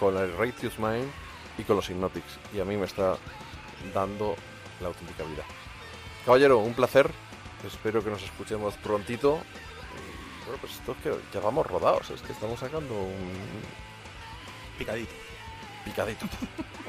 con 0.00 0.16
el 0.16 0.36
Righteous 0.36 0.78
Mind 0.78 1.10
y 1.56 1.62
con 1.62 1.76
los 1.76 1.88
Hypnotics. 1.88 2.38
Y 2.52 2.60
a 2.60 2.64
mí 2.64 2.76
me 2.76 2.86
está 2.86 3.16
dando 3.94 4.36
la 4.80 4.88
auténtica 4.88 5.22
vida. 5.24 5.44
Caballero, 6.26 6.58
un 6.58 6.74
placer. 6.74 7.10
Espero 7.66 8.02
que 8.02 8.10
nos 8.10 8.22
escuchemos 8.22 8.74
prontito. 8.74 9.40
Y, 9.94 10.44
bueno, 10.44 10.58
pues 10.60 10.72
esto 10.74 10.92
es 10.92 10.98
que 10.98 11.14
ya 11.32 11.40
vamos 11.40 11.66
rodados, 11.66 12.10
es 12.10 12.20
que 12.22 12.32
estamos 12.32 12.58
sacando 12.58 12.94
un... 12.94 13.40
Picadito. 14.76 15.12
Picadito. 15.84 16.26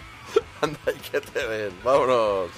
Anda, 0.61 0.79
y 0.87 0.99
que 0.99 1.21
te 1.21 1.45
ven. 1.45 1.73
Vámonos 1.83 2.49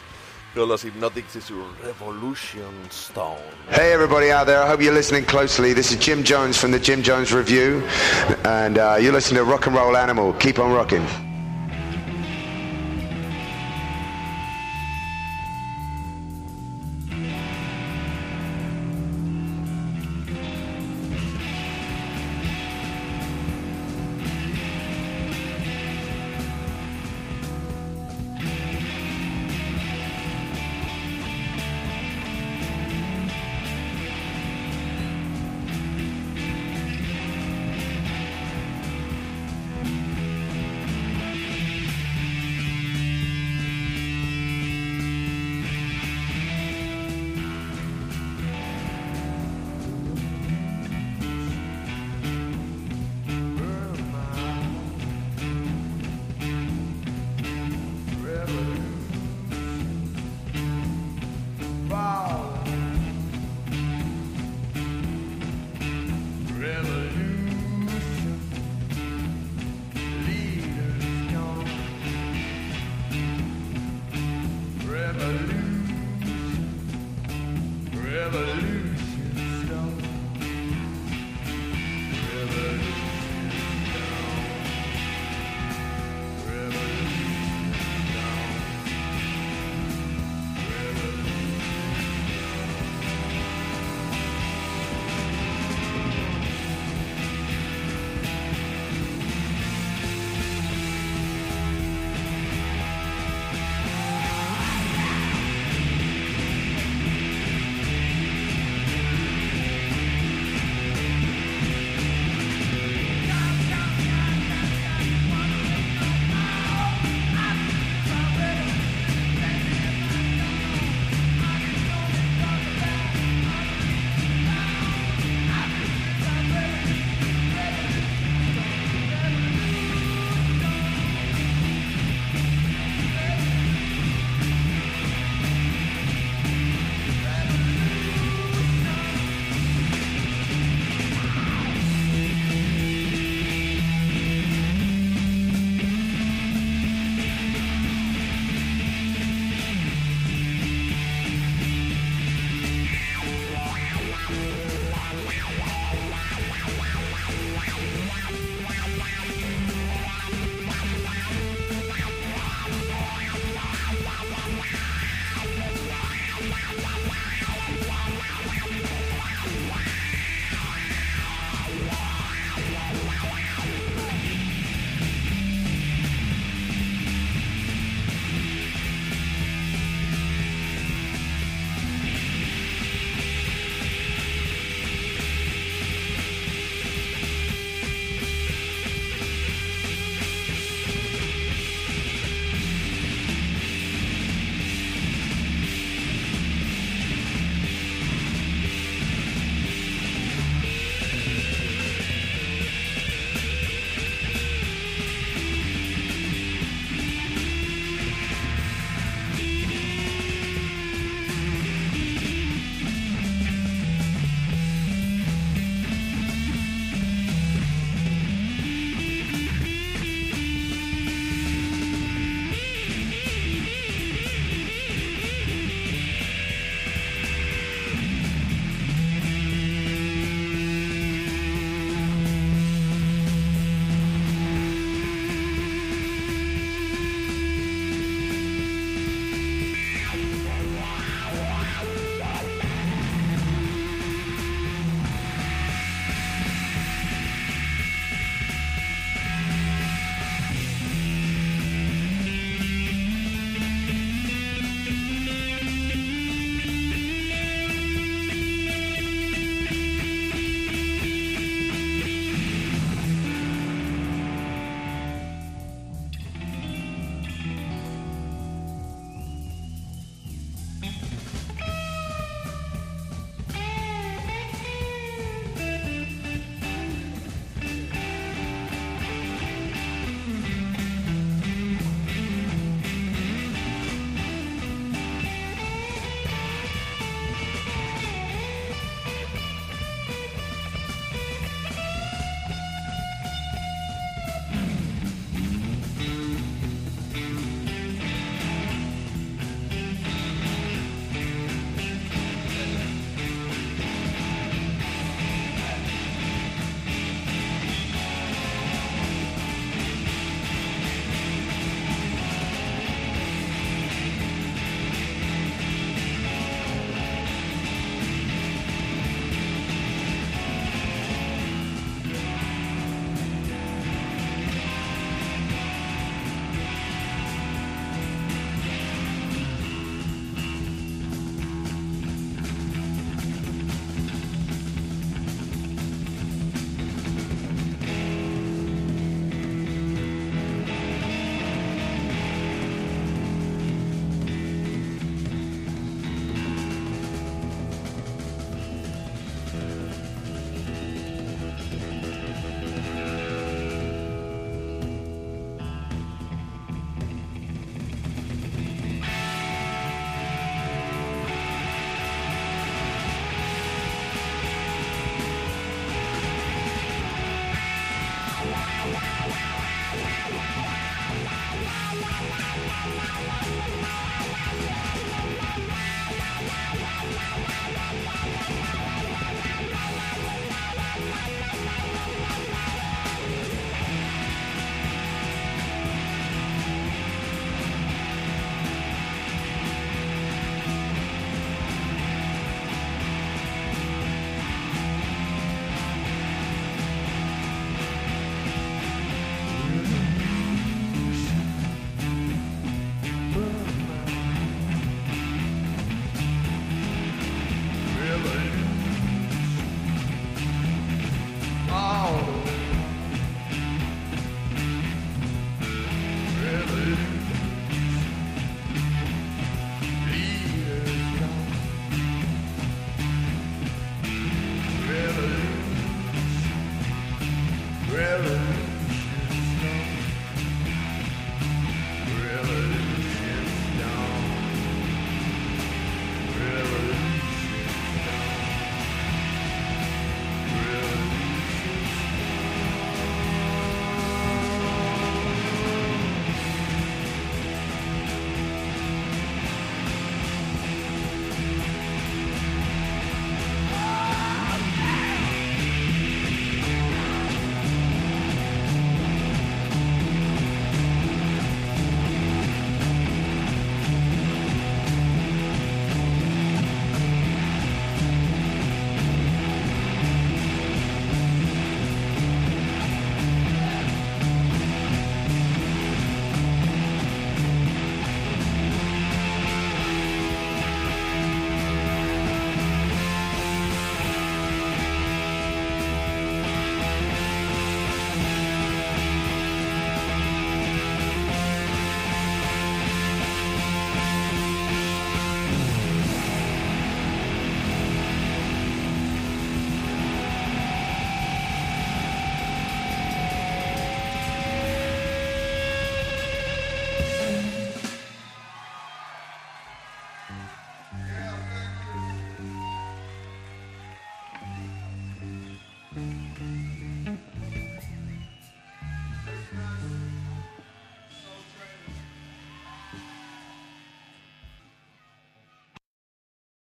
Revolution 1.84 2.90
Stone. 2.90 3.38
Hey, 3.70 3.92
everybody 3.92 4.32
out 4.32 4.48
there. 4.48 4.64
I 4.64 4.68
hope 4.68 4.82
you're 4.82 4.94
listening 4.94 5.26
closely. 5.26 5.74
This 5.74 5.92
is 5.92 5.98
Jim 5.98 6.24
Jones 6.24 6.58
from 6.58 6.72
the 6.72 6.80
Jim 6.80 7.04
Jones 7.04 7.34
Review, 7.34 7.86
and 8.46 8.78
uh, 8.78 8.98
you're 9.00 9.12
listening 9.12 9.40
to 9.40 9.44
Rock 9.44 9.68
and 9.68 9.76
Roll 9.76 9.98
Animal. 9.98 10.32
Keep 10.34 10.60
on 10.60 10.72
rocking. 10.72 11.06